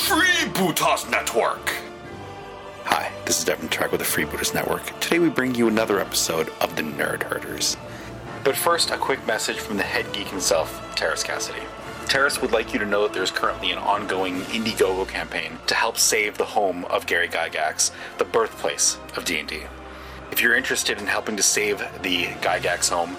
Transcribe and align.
Freebooters 0.00 1.08
Network. 1.08 1.72
Hi, 2.84 3.12
this 3.26 3.38
is 3.38 3.44
Devin 3.44 3.68
Track 3.68 3.92
with 3.92 4.00
the 4.00 4.04
Free 4.04 4.24
Freebooters 4.24 4.54
Network. 4.54 4.98
Today 4.98 5.20
we 5.20 5.28
bring 5.28 5.54
you 5.54 5.68
another 5.68 6.00
episode 6.00 6.48
of 6.60 6.74
the 6.74 6.82
Nerd 6.82 7.22
Herders. 7.22 7.76
But 8.42 8.56
first, 8.56 8.90
a 8.90 8.96
quick 8.96 9.24
message 9.26 9.58
from 9.58 9.76
the 9.76 9.84
head 9.84 10.10
geek 10.12 10.26
himself, 10.26 10.96
Teras 10.96 11.22
Cassidy. 11.22 11.60
Teras 12.06 12.40
would 12.40 12.50
like 12.50 12.72
you 12.72 12.80
to 12.80 12.86
know 12.86 13.02
that 13.02 13.12
there's 13.12 13.30
currently 13.30 13.70
an 13.70 13.78
ongoing 13.78 14.40
Indiegogo 14.46 15.06
campaign 15.06 15.58
to 15.68 15.74
help 15.74 15.96
save 15.96 16.36
the 16.38 16.44
home 16.44 16.86
of 16.86 17.06
Gary 17.06 17.28
Gygax, 17.28 17.92
the 18.18 18.24
birthplace 18.24 18.96
of 19.16 19.24
D&D. 19.24 19.60
If 20.32 20.42
you're 20.42 20.56
interested 20.56 20.98
in 20.98 21.06
helping 21.06 21.36
to 21.36 21.42
save 21.42 21.78
the 22.02 22.24
Gygax 22.40 22.88
home, 22.90 23.16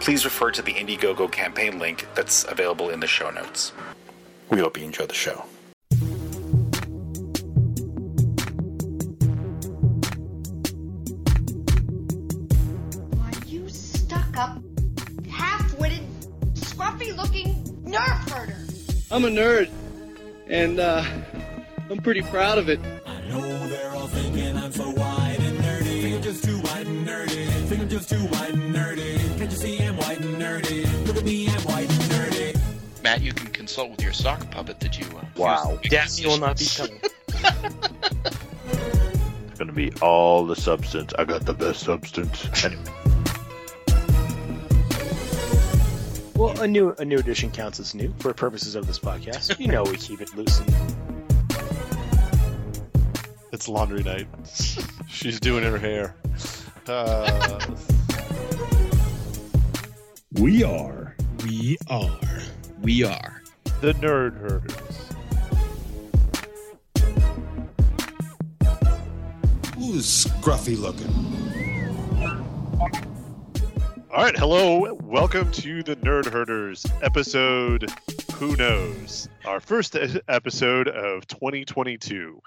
please 0.00 0.26
refer 0.26 0.50
to 0.50 0.62
the 0.62 0.74
Indiegogo 0.74 1.30
campaign 1.30 1.78
link 1.78 2.06
that's 2.14 2.44
available 2.44 2.90
in 2.90 3.00
the 3.00 3.06
show 3.06 3.30
notes. 3.30 3.72
We 4.50 4.58
hope 4.58 4.76
you 4.76 4.84
enjoy 4.84 5.06
the 5.06 5.14
show. 5.14 5.44
I'm 19.14 19.24
a 19.24 19.28
nerd, 19.28 19.70
and 20.48 20.80
uh, 20.80 21.04
I'm 21.88 21.98
pretty 21.98 22.22
proud 22.22 22.58
of 22.58 22.68
it. 22.68 22.80
I 23.06 23.20
know 23.28 23.68
they're 23.68 23.90
all 23.92 24.08
thinking 24.08 24.56
I'm 24.56 24.72
so 24.72 24.90
white 24.90 25.36
and 25.38 25.56
nerdy. 25.58 26.02
Think 26.02 26.16
I'm 26.16 26.22
just 26.22 26.42
too 26.42 26.58
white 26.58 26.84
and 26.86 27.06
nerdy. 27.06 27.46
Think 27.68 27.82
I'm 27.82 27.88
just 27.88 28.10
too 28.10 28.16
white 28.18 28.54
and 28.54 28.74
nerdy. 28.74 29.16
Can't 29.38 29.52
you 29.52 29.56
see 29.56 29.78
I'm 29.80 29.96
white 29.98 30.18
and 30.18 30.34
nerdy? 30.42 31.06
Look 31.06 31.16
at 31.16 31.24
me, 31.24 31.46
I'm 31.48 31.62
white 31.62 31.88
and 31.88 32.02
nerdy. 32.10 32.58
Matt, 33.04 33.20
you 33.22 33.32
can 33.32 33.46
consult 33.52 33.92
with 33.92 34.02
your 34.02 34.12
sock 34.12 34.50
puppet 34.50 34.80
that 34.80 34.98
you. 34.98 35.06
Uh, 35.16 35.24
Wow. 35.36 35.78
Daphne 35.84 36.26
will 36.26 36.38
not 36.38 36.58
be 36.58 36.66
coming. 36.66 37.00
It's 39.46 39.60
gonna 39.60 39.72
be 39.72 39.92
all 40.02 40.44
the 40.44 40.56
substance. 40.56 41.12
I 41.16 41.22
got 41.24 41.46
the 41.46 41.54
best 41.54 41.84
substance. 41.84 42.48
Anyway, 42.64 42.82
Well, 46.44 46.60
a 46.60 46.68
new 46.68 46.94
a 46.98 47.06
new 47.06 47.16
edition 47.16 47.50
counts 47.50 47.80
as 47.80 47.94
new 47.94 48.12
for 48.18 48.34
purposes 48.34 48.74
of 48.74 48.86
this 48.86 48.98
podcast. 48.98 49.58
You 49.58 49.66
know 49.66 49.82
we 49.82 49.96
keep 49.96 50.20
it 50.20 50.36
loose. 50.36 50.58
And 50.60 50.74
It's 53.50 53.66
laundry 53.66 54.02
night. 54.02 54.26
She's 55.08 55.40
doing 55.40 55.64
her 55.64 55.78
hair. 55.78 56.14
Uh, 56.86 57.58
We 60.32 60.62
are 60.64 61.16
We 61.46 61.78
are. 61.88 62.20
We 62.82 63.04
are. 63.04 63.42
the 63.80 63.94
nerd 63.94 64.38
herders. 64.38 64.74
who's 69.78 70.26
scruffy 70.26 70.78
looking. 70.78 71.10
All 74.14 74.22
right, 74.22 74.38
hello, 74.38 74.94
welcome 75.02 75.50
to 75.50 75.82
the 75.82 75.96
Nerd 75.96 76.26
Herders 76.26 76.86
episode. 77.02 77.90
Who 78.34 78.54
knows? 78.54 79.28
Our 79.44 79.58
first 79.58 79.96
episode 80.28 80.86
of 80.86 81.26
2022. 81.26 82.40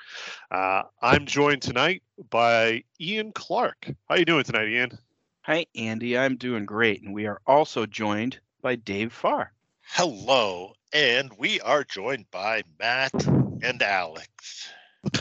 Uh, 0.49 0.83
I'm 1.01 1.25
joined 1.25 1.61
tonight 1.61 2.03
by 2.29 2.85
Ian 3.01 3.33
Clark. 3.33 3.85
How 4.07 4.15
are 4.15 4.17
you 4.17 4.23
doing 4.23 4.45
tonight, 4.45 4.69
Ian? 4.69 4.97
Hi, 5.41 5.65
Andy. 5.75 6.17
I'm 6.17 6.37
doing 6.37 6.63
great, 6.63 7.01
and 7.01 7.13
we 7.13 7.25
are 7.25 7.41
also 7.45 7.85
joined 7.85 8.39
by 8.61 8.77
Dave 8.77 9.11
Farr. 9.11 9.51
Hello, 9.81 10.71
and 10.93 11.33
we 11.37 11.59
are 11.59 11.83
joined 11.83 12.31
by 12.31 12.63
Matt 12.79 13.25
and 13.25 13.83
Alex. 13.83 14.69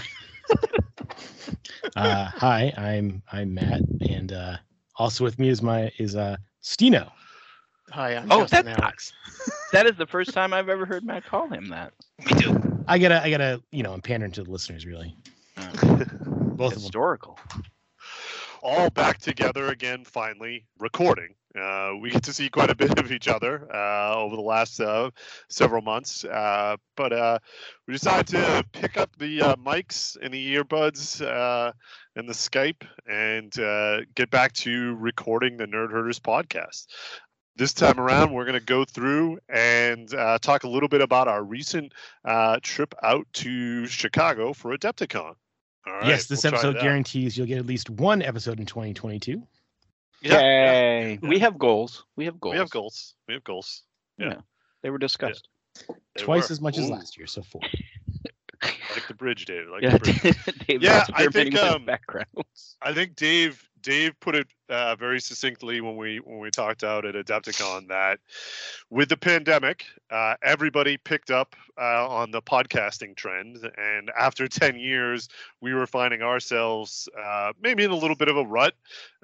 uh, 1.96 2.24
hi, 2.26 2.72
I'm 2.76 3.24
I'm 3.32 3.52
Matt, 3.52 3.80
and 4.08 4.32
uh, 4.32 4.56
also 4.98 5.24
with 5.24 5.38
me 5.38 5.48
is 5.48 5.62
my 5.62 5.90
is 5.98 6.16
uh 6.16 6.36
Stino. 6.62 7.10
Hi, 7.90 8.16
I'm 8.16 8.30
Oh, 8.32 8.40
Justin 8.40 8.66
that's- 8.66 8.82
Alex. 8.82 9.12
That 9.72 9.86
is 9.86 9.96
the 9.96 10.06
first 10.06 10.32
time 10.32 10.54
I've 10.54 10.68
ever 10.68 10.86
heard 10.86 11.04
Matt 11.04 11.24
call 11.24 11.48
him 11.48 11.68
that. 11.70 11.92
Me 12.24 12.40
too. 12.40 12.84
I 12.88 12.98
gotta 12.98 13.22
I 13.22 13.30
gotta 13.30 13.60
you 13.72 13.82
know 13.82 13.92
I'm 13.92 14.00
pandering 14.00 14.32
to 14.32 14.44
the 14.44 14.50
listeners 14.50 14.86
really. 14.86 15.14
Uh, 15.56 15.64
Both 15.72 16.72
of 16.72 16.74
them. 16.74 16.82
historical. 16.82 17.38
all 18.62 18.90
back 18.90 19.18
together 19.18 19.68
again 19.68 20.04
finally 20.04 20.64
recording 20.78 21.34
uh, 21.60 21.92
we 22.00 22.10
get 22.10 22.22
to 22.22 22.32
see 22.32 22.48
quite 22.48 22.68
a 22.70 22.74
bit 22.74 22.98
of 22.98 23.10
each 23.12 23.28
other 23.28 23.66
uh, 23.74 24.14
over 24.16 24.34
the 24.36 24.42
last 24.42 24.80
uh, 24.80 25.10
several 25.48 25.82
months 25.82 26.24
uh, 26.24 26.76
but 26.96 27.12
uh, 27.12 27.38
we 27.86 27.92
decided 27.94 28.26
to 28.26 28.64
pick 28.72 28.96
up 28.96 29.10
the 29.18 29.40
uh, 29.42 29.56
mics 29.56 30.16
and 30.22 30.32
the 30.34 30.54
earbuds 30.56 31.20
uh, 31.26 31.72
and 32.16 32.28
the 32.28 32.32
skype 32.32 32.82
and 33.08 33.58
uh, 33.60 34.00
get 34.14 34.30
back 34.30 34.52
to 34.54 34.96
recording 34.96 35.56
the 35.56 35.66
nerd 35.66 35.90
herders 35.90 36.18
podcast 36.18 36.86
this 37.56 37.72
time 37.72 38.00
around 38.00 38.32
we're 38.32 38.44
going 38.44 38.58
to 38.58 38.64
go 38.64 38.84
through 38.84 39.38
and 39.48 40.12
uh, 40.14 40.38
talk 40.38 40.64
a 40.64 40.68
little 40.68 40.88
bit 40.88 41.00
about 41.00 41.28
our 41.28 41.42
recent 41.44 41.92
uh, 42.24 42.58
trip 42.62 42.94
out 43.02 43.26
to 43.32 43.86
chicago 43.86 44.52
for 44.52 44.76
adepticon 44.76 45.34
all 45.86 45.92
right, 45.92 46.06
yes, 46.08 46.26
this 46.26 46.42
we'll 46.42 46.54
episode 46.54 46.80
guarantees 46.80 47.38
you'll 47.38 47.46
get 47.46 47.58
at 47.58 47.66
least 47.66 47.88
one 47.88 48.20
episode 48.20 48.58
in 48.58 48.66
2022. 48.66 49.46
Yeah, 50.22 50.40
Yay! 50.40 51.18
We 51.22 51.38
have 51.38 51.58
goals. 51.58 52.04
We 52.16 52.24
have 52.24 52.40
goals. 52.40 52.54
We 52.54 52.58
have 52.58 52.70
goals. 52.70 53.14
We 53.28 53.34
have 53.34 53.44
goals. 53.44 53.82
Yeah. 54.18 54.28
Yeah. 54.28 54.40
They 54.82 54.90
were 54.90 54.98
discussed. 54.98 55.48
They 55.88 56.22
Twice 56.22 56.48
were. 56.48 56.54
as 56.54 56.60
much 56.60 56.78
as 56.78 56.90
last 56.90 57.16
year, 57.16 57.26
so 57.26 57.42
four. 57.42 57.60
Like 58.96 59.08
the 59.08 59.14
bridge, 59.14 59.44
Dave. 59.44 59.68
Like 59.68 59.82
Yeah. 59.82 59.98
Dave 60.66 60.82
Yeah, 60.82 61.04
I 61.12 61.26
think, 61.28 61.54
um, 61.56 61.84
backgrounds. 61.84 62.76
I 62.80 62.94
think 62.94 63.14
Dave 63.14 63.62
Dave 63.86 64.18
put 64.18 64.34
it 64.34 64.48
uh, 64.68 64.96
very 64.96 65.20
succinctly 65.20 65.80
when 65.80 65.96
we 65.96 66.18
when 66.18 66.40
we 66.40 66.50
talked 66.50 66.82
out 66.82 67.04
at 67.04 67.14
Adepticon 67.14 67.86
that 67.86 68.18
with 68.90 69.08
the 69.08 69.16
pandemic, 69.16 69.84
uh, 70.10 70.34
everybody 70.42 70.96
picked 70.96 71.30
up 71.30 71.54
uh, 71.80 72.08
on 72.08 72.32
the 72.32 72.42
podcasting 72.42 73.14
trend, 73.14 73.58
and 73.76 74.10
after 74.18 74.48
ten 74.48 74.76
years, 74.76 75.28
we 75.60 75.72
were 75.72 75.86
finding 75.86 76.22
ourselves 76.22 77.08
uh, 77.16 77.52
maybe 77.62 77.84
in 77.84 77.92
a 77.92 77.96
little 77.96 78.16
bit 78.16 78.28
of 78.28 78.36
a 78.36 78.44
rut, 78.44 78.74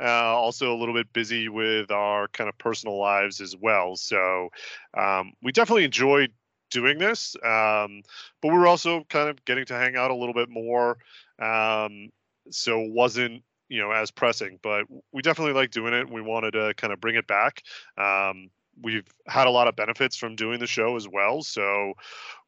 uh, 0.01 0.07
also 0.07 0.73
a 0.73 0.79
little 0.79 0.95
bit 0.95 1.13
busy 1.13 1.49
with 1.49 1.91
our 1.91 2.29
kind 2.29 2.49
of 2.49 2.57
personal 2.59 3.01
lives 3.01 3.41
as 3.41 3.57
well. 3.57 3.97
So 3.97 4.51
um, 4.97 5.33
we 5.43 5.51
definitely 5.51 5.85
enjoyed 5.85 6.31
doing 6.73 6.99
this, 6.99 7.37
um, 7.45 8.03
but 8.41 8.49
we 8.49 8.59
were 8.59 8.67
also 8.67 9.05
kind 9.09 9.29
of 9.29 9.45
getting 9.45 9.65
to 9.67 9.75
hang 9.75 9.95
out 9.97 10.11
a 10.11 10.15
little 10.15 10.35
bit 10.35 10.49
more. 10.49 10.99
Um, 11.39 12.11
so 12.51 12.81
it 12.81 12.91
wasn't 12.93 13.43
you 13.69 13.81
know 13.81 13.91
as 13.93 14.11
pressing 14.11 14.59
but 14.63 14.85
we 15.13 15.23
definitely 15.23 15.55
like 15.55 15.71
doing 15.71 15.95
it 15.95 16.11
we 16.11 16.21
wanted 16.21 16.51
to 16.51 16.75
kind 16.77 16.93
of 16.93 17.01
bring 17.01 17.15
it 17.15 17.27
back 17.27 17.63
um, 17.97 18.51
we've 18.83 19.07
had 19.29 19.47
a 19.47 19.51
lot 19.51 19.69
of 19.69 19.77
benefits 19.77 20.17
from 20.17 20.35
doing 20.37 20.59
the 20.59 20.67
show 20.67 20.97
as 20.97 21.09
well 21.09 21.41
so 21.43 21.93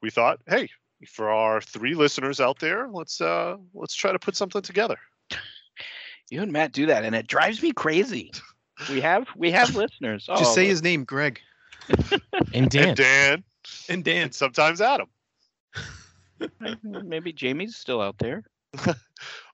we 0.02 0.10
thought 0.10 0.38
hey 0.48 0.68
for 1.08 1.30
our 1.30 1.60
three 1.62 1.94
listeners 1.94 2.40
out 2.40 2.58
there 2.58 2.88
let's 2.88 3.20
uh 3.22 3.56
let's 3.72 3.94
try 3.94 4.12
to 4.12 4.18
put 4.18 4.36
something 4.36 4.60
together 4.62 4.98
You 6.30 6.42
and 6.42 6.52
Matt 6.52 6.72
do 6.72 6.86
that, 6.86 7.04
and 7.04 7.14
it 7.14 7.26
drives 7.26 7.62
me 7.62 7.72
crazy. 7.72 8.32
We 8.90 9.00
have 9.00 9.28
we 9.36 9.50
have 9.52 9.74
listeners. 9.82 10.26
Just 10.26 10.42
Oh, 10.42 10.54
say 10.54 10.64
but- 10.64 10.68
his 10.70 10.82
name, 10.82 11.04
Greg. 11.04 11.40
And 12.54 12.70
Dan. 12.70 12.88
and 12.88 12.96
dan 12.96 13.44
And 13.88 14.04
Dan. 14.04 14.32
sometimes 14.32 14.80
adam 14.80 15.08
maybe 16.82 17.32
Jamie's 17.32 17.76
still 17.76 18.00
out 18.00 18.18
there. 18.18 18.44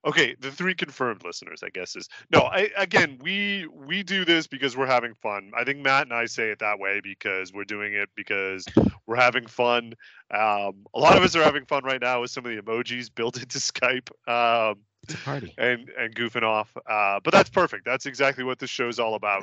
okay 0.06 0.34
the 0.40 0.50
three 0.50 0.74
confirmed 0.74 1.22
listeners 1.26 1.62
i 1.62 1.68
guess 1.68 1.94
is 1.94 2.08
no 2.32 2.40
i 2.40 2.70
again 2.78 3.18
we 3.20 3.66
we 3.70 4.02
do 4.02 4.24
this 4.24 4.46
because 4.46 4.74
we're 4.78 4.86
having 4.86 5.12
fun 5.12 5.50
i 5.54 5.62
think 5.62 5.78
matt 5.80 6.04
and 6.04 6.14
i 6.14 6.24
say 6.24 6.48
it 6.48 6.58
that 6.60 6.78
way 6.78 7.00
because 7.02 7.52
we're 7.52 7.64
doing 7.64 7.92
it 7.92 8.08
because 8.16 8.64
we're 9.06 9.16
having 9.16 9.46
fun 9.46 9.92
um, 10.30 10.86
a 10.94 10.98
lot 10.98 11.18
of 11.18 11.22
us 11.22 11.36
are 11.36 11.42
having 11.42 11.66
fun 11.66 11.84
right 11.84 12.00
now 12.00 12.22
with 12.22 12.30
some 12.30 12.46
of 12.46 12.50
the 12.50 12.62
emojis 12.62 13.14
built 13.14 13.36
into 13.42 13.58
skype 13.58 14.08
um, 14.26 14.76
It's 15.02 15.12
a 15.12 15.18
party. 15.18 15.54
and 15.58 15.90
and 15.98 16.14
goofing 16.14 16.44
off 16.44 16.74
uh, 16.88 17.20
but 17.22 17.30
that's 17.34 17.50
perfect 17.50 17.84
that's 17.84 18.06
exactly 18.06 18.42
what 18.42 18.58
this 18.58 18.70
show's 18.70 18.98
all 18.98 19.14
about 19.16 19.42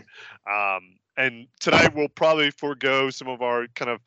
um, 0.49 0.95
and 1.17 1.45
tonight 1.59 1.93
we'll 1.93 2.09
probably 2.09 2.49
forego 2.49 3.11
some 3.11 3.27
of 3.27 3.43
our 3.43 3.67
kind 3.75 3.91
of 3.91 4.01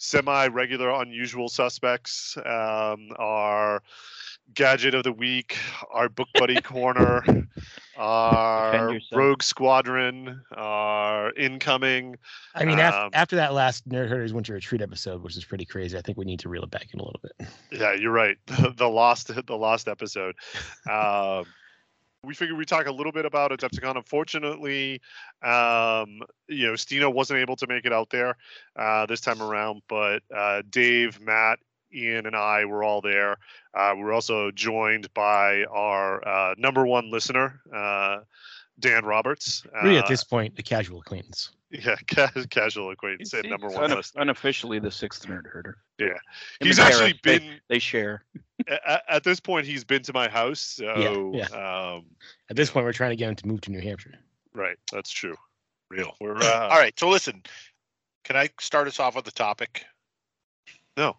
semi-regular 0.00 0.88
unusual 1.02 1.48
suspects 1.50 2.36
um, 2.38 3.10
our 3.18 3.82
gadget 4.54 4.94
of 4.94 5.04
the 5.04 5.12
week, 5.12 5.56
our 5.92 6.08
book 6.08 6.26
buddy 6.34 6.58
corner, 6.62 7.22
our 7.96 8.98
rogue 9.12 9.42
squadron, 9.42 10.42
our 10.56 11.32
incoming. 11.34 12.16
I 12.54 12.64
mean, 12.64 12.78
af- 12.78 12.94
Um, 12.94 13.10
after 13.12 13.36
that 13.36 13.52
last 13.52 13.86
Nerd 13.88 14.08
Herders 14.08 14.32
Winter 14.32 14.54
Retreat 14.54 14.80
episode, 14.80 15.22
which 15.22 15.36
is 15.36 15.44
pretty 15.44 15.66
crazy, 15.66 15.96
I 15.96 16.00
think 16.00 16.16
we 16.16 16.24
need 16.24 16.40
to 16.40 16.48
reel 16.48 16.62
it 16.64 16.70
back 16.70 16.86
in 16.94 16.98
a 17.00 17.04
little 17.04 17.20
bit. 17.22 17.48
Yeah, 17.70 17.92
you're 17.92 18.10
right. 18.10 18.36
the 18.76 18.88
lost 18.88 19.28
the 19.46 19.56
lost 19.56 19.86
episode. 19.86 20.34
Um, 20.90 21.44
we 22.24 22.34
figured 22.34 22.58
we'd 22.58 22.68
talk 22.68 22.86
a 22.86 22.92
little 22.92 23.12
bit 23.12 23.24
about 23.24 23.50
Adepticon. 23.50 23.96
Unfortunately, 23.96 25.00
um, 25.42 26.20
you 26.48 26.66
know, 26.66 26.74
Stino 26.74 27.12
wasn't 27.12 27.38
able 27.40 27.56
to 27.56 27.66
make 27.66 27.84
it 27.86 27.92
out 27.92 28.10
there 28.10 28.36
uh, 28.76 29.06
this 29.06 29.20
time 29.20 29.40
around, 29.40 29.82
but 29.88 30.22
uh, 30.34 30.62
Dave, 30.68 31.20
Matt, 31.20 31.58
Ian, 31.92 32.26
and 32.26 32.36
I 32.36 32.66
were 32.66 32.84
all 32.84 33.00
there. 33.00 33.38
Uh, 33.74 33.94
we 33.96 34.02
were 34.02 34.12
also 34.12 34.50
joined 34.50 35.12
by 35.14 35.64
our 35.64 36.26
uh, 36.26 36.54
number 36.58 36.86
one 36.86 37.10
listener, 37.10 37.60
uh, 37.74 38.18
Dan 38.78 39.04
Roberts. 39.04 39.64
Really, 39.82 39.98
at 39.98 40.04
Uh, 40.04 40.08
this 40.08 40.24
point, 40.24 40.58
a 40.58 40.62
casual 40.62 41.00
acquaintance. 41.00 41.50
Yeah, 41.70 41.96
ca- 42.08 42.30
casual 42.50 42.90
acquaintance 42.90 43.32
and 43.32 43.48
number 43.48 43.68
one 43.68 43.84
uno- 43.84 43.96
listener. 43.96 44.22
unofficially 44.22 44.78
the 44.78 44.90
sixth 44.90 45.26
nerd 45.26 45.46
herder. 45.46 45.78
Yeah, 45.98 46.06
Him 46.08 46.16
he's 46.60 46.78
actually 46.78 47.18
Harris, 47.24 47.40
been 47.40 47.60
They, 47.68 47.78
share. 47.78 48.24
at, 48.68 49.02
at 49.08 49.24
this 49.24 49.40
point. 49.40 49.66
He's 49.66 49.84
been 49.84 50.02
to 50.02 50.12
my 50.12 50.28
house, 50.28 50.60
so 50.60 51.32
yeah. 51.34 51.46
Um, 51.46 52.06
At 52.48 52.56
this 52.56 52.70
point, 52.70 52.84
we're 52.86 52.92
trying 52.92 53.10
to 53.10 53.16
get 53.16 53.28
him 53.28 53.36
to 53.36 53.46
move 53.46 53.60
to 53.62 53.70
New 53.70 53.80
Hampshire. 53.80 54.14
right, 54.54 54.76
that's 54.92 55.10
true. 55.10 55.36
Real. 55.90 56.14
We're 56.20 56.36
uh, 56.42 56.68
All 56.70 56.78
right. 56.78 56.98
So 56.98 57.08
listen, 57.08 57.42
can 58.24 58.36
I 58.36 58.48
start 58.60 58.86
us 58.88 59.00
off 59.00 59.16
with 59.16 59.24
the 59.24 59.30
topic? 59.32 59.84
No. 60.96 61.16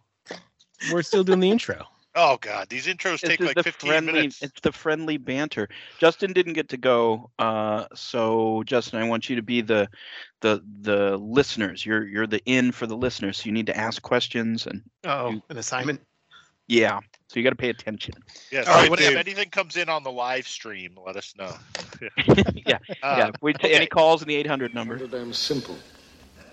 We're 0.91 1.01
still 1.03 1.23
doing 1.23 1.39
the 1.39 1.51
intro. 1.51 1.85
Oh 2.15 2.37
God, 2.41 2.67
these 2.69 2.87
intros 2.87 3.21
This 3.21 3.29
take 3.29 3.39
like 3.39 3.61
15 3.63 3.89
friendly. 3.89 4.11
minutes. 4.13 4.41
It's 4.41 4.59
the 4.61 4.71
friendly 4.71 5.17
banter. 5.17 5.69
Justin 5.99 6.33
didn't 6.33 6.53
get 6.53 6.69
to 6.69 6.77
go, 6.77 7.31
uh, 7.39 7.85
so 7.95 8.63
Justin, 8.65 8.99
I 9.01 9.07
want 9.07 9.29
you 9.29 9.37
to 9.37 9.41
be 9.41 9.61
the 9.61 9.89
the 10.41 10.61
the 10.81 11.17
listeners. 11.17 11.85
You're 11.85 12.05
you're 12.05 12.27
the 12.27 12.41
in 12.45 12.71
for 12.73 12.85
the 12.85 12.97
listeners. 12.97 13.37
So 13.37 13.45
you 13.45 13.53
need 13.53 13.67
to 13.67 13.77
ask 13.77 14.01
questions 14.01 14.67
and 14.67 14.81
Oh, 15.05 15.41
an 15.49 15.57
assignment. 15.57 16.01
yeah. 16.67 16.99
So 17.29 17.39
you 17.39 17.43
got 17.43 17.51
to 17.51 17.55
pay 17.55 17.69
attention. 17.69 18.15
Yes. 18.51 18.67
All 18.67 18.73
right, 18.75 18.91
if 18.99 19.15
anything 19.15 19.49
comes 19.49 19.77
in 19.77 19.87
on 19.87 20.03
the 20.03 20.11
live 20.11 20.45
stream, 20.47 20.97
let 21.05 21.15
us 21.15 21.33
know. 21.37 21.55
yeah, 22.67 22.77
Uh, 23.03 23.15
yeah. 23.17 23.31
We 23.41 23.53
ta- 23.53 23.67
okay. 23.67 23.75
any 23.75 23.85
calls 23.85 24.21
in 24.21 24.27
the 24.27 24.35
800 24.35 24.73
number. 24.75 24.95
Real 24.97 25.07
damn 25.07 25.31
simple. 25.31 25.77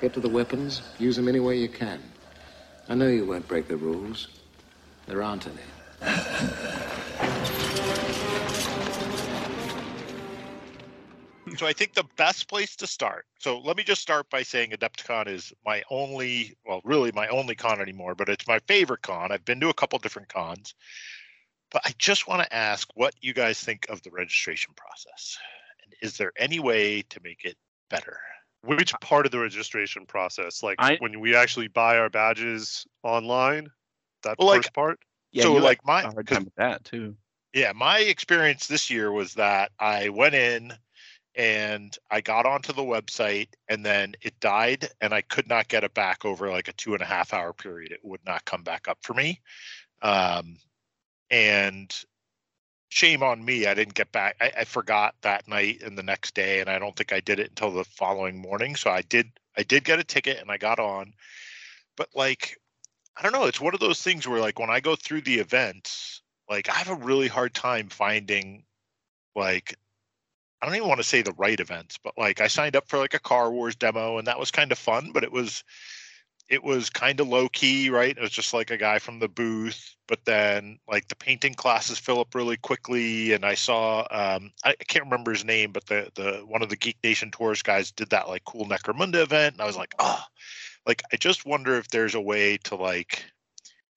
Get 0.00 0.14
to 0.14 0.20
the 0.20 0.28
weapons, 0.28 0.82
use 1.00 1.16
them 1.16 1.26
any 1.26 1.40
way 1.40 1.58
you 1.58 1.68
can. 1.68 2.00
I 2.88 2.94
know 2.94 3.08
you 3.08 3.26
won't 3.26 3.48
break 3.48 3.66
the 3.66 3.76
rules. 3.76 4.28
There 5.08 5.22
aren't 5.22 5.46
any. 5.46 5.56
So 11.56 11.66
I 11.66 11.72
think 11.72 11.94
the 11.94 12.04
best 12.16 12.46
place 12.48 12.76
to 12.76 12.86
start. 12.86 13.24
So 13.38 13.58
let 13.58 13.76
me 13.76 13.82
just 13.82 14.02
start 14.02 14.28
by 14.30 14.42
saying 14.42 14.70
Adepticon 14.70 15.26
is 15.26 15.52
my 15.64 15.82
only, 15.90 16.56
well, 16.66 16.80
really 16.84 17.10
my 17.12 17.26
only 17.28 17.54
con 17.54 17.80
anymore, 17.80 18.14
but 18.14 18.28
it's 18.28 18.46
my 18.46 18.60
favorite 18.68 19.02
con. 19.02 19.32
I've 19.32 19.44
been 19.44 19.58
to 19.60 19.70
a 19.70 19.74
couple 19.74 19.98
different 19.98 20.28
cons. 20.28 20.74
But 21.70 21.82
I 21.84 21.92
just 21.98 22.28
want 22.28 22.42
to 22.42 22.54
ask 22.54 22.88
what 22.94 23.14
you 23.20 23.32
guys 23.34 23.60
think 23.60 23.86
of 23.88 24.02
the 24.02 24.10
registration 24.10 24.72
process. 24.76 25.36
And 25.84 25.94
is 26.02 26.16
there 26.16 26.32
any 26.36 26.60
way 26.60 27.02
to 27.02 27.20
make 27.24 27.44
it 27.44 27.56
better? 27.90 28.18
Which 28.62 28.92
part 29.00 29.26
of 29.26 29.32
the 29.32 29.38
registration 29.40 30.06
process? 30.06 30.62
Like 30.62 30.76
I- 30.78 30.96
when 31.00 31.18
we 31.18 31.34
actually 31.34 31.68
buy 31.68 31.98
our 31.98 32.10
badges 32.10 32.86
online? 33.02 33.68
That 34.22 34.38
Well, 34.38 34.48
like- 34.48 34.62
first 34.62 34.74
part? 34.74 35.00
Yeah, 35.30 35.42
so 35.42 35.52
like 35.54 35.84
my 35.84 36.02
hard 36.02 36.26
time 36.26 36.44
with 36.44 36.54
that 36.54 36.84
too. 36.84 37.14
Yeah, 37.52 37.72
my 37.72 37.98
experience 37.98 38.66
this 38.66 38.88
year 38.88 39.12
was 39.12 39.34
that 39.34 39.72
I 39.78 40.08
went 40.08 40.34
in 40.34 40.72
and 41.34 41.96
I 42.10 42.20
got 42.22 42.46
onto 42.46 42.72
the 42.72 42.82
website 42.82 43.48
and 43.68 43.84
then 43.84 44.14
it 44.22 44.40
died 44.40 44.88
and 45.00 45.12
I 45.12 45.20
could 45.22 45.48
not 45.48 45.68
get 45.68 45.84
it 45.84 45.92
back 45.92 46.24
over 46.24 46.48
like 46.50 46.68
a 46.68 46.72
two 46.72 46.94
and 46.94 47.02
a 47.02 47.06
half 47.06 47.34
hour 47.34 47.52
period. 47.52 47.92
It 47.92 48.00
would 48.02 48.24
not 48.24 48.44
come 48.46 48.62
back 48.62 48.88
up 48.88 48.98
for 49.02 49.12
me. 49.12 49.40
Um, 50.00 50.56
and 51.30 51.94
shame 52.88 53.22
on 53.22 53.44
me. 53.44 53.66
I 53.66 53.74
didn't 53.74 53.94
get 53.94 54.10
back. 54.12 54.36
I, 54.40 54.52
I 54.58 54.64
forgot 54.64 55.14
that 55.22 55.46
night 55.46 55.82
and 55.82 55.96
the 55.96 56.02
next 56.02 56.34
day, 56.34 56.60
and 56.60 56.70
I 56.70 56.78
don't 56.78 56.96
think 56.96 57.12
I 57.12 57.20
did 57.20 57.38
it 57.38 57.50
until 57.50 57.70
the 57.70 57.84
following 57.84 58.40
morning. 58.40 58.76
So 58.76 58.90
I 58.90 59.02
did 59.02 59.30
I 59.56 59.62
did 59.62 59.84
get 59.84 59.98
a 59.98 60.04
ticket 60.04 60.38
and 60.38 60.50
I 60.50 60.56
got 60.56 60.78
on. 60.78 61.12
But 61.96 62.08
like 62.14 62.58
I 63.18 63.22
don't 63.22 63.32
know, 63.32 63.46
it's 63.46 63.60
one 63.60 63.74
of 63.74 63.80
those 63.80 64.00
things 64.00 64.28
where 64.28 64.40
like 64.40 64.60
when 64.60 64.70
I 64.70 64.78
go 64.78 64.94
through 64.94 65.22
the 65.22 65.40
events, 65.40 66.22
like 66.48 66.68
I 66.68 66.74
have 66.74 66.88
a 66.88 66.94
really 66.94 67.26
hard 67.26 67.52
time 67.52 67.88
finding 67.88 68.62
like 69.34 69.74
I 70.62 70.66
don't 70.66 70.76
even 70.76 70.88
want 70.88 70.98
to 70.98 71.04
say 71.04 71.22
the 71.22 71.32
right 71.32 71.58
events, 71.58 71.98
but 72.02 72.14
like 72.16 72.40
I 72.40 72.46
signed 72.46 72.76
up 72.76 72.88
for 72.88 72.98
like 72.98 73.14
a 73.14 73.20
Car 73.20 73.50
Wars 73.50 73.74
demo 73.74 74.18
and 74.18 74.26
that 74.28 74.38
was 74.38 74.52
kind 74.52 74.70
of 74.70 74.78
fun, 74.78 75.10
but 75.12 75.24
it 75.24 75.32
was 75.32 75.64
it 76.48 76.62
was 76.62 76.90
kind 76.90 77.18
of 77.18 77.28
low 77.28 77.48
key, 77.48 77.90
right? 77.90 78.16
It 78.16 78.20
was 78.20 78.30
just 78.30 78.54
like 78.54 78.70
a 78.70 78.76
guy 78.76 79.00
from 79.00 79.18
the 79.18 79.28
booth, 79.28 79.96
but 80.06 80.24
then 80.24 80.78
like 80.88 81.08
the 81.08 81.16
painting 81.16 81.54
classes 81.54 81.98
fill 81.98 82.20
up 82.20 82.36
really 82.36 82.56
quickly 82.56 83.32
and 83.32 83.44
I 83.44 83.54
saw 83.54 84.02
um 84.12 84.52
I, 84.64 84.70
I 84.80 84.84
can't 84.86 85.06
remember 85.06 85.32
his 85.32 85.44
name, 85.44 85.72
but 85.72 85.86
the 85.86 86.08
the 86.14 86.44
one 86.46 86.62
of 86.62 86.68
the 86.68 86.76
Geek 86.76 86.98
Nation 87.02 87.32
tours 87.32 87.62
guys 87.62 87.90
did 87.90 88.10
that 88.10 88.28
like 88.28 88.44
cool 88.44 88.64
Necromunda 88.66 89.22
event 89.22 89.54
and 89.54 89.62
I 89.62 89.66
was 89.66 89.76
like, 89.76 89.94
"Oh, 89.98 90.22
like 90.88 91.02
I 91.12 91.16
just 91.16 91.46
wonder 91.46 91.76
if 91.76 91.88
there's 91.88 92.16
a 92.16 92.20
way 92.20 92.56
to 92.64 92.74
like 92.74 93.24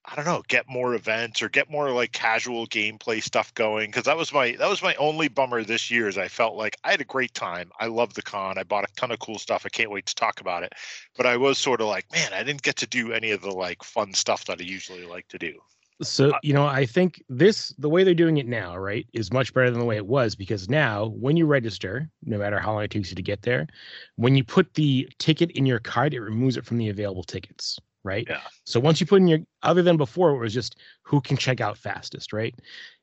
I 0.03 0.15
don't 0.15 0.25
know, 0.25 0.41
get 0.47 0.67
more 0.67 0.95
events 0.95 1.43
or 1.43 1.49
get 1.49 1.69
more 1.69 1.91
like 1.91 2.11
casual 2.11 2.65
gameplay 2.65 3.21
stuff 3.21 3.53
going 3.53 3.91
because 3.91 4.05
that 4.05 4.17
was 4.17 4.33
my 4.33 4.55
that 4.57 4.69
was 4.69 4.81
my 4.81 4.95
only 4.95 5.27
bummer 5.27 5.63
this 5.63 5.91
year 5.91 6.07
is 6.07 6.17
I 6.17 6.27
felt 6.27 6.55
like 6.55 6.75
I 6.83 6.91
had 6.91 7.01
a 7.01 7.05
great 7.05 7.33
time. 7.33 7.71
I 7.79 7.85
loved 7.85 8.15
the 8.15 8.23
con. 8.23 8.57
I 8.57 8.63
bought 8.63 8.83
a 8.83 8.93
ton 8.95 9.11
of 9.11 9.19
cool 9.19 9.39
stuff. 9.39 9.63
I 9.65 9.69
can't 9.69 9.91
wait 9.91 10.07
to 10.07 10.15
talk 10.15 10.41
about 10.41 10.63
it. 10.63 10.73
But 11.15 11.27
I 11.27 11.37
was 11.37 11.57
sort 11.59 11.81
of 11.81 11.87
like, 11.87 12.11
man, 12.11 12.33
I 12.33 12.43
didn't 12.43 12.63
get 12.63 12.77
to 12.77 12.87
do 12.87 13.13
any 13.13 13.31
of 13.31 13.41
the 13.41 13.51
like 13.51 13.83
fun 13.83 14.13
stuff 14.13 14.45
that 14.45 14.59
I 14.59 14.63
usually 14.63 15.05
like 15.05 15.27
to 15.29 15.37
do. 15.37 15.59
So, 16.01 16.31
uh, 16.31 16.39
you 16.41 16.53
know, 16.53 16.65
I 16.65 16.85
think 16.85 17.23
this, 17.29 17.69
the 17.77 17.89
way 17.89 18.03
they're 18.03 18.13
doing 18.13 18.37
it 18.37 18.47
now, 18.47 18.75
right, 18.77 19.05
is 19.13 19.31
much 19.31 19.53
better 19.53 19.69
than 19.69 19.79
the 19.79 19.85
way 19.85 19.97
it 19.97 20.05
was 20.05 20.35
because 20.35 20.69
now 20.69 21.07
when 21.07 21.37
you 21.37 21.45
register, 21.45 22.09
no 22.23 22.37
matter 22.37 22.59
how 22.59 22.73
long 22.73 22.83
it 22.83 22.91
takes 22.91 23.09
you 23.09 23.15
to 23.15 23.21
get 23.21 23.43
there, 23.43 23.67
when 24.15 24.35
you 24.35 24.43
put 24.43 24.73
the 24.73 25.07
ticket 25.19 25.51
in 25.51 25.65
your 25.65 25.79
card, 25.79 26.13
it 26.13 26.19
removes 26.19 26.57
it 26.57 26.65
from 26.65 26.77
the 26.77 26.89
available 26.89 27.23
tickets, 27.23 27.77
right? 28.03 28.25
Yeah. 28.29 28.41
So 28.65 28.79
once 28.79 28.99
you 28.99 29.05
put 29.05 29.21
in 29.21 29.27
your, 29.27 29.39
other 29.61 29.83
than 29.83 29.97
before, 29.97 30.31
it 30.31 30.39
was 30.39 30.53
just 30.53 30.77
who 31.03 31.21
can 31.21 31.37
check 31.37 31.61
out 31.61 31.77
fastest, 31.77 32.33
right? 32.33 32.55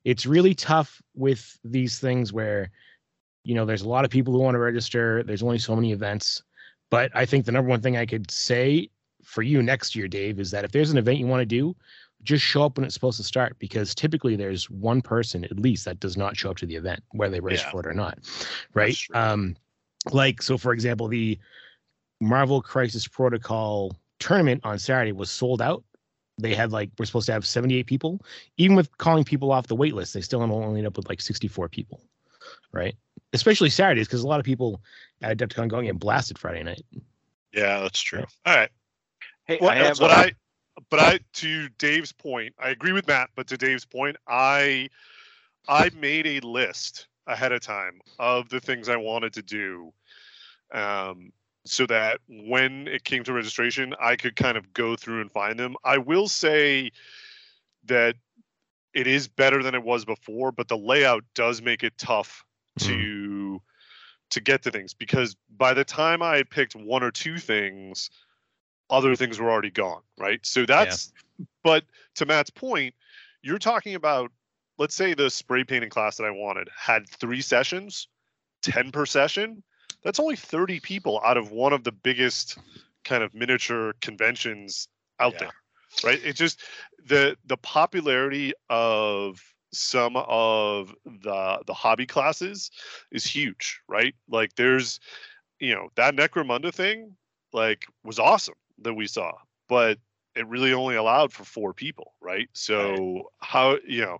It's 0.04 0.26
really 0.26 0.54
tough 0.54 1.00
with 1.14 1.58
these 1.62 2.00
things 2.00 2.32
where, 2.32 2.70
you 3.44 3.54
know, 3.54 3.64
there's 3.64 3.82
a 3.82 3.88
lot 3.88 4.04
of 4.04 4.10
people 4.10 4.32
who 4.32 4.40
want 4.40 4.56
to 4.56 4.60
register, 4.60 5.22
there's 5.22 5.42
only 5.42 5.58
so 5.58 5.76
many 5.76 5.92
events. 5.92 6.42
But 6.90 7.12
I 7.14 7.26
think 7.26 7.44
the 7.44 7.52
number 7.52 7.68
one 7.68 7.80
thing 7.80 7.96
I 7.96 8.06
could 8.06 8.30
say 8.30 8.90
for 9.22 9.42
you 9.42 9.62
next 9.62 9.94
year, 9.94 10.08
Dave, 10.08 10.40
is 10.40 10.50
that 10.50 10.64
if 10.64 10.72
there's 10.72 10.90
an 10.90 10.98
event 10.98 11.18
you 11.18 11.26
want 11.26 11.42
to 11.42 11.46
do, 11.46 11.76
just 12.22 12.44
show 12.44 12.64
up 12.64 12.76
when 12.76 12.84
it's 12.84 12.94
supposed 12.94 13.16
to 13.16 13.24
start 13.24 13.56
because 13.58 13.94
typically 13.94 14.34
there's 14.36 14.68
one 14.70 15.00
person 15.00 15.44
at 15.44 15.58
least 15.58 15.84
that 15.84 16.00
does 16.00 16.16
not 16.16 16.36
show 16.36 16.50
up 16.50 16.56
to 16.56 16.66
the 16.66 16.74
event 16.76 17.02
whether 17.12 17.30
they 17.32 17.40
race 17.40 17.62
Yeah. 17.62 17.70
for 17.70 17.80
it 17.80 17.86
or 17.86 17.94
not 17.94 18.18
right? 18.74 18.96
um 19.14 19.56
like 20.12 20.42
so 20.42 20.58
for 20.58 20.72
example 20.72 21.08
the 21.08 21.38
marvel 22.20 22.60
crisis 22.60 23.06
protocol 23.06 23.94
tournament 24.18 24.60
on 24.64 24.78
saturday 24.78 25.12
was 25.12 25.30
sold 25.30 25.62
out. 25.62 25.84
They 26.40 26.54
had 26.54 26.70
like 26.72 26.90
we're 26.98 27.04
supposed 27.06 27.26
to 27.26 27.32
have 27.32 27.44
78 27.46 27.86
people. 27.86 28.20
Even 28.58 28.76
with 28.76 28.96
calling 28.98 29.24
people 29.24 29.50
off 29.50 29.66
the 29.66 29.74
wait 29.76 29.94
list 29.94 30.14
they 30.14 30.20
still 30.20 30.40
only 30.42 30.66
ended 30.68 30.86
up 30.86 30.96
with 30.96 31.08
like 31.08 31.20
64 31.20 31.68
people 31.68 32.00
right? 32.72 32.94
Especially 33.32 33.70
saturdays 33.70 34.06
because 34.06 34.22
a 34.22 34.26
lot 34.26 34.40
of 34.40 34.46
people 34.46 34.80
at 35.22 35.36
adepticon 35.36 35.68
going 35.68 35.88
and 35.88 35.98
blasted 36.00 36.38
friday 36.38 36.62
night. 36.62 36.82
Yeah, 37.52 37.80
that's 37.80 38.00
true. 38.00 38.24
All 38.46 38.54
right. 38.56 38.70
Hey, 39.46 39.58
Well, 39.60 39.70
I 39.70 39.74
have 39.76 39.98
but 39.98 40.10
a- 40.10 40.14
I, 40.14 40.32
but 40.90 41.00
I, 41.00 41.20
to 41.34 41.68
Dave's 41.78 42.12
point, 42.12 42.54
I 42.58 42.70
agree 42.70 42.92
with 42.92 43.06
Matt. 43.06 43.30
But 43.34 43.48
to 43.48 43.56
Dave's 43.56 43.84
point, 43.84 44.16
I, 44.26 44.88
I 45.68 45.90
made 45.98 46.26
a 46.26 46.40
list 46.40 47.06
ahead 47.26 47.52
of 47.52 47.60
time 47.60 48.00
of 48.18 48.48
the 48.48 48.60
things 48.60 48.88
I 48.88 48.96
wanted 48.96 49.34
to 49.34 49.42
do, 49.42 49.92
um, 50.72 51.32
so 51.64 51.86
that 51.86 52.20
when 52.28 52.88
it 52.88 53.04
came 53.04 53.24
to 53.24 53.32
registration, 53.32 53.94
I 54.00 54.16
could 54.16 54.36
kind 54.36 54.56
of 54.56 54.72
go 54.72 54.96
through 54.96 55.20
and 55.20 55.30
find 55.30 55.58
them. 55.58 55.76
I 55.84 55.98
will 55.98 56.28
say 56.28 56.92
that 57.84 58.14
it 58.94 59.06
is 59.06 59.28
better 59.28 59.62
than 59.62 59.74
it 59.74 59.82
was 59.82 60.04
before, 60.04 60.52
but 60.52 60.68
the 60.68 60.78
layout 60.78 61.24
does 61.34 61.60
make 61.62 61.82
it 61.82 61.96
tough 61.98 62.44
to 62.80 63.60
to 64.30 64.40
get 64.40 64.62
to 64.62 64.70
things 64.70 64.92
because 64.92 65.36
by 65.56 65.72
the 65.72 65.84
time 65.84 66.22
I 66.22 66.36
had 66.36 66.50
picked 66.50 66.76
one 66.76 67.02
or 67.02 67.10
two 67.10 67.38
things, 67.38 68.10
other 68.90 69.16
things 69.16 69.38
were 69.38 69.50
already 69.50 69.70
gone, 69.70 70.02
right? 70.18 70.40
So 70.44 70.66
that's 70.66 71.12
but 71.62 71.84
to 72.16 72.26
Matt's 72.26 72.50
point, 72.50 72.94
you're 73.42 73.58
talking 73.58 73.94
about 73.94 74.32
let's 74.78 74.94
say 74.94 75.14
the 75.14 75.30
spray 75.30 75.64
painting 75.64 75.90
class 75.90 76.16
that 76.16 76.24
I 76.24 76.30
wanted 76.30 76.68
had 76.76 77.08
3 77.08 77.40
sessions, 77.40 78.08
10 78.62 78.92
per 78.92 79.06
session. 79.06 79.62
That's 80.04 80.20
only 80.20 80.36
30 80.36 80.80
people 80.80 81.20
out 81.24 81.36
of 81.36 81.50
one 81.50 81.72
of 81.72 81.84
the 81.84 81.92
biggest 81.92 82.58
kind 83.04 83.22
of 83.22 83.34
miniature 83.34 83.94
conventions 84.00 84.88
out 85.18 85.34
Yeah. 85.34 85.38
there. 85.38 85.54
Right? 86.04 86.24
It 86.24 86.34
just 86.34 86.62
the 87.06 87.36
the 87.46 87.56
popularity 87.56 88.52
of 88.70 89.40
some 89.72 90.16
of 90.16 90.94
the 91.04 91.62
the 91.66 91.74
hobby 91.74 92.06
classes 92.06 92.70
is 93.10 93.24
huge, 93.24 93.80
right? 93.88 94.14
Like 94.28 94.54
there's 94.54 95.00
you 95.58 95.74
know, 95.74 95.88
that 95.96 96.14
Necromunda 96.14 96.72
thing 96.72 97.16
like 97.52 97.86
was 98.04 98.18
awesome 98.18 98.54
that 98.82 98.94
we 98.94 99.06
saw, 99.06 99.32
but 99.68 99.98
it 100.34 100.46
really 100.46 100.72
only 100.72 100.96
allowed 100.96 101.32
for 101.32 101.44
four 101.44 101.74
people, 101.74 102.14
right? 102.20 102.48
So 102.52 103.30
how 103.38 103.78
you 103.86 104.02
know, 104.02 104.18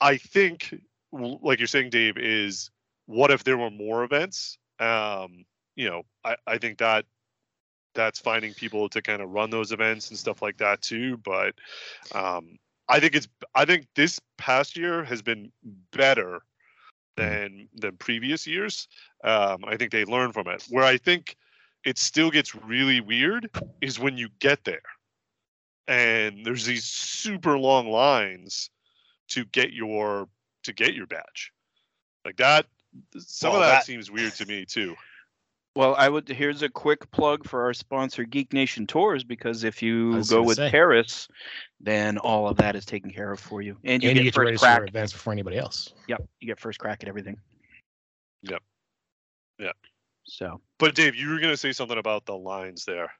I 0.00 0.16
think 0.16 0.74
like 1.12 1.58
you're 1.58 1.66
saying, 1.66 1.90
Dave, 1.90 2.16
is 2.16 2.70
what 3.06 3.30
if 3.30 3.44
there 3.44 3.58
were 3.58 3.70
more 3.70 4.04
events? 4.04 4.58
Um, 4.78 5.44
you 5.76 5.88
know, 5.88 6.02
I, 6.24 6.36
I 6.46 6.58
think 6.58 6.78
that 6.78 7.04
that's 7.94 8.20
finding 8.20 8.54
people 8.54 8.88
to 8.90 9.02
kind 9.02 9.20
of 9.20 9.30
run 9.30 9.50
those 9.50 9.72
events 9.72 10.10
and 10.10 10.18
stuff 10.18 10.40
like 10.40 10.58
that 10.58 10.80
too. 10.82 11.16
But 11.18 11.54
um, 12.14 12.58
I 12.88 13.00
think 13.00 13.14
it's 13.14 13.28
I 13.54 13.64
think 13.64 13.86
this 13.94 14.20
past 14.36 14.76
year 14.76 15.04
has 15.04 15.22
been 15.22 15.52
better 15.92 16.42
than 17.16 17.68
than 17.74 17.96
previous 17.96 18.46
years. 18.46 18.88
Um, 19.24 19.64
I 19.66 19.76
think 19.76 19.90
they 19.90 20.04
learn 20.04 20.32
from 20.32 20.46
it. 20.48 20.64
Where 20.70 20.84
I 20.84 20.96
think 20.96 21.36
it 21.84 21.98
still 21.98 22.30
gets 22.30 22.54
really 22.54 23.00
weird 23.00 23.50
is 23.80 23.98
when 23.98 24.16
you 24.18 24.28
get 24.40 24.64
there 24.64 24.82
and 25.86 26.44
there's 26.44 26.66
these 26.66 26.84
super 26.84 27.58
long 27.58 27.88
lines 27.88 28.70
to 29.28 29.44
get 29.46 29.72
your 29.72 30.28
to 30.64 30.72
get 30.72 30.94
your 30.94 31.06
badge. 31.06 31.52
Like 32.24 32.36
that 32.38 32.66
some 33.18 33.52
Well, 33.52 33.62
of 33.62 33.66
that, 33.66 33.72
that- 33.72 33.84
seems 33.84 34.10
weird 34.10 34.34
to 34.34 34.46
me 34.46 34.64
too. 34.64 34.96
Well, 35.76 35.94
I 35.96 36.08
would. 36.08 36.28
Here's 36.28 36.62
a 36.62 36.68
quick 36.68 37.08
plug 37.12 37.46
for 37.46 37.62
our 37.62 37.72
sponsor, 37.72 38.24
Geek 38.24 38.52
Nation 38.52 38.84
Tours, 38.84 39.22
because 39.22 39.62
if 39.62 39.80
you 39.80 40.24
go 40.24 40.42
with 40.42 40.56
say. 40.56 40.70
Teras, 40.72 41.28
then 41.78 42.18
all 42.18 42.48
of 42.48 42.56
that 42.56 42.74
is 42.74 42.84
taken 42.84 43.12
care 43.12 43.30
of 43.30 43.38
for 43.38 43.62
you, 43.62 43.76
and 43.84 44.02
you 44.02 44.08
and 44.08 44.16
get, 44.16 44.24
you 44.24 44.30
get 44.30 44.34
first 44.34 44.44
register 44.44 44.66
crack. 44.66 44.78
for 44.80 44.86
events 44.86 45.12
before 45.12 45.32
anybody 45.32 45.56
else. 45.56 45.92
Yep, 46.08 46.26
you 46.40 46.48
get 46.48 46.58
first 46.58 46.80
crack 46.80 47.04
at 47.04 47.08
everything. 47.08 47.36
Yep. 48.42 48.60
Yeah. 49.60 49.70
So 50.28 50.60
But 50.78 50.94
Dave, 50.94 51.14
you 51.14 51.30
were 51.30 51.40
gonna 51.40 51.56
say 51.56 51.72
something 51.72 51.98
about 51.98 52.26
the 52.26 52.36
lines 52.36 52.84
there. 52.84 53.10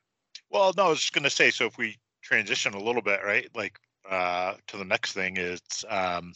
Well, 0.51 0.73
no, 0.77 0.87
I 0.87 0.89
was 0.91 1.01
just 1.01 1.13
gonna 1.13 1.31
say. 1.31 1.51
So 1.51 1.67
if 1.67 1.79
we 1.79 1.97
transition 2.23 2.75
a 2.75 2.83
little 2.83 3.03
bit, 3.03 3.21
right, 3.25 3.49
like 3.55 3.79
uh, 4.09 4.55
to 4.69 4.77
the 4.77 4.85
next 4.85 5.13
thing 5.13 5.37
is, 5.37 5.61
um, 5.89 6.33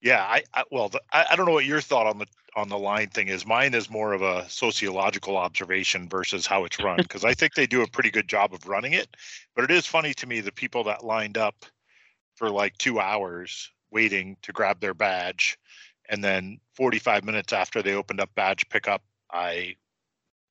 yeah, 0.00 0.22
I, 0.22 0.42
I 0.54 0.64
well, 0.70 0.88
the, 0.88 1.00
I, 1.12 1.26
I 1.30 1.36
don't 1.36 1.46
know 1.46 1.52
what 1.52 1.64
your 1.64 1.80
thought 1.80 2.06
on 2.06 2.18
the 2.18 2.26
on 2.56 2.68
the 2.68 2.78
line 2.78 3.08
thing 3.08 3.28
is. 3.28 3.46
Mine 3.46 3.74
is 3.74 3.90
more 3.90 4.12
of 4.12 4.22
a 4.22 4.48
sociological 4.48 5.36
observation 5.36 6.08
versus 6.08 6.46
how 6.46 6.64
it's 6.64 6.80
run 6.80 6.96
because 6.96 7.24
I 7.24 7.34
think 7.34 7.54
they 7.54 7.66
do 7.66 7.82
a 7.82 7.88
pretty 7.88 8.10
good 8.10 8.28
job 8.28 8.54
of 8.54 8.66
running 8.66 8.92
it. 8.92 9.16
But 9.54 9.64
it 9.64 9.70
is 9.70 9.86
funny 9.86 10.14
to 10.14 10.26
me 10.26 10.40
the 10.40 10.52
people 10.52 10.84
that 10.84 11.04
lined 11.04 11.38
up 11.38 11.64
for 12.36 12.50
like 12.50 12.76
two 12.78 13.00
hours 13.00 13.70
waiting 13.90 14.36
to 14.42 14.52
grab 14.52 14.80
their 14.80 14.94
badge, 14.94 15.58
and 16.08 16.22
then 16.22 16.60
45 16.74 17.24
minutes 17.24 17.52
after 17.52 17.82
they 17.82 17.94
opened 17.94 18.20
up 18.20 18.30
badge 18.34 18.68
pickup, 18.68 19.02
I 19.32 19.76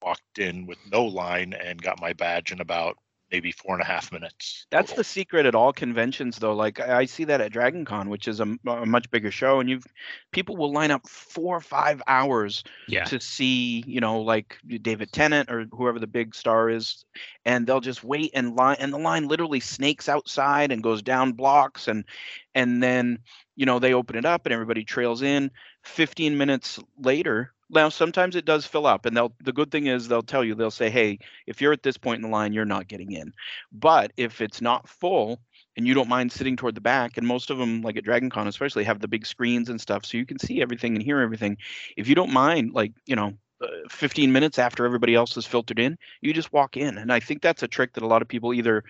walked 0.02 0.40
in 0.40 0.66
with 0.68 0.80
no 0.86 1.06
line 1.06 1.54
and 1.54 1.82
got 1.82 2.00
my 2.02 2.14
badge 2.14 2.52
in 2.52 2.62
about 2.62 2.98
maybe 3.32 3.52
four 3.52 3.74
and 3.76 3.82
a 3.84 3.86
half 3.86 4.12
minutes. 4.12 4.68
that's 4.72 4.94
the 4.94 5.04
secret 5.04 5.46
at 5.46 5.56
all 5.56 5.74
conventions, 5.74 6.38
though. 6.38 6.54
Like 6.54 6.80
I 6.80 7.00
I 7.00 7.06
see 7.06 7.24
that 7.26 7.42
at 7.42 7.52
Dragon 7.52 7.86
Con, 7.86 8.10
which 8.10 8.28
is 8.28 8.40
a 8.40 8.46
much 8.64 9.10
bigger 9.12 9.32
show, 9.32 9.60
and 9.60 9.70
you've 9.70 9.86
people 10.32 10.58
will 10.58 10.72
line 10.72 10.92
up 10.92 11.08
four 11.08 11.58
or 11.58 11.62
five 11.62 12.02
hours 12.08 12.64
Yeah. 12.88 13.10
to 13.10 13.20
see, 13.20 13.84
you 13.88 14.00
know, 14.00 14.22
like 14.22 14.58
David 14.82 15.12
Tennant 15.12 15.50
or 15.50 15.66
whoever 15.72 16.00
the 16.00 16.08
big 16.08 16.36
star 16.36 16.70
is, 16.70 17.04
and 17.46 17.66
they'll 17.66 17.80
just 17.82 18.04
wait 18.04 18.32
and 18.36 18.56
line, 18.56 18.78
and 18.80 18.94
the 18.94 19.00
line 19.00 19.28
literally 19.28 19.60
snakes 19.60 20.08
outside 20.08 20.72
and 20.72 20.84
goes 20.84 21.02
down 21.02 21.34
blocks, 21.34 21.88
and 21.88 22.06
and 22.54 22.82
then 22.84 23.20
you 23.56 23.66
know 23.66 23.80
they 23.80 23.94
open 23.94 24.16
it 24.18 24.26
up 24.26 24.46
and 24.46 24.54
everybody 24.54 24.84
trails 24.84 25.22
in. 25.24 25.50
Fifteen 25.84 26.38
minutes 26.38 26.80
later, 26.98 27.54
now 27.70 27.90
sometimes 27.90 28.36
it 28.36 28.46
does 28.46 28.66
fill 28.66 28.86
up, 28.86 29.06
and 29.06 29.16
they'll. 29.16 29.34
The 29.44 29.54
good 29.54 29.72
thing 29.72 29.88
is 29.88 30.08
they'll 30.08 30.22
tell 30.22 30.44
you 30.44 30.56
they'll 30.56 30.72
say, 30.72 30.90
hey, 30.90 31.20
if 31.48 31.62
you're 31.62 31.74
at 31.74 31.84
this 31.84 31.98
point 31.98 32.18
in 32.18 32.24
the 32.24 32.36
line, 32.36 32.54
you're 32.54 32.66
not 32.66 32.88
getting 32.88 33.12
in. 33.12 33.34
But 33.72 34.12
if 34.18 34.42
it's 34.42 34.62
not 34.62 34.88
full 34.88 35.40
and 35.78 35.88
you 35.88 35.94
don't 35.94 36.10
mind 36.10 36.32
sitting 36.32 36.56
toward 36.56 36.76
the 36.76 36.82
back, 36.82 37.18
and 37.18 37.26
most 37.28 37.50
of 37.50 37.58
them, 37.58 37.82
like 37.82 37.98
at 37.98 38.04
Dragon 38.04 38.30
Con 38.30 38.48
especially, 38.48 38.84
have 38.84 39.00
the 39.00 39.08
big 39.08 39.26
screens 39.26 39.70
and 39.70 39.80
stuff, 39.80 40.06
so 40.06 40.18
you 40.18 40.26
can 40.26 40.40
see 40.40 40.62
everything 40.62 40.96
and 40.96 41.04
hear 41.04 41.20
everything. 41.20 41.58
If 41.98 42.08
you 42.08 42.16
don't 42.16 42.34
mind, 42.34 42.74
like 42.74 42.94
you 43.06 43.16
know, 43.16 43.34
uh, 43.62 43.68
15 43.90 44.32
minutes 44.32 44.58
after 44.60 44.86
everybody 44.86 45.16
else 45.16 45.38
is 45.38 45.46
filtered 45.46 45.80
in, 45.80 45.98
you 46.22 46.34
just 46.34 46.54
walk 46.54 46.78
in, 46.78 46.98
and 46.98 47.12
I 47.12 47.20
think 47.20 47.42
that's 47.42 47.64
a 47.64 47.68
trick 47.68 47.94
that 47.94 48.04
a 48.04 48.08
lot 48.08 48.22
of 48.22 48.28
people 48.28 48.54
either 48.54 48.84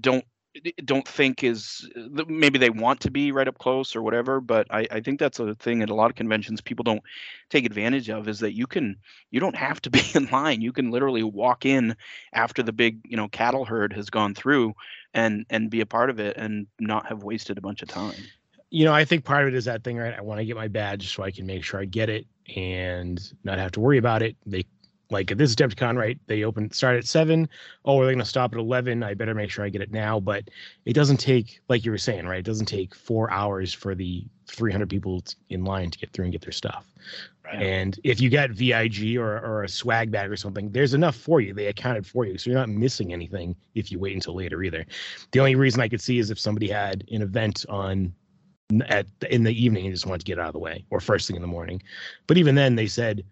don't 0.00 0.24
don't 0.84 1.06
think 1.06 1.42
is 1.42 1.88
uh, 1.96 2.24
maybe 2.28 2.58
they 2.58 2.70
want 2.70 3.00
to 3.00 3.10
be 3.10 3.32
right 3.32 3.48
up 3.48 3.58
close 3.58 3.94
or 3.96 4.02
whatever 4.02 4.40
but 4.40 4.66
I, 4.70 4.86
I 4.90 5.00
think 5.00 5.18
that's 5.18 5.38
a 5.40 5.54
thing 5.54 5.82
at 5.82 5.90
a 5.90 5.94
lot 5.94 6.10
of 6.10 6.16
conventions 6.16 6.60
people 6.60 6.84
don't 6.84 7.02
take 7.50 7.64
advantage 7.66 8.08
of 8.08 8.28
is 8.28 8.40
that 8.40 8.54
you 8.54 8.66
can 8.66 8.96
you 9.30 9.40
don't 9.40 9.56
have 9.56 9.80
to 9.82 9.90
be 9.90 10.02
in 10.14 10.26
line 10.26 10.60
you 10.60 10.72
can 10.72 10.90
literally 10.90 11.22
walk 11.22 11.66
in 11.66 11.96
after 12.32 12.62
the 12.62 12.72
big 12.72 13.00
you 13.04 13.16
know 13.16 13.28
cattle 13.28 13.64
herd 13.64 13.92
has 13.92 14.10
gone 14.10 14.34
through 14.34 14.74
and 15.12 15.46
and 15.50 15.70
be 15.70 15.80
a 15.80 15.86
part 15.86 16.10
of 16.10 16.20
it 16.20 16.36
and 16.36 16.66
not 16.78 17.06
have 17.06 17.22
wasted 17.22 17.58
a 17.58 17.62
bunch 17.62 17.82
of 17.82 17.88
time 17.88 18.30
You 18.70 18.84
know, 18.84 18.92
I 18.92 19.04
think 19.04 19.24
part 19.24 19.42
of 19.42 19.48
it 19.48 19.56
is 19.56 19.66
that 19.66 19.84
thing, 19.84 19.96
right? 19.98 20.14
I 20.16 20.20
want 20.22 20.40
to 20.40 20.44
get 20.44 20.56
my 20.56 20.68
badge 20.68 21.14
so 21.14 21.22
I 21.22 21.30
can 21.30 21.46
make 21.46 21.64
sure 21.64 21.80
I 21.80 21.84
get 21.84 22.08
it 22.10 22.26
and 22.56 23.20
not 23.44 23.58
have 23.58 23.72
to 23.72 23.80
worry 23.80 23.98
about 23.98 24.22
it. 24.22 24.36
They 24.46 24.64
like 25.14 25.30
at 25.30 25.38
this 25.38 25.54
Adepticon, 25.54 25.96
right? 25.96 26.18
They 26.26 26.44
open 26.44 26.70
start 26.72 26.96
at 26.98 27.06
seven. 27.06 27.48
Oh, 27.84 28.00
are 28.00 28.06
they 28.06 28.12
gonna 28.12 28.24
stop 28.24 28.52
at 28.52 28.58
eleven. 28.58 29.02
I 29.02 29.14
better 29.14 29.34
make 29.34 29.50
sure 29.50 29.64
I 29.64 29.70
get 29.70 29.80
it 29.80 29.92
now. 29.92 30.20
But 30.20 30.50
it 30.84 30.92
doesn't 30.92 31.16
take, 31.16 31.60
like 31.68 31.84
you 31.84 31.90
were 31.90 31.98
saying, 31.98 32.26
right? 32.26 32.40
It 32.40 32.44
doesn't 32.44 32.66
take 32.66 32.94
four 32.94 33.30
hours 33.30 33.72
for 33.72 33.94
the 33.94 34.26
300 34.46 34.88
people 34.90 35.22
in 35.48 35.64
line 35.64 35.90
to 35.90 35.98
get 35.98 36.12
through 36.12 36.26
and 36.26 36.32
get 36.32 36.42
their 36.42 36.52
stuff. 36.52 36.84
Right. 37.44 37.62
And 37.62 37.98
if 38.04 38.20
you 38.20 38.30
get 38.30 38.50
VIG 38.50 39.16
or, 39.16 39.38
or 39.38 39.64
a 39.64 39.68
swag 39.68 40.10
bag 40.10 40.30
or 40.30 40.36
something, 40.36 40.70
there's 40.70 40.94
enough 40.94 41.16
for 41.16 41.40
you. 41.40 41.54
They 41.54 41.66
accounted 41.66 42.06
for 42.06 42.24
you, 42.24 42.36
so 42.38 42.50
you're 42.50 42.58
not 42.58 42.68
missing 42.68 43.12
anything 43.12 43.54
if 43.74 43.92
you 43.92 43.98
wait 43.98 44.14
until 44.14 44.34
later 44.34 44.62
either. 44.62 44.84
The 45.32 45.40
only 45.40 45.54
reason 45.54 45.80
I 45.80 45.88
could 45.88 46.00
see 46.00 46.18
is 46.18 46.30
if 46.30 46.38
somebody 46.38 46.68
had 46.68 47.04
an 47.10 47.22
event 47.22 47.64
on 47.68 48.14
at 48.88 49.06
in 49.30 49.44
the 49.44 49.52
evening 49.52 49.84
and 49.84 49.94
just 49.94 50.06
wanted 50.06 50.20
to 50.20 50.24
get 50.24 50.38
out 50.38 50.48
of 50.48 50.52
the 50.54 50.58
way 50.58 50.84
or 50.90 51.00
first 51.00 51.26
thing 51.26 51.36
in 51.36 51.42
the 51.42 51.48
morning. 51.48 51.82
But 52.26 52.38
even 52.38 52.54
then, 52.54 52.76
they 52.76 52.86
said, 52.86 53.24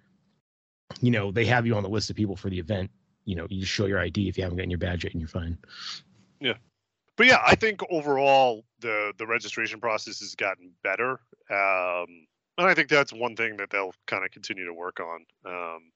you 1.01 1.11
know, 1.11 1.31
they 1.31 1.45
have 1.47 1.67
you 1.67 1.75
on 1.75 1.83
the 1.83 1.89
list 1.89 2.11
of 2.11 2.17
people 2.17 2.37
for 2.37 2.51
the 2.51 2.59
event. 2.59 2.91
You 3.25 3.37
know, 3.37 3.47
you 3.49 3.61
just 3.61 3.73
show 3.73 3.87
your 3.87 4.01
ID 4.01 4.29
if 4.29 4.37
you 4.37 4.43
haven't 4.43 4.57
gotten 4.59 4.71
your 4.71 4.79
badge 4.79 5.05
yet, 5.05 5.13
and 5.13 5.21
you're 5.21 5.29
fine. 5.29 5.57
Yeah. 6.41 6.55
But 7.17 7.27
yeah, 7.27 7.43
I 7.47 7.55
think 7.55 7.81
overall 7.91 8.65
the 8.81 9.13
the 9.19 9.27
registration 9.27 9.81
process 9.81 10.21
has 10.21 10.35
gotten 10.35 10.73
better. 10.83 11.21
Um 11.51 12.27
and 12.59 12.67
I 12.69 12.75
think 12.75 12.89
that's 12.89 13.13
one 13.13 13.37
thing 13.37 13.57
that 13.59 13.71
they'll 13.71 13.95
kind 14.07 14.25
of 14.25 14.31
continue 14.31 14.67
to 14.67 14.75
work 14.75 14.99
on. 15.01 15.25
Um 15.47 15.93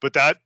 but 0.00 0.12
that 0.14 0.38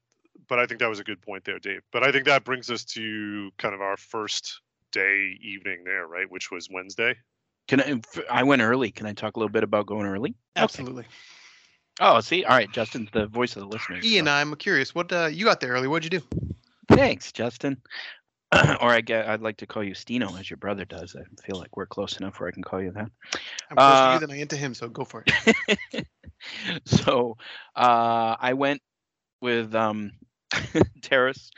but 0.49 0.59
I 0.59 0.67
think 0.67 0.81
that 0.81 0.89
was 0.89 1.01
a 1.01 1.05
good 1.05 1.23
point 1.23 1.45
there, 1.45 1.59
Dave. 1.59 1.83
But 1.93 2.03
I 2.03 2.13
think 2.13 2.25
that 2.27 2.45
brings 2.45 2.71
us 2.71 2.85
to 2.87 3.51
kind 3.57 3.75
of 3.75 3.81
our 3.81 3.97
first 3.97 4.61
day 4.93 5.39
evening 5.41 5.85
there, 5.85 6.07
right? 6.07 6.31
Which 6.31 6.51
was 6.51 6.69
Wednesday. 6.71 7.17
can 7.69 7.81
i 7.81 8.01
i 8.31 8.43
went 8.43 8.61
early 8.61 8.91
can 8.91 9.07
i 9.07 9.13
talk 9.15 9.37
a 9.37 9.39
little 9.39 9.49
bit 9.53 9.65
about 9.65 9.87
going 9.87 10.07
early 10.07 10.35
Absolutely. 10.57 11.07
Oh 12.01 12.21
see 12.21 12.45
all 12.45 12.57
right 12.57 12.71
justin's 12.73 13.11
the 13.13 13.27
voice 13.27 13.57
of 13.57 13.63
the 13.63 13.69
listeners 13.69 14.05
Ian, 14.05 14.29
I'm 14.29 14.55
curious. 14.57 14.95
What 14.95 15.13
uh, 15.13 15.27
you 15.27 15.45
got 15.45 15.61
there 15.61 15.71
early? 15.71 15.89
What'd 15.89 16.13
you 16.13 16.21
do? 16.21 16.27
Thanks, 16.89 17.33
Justin. 17.33 17.81
or 18.81 18.91
I 18.91 19.01
get, 19.01 19.29
I'd 19.29 19.41
like 19.41 19.57
to 19.59 19.67
call 19.67 19.83
you 19.83 19.95
Stino, 19.95 20.39
as 20.39 20.49
your 20.49 20.59
brother 20.59 20.85
does. 20.85 21.17
I 21.17 21.23
feel 21.43 21.57
like 21.59 21.77
we're 21.77 21.87
close 21.87 22.19
enough 22.19 22.39
where 22.39 22.49
I 22.49 22.53
can 22.53 22.63
call 22.63 22.81
you 22.81 22.93
that. 22.93 23.11
I'm 23.71 23.77
closer 23.77 24.03
to 24.03 24.09
Uh, 24.09 24.13
you 24.15 24.21
than 24.21 24.31
I 24.31 24.41
am 24.41 24.49
to 24.49 24.57
him, 24.57 24.75
so 24.75 24.89
go 24.89 25.05
for 25.05 25.25
it. 25.27 26.07
so 26.85 27.37
uh, 27.75 28.37
I 28.39 28.53
went 28.53 28.81
with 29.41 29.75
um, 29.75 30.13
Teras 31.01 31.51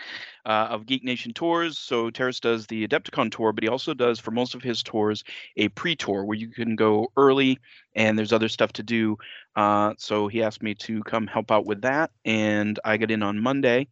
uh, 0.45 0.69
of 0.71 0.87
Geek 0.87 1.05
Nation 1.05 1.33
Tours. 1.33 1.79
So 1.79 2.11
Teras 2.11 2.41
does 2.41 2.67
the 2.67 2.87
Adepticon 2.87 3.31
tour, 3.31 3.53
but 3.53 3.65
he 3.65 3.69
also 3.69 3.95
does 3.95 4.19
for 4.19 4.31
most 4.31 4.55
of 4.55 4.62
his 4.62 4.83
tours 4.83 5.25
a 5.57 5.69
pre-tour 5.69 6.25
where 6.25 6.37
you 6.37 6.49
can 6.49 6.76
go 6.76 7.09
early 7.17 7.59
and 7.95 8.19
there's 8.19 8.33
other 8.33 8.49
stuff 8.49 8.73
to 8.75 8.83
do. 8.83 9.17
Uh, 9.57 9.95
so 9.99 10.29
he 10.29 10.43
asked 10.43 10.62
me 10.62 10.75
to 10.75 11.03
come 11.03 11.26
help 11.26 11.50
out 11.50 11.67
with 11.67 11.83
that, 11.83 12.11
and 12.25 12.79
I 12.85 12.97
got 12.97 13.11
in 13.11 13.23
on 13.23 13.41
Monday, 13.41 13.88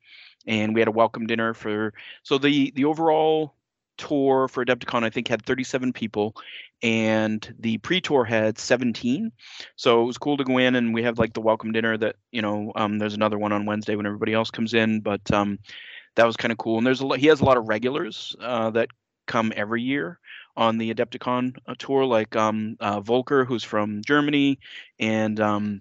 and 0.46 0.74
we 0.74 0.80
had 0.80 0.88
a 0.88 0.92
welcome 0.92 1.26
dinner 1.26 1.54
for. 1.54 1.94
So 2.22 2.38
the 2.38 2.70
the 2.74 2.84
overall 2.84 3.54
tour 3.96 4.48
for 4.48 4.64
Adepticon 4.64 5.04
I 5.04 5.10
think 5.10 5.28
had 5.28 5.44
37 5.44 5.92
people, 5.92 6.34
and 6.82 7.54
the 7.58 7.78
pre-tour 7.78 8.24
had 8.24 8.58
17. 8.58 9.32
So 9.76 10.02
it 10.02 10.06
was 10.06 10.18
cool 10.18 10.36
to 10.36 10.44
go 10.44 10.58
in 10.58 10.74
and 10.74 10.94
we 10.94 11.02
have 11.02 11.18
like 11.18 11.32
the 11.32 11.40
welcome 11.40 11.72
dinner 11.72 11.96
that 11.98 12.16
you 12.30 12.42
know 12.42 12.72
um, 12.76 12.98
there's 12.98 13.14
another 13.14 13.38
one 13.38 13.52
on 13.52 13.66
Wednesday 13.66 13.96
when 13.96 14.06
everybody 14.06 14.32
else 14.32 14.50
comes 14.50 14.74
in, 14.74 15.00
but 15.00 15.30
um, 15.32 15.58
that 16.16 16.26
was 16.26 16.36
kind 16.36 16.52
of 16.52 16.58
cool. 16.58 16.78
And 16.78 16.86
there's 16.86 17.00
a 17.00 17.06
lot, 17.06 17.18
he 17.18 17.26
has 17.28 17.40
a 17.40 17.44
lot 17.44 17.56
of 17.56 17.68
regulars 17.68 18.36
uh, 18.40 18.70
that 18.70 18.88
come 19.26 19.52
every 19.56 19.82
year 19.82 20.18
on 20.56 20.78
the 20.78 20.94
Adepticon 20.94 21.56
uh, 21.66 21.74
tour, 21.78 22.04
like 22.04 22.36
um, 22.36 22.76
uh, 22.80 23.00
Volker, 23.00 23.44
who's 23.44 23.64
from 23.64 24.02
Germany, 24.06 24.58
and 24.98 25.40
um, 25.40 25.80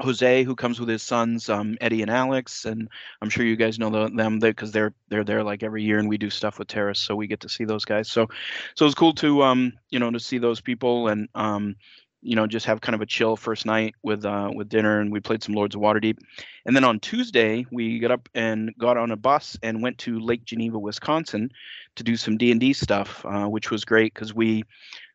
Jose, 0.00 0.42
who 0.44 0.56
comes 0.56 0.80
with 0.80 0.88
his 0.88 1.02
sons, 1.02 1.48
um, 1.48 1.76
Eddie 1.80 2.02
and 2.02 2.10
Alex, 2.10 2.64
and 2.64 2.88
I'm 3.20 3.28
sure 3.28 3.44
you 3.44 3.56
guys 3.56 3.78
know 3.78 3.90
them 4.08 4.38
because 4.38 4.72
they're 4.72 4.94
they're 5.08 5.24
there 5.24 5.44
like 5.44 5.62
every 5.62 5.82
year, 5.82 5.98
and 5.98 6.08
we 6.08 6.18
do 6.18 6.30
stuff 6.30 6.58
with 6.58 6.68
Teras, 6.68 6.96
so 6.96 7.14
we 7.14 7.26
get 7.26 7.40
to 7.40 7.48
see 7.48 7.64
those 7.64 7.84
guys. 7.84 8.10
So, 8.10 8.28
so 8.74 8.86
it's 8.86 8.94
cool 8.94 9.14
to 9.14 9.42
um, 9.42 9.72
you 9.90 9.98
know, 9.98 10.10
to 10.10 10.20
see 10.20 10.38
those 10.38 10.60
people 10.60 11.08
and 11.08 11.28
um, 11.34 11.76
you 12.22 12.36
know, 12.36 12.46
just 12.46 12.66
have 12.66 12.80
kind 12.80 12.94
of 12.94 13.00
a 13.00 13.06
chill 13.06 13.36
first 13.36 13.66
night 13.66 13.94
with 14.02 14.24
uh, 14.24 14.50
with 14.54 14.68
dinner, 14.68 15.00
and 15.00 15.12
we 15.12 15.20
played 15.20 15.42
some 15.42 15.54
Lords 15.54 15.74
of 15.74 15.82
Waterdeep, 15.82 16.18
and 16.64 16.74
then 16.74 16.84
on 16.84 17.00
Tuesday 17.00 17.66
we 17.70 17.98
got 17.98 18.12
up 18.12 18.28
and 18.34 18.72
got 18.78 18.96
on 18.96 19.10
a 19.10 19.16
bus 19.16 19.58
and 19.62 19.82
went 19.82 19.98
to 19.98 20.20
Lake 20.20 20.44
Geneva, 20.44 20.78
Wisconsin, 20.78 21.50
to 21.96 22.04
do 22.04 22.16
some 22.16 22.38
D 22.38 22.50
and 22.50 22.60
D 22.60 22.72
stuff, 22.72 23.26
uh, 23.26 23.46
which 23.46 23.70
was 23.70 23.84
great 23.84 24.14
because 24.14 24.32
we 24.32 24.62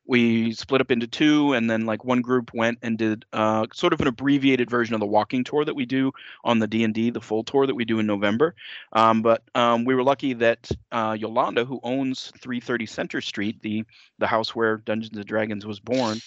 we 0.08 0.54
split 0.54 0.82
up 0.82 0.90
into 0.90 1.06
two, 1.06 1.54
and 1.54 1.70
then 1.70 1.86
like 1.86 2.06
one 2.06 2.22
group 2.22 2.54
went 2.54 2.80
and 2.82 2.98
did 2.98 3.26
uh, 3.34 3.68
sort 3.74 3.94
of 3.94 4.02
an 4.02 4.08
abbreviated 4.08 4.70
version 4.70 4.94
of 4.94 5.02
the 5.02 5.06
walking 5.06 5.44
tour 5.44 5.66
that 5.66 5.76
we 5.76 5.86
do 5.86 6.12
on 6.44 6.60
the 6.60 6.68
D 6.68 6.84
and 6.84 6.94
D, 6.94 7.10
the 7.10 7.22
full 7.22 7.44
tour 7.44 7.68
that 7.68 7.76
we 7.76 7.86
do 7.86 8.00
in 8.00 8.08
November. 8.08 8.56
Um, 8.94 9.22
but 9.22 9.44
um, 9.54 9.84
we 9.84 9.94
were 9.94 10.04
lucky 10.04 10.34
that 10.34 10.72
uh, 10.92 11.16
Yolanda, 11.20 11.66
who 11.66 11.80
owns 11.84 12.32
330 12.40 12.86
Center 12.86 13.22
Street, 13.22 13.62
the 13.62 13.84
the 14.18 14.28
house 14.28 14.56
where 14.56 14.78
Dungeons 14.78 15.18
and 15.18 15.26
Dragons 15.26 15.66
was 15.66 15.80
born, 15.80 16.20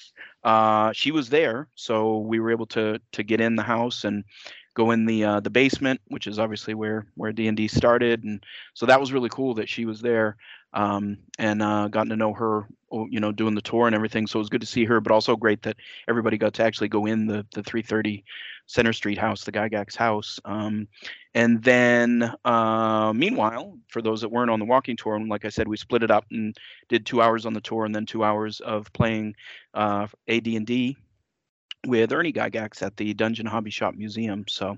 uh, 0.44 0.92
she 0.92 1.10
was 1.10 1.30
there, 1.30 1.68
so 1.74 2.18
we 2.18 2.38
were 2.38 2.50
able 2.50 2.66
to 2.66 3.00
to 3.12 3.22
get 3.22 3.40
in 3.40 3.56
the 3.56 3.62
house 3.62 4.04
and 4.04 4.24
go 4.74 4.90
in 4.90 5.06
the 5.06 5.24
uh, 5.24 5.40
the 5.40 5.50
basement, 5.50 6.00
which 6.08 6.26
is 6.26 6.38
obviously 6.38 6.74
where 6.74 7.06
where 7.16 7.32
D 7.32 7.48
and 7.48 7.56
D 7.56 7.66
started, 7.66 8.24
and 8.24 8.44
so 8.74 8.84
that 8.86 9.00
was 9.00 9.12
really 9.12 9.30
cool 9.30 9.54
that 9.54 9.68
she 9.68 9.86
was 9.86 10.00
there 10.00 10.36
um, 10.72 11.18
and 11.38 11.62
uh, 11.62 11.88
gotten 11.88 12.10
to 12.10 12.16
know 12.16 12.32
her, 12.32 12.66
you 12.92 13.20
know, 13.20 13.32
doing 13.32 13.54
the 13.54 13.62
tour 13.62 13.86
and 13.86 13.94
everything. 13.94 14.26
So 14.26 14.38
it 14.38 14.42
was 14.42 14.48
good 14.48 14.60
to 14.60 14.66
see 14.66 14.84
her, 14.84 15.00
but 15.00 15.12
also 15.12 15.36
great 15.36 15.62
that 15.62 15.76
everybody 16.08 16.38
got 16.38 16.54
to 16.54 16.64
actually 16.64 16.88
go 16.88 17.06
in 17.06 17.26
the 17.26 17.46
the 17.52 17.62
330 17.62 18.24
Center 18.66 18.92
Street 18.92 19.18
house, 19.18 19.44
the 19.44 19.52
Gygax 19.52 19.96
house. 19.96 20.38
Um, 20.44 20.86
and 21.34 21.62
then, 21.62 22.32
uh, 22.44 23.12
meanwhile, 23.12 23.78
for 23.88 24.00
those 24.00 24.20
that 24.20 24.30
weren't 24.30 24.50
on 24.50 24.58
the 24.58 24.64
walking 24.64 24.96
tour, 24.96 25.16
and 25.16 25.28
like 25.28 25.44
I 25.44 25.48
said, 25.48 25.66
we 25.66 25.76
split 25.76 26.02
it 26.02 26.10
up 26.10 26.24
and 26.30 26.56
did 26.88 27.04
two 27.04 27.20
hours 27.20 27.46
on 27.46 27.52
the 27.52 27.60
tour 27.60 27.84
and 27.84 27.94
then 27.94 28.06
two 28.06 28.24
hours 28.24 28.60
of 28.60 28.92
playing 28.92 29.34
uh, 29.74 30.06
AD&D 30.28 30.96
with 31.86 32.12
Ernie 32.12 32.32
Gygax 32.32 32.82
at 32.82 32.96
the 32.96 33.14
Dungeon 33.14 33.46
Hobby 33.46 33.70
Shop 33.70 33.94
Museum. 33.94 34.44
So, 34.48 34.76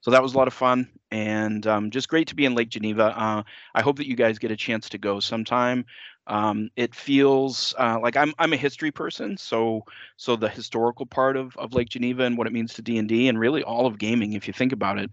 so 0.00 0.10
that 0.10 0.22
was 0.22 0.34
a 0.34 0.38
lot 0.38 0.48
of 0.48 0.54
fun 0.54 0.88
and 1.10 1.66
um, 1.66 1.90
just 1.90 2.08
great 2.08 2.28
to 2.28 2.34
be 2.34 2.44
in 2.44 2.54
Lake 2.54 2.68
Geneva. 2.68 3.18
Uh, 3.18 3.42
I 3.74 3.82
hope 3.82 3.96
that 3.96 4.08
you 4.08 4.16
guys 4.16 4.38
get 4.38 4.52
a 4.52 4.56
chance 4.56 4.88
to 4.90 4.98
go 4.98 5.20
sometime. 5.20 5.84
Um, 6.26 6.70
it 6.76 6.94
feels 6.94 7.74
uh, 7.78 7.98
like 8.00 8.16
I'm 8.16 8.32
I'm 8.38 8.52
a 8.52 8.56
history 8.56 8.90
person, 8.90 9.36
so 9.36 9.84
so 10.16 10.36
the 10.36 10.48
historical 10.48 11.06
part 11.06 11.36
of 11.36 11.56
of 11.56 11.74
Lake 11.74 11.88
Geneva 11.90 12.24
and 12.24 12.38
what 12.38 12.46
it 12.46 12.52
means 12.52 12.74
to 12.74 12.82
D 12.82 12.98
and 12.98 13.08
D 13.08 13.28
and 13.28 13.38
really 13.38 13.62
all 13.62 13.86
of 13.86 13.98
gaming, 13.98 14.32
if 14.32 14.46
you 14.46 14.52
think 14.54 14.72
about 14.72 14.98
it, 14.98 15.10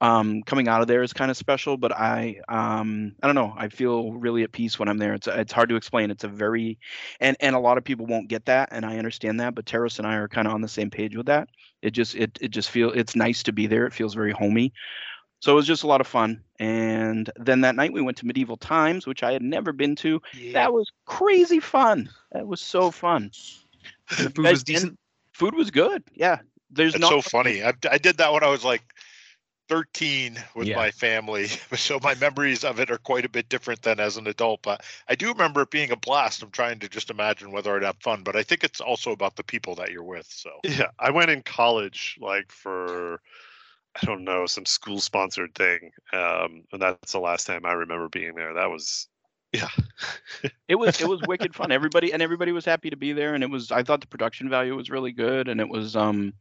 um, 0.00 0.42
coming 0.42 0.68
out 0.68 0.82
of 0.82 0.88
there 0.88 1.02
is 1.02 1.12
kind 1.12 1.30
of 1.30 1.36
special. 1.36 1.76
But 1.76 1.92
I 1.92 2.40
um, 2.48 3.14
I 3.22 3.26
don't 3.26 3.34
know. 3.34 3.54
I 3.56 3.68
feel 3.68 4.12
really 4.12 4.42
at 4.42 4.52
peace 4.52 4.78
when 4.78 4.88
I'm 4.88 4.98
there. 4.98 5.14
It's 5.14 5.26
it's 5.28 5.52
hard 5.52 5.68
to 5.70 5.76
explain. 5.76 6.10
It's 6.10 6.24
a 6.24 6.28
very 6.28 6.78
and 7.20 7.36
and 7.40 7.56
a 7.56 7.60
lot 7.60 7.78
of 7.78 7.84
people 7.84 8.06
won't 8.06 8.28
get 8.28 8.46
that, 8.46 8.68
and 8.72 8.84
I 8.84 8.98
understand 8.98 9.40
that. 9.40 9.54
But 9.54 9.66
Teras 9.66 9.98
and 9.98 10.06
I 10.06 10.16
are 10.16 10.28
kind 10.28 10.46
of 10.46 10.54
on 10.54 10.60
the 10.60 10.68
same 10.68 10.90
page 10.90 11.16
with 11.16 11.26
that. 11.26 11.48
It 11.82 11.90
just 11.92 12.14
it 12.14 12.38
it 12.40 12.48
just 12.48 12.70
feel 12.70 12.90
it's 12.92 13.16
nice 13.16 13.42
to 13.44 13.52
be 13.52 13.66
there. 13.66 13.86
It 13.86 13.92
feels 13.94 14.14
very 14.14 14.32
homey. 14.32 14.72
So 15.40 15.52
it 15.52 15.56
was 15.56 15.66
just 15.66 15.82
a 15.84 15.86
lot 15.88 16.00
of 16.00 16.06
fun. 16.06 16.42
And 16.58 17.30
then 17.36 17.60
that 17.62 17.76
night 17.76 17.92
we 17.92 18.00
went 18.00 18.16
to 18.18 18.26
Medieval 18.26 18.56
Times, 18.56 19.06
which 19.06 19.22
I 19.22 19.32
had 19.32 19.42
never 19.42 19.72
been 19.72 19.94
to. 19.96 20.20
That 20.52 20.72
was 20.72 20.90
crazy 21.04 21.60
fun. 21.60 22.10
That 22.32 22.46
was 22.46 22.60
so 22.60 22.90
fun. 22.90 23.30
The 24.08 24.30
food 24.30 24.50
was 24.50 24.64
decent. 24.64 24.98
Food 25.32 25.54
was 25.54 25.70
good. 25.70 26.02
Yeah. 26.14 26.38
There's 26.70 26.94
It's 26.94 27.02
not 27.02 27.10
so 27.10 27.20
funny. 27.22 27.62
I, 27.62 27.72
I 27.90 27.98
did 27.98 28.16
that 28.18 28.32
when 28.32 28.42
I 28.42 28.48
was 28.48 28.64
like 28.64 28.82
13 29.68 30.42
with 30.54 30.68
Yeah. 30.68 30.76
my 30.76 30.90
family, 30.90 31.46
so 31.76 31.98
my 32.02 32.14
memories 32.14 32.64
of 32.64 32.80
it 32.80 32.90
are 32.90 32.98
quite 32.98 33.24
a 33.24 33.28
bit 33.28 33.48
different 33.48 33.82
than 33.82 34.00
as 34.00 34.16
an 34.16 34.26
adult. 34.26 34.62
But 34.62 34.82
I 35.08 35.14
do 35.14 35.28
remember 35.28 35.62
it 35.62 35.70
being 35.70 35.90
a 35.90 35.96
blast. 35.96 36.42
I'm 36.42 36.50
trying 36.50 36.78
to 36.80 36.88
just 36.88 37.10
imagine 37.10 37.50
whether 37.52 37.76
I'd 37.76 37.82
have 37.82 37.98
fun, 38.00 38.22
but 38.22 38.36
I 38.36 38.42
think 38.42 38.64
it's 38.64 38.80
also 38.80 39.12
about 39.12 39.36
the 39.36 39.44
people 39.44 39.74
that 39.76 39.90
you're 39.90 40.04
with. 40.04 40.26
So 40.30 40.50
Yeah, 40.64 40.90
I 40.98 41.10
went 41.10 41.30
in 41.30 41.42
college 41.42 42.16
like 42.20 42.50
for 42.50 43.20
I 44.00 44.06
don't 44.06 44.24
know 44.24 44.46
some 44.46 44.66
school 44.66 45.00
sponsored 45.00 45.54
thing, 45.54 45.92
um, 46.12 46.64
and 46.72 46.80
that's 46.80 47.12
the 47.12 47.20
last 47.20 47.46
time 47.46 47.64
I 47.64 47.72
remember 47.72 48.08
being 48.08 48.34
there. 48.34 48.54
That 48.54 48.70
was 48.70 49.08
yeah, 49.52 49.68
it 50.68 50.74
was 50.74 51.00
it 51.00 51.08
was 51.08 51.20
wicked 51.26 51.54
fun. 51.54 51.72
Everybody 51.72 52.12
and 52.12 52.20
everybody 52.20 52.52
was 52.52 52.64
happy 52.64 52.90
to 52.90 52.96
be 52.96 53.12
there, 53.12 53.34
and 53.34 53.42
it 53.42 53.50
was. 53.50 53.70
I 53.70 53.82
thought 53.82 54.00
the 54.00 54.06
production 54.06 54.50
value 54.50 54.76
was 54.76 54.90
really 54.90 55.12
good, 55.12 55.48
and 55.48 55.60
it 55.60 55.68
was 55.68 55.96
um, 55.96 56.34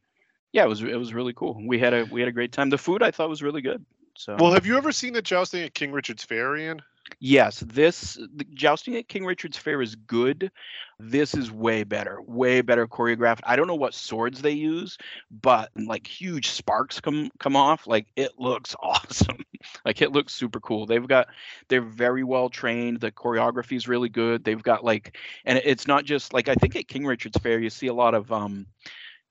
yeah, 0.52 0.64
it 0.64 0.70
was 0.70 0.82
it 0.82 0.98
was 0.98 1.14
really 1.14 1.34
cool. 1.34 1.62
We 1.66 1.80
had 1.80 1.94
a 1.94 2.06
we 2.06 2.22
had 2.22 2.28
a 2.28 2.34
great 2.34 2.52
time. 2.52 2.70
The 2.70 2.78
food 2.78 3.04
I 3.04 3.12
thought 3.12 3.30
was 3.30 3.44
really 3.44 3.62
good. 3.62 3.86
So 4.18 4.36
Well, 4.40 4.54
have 4.54 4.66
you 4.66 4.78
ever 4.78 4.92
seen 4.92 5.14
the 5.14 5.22
jousting 5.22 5.64
at 5.64 5.74
King 5.74 5.92
Richard's 5.92 6.24
Fair, 6.24 6.56
Ian? 6.56 6.82
Yes, 7.20 7.60
this 7.60 8.18
jousting 8.54 8.96
at 8.96 9.08
King 9.08 9.26
Richard's 9.26 9.58
Fair 9.58 9.82
is 9.82 9.96
good. 9.96 10.52
This 11.00 11.34
is 11.34 11.52
way 11.52 11.84
better, 11.84 12.22
way 12.22 12.62
better 12.62 12.88
choreographed. 12.88 13.42
I 13.44 13.56
don't 13.56 13.68
know 13.68 13.76
what 13.76 13.94
swords 13.94 14.42
they 14.42 14.52
use, 14.52 14.98
but 15.30 15.70
like 15.76 16.08
huge 16.08 16.50
sparks 16.50 17.00
come 17.02 17.30
come 17.40 17.56
off. 17.56 17.88
Like 17.88 18.08
it 18.16 18.40
looks 18.40 18.76
awesome. 18.82 19.44
like 19.84 20.02
it 20.02 20.12
looks 20.12 20.34
super 20.34 20.60
cool. 20.60 20.86
They've 20.86 21.08
got 21.08 21.28
they're 21.68 21.82
very 21.82 22.24
well 22.24 22.50
trained. 22.50 23.00
The 23.02 23.12
choreography 23.12 23.76
is 23.76 23.88
really 23.88 24.10
good. 24.10 24.44
They've 24.44 24.62
got 24.62 24.84
like 24.84 25.18
and 25.46 25.60
it's 25.64 25.88
not 25.88 26.06
just 26.06 26.34
like 26.34 26.48
I 26.48 26.56
think 26.56 26.76
at 26.76 26.88
King 26.88 27.06
Richard's 27.06 27.38
Fair 27.38 27.60
you 27.60 27.70
see 27.70 27.88
a 27.88 27.94
lot 27.94 28.16
of 28.16 28.32
um 28.32 28.68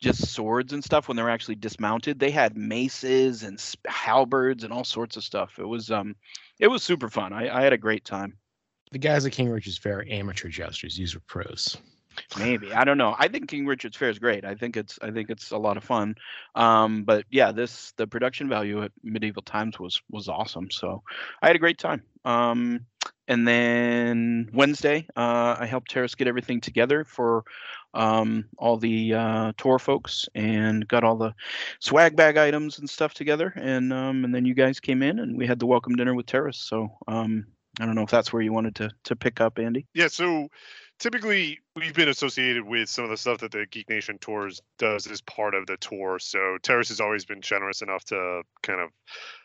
just 0.05 0.29
swords 0.29 0.73
and 0.73 0.85
stuff 0.85 1.09
when 1.09 1.17
they're 1.17 1.31
actually 1.31 1.55
dismounted. 1.55 2.21
They 2.21 2.31
had 2.31 2.57
maces 2.57 3.43
and 3.43 3.59
halberds 3.87 4.63
and 4.63 4.73
all 4.73 4.85
sorts 4.85 5.17
of 5.17 5.25
stuff. 5.25 5.59
It 5.59 5.67
was 5.67 5.91
um 5.91 6.15
it 6.61 6.69
was 6.69 6.83
super 6.83 7.09
fun. 7.09 7.33
I, 7.33 7.49
I 7.59 7.63
had 7.63 7.73
a 7.73 7.79
great 7.79 8.05
time. 8.05 8.37
The 8.93 8.99
guys 8.99 9.27
at 9.27 9.33
King 9.33 9.49
Richard's 9.49 9.79
Fair 9.79 9.99
are 9.99 10.07
amateur 10.09 10.49
jesters. 10.49 10.97
These 10.97 11.17
are 11.17 11.21
pros. 11.21 11.79
Maybe 12.39 12.73
I 12.73 12.85
don't 12.85 12.99
know. 12.99 13.17
I 13.19 13.29
think 13.29 13.49
King 13.49 13.67
Richard's 13.67 13.97
Fair 13.97 14.11
is 14.11 14.19
great. 14.19 14.45
I 14.45 14.55
think 14.55 14.77
it's 14.77 14.99
I 15.03 15.11
think 15.11 15.31
it's 15.31 15.51
a 15.51 15.57
lot 15.57 15.77
of 15.79 15.85
fun. 15.85 16.15
Um, 16.55 17.05
but 17.05 17.25
yeah, 17.31 17.51
this 17.51 17.93
the 17.97 18.07
production 18.07 18.49
value 18.49 18.83
at 18.85 18.93
Medieval 19.03 19.43
Times 19.43 19.81
was 19.81 20.01
was 20.11 20.29
awesome. 20.29 20.71
So 20.71 21.03
I 21.43 21.47
had 21.47 21.57
a 21.57 21.61
great 21.61 21.79
time. 21.79 22.03
Um, 22.25 22.87
and 23.27 23.49
then 23.49 24.51
Wednesday, 24.53 25.07
uh, 25.17 25.57
I 25.59 25.67
helped 25.67 25.91
Teras 25.91 26.17
get 26.17 26.29
everything 26.29 26.61
together 26.61 27.05
for 27.05 27.45
um, 27.95 28.45
all 28.59 28.77
the 28.77 29.15
uh, 29.15 29.53
tour 29.57 29.79
folks 29.79 30.29
and 30.35 30.87
got 30.89 31.05
all 31.05 31.17
the 31.17 31.35
swag 31.81 32.17
bag 32.17 32.37
items 32.37 32.79
and 32.79 32.89
stuff 32.89 33.15
together. 33.15 33.53
And 33.57 33.93
um, 33.93 34.25
and 34.25 34.35
then 34.35 34.45
you 34.45 34.55
guys 34.55 34.81
came 34.81 35.03
in 35.03 35.19
and 35.19 35.37
we 35.37 35.47
had 35.47 35.59
the 35.59 35.67
welcome 35.67 35.95
dinner 35.97 36.15
with 36.15 36.27
Teras. 36.27 36.57
So 36.57 36.89
um, 37.09 37.47
I 37.81 37.87
don't 37.87 37.95
know 37.95 38.03
if 38.03 38.11
that's 38.11 38.33
where 38.33 38.43
you 38.43 38.53
wanted 38.53 38.75
to 38.77 38.91
to 39.05 39.17
pick 39.17 39.41
up, 39.41 39.59
Andy. 39.59 39.87
Yeah, 39.95 40.09
so 40.09 40.49
typically 40.99 41.61
we've 41.77 41.95
been 41.95 42.09
associated 42.09 42.65
with 42.65 42.89
some 42.89 43.05
of 43.05 43.11
the 43.11 43.17
stuff 43.17 43.39
that 43.39 43.51
the 43.51 43.67
Geek 43.71 43.89
Nation 43.89 44.19
tours 44.19 44.61
does 44.79 45.07
as 45.07 45.21
part 45.21 45.55
of 45.55 45.67
the 45.67 45.77
tour. 45.77 46.19
So 46.19 46.59
Teras 46.63 46.89
has 46.89 47.01
always 47.01 47.25
been 47.25 47.41
generous 47.41 47.83
enough 47.83 48.05
to 48.07 48.43
kind 48.63 48.81
of 48.81 48.91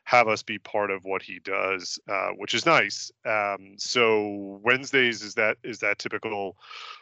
have 0.03 0.27
us 0.27 0.43
be 0.43 0.57
part 0.59 0.91
of 0.91 1.03
what 1.03 1.21
he 1.21 1.39
does, 1.39 1.99
uh, 2.07 2.29
which 2.37 2.53
is 2.53 2.65
nice. 2.65 3.11
Um, 3.25 3.75
so 3.77 4.59
Wednesdays 4.63 5.21
is 5.21 5.35
that 5.35 5.57
is 5.63 5.79
that 5.79 5.99
typical 5.99 6.57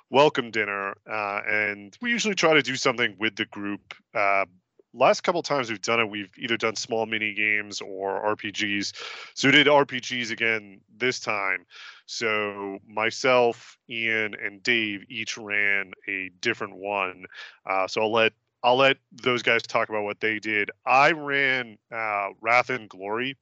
welcome 0.10 0.52
dinner, 0.52 0.96
uh, 1.10 1.42
and 1.48 1.98
we 2.02 2.12
usually 2.12 2.36
try 2.36 2.54
to 2.54 2.62
do 2.62 2.76
something 2.76 3.16
with 3.20 3.36
the 3.36 3.46
group. 3.46 3.94
Uh, 4.14 4.46
last 4.94 5.22
couple 5.22 5.42
times 5.44 5.70
we've 5.70 5.82
done 5.82 6.00
it, 6.00 6.10
we've 6.10 6.32
either 6.38 6.58
done 6.58 6.76
small 6.76 7.06
mini 7.06 7.34
games 7.34 7.82
or 7.82 8.36
RPGs. 8.36 8.94
So 9.36 9.48
we 9.48 9.52
did 9.52 9.68
RPGs 9.68 10.32
again 10.32 10.82
this 10.98 11.20
time. 11.20 11.66
So 12.08 12.80
myself, 12.88 13.78
Ian, 13.90 14.34
and 14.34 14.64
Dave 14.64 15.04
each 15.10 15.38
ran 15.38 15.92
a 16.08 16.32
different 16.42 16.78
one. 16.78 17.26
Uh, 17.66 17.88
so 17.88 18.02
I'll 18.02 18.12
let 18.12 18.34
I'll 18.64 18.78
let 18.78 18.98
those 19.12 19.44
guys 19.44 19.62
talk 19.62 19.90
about 19.90 20.04
what 20.04 20.20
they 20.20 20.40
did. 20.40 20.72
I 20.86 21.12
ran 21.12 21.78
uh, 21.94 22.30
Wrath 22.42 22.70
and 22.70 22.90
Glory, 22.90 23.38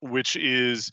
which 0.00 0.36
is 0.36 0.90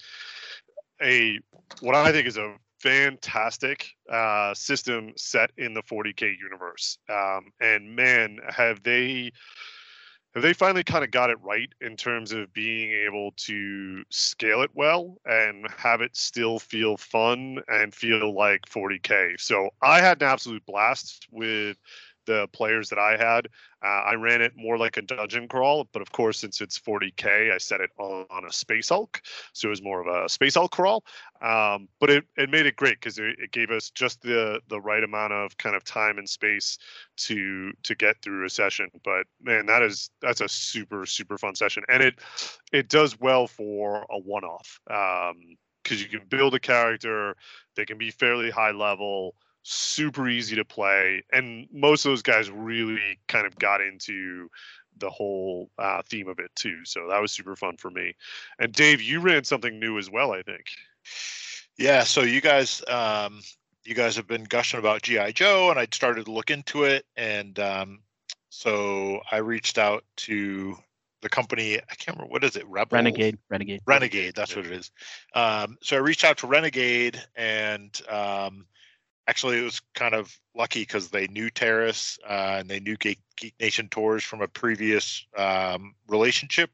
a 1.01 1.39
what 1.79 1.95
I 1.95 2.11
think 2.11 2.27
is 2.27 2.37
a 2.37 2.55
fantastic 2.79 3.95
uh, 4.11 4.53
system 4.53 5.13
set 5.15 5.51
in 5.57 5.73
the 5.73 5.83
40k 5.83 6.33
universe. 6.37 6.97
Um, 7.09 7.51
and 7.61 7.95
man, 7.95 8.39
have 8.49 8.83
they 8.83 9.31
they 10.39 10.53
finally 10.53 10.83
kind 10.83 11.03
of 11.03 11.11
got 11.11 11.29
it 11.29 11.37
right 11.41 11.69
in 11.81 11.95
terms 11.95 12.31
of 12.31 12.53
being 12.53 12.91
able 12.91 13.31
to 13.37 14.03
scale 14.09 14.61
it 14.61 14.71
well 14.73 15.17
and 15.25 15.67
have 15.77 16.01
it 16.01 16.15
still 16.15 16.59
feel 16.59 16.97
fun 16.97 17.59
and 17.67 17.93
feel 17.93 18.33
like 18.33 18.61
40k. 18.65 19.39
So 19.39 19.69
I 19.81 20.01
had 20.01 20.21
an 20.21 20.27
absolute 20.27 20.65
blast 20.65 21.27
with 21.31 21.77
the 22.29 22.47
players 22.53 22.89
that 22.89 22.99
I 22.99 23.17
had. 23.17 23.47
Uh, 23.83 24.11
I 24.11 24.13
ran 24.13 24.43
it 24.43 24.53
more 24.55 24.77
like 24.77 24.97
a 24.97 25.01
dungeon 25.01 25.47
crawl, 25.47 25.87
but 25.91 26.03
of 26.03 26.11
course, 26.11 26.37
since 26.37 26.61
it's 26.61 26.77
40k, 26.77 27.51
I 27.51 27.57
set 27.57 27.81
it 27.81 27.89
on, 27.97 28.27
on 28.29 28.45
a 28.45 28.51
space 28.51 28.89
hulk, 28.89 29.19
so 29.51 29.67
it 29.67 29.71
was 29.71 29.81
more 29.81 29.99
of 29.99 30.07
a 30.07 30.29
space 30.29 30.53
hulk 30.53 30.71
crawl. 30.71 31.03
Um, 31.41 31.87
but 31.99 32.11
it, 32.11 32.25
it 32.37 32.51
made 32.51 32.67
it 32.67 32.75
great 32.75 32.99
because 32.99 33.17
it, 33.17 33.39
it 33.39 33.51
gave 33.51 33.71
us 33.71 33.89
just 33.89 34.21
the 34.21 34.61
the 34.69 34.79
right 34.79 35.03
amount 35.03 35.33
of 35.33 35.57
kind 35.57 35.75
of 35.75 35.83
time 35.83 36.19
and 36.19 36.29
space 36.29 36.77
to 37.17 37.71
to 37.81 37.95
get 37.95 38.21
through 38.21 38.45
a 38.45 38.49
session. 38.49 38.89
But 39.03 39.25
man, 39.41 39.65
that 39.65 39.81
is 39.81 40.11
that's 40.21 40.41
a 40.41 40.49
super 40.49 41.07
super 41.07 41.39
fun 41.39 41.55
session, 41.55 41.83
and 41.89 42.03
it 42.03 42.19
it 42.71 42.89
does 42.89 43.19
well 43.19 43.47
for 43.47 44.05
a 44.11 44.19
one 44.19 44.43
off 44.43 44.79
because 45.83 46.03
you 46.03 46.07
can 46.07 46.27
build 46.29 46.53
a 46.53 46.59
character, 46.59 47.35
they 47.75 47.85
can 47.85 47.97
be 47.97 48.11
fairly 48.11 48.51
high 48.51 48.71
level 48.71 49.33
super 49.63 50.29
easy 50.29 50.55
to 50.55 50.65
play 50.65 51.23
and 51.31 51.67
most 51.71 52.05
of 52.05 52.11
those 52.11 52.21
guys 52.21 52.49
really 52.49 53.19
kind 53.27 53.45
of 53.45 53.57
got 53.59 53.81
into 53.81 54.49
the 54.97 55.09
whole 55.09 55.69
uh, 55.77 56.01
theme 56.09 56.27
of 56.27 56.39
it 56.39 56.49
too 56.55 56.79
so 56.85 57.07
that 57.09 57.21
was 57.21 57.31
super 57.31 57.55
fun 57.55 57.77
for 57.77 57.91
me 57.91 58.13
and 58.59 58.73
dave 58.73 59.01
you 59.01 59.19
ran 59.19 59.43
something 59.43 59.79
new 59.79 59.97
as 59.97 60.09
well 60.09 60.31
i 60.31 60.41
think 60.41 60.65
Yeah, 61.77 62.03
so 62.03 62.21
you 62.23 62.41
guys, 62.41 62.83
um, 62.89 63.41
you 63.85 63.95
guys 63.95 64.15
have 64.17 64.27
been 64.27 64.43
gushing 64.43 64.79
about 64.79 65.01
GI 65.01 65.31
Joe, 65.33 65.69
and 65.69 65.79
I 65.79 65.87
started 65.91 66.25
to 66.25 66.31
look 66.31 66.51
into 66.51 66.83
it, 66.83 67.05
and 67.15 67.57
um, 67.59 68.01
so 68.49 69.21
I 69.31 69.37
reached 69.37 69.77
out 69.77 70.03
to 70.17 70.75
the 71.21 71.29
company. 71.29 71.77
I 71.77 71.95
can't 71.95 72.17
remember 72.17 72.31
what 72.31 72.43
is 72.43 72.57
it, 72.57 72.67
Rebel 72.67 72.97
Renegade, 72.97 73.37
Renegade. 73.49 73.81
Renegade, 73.85 74.35
that's 74.35 74.55
what 74.55 74.65
it 74.65 74.73
is. 74.73 74.91
Um, 75.33 75.77
so 75.81 75.95
I 75.95 75.99
reached 75.99 76.25
out 76.25 76.37
to 76.39 76.47
Renegade, 76.47 77.21
and 77.35 77.97
um, 78.09 78.65
actually, 79.29 79.59
it 79.59 79.63
was 79.63 79.79
kind 79.93 80.15
of 80.15 80.35
lucky 80.55 80.81
because 80.81 81.09
they 81.09 81.27
knew 81.27 81.51
Teras 81.51 82.17
uh, 82.27 82.57
and 82.59 82.67
they 82.67 82.79
knew 82.79 82.97
Geek, 82.97 83.19
Geek 83.37 83.53
Nation 83.59 83.87
Tours 83.87 84.23
from 84.23 84.41
a 84.41 84.47
previous 84.47 85.25
um, 85.37 85.93
relationship, 86.07 86.71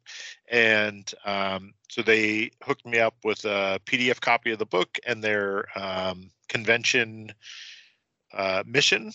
and 0.49 1.11
um, 1.25 1.73
so 1.89 2.01
they 2.01 2.51
hooked 2.63 2.85
me 2.85 2.99
up 2.99 3.15
with 3.25 3.43
a 3.43 3.81
PDF 3.85 4.21
copy 4.21 4.51
of 4.51 4.59
the 4.59 4.65
book 4.65 4.97
and 5.05 5.21
their 5.21 5.65
um, 5.77 6.31
convention 6.47 7.33
uh, 8.33 8.63
mission. 8.65 9.11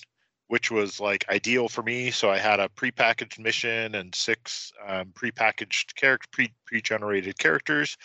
Which 0.48 0.68
was 0.68 0.98
like 0.98 1.26
ideal 1.28 1.68
for 1.68 1.80
me. 1.80 2.10
So 2.10 2.28
I 2.28 2.38
had 2.38 2.58
a 2.58 2.68
prepackaged 2.68 3.38
mission 3.38 3.94
and 3.94 4.12
six 4.12 4.72
um, 4.84 5.12
prepackaged 5.12 5.94
character, 5.94 6.26
pre 6.32 6.52
pre-generated 6.66 7.38
characters, 7.38 7.96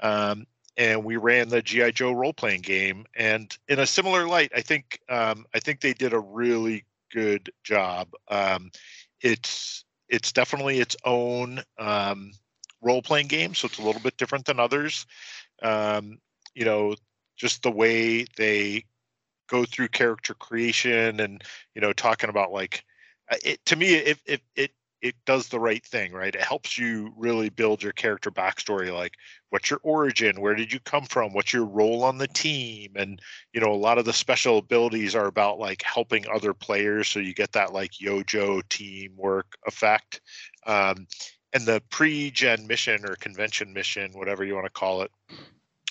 um, 0.00 0.46
and 0.80 1.04
we 1.04 1.18
ran 1.18 1.50
the 1.50 1.60
GI 1.60 1.92
Joe 1.92 2.12
role 2.12 2.32
playing 2.32 2.62
game. 2.62 3.04
And 3.14 3.54
in 3.68 3.78
a 3.78 3.86
similar 3.86 4.26
light, 4.26 4.50
I 4.56 4.62
think 4.62 4.98
um, 5.10 5.44
I 5.54 5.60
think 5.60 5.82
they 5.82 5.92
did 5.92 6.14
a 6.14 6.18
really 6.18 6.86
good 7.12 7.52
job. 7.62 8.08
Um, 8.28 8.70
it's 9.20 9.84
it's 10.08 10.32
definitely 10.32 10.80
its 10.80 10.96
own 11.04 11.60
um, 11.78 12.32
role 12.80 13.02
playing 13.02 13.26
game, 13.26 13.54
so 13.54 13.66
it's 13.66 13.78
a 13.78 13.82
little 13.82 14.00
bit 14.00 14.16
different 14.16 14.46
than 14.46 14.58
others. 14.58 15.06
Um, 15.62 16.18
you 16.54 16.64
know, 16.64 16.94
just 17.36 17.62
the 17.62 17.70
way 17.70 18.24
they 18.38 18.84
go 19.48 19.66
through 19.66 19.88
character 19.88 20.32
creation 20.32 21.20
and 21.20 21.44
you 21.74 21.82
know 21.82 21.92
talking 21.92 22.30
about 22.30 22.52
like 22.52 22.84
uh, 23.30 23.36
it 23.44 23.62
to 23.66 23.76
me 23.76 23.96
it 23.96 24.18
it 24.24 24.40
it 24.56 24.70
it 25.02 25.14
does 25.24 25.48
the 25.48 25.60
right 25.60 25.84
thing, 25.84 26.12
right? 26.12 26.34
It 26.34 26.42
helps 26.42 26.76
you 26.76 27.12
really 27.16 27.48
build 27.48 27.82
your 27.82 27.92
character 27.92 28.30
backstory, 28.30 28.92
like 28.92 29.14
what's 29.50 29.70
your 29.70 29.80
origin, 29.82 30.40
where 30.40 30.54
did 30.54 30.72
you 30.72 30.80
come 30.80 31.04
from, 31.04 31.32
what's 31.32 31.52
your 31.52 31.64
role 31.64 32.04
on 32.04 32.18
the 32.18 32.28
team, 32.28 32.92
and 32.96 33.20
you 33.52 33.60
know 33.60 33.72
a 33.72 33.74
lot 33.74 33.98
of 33.98 34.04
the 34.04 34.12
special 34.12 34.58
abilities 34.58 35.14
are 35.14 35.26
about 35.26 35.58
like 35.58 35.82
helping 35.82 36.28
other 36.28 36.54
players, 36.54 37.08
so 37.08 37.18
you 37.18 37.34
get 37.34 37.52
that 37.52 37.72
like 37.72 38.00
Yo 38.00 38.22
Joe 38.22 38.62
teamwork 38.68 39.56
effect. 39.66 40.20
Um, 40.66 41.06
and 41.52 41.66
the 41.66 41.82
pre-gen 41.90 42.66
mission 42.66 43.04
or 43.04 43.16
convention 43.16 43.72
mission, 43.72 44.12
whatever 44.12 44.44
you 44.44 44.54
want 44.54 44.66
to 44.66 44.70
call 44.70 45.02
it, 45.02 45.10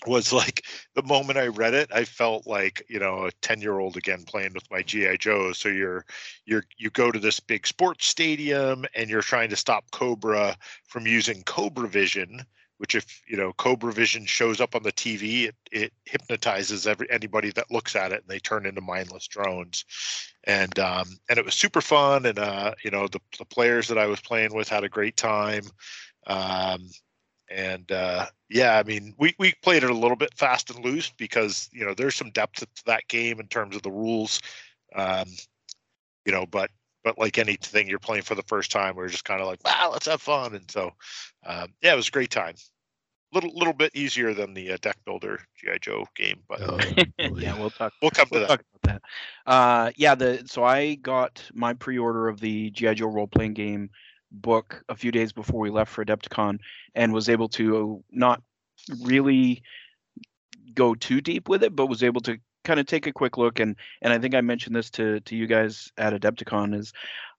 was 0.08 0.32
like 0.32 0.66
the 0.96 1.04
moment 1.04 1.38
I 1.38 1.48
read 1.48 1.74
it, 1.74 1.90
I 1.94 2.06
felt 2.06 2.48
like 2.48 2.86
you 2.90 3.00
know 3.00 3.26
a 3.26 3.32
ten 3.42 3.62
year 3.62 3.80
old 3.80 3.98
again 3.98 4.24
playing 4.26 4.54
with 4.54 4.70
my 4.72 4.82
GI 4.82 5.18
Joe. 5.18 5.52
So 5.54 5.70
you're 5.70 6.06
you're 6.46 6.64
you 6.78 6.90
go 6.90 7.12
to 7.12 7.20
this 7.20 7.40
big 7.40 7.68
sports 7.68 8.06
stadium 8.06 8.86
and 8.96 9.10
you're 9.10 9.22
trying 9.22 9.50
to 9.50 9.56
stop 9.56 9.92
Cobra 9.92 10.58
from 10.88 11.06
using 11.06 11.44
Cobra 11.44 11.88
Vision, 11.88 12.46
which 12.78 12.96
if 12.96 13.22
you 13.28 13.38
know 13.38 13.52
Cobra 13.54 13.92
Vision 13.92 14.26
shows 14.26 14.62
up 14.62 14.76
on 14.76 14.84
the 14.84 14.92
TV, 14.94 15.50
it, 15.50 15.56
it 15.72 15.94
hypnotizes 16.06 16.88
every 16.88 17.10
anybody 17.12 17.52
that 17.52 17.72
looks 17.72 17.96
at 17.96 18.12
it 18.12 18.22
and 18.22 18.30
they 18.30 18.40
turn 18.40 18.66
into 18.66 18.82
mindless 18.82 19.28
drones. 19.28 19.86
And 20.46 20.80
um, 20.80 21.08
and 21.30 21.38
it 21.38 21.44
was 21.46 21.56
super 21.56 21.82
fun, 21.82 22.26
and 22.26 22.40
uh, 22.40 22.74
you 22.84 22.92
know 22.92 23.08
the 23.08 23.20
the 23.38 23.46
players 23.46 23.90
that 23.90 23.98
I 23.98 24.06
was 24.06 24.22
playing 24.22 24.54
with 24.54 24.70
had 24.70 24.86
a 24.86 24.90
great 24.90 25.18
time. 25.18 25.64
Um, 26.26 26.90
and 27.50 27.92
uh, 27.92 28.28
yeah, 28.50 28.78
I 28.78 28.84
mean, 28.84 29.14
we 29.18 29.36
we 29.38 29.54
played 29.62 29.84
it 29.84 29.90
a 29.90 29.96
little 29.96 30.18
bit 30.18 30.34
fast 30.36 30.70
and 30.70 30.84
loose 30.84 31.12
because 31.18 31.70
you 31.72 31.86
know 31.86 31.94
there's 31.94 32.16
some 32.16 32.32
depth 32.32 32.60
to 32.60 32.68
that 32.86 33.08
game 33.08 33.40
in 33.40 33.48
terms 33.48 33.76
of 33.76 33.82
the 33.82 33.92
rules, 33.92 34.40
um, 34.96 35.26
you 36.26 36.32
know. 36.32 36.46
But 36.46 36.70
but 37.04 37.18
like 37.18 37.38
anything 37.38 37.88
you're 37.88 38.00
playing 38.00 38.24
for 38.24 38.36
the 38.36 38.44
first 38.44 38.72
time, 38.72 38.96
we're 38.96 39.08
just 39.08 39.26
kind 39.26 39.42
of 39.42 39.48
like, 39.48 39.64
wow, 39.66 39.90
let's 39.92 40.08
have 40.08 40.22
fun. 40.22 40.56
And 40.56 40.70
so 40.70 40.92
um, 41.46 41.74
yeah, 41.82 41.94
it 41.94 41.98
was 41.98 42.08
a 42.08 42.12
great 42.12 42.32
time. 42.32 42.56
Little 43.34 43.52
little 43.54 43.74
bit 43.74 43.96
easier 43.96 44.34
than 44.34 44.54
the 44.54 44.72
uh, 44.72 44.78
deck 44.82 44.98
builder 45.06 45.40
GI 45.58 45.80
Joe 45.82 46.06
game, 46.16 46.42
but 46.48 46.60
yeah, 47.38 47.58
we'll 47.60 47.70
talk. 47.70 47.94
We'll 48.02 48.12
come 48.12 48.28
we'll 48.32 48.42
to 48.42 48.48
talk 48.48 48.64
about 48.82 49.02
that. 49.46 49.52
Uh, 49.52 49.92
yeah, 49.96 50.16
the 50.16 50.44
so 50.48 50.64
I 50.64 50.96
got 50.96 51.44
my 51.54 51.74
pre-order 51.74 52.28
of 52.28 52.40
the 52.40 52.72
GI 52.72 52.96
Joe 52.96 53.08
role-playing 53.08 53.54
game 53.54 53.92
book 54.32 54.84
a 54.90 54.96
few 54.96 55.12
days 55.12 55.32
before 55.32 55.60
we 55.60 55.70
left 55.70 55.92
for 55.92 56.04
Adepticon, 56.04 56.60
and 56.96 57.14
was 57.14 57.30
able 57.30 57.50
to 57.50 58.04
not 58.12 58.42
really 59.02 59.64
go 60.74 60.96
too 60.96 61.22
deep 61.22 61.50
with 61.50 61.64
it, 61.64 61.76
but 61.76 61.88
was 61.88 62.04
able 62.04 62.22
to 62.22 62.38
kind 62.64 62.80
of 62.80 62.86
take 62.86 63.08
a 63.08 63.14
quick 63.14 63.38
look 63.38 63.60
and 63.60 63.76
and 64.02 64.12
I 64.12 64.20
think 64.20 64.36
I 64.36 64.42
mentioned 64.42 64.76
this 64.76 64.90
to 64.92 65.22
to 65.22 65.36
you 65.36 65.48
guys 65.48 65.92
at 65.98 66.14
Adepticon 66.14 66.76
is 66.76 66.94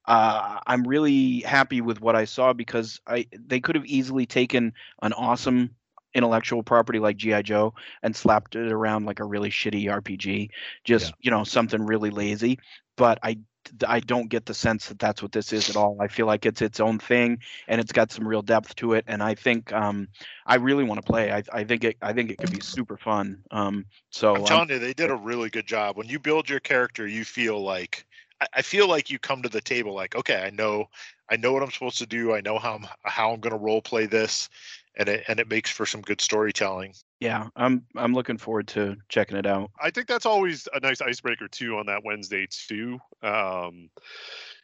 uh, 0.07 0.59
I'm 0.67 0.83
really 0.83 1.41
happy 1.41 1.81
with 1.81 2.01
what 2.01 2.17
I 2.17 2.25
saw 2.25 2.53
because 2.53 3.01
I 3.07 3.27
they 3.33 3.61
could 3.61 3.77
have 3.77 3.85
easily 3.85 4.27
taken 4.27 4.73
an 5.03 5.13
awesome 5.13 5.71
intellectual 6.15 6.63
property 6.63 6.99
like 6.99 7.17
GI 7.17 7.45
Joe 7.45 7.75
and 8.03 8.17
slapped 8.17 8.57
it 8.57 8.73
around 8.73 9.05
like 9.05 9.21
a 9.21 9.25
really 9.25 9.51
shitty 9.51 9.85
RPG, 9.85 10.51
just 10.85 11.13
you 11.21 11.31
know 11.31 11.45
something 11.45 11.83
really 11.83 12.11
lazy. 12.11 12.59
But 12.97 13.19
I 13.23 13.39
I 13.87 14.01
don't 14.01 14.29
get 14.29 14.47
the 14.47 14.55
sense 14.55 14.89
that 14.89 14.99
that's 14.99 15.23
what 15.23 15.33
this 15.33 15.53
is 15.53 15.69
at 15.69 15.77
all. 15.77 15.97
I 16.01 16.09
feel 16.09 16.27
like 16.27 16.47
it's 16.47 16.63
its 16.63 16.81
own 16.81 16.99
thing 16.99 17.39
and 17.69 17.81
it's 17.81 17.93
got 17.93 18.11
some 18.11 18.27
real 18.27 18.43
depth 18.43 18.75
to 18.77 18.95
it. 18.95 19.05
And 19.07 19.23
I 19.23 19.35
think 19.35 19.73
um, 19.73 20.09
I 20.47 20.57
really 20.57 20.85
want 20.85 21.05
to 21.05 21.11
play. 21.11 21.31
I, 21.33 21.43
I 21.53 21.65
think 21.65 21.85
it 21.85 21.97
I 22.03 22.13
think 22.13 22.31
it 22.31 22.39
could 22.39 22.51
be 22.51 22.61
super 22.61 22.97
fun. 22.97 23.43
Um, 23.51 23.87
so 24.11 24.35
I'm 24.35 24.45
telling 24.45 24.71
you, 24.71 24.79
they 24.79 24.95
did 24.95 25.11
a 25.11 25.17
really 25.17 25.51
good 25.51 25.67
job. 25.67 25.97
When 25.97 26.09
you 26.09 26.19
build 26.19 26.49
your 26.49 26.61
character, 26.61 27.07
you 27.07 27.25
feel 27.25 27.63
like 27.63 28.07
I, 28.41 28.47
I 28.55 28.63
feel 28.63 28.89
like 28.89 29.11
you 29.11 29.19
come 29.19 29.43
to 29.43 29.49
the 29.49 29.61
table 29.61 29.95
like, 29.95 30.17
okay, 30.17 30.43
I 30.43 30.51
know 30.51 30.87
I 31.31 31.37
know 31.37 31.53
what 31.53 31.63
I'm 31.63 31.71
supposed 31.71 31.99
to 31.99 32.07
do. 32.07 32.35
I 32.35 32.41
know 32.41 32.59
how 32.59 32.75
I'm 32.75 32.87
how 33.03 33.33
I'm 33.33 33.41
going 33.41 33.53
to 33.53 33.59
role 33.59 33.83
play 33.83 34.07
this, 34.07 34.49
and 34.97 35.09
it 35.09 35.25
and 35.29 35.39
it 35.41 35.49
makes 35.49 35.71
for 35.71 35.87
some 35.87 36.03
good 36.03 36.21
storytelling. 36.21 36.95
Yeah, 37.21 37.49
I'm 37.55 37.85
I'm 37.97 38.15
looking 38.15 38.39
forward 38.39 38.67
to 38.69 38.97
checking 39.09 39.37
it 39.37 39.47
out. 39.47 39.71
I 39.81 39.91
think 39.91 40.07
that's 40.07 40.27
always 40.27 40.67
a 40.73 40.81
nice 40.81 41.01
icebreaker 41.03 41.49
too 41.49 41.77
on 41.77 41.87
that 41.87 42.03
Wednesday 42.05 42.47
too. 42.51 42.99
Um, 43.23 43.91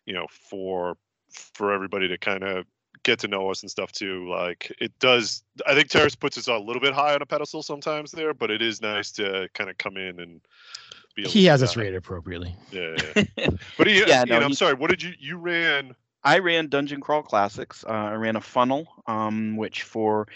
you 0.07 0.15
know, 0.15 0.27
for 0.31 0.97
for 1.31 1.73
everybody 1.73 2.09
to 2.09 2.17
kind 2.19 2.43
of 2.43 2.65
get 3.03 3.19
to 3.21 3.29
know 3.29 3.51
us 3.51 3.61
and 3.63 3.71
stuff 3.71 3.93
too. 3.93 4.29
Like 4.29 4.73
it 4.81 4.99
does. 4.99 5.43
I 5.67 5.75
think 5.75 5.89
Teras 5.89 6.19
puts 6.19 6.39
us 6.39 6.49
a 6.49 6.57
little 6.57 6.81
bit 6.81 6.95
high 6.95 7.15
on 7.15 7.21
a 7.23 7.27
pedestal 7.27 7.63
sometimes 7.63 8.11
there, 8.11 8.33
but 8.33 8.51
it 8.51 8.63
is 8.63 8.81
nice 8.81 9.13
to 9.13 9.49
kind 9.55 9.71
of 9.71 9.79
come 9.79 9.97
in 9.97 10.19
and. 10.21 10.41
Be 11.15 11.23
able 11.23 11.31
He 11.31 11.45
to 11.45 11.51
has 11.51 11.61
do 11.61 11.65
us 11.65 11.77
rated 11.77 11.95
appropriately. 11.95 12.55
Yeah, 12.71 12.95
yeah. 13.17 13.49
but 13.79 13.87
he, 13.87 14.01
Yeah, 14.01 14.19
Ian, 14.19 14.29
no, 14.29 14.37
I'm 14.41 14.49
he- 14.49 14.55
sorry. 14.55 14.75
What 14.75 14.91
did 14.91 15.03
you 15.03 15.13
you 15.19 15.39
ran? 15.39 15.95
I 16.25 16.41
ran 16.41 16.69
Dungeon 16.69 17.01
Crawl 17.01 17.23
Classics. 17.23 17.85
Uh, 17.89 17.93
I 17.93 18.15
ran 18.15 18.37
a 18.37 18.41
funnel, 18.43 18.87
um, 19.07 19.57
which 19.57 19.83
for 19.83 20.27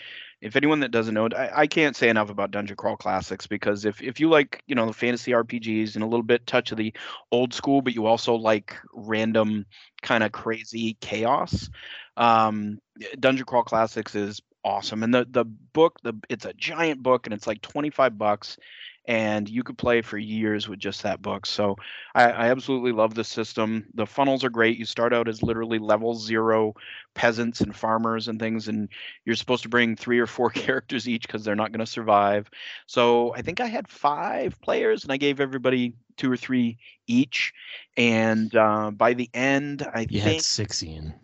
if 0.41 0.57
anyone 0.57 0.81
that 0.81 0.91
doesn't 0.91 1.15
know 1.15 1.27
it, 1.27 1.35
I, 1.35 1.51
I 1.55 1.67
can't 1.67 1.95
say 1.95 2.09
enough 2.09 2.31
about 2.31 2.51
Dungeon 2.51 2.77
Crawl 2.77 2.97
Classics 2.97 3.47
because 3.47 3.85
if 3.85 4.03
if 4.03 4.21
you 4.21 4.29
like, 4.31 4.63
you 4.67 4.75
know, 4.75 4.87
the 4.87 4.93
fantasy 4.93 5.33
RPGs 5.33 5.95
and 5.95 6.03
a 6.03 6.07
little 6.07 6.23
bit 6.23 6.47
touch 6.47 6.73
of 6.73 6.79
the 6.79 6.95
old 7.31 7.53
school, 7.53 7.83
but 7.83 7.95
you 7.95 8.07
also 8.07 8.35
like 8.35 8.77
random 8.95 9.67
kind 10.03 10.25
of 10.25 10.33
crazy 10.33 10.97
chaos, 11.01 11.69
um, 12.17 12.81
Dungeon 13.19 13.45
Crawl 13.45 13.65
Classics 13.65 14.15
is 14.15 14.41
awesome. 14.65 15.03
And 15.03 15.13
the 15.13 15.27
the 15.29 15.45
book, 15.45 15.99
the 16.03 16.15
it's 16.29 16.45
a 16.47 16.55
giant 16.55 17.03
book 17.03 17.27
and 17.27 17.35
it's 17.35 17.47
like 17.47 17.61
25 17.63 18.17
bucks 18.17 18.57
and 19.07 19.49
you 19.49 19.63
could 19.63 19.79
play 19.79 20.03
for 20.03 20.19
years 20.19 20.69
with 20.69 20.79
just 20.79 21.03
that 21.03 21.23
book. 21.23 21.47
So 21.47 21.77
I, 22.15 22.25
I 22.31 22.51
absolutely 22.51 22.93
love 22.93 23.15
the 23.15 23.25
system. 23.25 23.87
The 23.95 24.07
funnels 24.07 24.45
are 24.45 24.51
great. 24.51 24.79
You 24.79 24.85
start 24.85 25.13
out 25.13 25.29
as 25.29 25.43
literally 25.43 25.79
level 25.79 26.15
zero 26.15 26.75
peasants 27.15 27.61
and 27.61 27.75
farmers 27.75 28.29
and 28.29 28.39
things, 28.39 28.69
and 28.69 28.89
you're 29.25 29.37
supposed 29.37 29.63
to 29.63 29.69
bring 29.69 29.97
three 29.97 30.19
or 30.19 30.27
four 30.27 30.51
characters 30.51 31.09
each 31.09 31.23
because 31.27 31.45
they're 31.45 31.57
not 31.57 31.73
going 31.73 31.85
to 31.85 31.87
survive. 31.91 32.49
So 32.87 33.35
I 33.35 33.43
think 33.43 33.61
I 33.61 33.67
had 33.67 33.89
five 33.89 34.61
players, 34.61 35.03
and 35.03 35.13
I 35.13 35.17
gave 35.17 35.41
everybody 35.41 35.95
two 36.17 36.31
or 36.31 36.37
three 36.37 36.79
each. 37.07 37.53
And 37.97 38.55
uh, 38.55 38.91
by 38.91 39.15
the 39.15 39.29
end, 39.35 39.87
I 39.95 40.01
You 40.01 40.21
think 40.21 40.37
had 40.37 40.41
six, 40.43 40.83
Ian. 40.83 41.15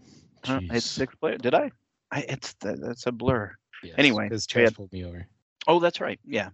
uh, 0.49 0.61
I 0.71 0.75
had 0.75 0.83
six 0.83 1.15
players. 1.17 1.41
Did 1.41 1.55
I? 1.55 1.71
I 2.11 2.21
it's 2.29 2.55
that's 2.61 3.07
a 3.07 3.13
blur. 3.13 3.55
Yes, 3.83 3.95
anyway, 3.99 4.29
because 4.29 4.47
we 4.55 4.71
pulled 4.71 4.93
me 4.93 5.05
over. 5.05 5.27
Oh, 5.69 5.79
that's 5.81 6.01
right. 6.01 6.19
Yeah. 6.25 6.51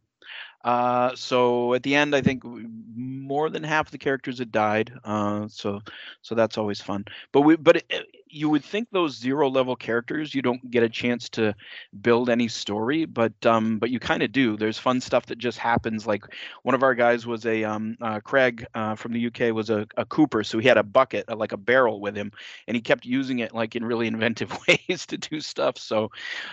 Uh, 0.65 1.15
so 1.17 1.75
at 1.75 1.83
the 1.83 1.95
end, 1.95 2.15
I 2.15 2.21
think 2.23 2.43
more 2.45 3.51
than 3.51 3.63
half 3.65 3.91
the 3.91 3.99
characters 3.99 4.39
had 4.39 4.53
died. 4.53 4.93
Uh, 5.05 5.49
so 5.49 5.81
so 6.23 6.35
that's 6.35 6.59
always 6.59 6.81
fun. 6.81 7.05
But 7.33 7.43
we 7.43 7.57
but 7.57 7.77
it, 7.77 7.87
it- 7.91 8.07
you 8.33 8.49
would 8.49 8.65
think 8.65 8.89
those 8.91 9.17
zero 9.17 9.49
level 9.49 9.77
characters 9.77 10.35
you 10.35 10.41
don't 10.41 10.71
get 10.71 10.83
a 10.83 10.89
chance 10.89 11.29
to 11.29 11.55
build 12.01 12.31
any 12.31 12.49
story, 12.49 13.05
but 13.05 13.35
um, 13.45 13.79
but 13.79 13.91
you 13.91 14.01
kind 14.01 14.23
of 14.23 14.33
do. 14.33 14.57
There's 14.57 14.79
fun 14.79 15.01
stuff 15.01 15.27
that 15.27 15.39
just 15.39 15.59
happens. 15.59 16.07
Like 16.07 16.25
one 16.63 16.75
of 16.75 16.83
our 16.83 16.95
guys 16.95 17.27
was 17.27 17.45
a 17.45 17.65
um, 17.65 17.97
uh, 18.01 18.21
Craig 18.21 18.67
uh, 18.75 18.95
from 18.95 19.13
the 19.13 19.27
UK 19.27 19.55
was 19.55 19.69
a, 19.69 19.87
a 19.97 20.07
Cooper, 20.07 20.43
so 20.45 20.59
he 20.59 20.67
had 20.67 20.79
a 20.79 20.83
bucket 20.83 21.27
uh, 21.29 21.37
like 21.37 21.53
a 21.53 21.59
barrel 21.59 22.01
with 22.01 22.17
him, 22.17 22.33
and 22.67 22.75
he 22.75 22.81
kept 22.81 23.05
using 23.05 23.41
it 23.41 23.55
like 23.55 23.77
in 23.77 23.85
really 23.85 24.07
inventive 24.13 24.57
ways 24.67 25.07
to 25.07 25.19
do 25.19 25.41
stuff. 25.41 25.77
So, 25.77 26.11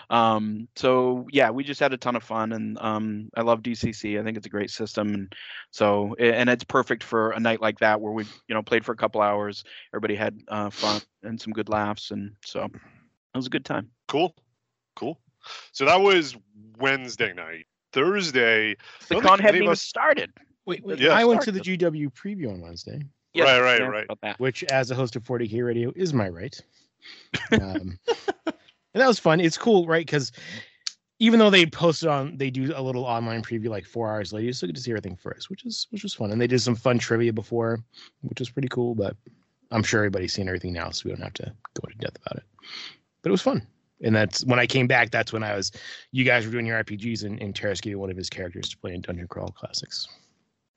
um, 0.09 0.67
so 0.75 1.27
yeah, 1.31 1.49
we 1.49 1.63
just 1.63 1.79
had 1.79 1.93
a 1.93 1.97
ton 1.97 2.17
of 2.17 2.23
fun, 2.23 2.51
and 2.51 2.77
um, 2.79 3.29
I 3.35 3.41
love 3.41 3.61
DCC. 3.61 4.19
I 4.19 4.23
think 4.23 4.35
it's 4.35 4.47
a 4.47 4.49
great 4.49 4.69
system, 4.69 5.13
and 5.13 5.35
so 5.71 6.15
and 6.19 6.49
it's 6.49 6.65
perfect 6.65 7.03
for 7.03 7.31
a 7.31 7.39
night 7.39 7.61
like 7.61 7.79
that 7.79 8.01
where 8.01 8.11
we 8.11 8.25
you 8.47 8.55
know 8.55 8.63
played 8.63 8.83
for 8.83 8.91
a 8.91 8.97
couple 8.97 9.21
hours. 9.21 9.63
Everybody 9.93 10.15
had 10.15 10.37
uh, 10.49 10.69
fun 10.69 11.01
and 11.23 11.39
some 11.39 11.53
good 11.53 11.69
laughs, 11.69 12.11
and 12.11 12.31
so 12.45 12.65
it 12.65 12.71
was 13.37 13.47
a 13.47 13.49
good 13.49 13.65
time. 13.65 13.89
Cool, 14.07 14.35
cool. 14.95 15.19
So 15.71 15.85
that 15.85 15.99
was 16.01 16.35
Wednesday 16.79 17.33
night. 17.33 17.65
Thursday, 17.93 18.71
I 18.71 18.75
The 19.07 19.15
con 19.15 19.23
think 19.23 19.39
hadn't 19.41 19.55
even 19.63 19.69
us- 19.71 19.81
started. 19.81 20.31
Wait, 20.65 20.83
wait. 20.85 20.99
Yeah. 20.99 21.13
I 21.13 21.25
went 21.25 21.41
to 21.41 21.51
the 21.51 21.59
GW 21.59 22.11
preview 22.13 22.49
on 22.51 22.61
Wednesday, 22.61 23.01
Yes, 23.33 23.47
Right, 23.47 23.59
right, 23.61 23.79
yeah, 23.79 23.87
right. 23.87 24.03
about 24.05 24.21
that. 24.21 24.39
which, 24.39 24.63
as 24.65 24.91
a 24.91 24.95
host 24.95 25.15
of 25.15 25.23
40K 25.23 25.63
Radio, 25.65 25.91
is 25.95 26.13
my 26.13 26.29
right. 26.29 26.59
Um, 27.53 27.97
and 28.45 29.01
that 29.01 29.07
was 29.07 29.19
fun. 29.19 29.39
It's 29.39 29.57
cool, 29.57 29.85
right? 29.87 30.05
Because 30.05 30.31
even 31.19 31.39
though 31.39 31.49
they 31.49 31.65
posted 31.65 32.09
on, 32.09 32.37
they 32.37 32.49
do 32.49 32.71
a 32.75 32.81
little 32.81 33.03
online 33.05 33.41
preview 33.41 33.69
like 33.69 33.85
four 33.85 34.09
hours 34.11 34.31
later, 34.33 34.45
you 34.47 34.53
still 34.53 34.67
get 34.67 34.75
to 34.75 34.81
see 34.81 34.91
everything 34.91 35.15
first, 35.15 35.49
which 35.49 35.65
is 35.65 35.87
which 35.91 36.03
was 36.03 36.13
fun. 36.13 36.31
And 36.31 36.39
they 36.41 36.47
did 36.47 36.61
some 36.61 36.75
fun 36.75 36.97
trivia 36.99 37.31
before, 37.33 37.79
which 38.21 38.39
was 38.39 38.49
pretty 38.49 38.67
cool. 38.67 38.95
But 38.95 39.15
I'm 39.71 39.83
sure 39.83 39.99
everybody's 40.01 40.33
seen 40.33 40.47
everything 40.47 40.73
now, 40.73 40.89
so 40.89 41.03
we 41.05 41.11
don't 41.11 41.21
have 41.23 41.33
to 41.33 41.53
go 41.73 41.87
into 41.87 41.97
depth 41.99 42.17
about 42.25 42.37
it. 42.37 42.43
But 43.21 43.29
it 43.29 43.31
was 43.31 43.41
fun. 43.41 43.65
And 44.01 44.15
that's 44.15 44.45
when 44.45 44.59
I 44.59 44.65
came 44.65 44.87
back. 44.87 45.11
That's 45.11 45.33
when 45.33 45.43
I 45.43 45.55
was. 45.55 45.71
You 46.11 46.23
guys 46.23 46.45
were 46.45 46.51
doing 46.51 46.65
your 46.65 46.81
RPGs, 46.83 47.25
and, 47.25 47.41
and 47.41 47.53
Teras 47.53 47.81
gave 47.81 47.99
one 47.99 48.09
of 48.09 48.15
his 48.17 48.29
characters 48.29 48.69
to 48.69 48.77
play 48.77 48.93
in 48.93 49.01
Dungeon 49.01 49.27
Crawl 49.27 49.49
Classics. 49.49 50.07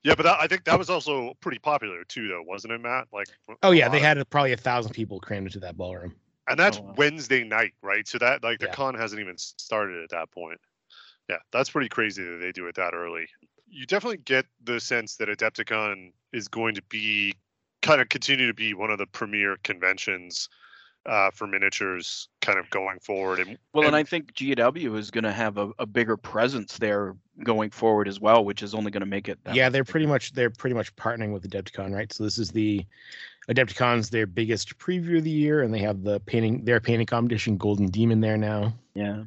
Yeah, 0.03 0.15
but 0.17 0.25
that, 0.25 0.39
I 0.41 0.49
think 0.49 0.65
that 0.65 0.77
was 0.77 0.91
also 0.91 1.33
pretty 1.41 1.61
popular 1.61 2.03
too, 2.03 2.27
though, 2.27 2.43
wasn't 2.43 2.73
it, 2.73 2.81
Matt? 2.81 3.07
Like, 3.13 3.29
Oh 3.63 3.71
yeah, 3.71 3.89
they 3.89 3.99
lot. 3.99 4.17
had 4.17 4.31
probably 4.31 4.53
a 4.53 4.57
thousand 4.57 4.93
people 4.93 5.21
crammed 5.21 5.47
into 5.47 5.61
that 5.61 5.77
ballroom. 5.77 6.17
and 6.49 6.59
that's 6.59 6.79
Oh, 6.79 6.83
wow. 6.83 6.95
Wednesday 6.97 7.45
night, 7.45 7.75
right? 7.83 8.09
So 8.09 8.19
that 8.19 8.43
like 8.43 8.59
the 8.59 8.67
Yeah. 8.67 8.73
con 8.73 8.97
hasn't 8.97 9.21
even 9.21 9.39
started 9.39 10.03
at 10.03 10.11
that 10.11 10.33
point. 10.33 10.61
Yeah, 11.31 11.37
that's 11.53 11.71
pretty 11.71 11.89
crazy 11.89 12.25
that 12.25 12.39
they 12.39 12.51
do 12.51 12.67
it 12.67 12.75
that 12.75 12.95
early. 12.95 13.29
You 13.69 13.87
definitely 13.87 14.19
get 14.25 14.45
the 14.65 14.81
sense 14.81 15.15
that 15.19 15.29
Adepticon 15.29 16.13
is 16.33 16.49
going 16.49 16.75
to 16.75 16.83
be 16.89 17.35
kind 17.83 18.01
of 18.01 18.09
continue 18.09 18.47
to 18.47 18.55
be 18.55 18.75
one 18.75 18.91
of 18.91 18.99
the 18.99 19.07
premier 19.07 19.57
conventions 19.65 20.49
uh, 21.05 21.31
for 21.33 21.49
miniatures, 21.49 22.29
kind 22.41 22.59
of 22.59 22.71
going 22.71 23.01
forward. 23.01 23.41
And 23.41 23.59
Well, 23.75 23.83
and 23.85 23.89
and- 23.89 23.97
I 23.97 24.05
think 24.05 24.33
GW 24.35 24.97
is 24.97 25.11
going 25.11 25.25
to 25.25 25.33
have 25.33 25.59
a, 25.59 25.71
a 25.79 25.87
bigger 25.87 26.17
presence 26.17 26.79
there 26.79 27.17
going 27.43 27.71
forward 27.71 28.07
as 28.07 28.21
well, 28.21 28.45
which 28.45 28.63
is 28.63 28.73
only 28.75 28.91
going 28.93 29.01
to 29.01 29.07
make 29.07 29.29
it. 29.29 29.39
That 29.45 29.55
yeah, 29.57 29.69
they're 29.69 29.83
bigger. 29.83 29.91
pretty 29.93 30.07
much 30.07 30.33
they're 30.33 30.51
pretty 30.51 30.75
much 30.75 30.95
partnering 30.97 31.33
with 31.33 31.49
Adepticon, 31.51 31.93
right? 31.93 32.13
So 32.13 32.23
this 32.23 32.39
is 32.39 32.51
the 32.51 32.87
Adepticon's 33.49 34.11
their 34.11 34.27
biggest 34.27 34.79
preview 34.79 35.19
of 35.19 35.25
the 35.25 35.31
year, 35.31 35.63
and 35.63 35.75
they 35.75 35.81
have 35.81 36.05
the 36.05 36.21
painting 36.21 36.65
their 36.65 36.79
painting 36.81 37.07
competition, 37.07 37.57
Golden 37.57 37.89
Demon, 37.89 38.21
there 38.21 38.37
now. 38.39 38.73
Yeah. 38.95 39.25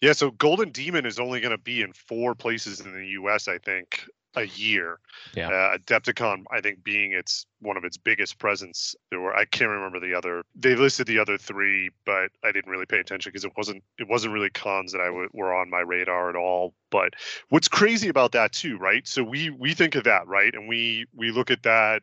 Yeah, 0.00 0.12
so 0.12 0.32
Golden 0.32 0.70
Demon 0.70 1.06
is 1.06 1.18
only 1.20 1.40
going 1.40 1.52
to 1.56 1.62
be 1.62 1.80
in 1.80 1.92
four 1.92 2.34
places 2.34 2.80
in 2.80 2.92
the 2.92 3.06
U.S. 3.10 3.46
I 3.48 3.56
think 3.58 4.04
a 4.36 4.46
year. 4.46 4.98
Yeah. 5.34 5.48
Uh, 5.48 5.78
Adepticon, 5.78 6.44
I 6.50 6.60
think, 6.60 6.82
being 6.82 7.12
its 7.12 7.46
one 7.60 7.76
of 7.76 7.84
its 7.84 7.96
biggest 7.96 8.38
presence. 8.38 8.94
There 9.10 9.20
were 9.20 9.34
I 9.34 9.44
can't 9.44 9.70
remember 9.70 10.00
the 10.00 10.14
other. 10.14 10.44
They 10.54 10.74
listed 10.74 11.06
the 11.06 11.18
other 11.18 11.38
three, 11.38 11.90
but 12.04 12.30
I 12.42 12.52
didn't 12.52 12.70
really 12.70 12.86
pay 12.86 12.98
attention 12.98 13.30
because 13.30 13.44
it 13.44 13.52
wasn't 13.56 13.82
it 13.98 14.08
wasn't 14.08 14.34
really 14.34 14.50
cons 14.50 14.92
that 14.92 15.00
I 15.00 15.06
w- 15.06 15.28
were 15.32 15.54
on 15.54 15.70
my 15.70 15.80
radar 15.80 16.30
at 16.30 16.36
all. 16.36 16.74
But 16.90 17.14
what's 17.48 17.68
crazy 17.68 18.08
about 18.08 18.32
that 18.32 18.52
too, 18.52 18.76
right? 18.78 19.06
So 19.06 19.22
we 19.22 19.50
we 19.50 19.74
think 19.74 19.94
of 19.94 20.04
that, 20.04 20.26
right, 20.26 20.54
and 20.54 20.68
we 20.68 21.06
we 21.14 21.30
look 21.30 21.50
at 21.50 21.62
that 21.62 22.02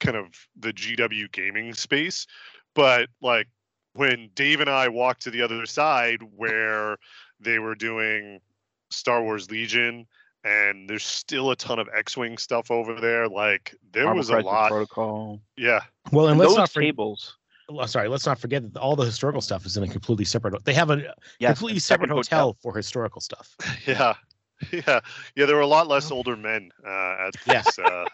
kind 0.00 0.16
of 0.16 0.26
the 0.58 0.72
GW 0.72 1.32
gaming 1.32 1.72
space, 1.74 2.26
but 2.74 3.08
like 3.22 3.48
when 3.94 4.30
Dave 4.34 4.60
and 4.60 4.70
I 4.70 4.88
walked 4.88 5.22
to 5.22 5.30
the 5.30 5.42
other 5.42 5.66
side 5.66 6.18
where 6.36 6.98
they 7.40 7.58
were 7.58 7.76
doing 7.76 8.40
Star 8.90 9.22
Wars 9.22 9.50
Legion 9.50 10.06
and 10.44 10.88
there's 10.88 11.04
still 11.04 11.50
a 11.50 11.56
ton 11.56 11.78
of 11.78 11.88
X-wing 11.94 12.38
stuff 12.38 12.70
over 12.70 13.00
there. 13.00 13.28
Like 13.28 13.74
there 13.92 14.04
Marvel 14.04 14.18
was 14.18 14.28
a 14.30 14.32
Crisis 14.34 14.46
lot. 14.46 14.68
Protocol. 14.70 15.40
Yeah. 15.56 15.80
Well, 16.12 16.26
and, 16.26 16.32
And 16.32 16.40
let's 16.40 16.50
those 16.52 16.58
not 16.58 16.70
forget. 16.70 16.86
tables. 16.88 17.36
Oh, 17.68 17.86
sorry, 17.86 18.08
let's 18.08 18.26
not 18.26 18.38
forget 18.38 18.70
that 18.74 18.78
all 18.78 18.94
the 18.94 19.06
historical 19.06 19.40
stuff 19.40 19.64
is 19.64 19.76
in 19.78 19.82
a 19.84 19.88
completely 19.88 20.26
separate. 20.26 20.62
They 20.64 20.74
have 20.74 20.90
a 20.90 21.14
Yes, 21.38 21.56
completely 21.58 21.78
a 21.78 21.80
separate 21.80 22.08
second 22.08 22.16
hotel, 22.16 22.38
hotel. 22.48 22.56
for 22.62 22.76
historical 22.76 23.20
stuff. 23.20 23.56
Yeah. 23.86 24.14
Yeah. 24.70 25.00
Yeah, 25.34 25.46
there 25.46 25.56
were 25.56 25.62
a 25.62 25.66
lot 25.66 25.88
less 25.88 26.10
older 26.12 26.36
men 26.36 26.70
uh, 26.86 27.26
at 27.26 27.34
Yeah. 27.46 27.62
this 27.62 27.78
uh, 27.78 28.04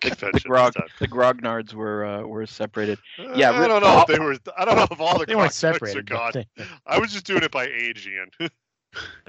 convention. 0.00 0.30
The 0.32 0.40
grog, 0.46 0.74
the 1.00 1.08
grognards 1.08 1.72
were 1.74 2.04
uh, 2.04 2.22
were 2.22 2.44
separated. 2.46 2.98
Yeah, 3.34 3.52
I 3.52 3.66
don't 3.66 3.82
know 3.82 4.00
if 4.00 4.06
they 4.06 4.18
were. 4.18 4.36
I 4.56 4.64
don't 4.66 4.76
know 4.76 4.86
if 4.90 5.00
all 5.00 5.18
the 5.18 5.24
They 5.26 5.34
weren't 5.34 5.50
Grognards 5.50 5.70
are 5.70 5.72
separated. 5.74 6.06
but 6.10 6.34
gone. 6.34 6.44
they- 6.56 6.64
I 6.86 6.98
was 6.98 7.12
just 7.12 7.24
doing 7.24 7.42
it 7.42 7.50
by 7.50 7.66
age, 7.66 8.06
Ian. 8.06 8.30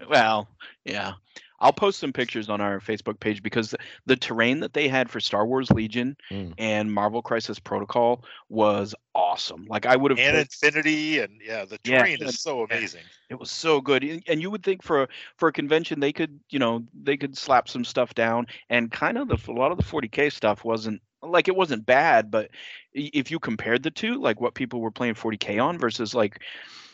Well, 0.10 0.48
yeah. 0.86 1.14
I'll 1.62 1.74
post 1.74 2.00
some 2.00 2.14
pictures 2.14 2.50
on 2.50 2.62
our 2.62 2.80
Facebook 2.80 3.20
page 3.20 3.44
because 3.44 3.72
the, 3.72 3.78
the 4.06 4.16
terrain 4.16 4.60
that 4.62 4.74
they 4.74 4.88
had 4.88 5.10
for 5.10 5.20
Star 5.20 5.46
Wars 5.46 5.70
Legion 5.72 6.16
Mm. 6.32 6.54
and 6.58 6.92
Marvel 6.92 7.22
Crisis 7.22 7.60
Protocol 7.60 8.24
was 8.50 8.94
awesome. 9.16 9.66
Like 9.70 9.86
I 9.86 9.96
would 9.96 10.12
have 10.12 10.20
and 10.20 10.34
played- 10.36 10.48
Infinity, 10.64 11.20
and 11.20 11.42
yeah, 11.44 11.66
the 11.66 11.78
terrain 11.80 12.18
and- 12.22 12.30
is 12.30 12.42
so 12.42 12.64
amazing. 12.64 13.02
It 13.30 13.40
was 13.40 13.52
so 13.52 13.80
good, 13.82 14.04
and, 14.04 14.24
and 14.28 14.42
you 14.42 14.50
would 14.52 14.64
think 14.64 14.82
for 14.84 15.04
a, 15.04 15.08
for 15.38 15.50
a 15.50 15.54
convention 15.54 16.00
they 16.00 16.12
could, 16.14 16.40
you 16.50 16.58
know, 16.60 16.84
they 17.04 17.16
could 17.18 17.38
slap 17.38 17.70
some 17.70 17.86
stuff 17.86 18.14
down, 18.16 18.48
and 18.70 18.92
kind 18.92 19.18
of 19.18 19.28
the 19.28 19.38
a 19.48 19.54
lot 19.54 19.72
of 19.72 19.78
the 19.78 19.84
40k 19.84 20.32
stuff 20.32 20.64
wasn't 20.64 21.02
like 21.22 21.48
it 21.50 21.56
wasn't 21.56 21.86
bad, 21.86 22.32
but 22.32 22.50
if 22.94 23.30
you 23.30 23.40
compared 23.40 23.84
the 23.84 23.92
two, 23.92 24.16
like 24.20 24.40
what 24.40 24.54
people 24.56 24.80
were 24.80 24.90
playing 24.92 25.16
40k 25.16 25.62
on 25.62 25.78
versus 25.78 26.16
like 26.16 26.42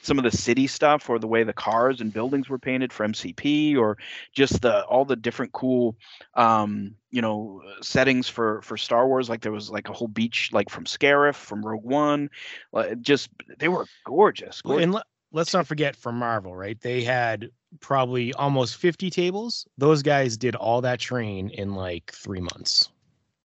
some 0.05 0.17
of 0.17 0.23
the 0.23 0.35
city 0.35 0.67
stuff 0.67 1.09
or 1.09 1.19
the 1.19 1.27
way 1.27 1.43
the 1.43 1.53
cars 1.53 2.01
and 2.01 2.13
buildings 2.13 2.49
were 2.49 2.59
painted 2.59 2.93
for 2.93 3.07
MCP 3.07 3.77
or 3.77 3.97
just 4.33 4.61
the 4.61 4.83
all 4.85 5.05
the 5.05 5.15
different 5.15 5.51
cool 5.51 5.95
um 6.35 6.95
you 7.11 7.21
know 7.21 7.61
settings 7.81 8.29
for 8.29 8.61
for 8.61 8.77
Star 8.77 9.07
Wars 9.07 9.29
like 9.29 9.41
there 9.41 9.51
was 9.51 9.69
like 9.69 9.89
a 9.89 9.93
whole 9.93 10.07
beach 10.07 10.51
like 10.53 10.69
from 10.69 10.85
Scarif 10.85 11.35
from 11.35 11.65
Rogue 11.65 11.83
One 11.83 12.29
like 12.71 13.01
just 13.01 13.29
they 13.57 13.67
were 13.67 13.85
gorgeous, 14.05 14.61
gorgeous. 14.61 14.83
and 14.83 14.93
let, 14.93 15.05
let's 15.31 15.53
not 15.53 15.67
forget 15.67 15.95
for 15.95 16.11
Marvel, 16.11 16.55
right? 16.55 16.79
They 16.79 17.03
had 17.03 17.49
probably 17.81 18.33
almost 18.33 18.77
50 18.77 19.09
tables. 19.09 19.67
Those 19.77 20.01
guys 20.01 20.37
did 20.37 20.55
all 20.55 20.81
that 20.81 20.99
train 20.99 21.49
in 21.49 21.73
like 21.75 22.11
three 22.13 22.39
months. 22.39 22.89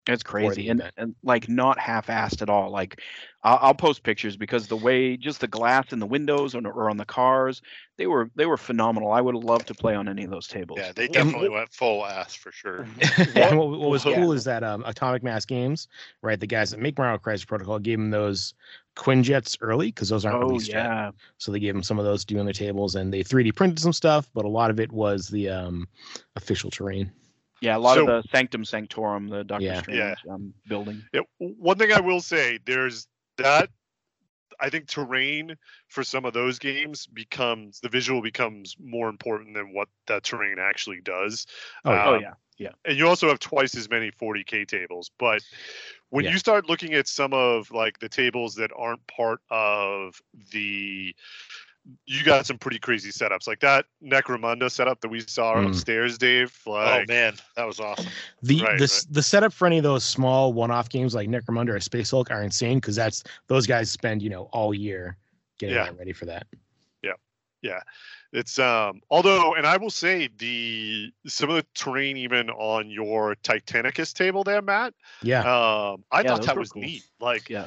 It's 0.09 0.23
crazy 0.23 0.71
and, 0.71 0.91
and 0.97 1.15
like 1.23 1.51
not 1.51 1.79
half-assed 1.79 2.41
at 2.41 2.49
all. 2.49 2.71
Like 2.71 3.03
I'll, 3.43 3.59
I'll 3.61 3.75
post 3.75 4.03
pictures 4.03 4.39
because 4.39 4.67
the 4.67 4.77
way 4.77 5.19
just 5.19 5.41
the 5.41 5.47
glass 5.47 5.93
in 5.93 5.99
the 5.99 6.07
windows 6.07 6.55
or, 6.55 6.67
or 6.67 6.89
on 6.89 6.97
the 6.97 7.05
cars, 7.05 7.61
they 7.99 8.07
were 8.07 8.31
they 8.35 8.47
were 8.47 8.57
phenomenal. 8.57 9.13
I 9.13 9.21
would 9.21 9.35
have 9.35 9.45
loved 9.45 9.69
to 9.69 9.75
play 9.75 9.95
on 9.95 10.09
any 10.09 10.25
of 10.25 10.31
those 10.31 10.49
tables. 10.49 10.79
Yeah, 10.79 10.93
they 10.93 11.09
definitely 11.13 11.51
went 11.51 11.71
full 11.75 12.07
ass 12.07 12.35
for 12.35 12.51
sure. 12.51 12.89
and 13.37 13.59
what, 13.59 13.69
what 13.69 13.91
was 13.91 14.05
Yeah. 14.07 14.15
cool 14.15 14.33
is 14.33 14.45
that 14.45 14.65
um, 14.65 14.83
Atomic 14.87 15.23
Mass 15.23 15.45
Games, 15.45 15.89
right? 16.23 16.41
The 16.41 16.47
guys 16.47 16.71
that 16.71 16.81
make 16.81 16.97
Marvel 16.97 17.19
Crisis 17.19 17.45
Protocol 17.45 17.79
gave 17.79 17.99
them 17.99 18.11
those 18.11 18.55
Quinjets 18.97 19.59
early 19.61 19.89
because 19.89 20.09
those 20.09 20.25
aren't 20.25 20.43
Oh 20.43 20.49
released 20.49 20.69
yet. 20.69 21.15
So 21.37 21.53
they 21.53 21.61
gave 21.61 21.75
them 21.75 21.83
some 21.83 21.99
of 21.99 22.07
those 22.07 22.25
to 22.25 22.35
do 22.35 22.41
on 22.41 22.47
their 22.47 22.55
tables, 22.55 22.95
and 22.95 23.13
they 23.13 23.23
3D 23.23 23.55
printed 23.55 23.79
some 23.79 23.93
stuff, 23.93 24.31
but 24.33 24.47
a 24.47 24.49
lot 24.49 24.71
of 24.71 24.81
it 24.81 24.91
was 24.91 25.29
the 25.29 25.51
um, 25.51 25.87
official 26.35 26.71
terrain. 26.71 27.13
Yeah. 27.61 27.77
A 27.77 27.79
lot 27.79 27.95
So- 27.97 28.09
of 28.09 28.23
the 28.23 28.29
Sanctum 28.31 28.65
Sanctorum, 28.65 29.29
the 29.29 29.45
Doctor 29.45 29.65
Yeah. 29.67 29.81
Strange 29.83 29.99
Yeah. 29.99 30.33
Um, 30.33 30.55
building. 30.67 31.03
Yeah, 31.13 31.23
one 31.39 31.79
thing 31.79 31.93
I 31.93 32.01
will 32.01 32.21
say, 32.21 32.59
there's 32.65 33.07
that. 33.37 33.71
I 34.61 34.71
think 34.71 34.89
terrain 34.89 35.57
for 35.87 36.03
some 36.03 36.25
of 36.25 36.33
those 36.33 36.59
games 36.59 37.07
becomes 37.07 37.79
the 37.79 37.89
visual 37.89 38.21
becomes 38.21 38.75
more 38.83 39.09
important 39.09 39.55
than 39.55 39.73
what 39.73 39.89
that 40.09 40.25
terrain 40.25 40.59
actually 40.59 41.01
does. 41.01 41.47
Oh, 41.85 41.93
yeah. 41.93 42.05
Oh 42.09 42.15
Um, 42.17 42.23
yeah, 42.23 42.35
yeah. 42.59 42.71
and 42.85 42.99
you 42.99 43.07
also 43.07 43.29
have 43.29 43.39
twice 43.39 43.77
as 43.77 43.89
many 43.89 44.11
40k 44.11 44.65
tables 44.67 45.13
but 45.17 45.43
when 46.11 46.25
Yeah. 46.25 46.33
you 46.33 46.39
start 46.39 46.69
looking 46.69 46.95
at 46.95 47.07
some 47.07 47.33
of 47.33 47.71
like 47.71 48.01
the 48.01 48.09
tables 48.09 48.57
that 48.57 48.73
aren't 48.75 49.07
part 49.07 49.41
of 49.51 50.21
the 50.51 51.15
you 52.07 52.23
got 52.23 52.45
some 52.47 52.59
pretty 52.59 52.79
crazy 52.79 53.11
setups 53.11 53.47
like 53.47 53.61
that 53.61 53.87
necromunda 54.05 54.71
setup 54.71 55.01
that 55.01 55.09
we 55.09 55.21
saw 55.21 55.55
Mm. 55.55 55.69
upstairs 55.69 56.19
dave 56.19 56.55
Oh 56.67 57.03
man, 57.09 57.35
that 57.57 57.67
was 57.67 57.81
awesome. 57.81 58.11
The 58.43 58.61
Right, 58.63 58.79
the 58.79 58.85
s 58.85 59.05
the 59.11 59.23
setup 59.23 59.53
for 59.53 59.67
any 59.67 59.79
of 59.79 59.85
those 59.85 60.05
small 60.05 60.53
one-off 60.53 60.89
games 60.89 61.15
like 61.15 61.29
Necromunda 61.29 61.71
or 61.71 61.81
Space 61.81 62.11
Hulk 62.11 62.31
are 62.31 62.43
insane 62.43 62.79
because 62.79 62.95
that's 62.97 63.25
those 63.47 63.67
guys 63.67 63.91
spend 63.91 64.23
you 64.23 64.31
know 64.31 64.45
all 64.53 64.75
year 64.75 65.17
getting 65.59 65.77
Yeah. 65.77 65.91
ready 65.99 66.13
for 66.13 66.27
that. 66.27 66.47
yeah 67.03 67.13
yeah. 67.63 67.81
it's 68.33 68.59
um 68.59 69.01
although 69.11 69.55
and 69.55 69.67
i 69.67 69.77
will 69.77 69.91
say 69.91 70.29
the 70.39 71.11
some 71.27 71.49
of 71.51 71.57
the 71.57 71.67
terrain 71.75 72.17
even 72.17 72.51
on 72.51 72.89
your 72.91 73.35
titanicus 73.43 74.13
table 74.13 74.45
there 74.45 74.63
matt 74.63 74.95
Yeah, 75.23 75.41
um 75.41 76.05
i 76.13 76.23
Yeah, 76.23 76.29
thought 76.31 76.43
that 76.43 76.57
was 76.57 76.71
cool. 76.71 76.83
neat 76.83 77.03
like 77.21 77.49
Yeah. 77.49 77.67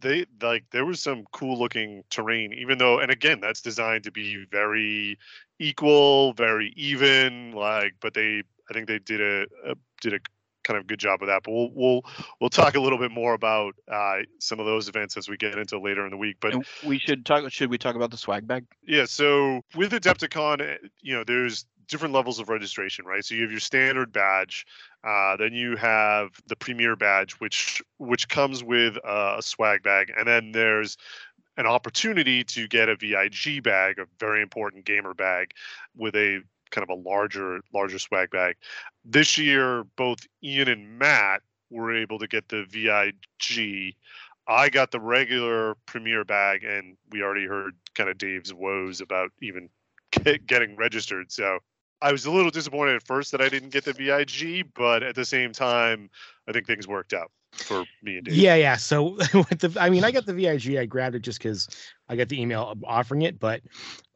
They 0.00 0.26
like 0.40 0.64
there 0.70 0.84
was 0.84 1.00
some 1.00 1.24
cool 1.32 1.58
looking 1.58 2.04
terrain, 2.10 2.52
even 2.52 2.78
though, 2.78 2.98
and 3.00 3.10
again, 3.10 3.40
that's 3.40 3.60
designed 3.60 4.04
to 4.04 4.12
be 4.12 4.44
very 4.50 5.18
equal, 5.58 6.32
very 6.34 6.72
even. 6.76 7.52
Like, 7.52 7.94
but 8.00 8.14
they, 8.14 8.42
I 8.70 8.72
think 8.72 8.86
they 8.86 8.98
did 8.98 9.20
a, 9.20 9.46
a 9.66 9.74
did 10.00 10.14
a 10.14 10.18
kind 10.64 10.78
of 10.78 10.86
good 10.86 10.98
job 10.98 11.22
of 11.22 11.28
that. 11.28 11.42
But 11.44 11.52
we'll 11.52 11.70
we'll 11.74 12.02
we'll 12.40 12.50
talk 12.50 12.76
a 12.76 12.80
little 12.80 12.98
bit 12.98 13.10
more 13.10 13.34
about 13.34 13.74
uh, 13.90 14.18
some 14.38 14.60
of 14.60 14.66
those 14.66 14.88
events 14.88 15.16
as 15.16 15.28
we 15.28 15.36
get 15.36 15.58
into 15.58 15.80
later 15.80 16.04
in 16.04 16.10
the 16.10 16.16
week. 16.16 16.36
But 16.40 16.54
And 16.54 16.64
we 16.84 16.98
should 16.98 17.26
talk. 17.26 17.50
Should 17.50 17.70
we 17.70 17.78
talk 17.78 17.96
about 17.96 18.10
the 18.10 18.18
swag 18.18 18.46
bag? 18.46 18.64
yeah, 18.86 19.06
so 19.06 19.62
with 19.74 19.92
Adepticon, 19.92 20.60
eh, 20.60 20.76
you 21.00 21.14
know, 21.14 21.24
there's 21.24 21.66
different 21.88 22.14
levels 22.14 22.38
of 22.38 22.48
registration, 22.48 23.04
right? 23.04 23.24
So 23.24 23.34
you 23.34 23.42
have 23.42 23.50
your 23.50 23.60
standard 23.60 24.12
badge, 24.12 24.66
uh, 25.04 25.36
then 25.36 25.52
you 25.52 25.76
have 25.76 26.30
the 26.46 26.56
premier 26.56 26.96
badge, 26.96 27.32
which 27.34 27.82
which 27.98 28.28
comes 28.28 28.62
with 28.62 28.96
a 29.04 29.40
swag 29.40 29.82
bag, 29.82 30.12
and 30.16 30.26
then 30.26 30.52
there's 30.52 30.96
an 31.56 31.66
opportunity 31.66 32.44
to 32.44 32.68
get 32.68 32.88
a 32.88 32.96
VIG 32.96 33.62
bag, 33.62 33.98
a 33.98 34.06
very 34.20 34.40
important 34.42 34.84
gamer 34.84 35.12
bag, 35.12 35.52
with 35.96 36.14
a 36.14 36.40
kind 36.70 36.88
of 36.88 36.96
a 36.96 37.08
larger 37.08 37.60
larger 37.74 37.98
swag 37.98 38.30
bag. 38.30 38.56
This 39.04 39.38
year, 39.38 39.84
both 39.96 40.18
Ian 40.42 40.68
and 40.68 40.98
Matt 40.98 41.42
were 41.70 41.94
able 41.94 42.18
to 42.18 42.28
get 42.28 42.48
the 42.48 42.64
VIG. 42.64 43.94
I 44.46 44.70
got 44.70 44.90
the 44.90 45.00
regular 45.00 45.74
premier 45.84 46.24
bag, 46.24 46.64
and 46.64 46.96
we 47.10 47.22
already 47.22 47.46
heard 47.46 47.74
kind 47.94 48.08
of 48.08 48.16
Dave's 48.16 48.54
woes 48.54 49.00
about 49.00 49.30
even 49.42 49.68
getting 50.46 50.76
registered. 50.76 51.30
So 51.30 51.58
I 52.00 52.12
was 52.12 52.26
a 52.26 52.30
little 52.30 52.50
disappointed 52.50 52.94
at 52.96 53.02
first 53.06 53.32
that 53.32 53.40
I 53.40 53.48
didn't 53.48 53.70
get 53.70 53.84
the 53.84 53.92
VIG, 53.92 54.68
but 54.74 55.02
at 55.02 55.14
the 55.14 55.24
same 55.24 55.52
time, 55.52 56.10
I 56.48 56.52
think 56.52 56.66
things 56.66 56.86
worked 56.86 57.12
out 57.12 57.30
for 57.52 57.84
me 58.02 58.16
and 58.18 58.26
Dave. 58.26 58.34
Yeah, 58.34 58.54
yeah. 58.54 58.76
So 58.76 59.02
with 59.34 59.58
the, 59.58 59.76
I 59.80 59.90
mean, 59.90 60.04
I 60.04 60.10
got 60.12 60.26
the 60.26 60.34
VIG. 60.34 60.76
I 60.76 60.86
grabbed 60.86 61.16
it 61.16 61.22
just 61.22 61.38
because 61.38 61.68
I 62.08 62.14
got 62.16 62.28
the 62.28 62.40
email 62.40 62.74
offering 62.86 63.22
it, 63.22 63.40
but 63.40 63.62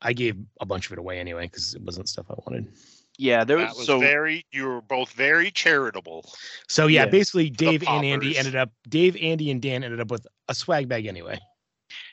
I 0.00 0.12
gave 0.12 0.36
a 0.60 0.66
bunch 0.66 0.86
of 0.86 0.92
it 0.92 0.98
away 0.98 1.18
anyway 1.18 1.46
because 1.46 1.74
it 1.74 1.82
wasn't 1.82 2.08
stuff 2.08 2.26
I 2.30 2.34
wanted. 2.46 2.72
Yeah, 3.18 3.44
there 3.44 3.58
That 3.58 3.70
was 3.70 3.78
was 3.78 3.86
so 3.86 3.98
very. 4.00 4.46
You 4.52 4.66
were 4.68 4.80
both 4.80 5.12
very 5.12 5.50
charitable. 5.50 6.24
So 6.68 6.86
yeah, 6.86 7.04
Yeah. 7.04 7.10
basically 7.10 7.50
Dave 7.50 7.82
and 7.86 8.04
Andy 8.04 8.38
ended 8.38 8.56
up 8.56 8.70
Dave, 8.88 9.16
Andy, 9.20 9.50
and 9.50 9.60
Dan 9.60 9.84
ended 9.84 10.00
up 10.00 10.10
with 10.10 10.26
a 10.48 10.54
swag 10.54 10.88
bag 10.88 11.06
anyway. 11.06 11.38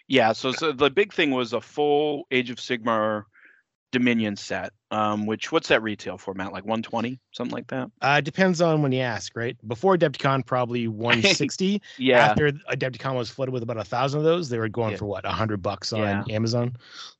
yeah. 0.08 0.34
So 0.34 0.51
so 0.51 0.71
the 0.71 0.89
big 0.89 1.13
thing 1.13 1.32
was 1.32 1.53
a 1.53 1.62
full 1.62 2.23
Age 2.32 2.49
of 2.49 2.58
Sigmar 2.58 3.23
Dominion 3.91 4.36
set. 4.36 4.71
Um, 4.91 5.25
which 5.28 5.52
what's 5.52 5.67
that 5.69 5.84
retail 5.84 6.17
for, 6.17 6.34
Matt? 6.34 6.52
Like 6.52 6.63
120, 6.65 7.19
something 7.32 7.54
like 7.56 7.67
that. 7.67 7.91
Uh 8.02 8.21
depends 8.21 8.60
on 8.62 8.82
when 8.82 8.91
you 8.91 9.02
ask, 9.02 9.36
right? 9.36 9.56
Before 9.67 9.95
Adepticon, 9.97 10.45
probably 10.45 10.88
160. 10.88 11.82
Yeah. 11.97 12.25
After 12.28 12.52
Adepticon 12.52 13.15
was 13.15 13.30
flooded 13.30 13.54
with 13.54 13.63
about 13.63 13.78
a 13.78 13.84
thousand 13.84 14.19
of 14.19 14.23
those, 14.25 14.49
they 14.49 14.58
were 14.58 14.69
going 14.69 14.91
Yeah. 14.91 14.97
for 14.97 15.06
what, 15.06 15.25
a 15.25 15.30
hundred 15.32 15.62
bucks 15.62 15.93
on 15.93 15.99
Yeah. 15.99 16.23
Amazon. 16.36 16.75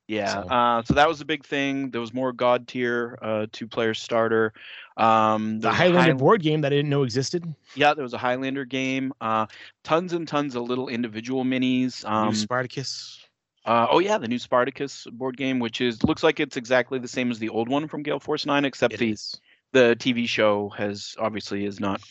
Yeah. 0.08 0.34
So- 0.34 0.50
Uh, 0.50 0.84
so 0.84 0.94
that 0.96 1.08
was 1.08 1.22
a 1.22 1.26
big 1.26 1.46
thing. 1.46 1.92
There 1.92 2.02
was 2.02 2.14
more 2.14 2.34
Godtear, 2.34 3.16
uh, 3.22 3.46
two 3.52 3.68
player 3.68 3.94
starter. 3.94 4.54
Um, 4.98 5.60
The 5.60 5.62
there 5.62 5.72
was 5.72 5.80
a 5.80 5.84
Highlander 5.84 6.12
High- 6.14 6.18
board 6.18 6.42
game 6.42 6.62
that 6.62 6.74
I 6.74 6.76
didn't 6.78 6.90
know 6.90 7.04
existed. 7.04 7.46
Yeah, 7.76 7.94
there 7.94 8.04
was 8.04 8.14
a 8.14 8.18
Highlander 8.18 8.66
game. 8.66 9.14
Uh, 9.22 9.46
tons 9.84 10.14
and 10.14 10.28
tons 10.28 10.56
of 10.56 10.64
little 10.64 10.88
individual 10.88 11.44
minis. 11.46 12.04
New 12.04 12.10
Um, 12.10 12.34
Spartacus. 12.36 13.24
Uh, 13.66 13.88
oh 13.92 14.00
yeah, 14.00 14.18
the 14.18 14.28
new 14.28 14.40
Spartacus 14.40 15.06
board 15.12 15.38
game, 15.38 15.60
which 15.60 15.82
is 15.82 16.04
looks 16.04 16.24
like 16.24 16.40
it's 16.40 16.58
exactly 16.58 16.98
the 17.00 17.08
same 17.08 17.30
as 17.32 17.40
the 17.40 17.50
old 17.50 17.70
one 17.70 17.88
from 17.88 18.04
Gale 18.04 18.20
Force 18.20 18.46
Nine, 18.46 18.66
except 18.66 18.94
It 18.96 19.00
the 19.00 19.12
is. 19.12 19.40
the 19.74 19.96
TV 20.00 20.28
show 20.28 20.70
has 20.70 21.16
obviously 21.20 21.66
is 21.66 21.80
not 21.80 22.02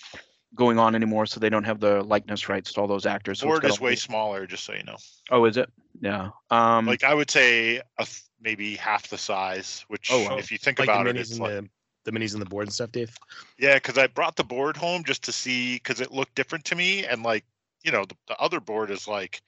going 0.55 0.79
on 0.79 0.95
anymore, 0.95 1.27
so 1.27 1.41
they 1.41 1.49
don't 1.51 1.65
have 1.65 1.81
the 1.81 2.03
likeness 2.03 2.49
rights 2.49 2.73
to 2.73 2.81
all 2.81 2.87
those 2.87 3.07
actors. 3.07 3.39
it's 3.39 3.45
Board 3.45 3.63
got 3.63 3.71
is 3.73 3.81
way 3.81 3.91
whole- 3.93 3.97
smaller, 3.97 4.47
just 4.47 4.65
so 4.65 4.73
you 4.75 4.83
know. 4.85 4.97
Oh, 5.31 5.45
is 5.47 5.57
it? 5.57 5.71
Yeah. 6.01 6.31
Um, 6.51 6.87
Like 6.87 7.03
I 7.05 7.13
would 7.15 7.31
say, 7.31 7.79
a 7.99 8.05
th- 8.05 8.23
maybe 8.41 8.77
half 8.77 9.09
the 9.09 9.19
size. 9.19 9.85
Which, 9.89 10.11
Oh, 10.13 10.25
wow. 10.25 10.37
if 10.39 10.53
you 10.53 10.59
think 10.59 10.79
Like 10.79 10.89
about 10.89 11.07
it, 11.09 11.17
it's 11.17 11.39
like 11.39 11.51
the 11.51 11.69
the 12.05 12.13
minis 12.13 12.33
and 12.33 12.41
the 12.41 12.47
board 12.47 12.67
and 12.67 12.73
stuff, 12.73 12.93
Dave. 12.93 13.15
yeah. 13.59 13.75
Because 13.75 13.99
I 13.99 14.07
brought 14.07 14.37
the 14.37 14.45
board 14.45 14.77
home 14.77 15.03
just 15.05 15.25
to 15.25 15.33
see 15.33 15.75
because 15.75 16.01
it 16.01 16.13
looked 16.13 16.35
different 16.35 16.65
to 16.67 16.77
me, 16.77 17.05
and 17.05 17.23
like 17.23 17.45
you 17.83 17.91
know, 17.93 18.05
the, 18.05 18.15
the 18.29 18.37
other 18.39 18.61
board 18.61 18.91
is 18.91 19.07
like 19.09 19.41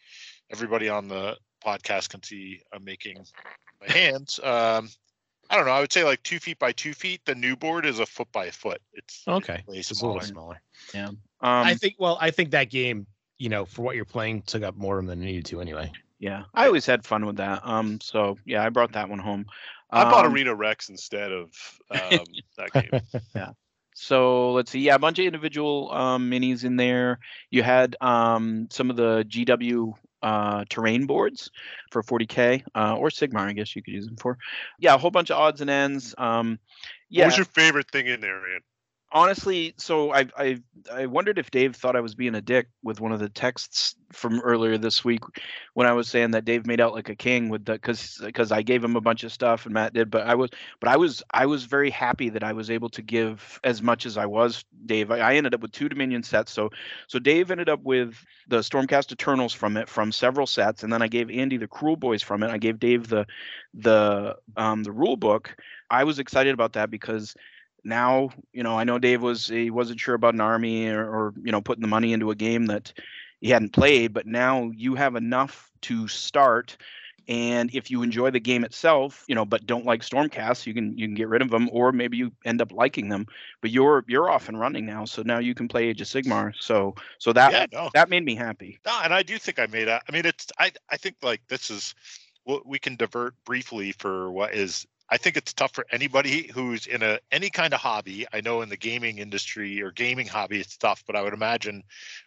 everybody 0.50 0.88
on 0.88 1.08
the 1.08 1.36
podcast 1.64 2.08
can 2.10 2.22
see. 2.22 2.60
I'm 2.72 2.84
making 2.84 3.24
my 3.80 3.92
hands. 3.92 4.38
Um, 4.42 4.88
I 5.48 5.56
don't 5.56 5.66
know. 5.66 5.72
I 5.72 5.80
would 5.80 5.92
say 5.92 6.04
like 6.04 6.22
two 6.22 6.38
feet 6.38 6.58
by 6.58 6.72
two 6.72 6.94
feet. 6.94 7.20
The 7.24 7.34
new 7.34 7.56
board 7.56 7.84
is 7.86 7.98
a 7.98 8.06
foot 8.06 8.30
by 8.32 8.46
a 8.46 8.52
foot. 8.52 8.80
It's 8.92 9.24
Okay. 9.26 9.62
way 9.66 9.78
It's 9.78 9.90
a 9.90 10.06
little 10.06 10.20
smaller. 10.20 10.60
yeah. 10.94 11.08
Um, 11.08 11.18
I 11.42 11.74
think 11.74 11.94
well, 11.98 12.18
I 12.20 12.30
think 12.30 12.50
that 12.52 12.70
game, 12.70 13.06
you 13.38 13.48
know, 13.48 13.64
for 13.64 13.82
what 13.82 13.96
you're 13.96 14.04
playing, 14.04 14.42
took 14.42 14.62
up 14.62 14.76
more 14.76 14.96
room 14.96 15.06
than 15.06 15.22
it 15.22 15.24
needed 15.26 15.46
to 15.46 15.60
anyway. 15.60 15.90
yeah. 16.18 16.44
I 16.54 16.66
always 16.66 16.86
had 16.86 17.04
fun 17.04 17.26
with 17.26 17.36
that. 17.36 17.66
Um, 17.66 18.00
so 18.00 18.38
yeah, 18.44 18.64
I 18.64 18.68
brought 18.68 18.92
that 18.92 19.08
one 19.08 19.18
home. 19.18 19.46
I 19.90 20.04
bought 20.04 20.24
Um, 20.26 20.32
Arena 20.32 20.54
Rex 20.54 20.88
instead 20.88 21.32
of 21.32 21.50
um, 21.90 22.24
that 22.56 22.72
game. 22.72 23.00
Yeah. 23.34 23.50
So 23.94 24.52
let's 24.52 24.70
see. 24.70 24.80
Yeah, 24.80 24.94
a 24.94 24.98
bunch 24.98 25.18
of 25.18 25.24
individual 25.26 25.90
um, 25.92 26.30
minis 26.30 26.64
in 26.64 26.76
there. 26.76 27.18
You 27.50 27.62
had 27.62 27.96
um, 28.00 28.68
some 28.70 28.88
of 28.88 28.96
the 28.96 29.24
GW 29.28 29.92
uh, 30.22 30.64
terrain 30.68 31.06
boards 31.06 31.50
for 31.90 32.02
40k 32.02 32.62
uh, 32.74 32.96
or 32.96 33.08
Sigmar, 33.08 33.48
I 33.48 33.52
guess 33.52 33.74
you 33.74 33.82
could 33.82 33.94
use 33.94 34.06
them 34.06 34.16
for. 34.16 34.38
Yeah, 34.78 34.94
a 34.94 34.98
whole 34.98 35.10
bunch 35.10 35.30
of 35.30 35.38
odds 35.38 35.60
and 35.60 35.70
ends. 35.70 36.14
Um, 36.18 36.58
yeah, 37.08 37.24
What 37.24 37.28
was 37.28 37.36
your 37.38 37.46
favorite 37.46 37.90
thing 37.90 38.06
in 38.06 38.20
there, 38.20 38.36
Ian? 38.52 38.60
Honestly, 39.12 39.74
so 39.76 40.12
I 40.12 40.26
I 40.38 40.62
I 40.92 41.06
wondered 41.06 41.36
if 41.36 41.50
Dave 41.50 41.74
thought 41.74 41.96
I 41.96 42.00
was 42.00 42.14
being 42.14 42.36
a 42.36 42.40
dick 42.40 42.68
with 42.84 43.00
one 43.00 43.10
of 43.10 43.18
the 43.18 43.28
texts 43.28 43.96
from 44.12 44.38
earlier 44.40 44.78
this 44.78 45.04
week 45.04 45.22
when 45.74 45.88
I 45.88 45.92
was 45.92 46.06
saying 46.06 46.30
that 46.30 46.44
Dave 46.44 46.64
made 46.64 46.80
out 46.80 46.94
like 46.94 47.08
a 47.08 47.16
king 47.16 47.48
with 47.48 47.64
the 47.64 47.72
because 47.72 48.20
because 48.24 48.52
I 48.52 48.62
gave 48.62 48.84
him 48.84 48.94
a 48.94 49.00
bunch 49.00 49.24
of 49.24 49.32
stuff 49.32 49.64
and 49.66 49.74
Matt 49.74 49.94
did, 49.94 50.12
but 50.12 50.28
I 50.28 50.36
was 50.36 50.50
but 50.78 50.90
I 50.90 50.96
was 50.96 51.24
I 51.32 51.46
was 51.46 51.64
very 51.64 51.90
happy 51.90 52.28
that 52.28 52.44
I 52.44 52.52
was 52.52 52.70
able 52.70 52.88
to 52.90 53.02
give 53.02 53.58
as 53.64 53.82
much 53.82 54.06
as 54.06 54.16
I 54.16 54.26
was 54.26 54.64
Dave. 54.86 55.10
I, 55.10 55.18
I 55.18 55.34
ended 55.34 55.54
up 55.54 55.60
with 55.60 55.72
two 55.72 55.88
Dominion 55.88 56.22
sets, 56.22 56.52
so 56.52 56.70
so 57.08 57.18
Dave 57.18 57.50
ended 57.50 57.68
up 57.68 57.82
with 57.82 58.14
the 58.46 58.58
Stormcast 58.58 59.10
Eternals 59.10 59.52
from 59.52 59.76
it 59.76 59.88
from 59.88 60.12
several 60.12 60.46
sets, 60.46 60.84
and 60.84 60.92
then 60.92 61.02
I 61.02 61.08
gave 61.08 61.30
Andy 61.30 61.56
the 61.56 61.66
Kruleboyz 61.66 62.22
from 62.22 62.44
it. 62.44 62.50
I 62.50 62.58
gave 62.58 62.78
Dave 62.78 63.08
the 63.08 63.26
the 63.74 64.36
um 64.56 64.84
the 64.84 64.92
rule 64.92 65.16
book. 65.16 65.56
I 65.90 66.04
was 66.04 66.20
excited 66.20 66.54
about 66.54 66.74
that 66.74 66.90
because 66.92 67.34
now 67.84 68.30
you 68.52 68.62
know 68.62 68.78
i 68.78 68.84
know 68.84 68.98
dave 68.98 69.22
was 69.22 69.46
he 69.46 69.70
wasn't 69.70 69.98
sure 69.98 70.14
about 70.14 70.34
an 70.34 70.40
army 70.40 70.88
or, 70.88 71.04
or 71.04 71.34
you 71.42 71.52
know 71.52 71.60
putting 71.60 71.82
the 71.82 71.88
money 71.88 72.12
into 72.12 72.30
a 72.30 72.34
game 72.34 72.66
that 72.66 72.92
he 73.40 73.50
hadn't 73.50 73.72
played 73.72 74.12
but 74.12 74.26
now 74.26 74.70
you 74.74 74.94
have 74.94 75.16
enough 75.16 75.70
to 75.80 76.06
start 76.08 76.76
and 77.28 77.72
if 77.74 77.90
you 77.90 78.02
enjoy 78.02 78.30
the 78.30 78.40
game 78.40 78.64
itself 78.64 79.24
you 79.28 79.34
know 79.34 79.44
but 79.44 79.66
don't 79.66 79.86
like 79.86 80.02
stormcast 80.02 80.66
you 80.66 80.74
can 80.74 80.96
you 80.98 81.06
can 81.06 81.14
get 81.14 81.28
rid 81.28 81.42
of 81.42 81.50
them 81.50 81.68
or 81.72 81.92
maybe 81.92 82.16
you 82.16 82.32
end 82.44 82.60
up 82.60 82.72
liking 82.72 83.08
them 83.08 83.26
but 83.60 83.70
you're 83.70 84.04
you're 84.08 84.30
off 84.30 84.48
and 84.48 84.58
running 84.58 84.84
now 84.84 85.04
so 85.04 85.22
now 85.22 85.38
you 85.38 85.54
can 85.54 85.68
play 85.68 85.86
age 85.86 86.00
of 86.00 86.06
sigmar 86.06 86.52
so 86.58 86.94
so 87.18 87.32
that 87.32 87.52
Yeah, 87.52 87.66
no. 87.72 87.90
that 87.94 88.08
made 88.08 88.24
me 88.24 88.34
happy 88.34 88.80
No, 88.86 89.00
and 89.04 89.14
I 89.14 89.22
do 89.22 89.38
think 89.38 89.58
I 89.58 89.66
made 89.66 89.88
a. 89.88 90.00
I 90.08 90.12
mean, 90.12 90.26
it's. 90.26 90.48
I. 90.58 90.72
I 90.88 90.96
think 90.96 91.16
like 91.22 91.42
this 91.48 91.70
is. 91.70 91.94
What 92.44 92.66
we 92.66 92.78
can 92.78 92.96
divert 92.96 93.34
briefly 93.44 93.92
for 93.92 94.32
what 94.32 94.54
is. 94.54 94.86
I 95.10 95.16
think 95.16 95.36
it's 95.36 95.52
tough 95.52 95.74
for 95.74 95.84
anybody 95.90 96.50
who's 96.54 96.86
in 96.86 97.02
a 97.02 97.18
any 97.32 97.50
kind 97.50 97.74
of 97.74 97.80
hobby. 97.80 98.26
I 98.32 98.40
know 98.40 98.62
in 98.62 98.68
the 98.68 98.76
gaming 98.76 99.18
industry 99.18 99.82
or 99.82 99.90
gaming 99.90 100.26
hobby, 100.26 100.60
it's 100.60 100.76
tough, 100.76 101.02
but 101.06 101.16
I 101.16 101.22
would 101.22 101.34
imagine 101.34 101.82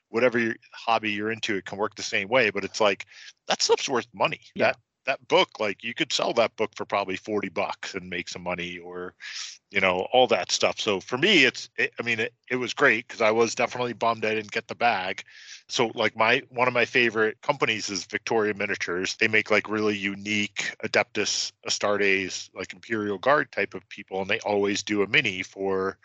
whatever 0.09 0.37
your 0.37 0.55
hobby 0.73 1.11
you're 1.11 1.31
into, 1.31 1.55
it 1.55 1.65
can 1.65 1.77
work 1.77 1.95
the 1.95 2.03
same 2.03 2.27
way. 2.27 2.49
But 2.49 2.65
it's 2.65 2.81
like 2.81 3.05
that 3.47 3.61
stuff's 3.61 3.87
worth 3.87 4.07
money. 4.13 4.41
Yeah. 4.53 4.67
That 4.67 4.77
that 5.05 5.27
book, 5.27 5.59
like 5.59 5.83
you 5.83 5.93
could 5.93 6.11
sell 6.13 6.33
that 6.33 6.55
book 6.55 6.71
for 6.75 6.85
probably 6.85 7.15
forty 7.15 7.49
bucks 7.49 7.93
and 7.95 8.09
make 8.09 8.29
some 8.29 8.43
money, 8.43 8.77
or 8.79 9.13
you 9.71 9.81
know 9.81 10.07
all 10.11 10.27
that 10.27 10.51
stuff. 10.51 10.79
So 10.79 10.99
for 10.99 11.17
me, 11.17 11.45
it's. 11.45 11.69
It, 11.77 11.93
I 11.99 12.03
mean, 12.03 12.19
it, 12.19 12.33
it 12.49 12.57
was 12.57 12.73
great 12.73 13.07
because 13.07 13.21
I 13.21 13.31
was 13.31 13.55
definitely 13.55 13.93
bummed 13.93 14.25
I 14.25 14.35
didn't 14.35 14.51
get 14.51 14.67
the 14.67 14.75
bag 14.75 15.23
so 15.67 15.91
like 15.95 16.15
my 16.15 16.41
one 16.49 16.67
of 16.67 16.73
my 16.73 16.85
favorite 16.85 17.41
companies 17.41 17.89
is 17.89 18.05
Victoria 18.05 18.53
Miniatures. 18.53 19.15
They 19.15 19.27
make 19.27 19.49
like 19.49 19.69
really 19.69 19.97
unique 19.97 20.75
Adeptus 20.83 21.51
Astartes, 21.67 22.49
like 22.53 22.73
Imperial 22.73 23.17
Guard 23.17 23.51
type 23.51 23.73
of 23.73 23.87
people, 23.89 24.21
and 24.21 24.29
they 24.29 24.39
always 24.41 24.83
do 24.83 25.01
a 25.01 25.07
mini 25.07 25.41
for 25.41 25.97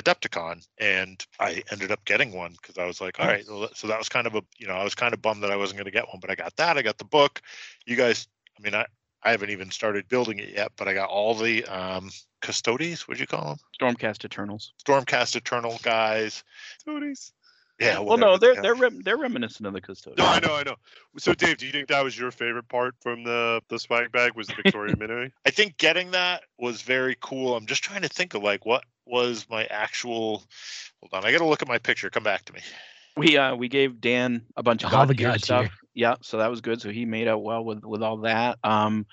Adepticon. 0.00 0.66
And 0.78 1.24
I 1.38 1.62
ended 1.70 1.92
up 1.92 2.04
getting 2.04 2.32
one 2.32 2.56
because 2.60 2.76
I 2.76 2.86
was 2.86 3.00
like, 3.00 3.20
all 3.20 3.26
right, 3.26 3.46
so 3.46 3.86
that 3.86 3.98
was 3.98 4.08
kind 4.08 4.26
of 4.26 4.34
a 4.34 4.42
you 4.58 4.66
know 4.66 4.74
I 4.74 4.84
was 4.84 4.94
kind 4.94 5.14
of 5.14 5.22
bummed 5.22 5.42
that 5.42 5.52
I 5.52 5.56
wasn't 5.56 5.78
going 5.78 5.86
to 5.86 5.90
get 5.90 6.08
one, 6.08 6.18
but 6.20 6.30
I 6.30 6.34
got 6.34 6.56
that. 6.56 6.76
I 6.76 6.82
got 6.82 6.98
the 6.98 7.04
book. 7.04 7.40
You 7.86 7.96
guys, 7.96 8.26
I 8.58 8.62
mean, 8.62 8.74
I 8.74 8.86
I 9.22 9.30
haven't 9.30 9.50
even 9.50 9.70
started 9.70 10.08
building 10.08 10.38
it 10.38 10.50
yet, 10.50 10.72
but 10.76 10.86
I 10.88 10.94
got 10.94 11.08
all 11.08 11.34
the 11.34 11.64
um 11.66 12.10
custodes. 12.42 13.08
What'd 13.08 13.20
you 13.20 13.26
call 13.26 13.44
them? 13.48 13.56
stormcast 13.80 14.24
eternals 14.24 14.72
Stormcast 14.86 15.34
Eternal 15.36 15.78
guys. 15.82 16.44
Custodies. 16.86 17.32
Yeah. 17.80 17.98
well 17.98 18.16
no 18.16 18.36
they're 18.38 18.54
they're 18.62 18.74
rem- 18.76 19.00
they're 19.02 19.16
reminiscent 19.16 19.66
of 19.66 19.72
the 19.72 19.80
custodians 19.80 20.18
No, 20.18 20.26
I 20.32 20.38
know, 20.38 20.54
I 20.54 20.62
know. 20.62 20.76
So, 21.18 21.34
Dave, 21.34 21.56
do 21.56 21.66
you 21.66 21.72
think 21.72 21.88
that 21.88 22.04
was 22.04 22.16
your 22.16 22.30
favorite 22.30 22.68
part 22.68 22.94
from 23.00 23.24
the 23.24 23.60
the 23.68 23.78
swag 23.80 24.12
bag? 24.12 24.36
Was 24.36 24.46
the 24.46 24.54
Victoria 24.54 24.94
Mini? 24.98 25.32
I 25.44 25.50
think 25.50 25.76
getting 25.76 26.12
that 26.12 26.44
was 26.56 26.82
very 26.82 27.16
cool. 27.20 27.56
I'm 27.56 27.66
just 27.66 27.82
trying 27.82 28.02
to 28.02 28.08
think 28.08 28.34
of 28.34 28.42
like 28.44 28.64
what 28.64 28.84
was 29.06 29.46
my 29.50 29.64
actual. 29.64 30.44
Hold 31.00 31.14
on, 31.14 31.24
I 31.24 31.32
got 31.32 31.38
to 31.38 31.46
look 31.46 31.62
at 31.62 31.68
my 31.68 31.78
picture. 31.78 32.08
Come 32.10 32.22
back 32.22 32.44
to 32.44 32.52
me. 32.52 32.60
we 33.16 33.36
uh 33.36 33.56
we 33.56 33.68
gave 33.68 34.00
dan 34.00 34.42
a 34.56 34.62
bunch 34.62 34.84
of 34.84 34.90
Oh, 34.90 34.98
god 34.98 35.08
the 35.08 35.14
tier 35.14 35.36
stuff 35.38 35.64
tier. 35.66 35.72
Yeah, 35.94 36.16
so 36.22 36.38
that 36.38 36.50
was 36.50 36.60
good. 36.60 36.80
So 36.80 36.90
he 36.90 37.04
made 37.04 37.28
out 37.28 37.42
well 37.42 37.64
with 37.64 37.84
with 37.84 38.02
all 38.02 38.18
that. 38.18 38.58
Um, 38.64 39.06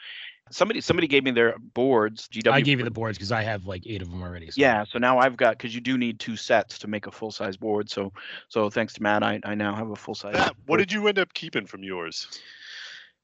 somebody 0.49 0.81
somebody 0.81 1.07
gave 1.07 1.23
me 1.23 1.31
their 1.31 1.55
boards. 1.57 2.27
GW. 2.27 2.51
I 2.51 2.61
gave 2.61 2.79
you 2.79 2.85
the 2.85 2.91
boards 2.91 3.17
because 3.17 3.31
I 3.31 3.43
have 3.43 3.65
like 3.65 3.83
eight 3.85 4.01
of 4.01 4.09
them 4.09 4.21
already. 4.21 4.51
So. 4.51 4.59
Yeah, 4.59 4.83
so 4.83 4.99
now 4.99 5.17
I've 5.19 5.37
got 5.37 5.57
because 5.57 5.73
you 5.73 5.81
do 5.81 5.97
need 5.97 6.19
two 6.19 6.35
sets 6.35 6.77
to 6.79 6.87
make 6.87 7.07
a 7.07 7.11
full 7.11 7.31
size 7.31 7.57
board. 7.57 7.89
So 7.89 8.11
so 8.49 8.69
thanks 8.69 8.93
to 8.93 9.03
Matt, 9.03 9.23
I, 9.23 9.39
I 9.43 9.55
now 9.55 9.75
have 9.75 9.89
a 9.89 9.95
full 9.95 10.15
size. 10.15 10.33
Matt, 10.33 10.55
what 10.65 10.77
did 10.77 10.91
you 10.91 11.07
end 11.07 11.19
up 11.19 11.33
keeping 11.33 11.65
from 11.65 11.83
yours? 11.83 12.27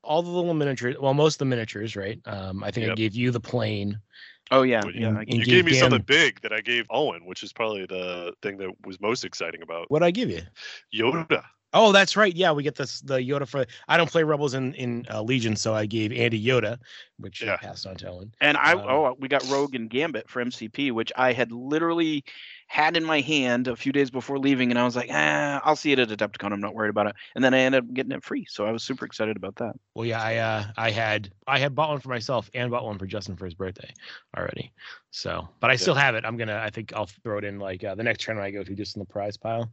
All 0.03 0.21
the 0.21 0.29
little 0.29 0.53
miniatures. 0.53 0.95
Well, 0.99 1.13
most 1.13 1.35
of 1.35 1.39
the 1.39 1.45
miniatures, 1.45 1.95
right? 1.95 2.19
Um, 2.25 2.63
I 2.63 2.71
think 2.71 2.89
I 2.89 2.95
gave 2.95 3.13
you 3.15 3.31
the 3.31 3.41
plane. 3.41 3.99
Oh 4.49 4.61
yeah, 4.61 4.81
Well, 4.85 4.95
yeah. 4.95 5.09
I 5.09 5.21
and 5.21 5.33
You 5.33 5.39
gave 5.39 5.45
gave 5.45 5.65
me 5.65 5.71
Dan- 5.71 5.81
something 5.81 6.03
big 6.03 6.39
that 6.41 6.53
I 6.53 6.61
gave 6.61 6.85
Owen, 6.89 7.25
which 7.25 7.43
is 7.43 7.51
probably 7.51 7.85
the 7.85 8.33
thing 8.41 8.57
that 8.57 8.69
was 8.85 9.01
most 9.01 9.25
exciting 9.25 9.61
about 9.61 9.91
What 9.91 10.03
I 10.03 10.11
give 10.11 10.29
you? 10.29 10.41
Yoda. 10.95 11.43
Oh, 11.73 11.91
that's 11.91 12.15
right. 12.15 12.33
Yeah, 12.35 12.51
we 12.53 12.63
get 12.63 12.75
this 12.75 13.01
the 13.01 13.17
Yoda 13.17 13.47
for. 13.47 13.65
I 13.87 13.97
don't 13.97 14.09
play 14.09 14.23
Rebels 14.23 14.53
in 14.53 14.73
in 14.75 15.05
uh, 15.11 15.21
Legion, 15.21 15.55
so 15.55 15.73
I 15.73 15.85
gave 15.85 16.11
Andy 16.11 16.43
Yoda, 16.43 16.77
which 17.17 17.43
I 17.43 17.57
passed 17.57 17.85
on 17.85 17.95
to 17.97 18.09
Owen. 18.09 18.33
And 18.39 18.57
I 18.57 18.71
Um, 18.71 18.81
oh 18.87 19.15
we 19.19 19.27
got 19.27 19.47
Rogue 19.49 19.75
and 19.75 19.89
Gambit 19.89 20.29
for 20.29 20.43
MCP, 20.43 20.91
which 20.91 21.11
I 21.17 21.33
had 21.33 21.51
literally 21.51 22.23
had 22.67 22.97
in 22.97 23.03
my 23.03 23.21
hand 23.21 23.67
a 23.67 23.75
few 23.75 23.91
days 23.91 24.11
before 24.11 24.37
leaving, 24.37 24.69
and 24.71 24.77
I 24.79 24.83
was 24.83 24.95
like, 24.95 25.09
ah, 25.11 25.61
I'll 25.63 25.75
see 25.75 25.93
it 25.93 25.99
at 25.99 26.09
Adepticon. 26.09 26.51
I'm 26.51 26.59
not 26.59 26.75
worried 26.75 26.89
about 26.89 27.07
it. 27.07 27.15
And 27.33 27.43
then 27.43 27.53
I 27.53 27.59
ended 27.59 27.83
up 27.83 27.93
getting 27.93 28.11
it 28.11 28.23
free, 28.23 28.45
so 28.47 28.65
I 28.65 28.71
was 28.71 28.83
super 28.83 29.05
excited 29.05 29.37
about 29.37 29.55
that. 29.55 29.73
Well, 29.95 30.05
yeah, 30.05 30.21
I 30.21 30.35
uh, 30.35 30.65
I 30.77 30.91
had 30.91 31.31
I 31.47 31.59
had 31.59 31.73
bought 31.75 31.89
one 31.89 31.99
for 31.99 32.09
myself 32.09 32.49
and 32.53 32.69
bought 32.69 32.85
one 32.85 32.99
for 32.99 33.07
Justin 33.07 33.35
for 33.35 33.45
his 33.45 33.53
birthday 33.53 33.93
already. 34.37 34.71
So, 35.11 35.47
but 35.59 35.71
I 35.71 35.75
still 35.77 35.95
have 35.95 36.15
it. 36.15 36.25
I'm 36.25 36.37
gonna. 36.37 36.59
I 36.63 36.69
think 36.69 36.93
I'll 36.93 37.07
throw 37.07 37.37
it 37.37 37.43
in 37.43 37.57
like 37.57 37.83
uh, 37.83 37.95
the 37.95 38.03
next 38.03 38.23
tournament 38.23 38.47
I 38.47 38.51
go 38.51 38.63
to, 38.63 38.75
just 38.75 38.95
in 38.95 38.99
the 38.99 39.05
prize 39.05 39.37
pile. 39.37 39.71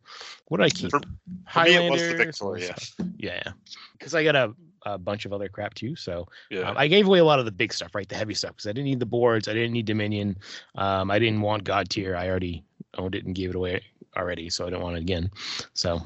What 0.48 0.58
did 0.58 0.64
I 0.66 0.70
keep? 0.70 0.90
For- 0.90 1.00
for 1.52 1.64
me, 1.64 1.74
it 1.74 1.90
was 1.90 2.08
the 2.08 2.16
Victoria. 2.16 2.74
Yeah, 3.18 3.42
because 3.98 4.14
I 4.14 4.24
got 4.24 4.36
a, 4.36 4.54
a 4.86 4.98
bunch 4.98 5.24
of 5.24 5.32
other 5.32 5.48
crap 5.48 5.74
too. 5.74 5.96
So 5.96 6.28
Yeah. 6.50 6.70
um, 6.70 6.76
I 6.78 6.88
gave 6.88 7.06
away 7.06 7.18
a 7.18 7.24
lot 7.24 7.38
of 7.38 7.44
the 7.44 7.52
big 7.52 7.72
stuff, 7.72 7.94
right? 7.94 8.08
The 8.08 8.14
heavy 8.16 8.34
stuff, 8.34 8.52
because 8.52 8.66
I 8.66 8.72
didn't 8.72 8.86
need 8.86 9.00
the 9.00 9.06
boards. 9.06 9.48
I 9.48 9.54
didn't 9.54 9.72
need 9.72 9.86
Dominion. 9.86 10.36
Um, 10.74 11.10
I 11.10 11.18
didn't 11.18 11.40
want 11.40 11.64
Godtear. 11.64 12.16
I 12.16 12.28
already 12.28 12.64
owned 12.98 13.14
it 13.14 13.24
and 13.24 13.34
gave 13.34 13.50
it 13.50 13.56
away 13.56 13.82
already, 14.16 14.50
so 14.50 14.66
I 14.66 14.70
don't 14.70 14.82
want 14.82 14.96
it 14.96 15.00
again. 15.00 15.30
So 15.74 16.00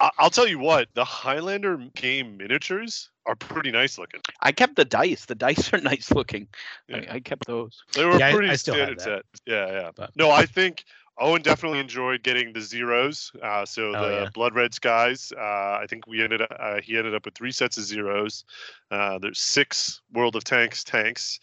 I- 0.00 0.10
I'll 0.18 0.30
tell 0.30 0.46
you 0.48 0.58
what, 0.58 0.88
the 0.94 1.04
Highlander 1.04 1.76
game 1.94 2.36
miniatures 2.38 3.10
are 3.26 3.36
pretty 3.36 3.70
nice 3.70 3.98
looking. 3.98 4.20
I 4.40 4.50
kept 4.52 4.76
the 4.76 4.84
dice. 4.84 5.26
The 5.26 5.34
dice 5.34 5.72
are 5.74 5.80
nice 5.82 6.10
looking. 6.10 6.48
Yeah. 6.88 7.04
I, 7.10 7.14
I 7.16 7.20
kept 7.20 7.46
those. 7.46 7.82
They 7.94 8.04
were 8.06 8.18
Yeah, 8.18 8.32
pretty 8.32 8.48
I 8.48 8.56
still 8.56 8.74
have 8.74 8.98
standard 9.00 9.00
set. 9.02 9.42
Yeah, 9.46 9.66
yeah. 9.66 9.90
But- 9.94 10.16
No, 10.16 10.30
I 10.30 10.46
think 10.46 10.84
Owen 11.20 11.42
definitely 11.42 11.78
enjoyed 11.78 12.22
getting 12.22 12.52
the 12.52 12.60
zeros. 12.60 13.30
Uh, 13.42 13.64
so 13.66 13.94
Oh, 13.94 14.08
the 14.08 14.14
yeah. 14.22 14.28
blood 14.32 14.54
red 14.54 14.72
skies. 14.74 15.32
Uh, 15.36 15.40
I 15.80 15.84
think 15.88 16.06
we 16.06 16.22
ended 16.22 16.40
up. 16.42 16.48
Uh, 16.58 16.80
he 16.80 16.96
ended 16.96 17.14
up 17.14 17.24
with 17.26 17.34
three 17.34 17.52
sets 17.52 17.76
of 17.76 17.84
zeros. 17.84 18.44
Uh, 18.90 19.18
there's 19.18 19.38
six 19.38 20.00
World 20.12 20.34
of 20.34 20.44
Tanks 20.44 20.82
tanks. 20.82 21.38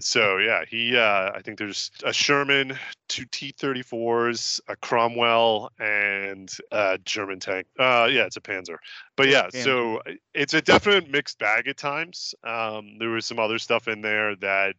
So 0.00 0.38
yeah, 0.38 0.62
he. 0.68 0.96
Uh, 0.96 1.30
I 1.34 1.40
think 1.44 1.58
there's 1.58 1.90
a 2.04 2.12
Sherman, 2.12 2.78
two 3.08 3.24
T34s, 3.26 4.60
a 4.68 4.76
Cromwell, 4.76 5.70
and 5.78 6.50
a 6.70 6.98
German 7.04 7.40
tank. 7.40 7.66
Uh, 7.78 8.08
yeah, 8.10 8.24
it's 8.24 8.36
a 8.36 8.40
Panzer. 8.40 8.76
But 9.16 9.28
yeah, 9.28 9.48
Panzer. 9.48 9.64
so 9.64 10.02
it's 10.34 10.54
a 10.54 10.62
definite 10.62 11.10
mixed 11.10 11.38
bag 11.38 11.68
at 11.68 11.76
times. 11.76 12.34
Um, 12.44 12.96
there 12.98 13.10
was 13.10 13.26
some 13.26 13.38
other 13.38 13.58
stuff 13.58 13.88
in 13.88 14.00
there 14.02 14.34
that 14.36 14.74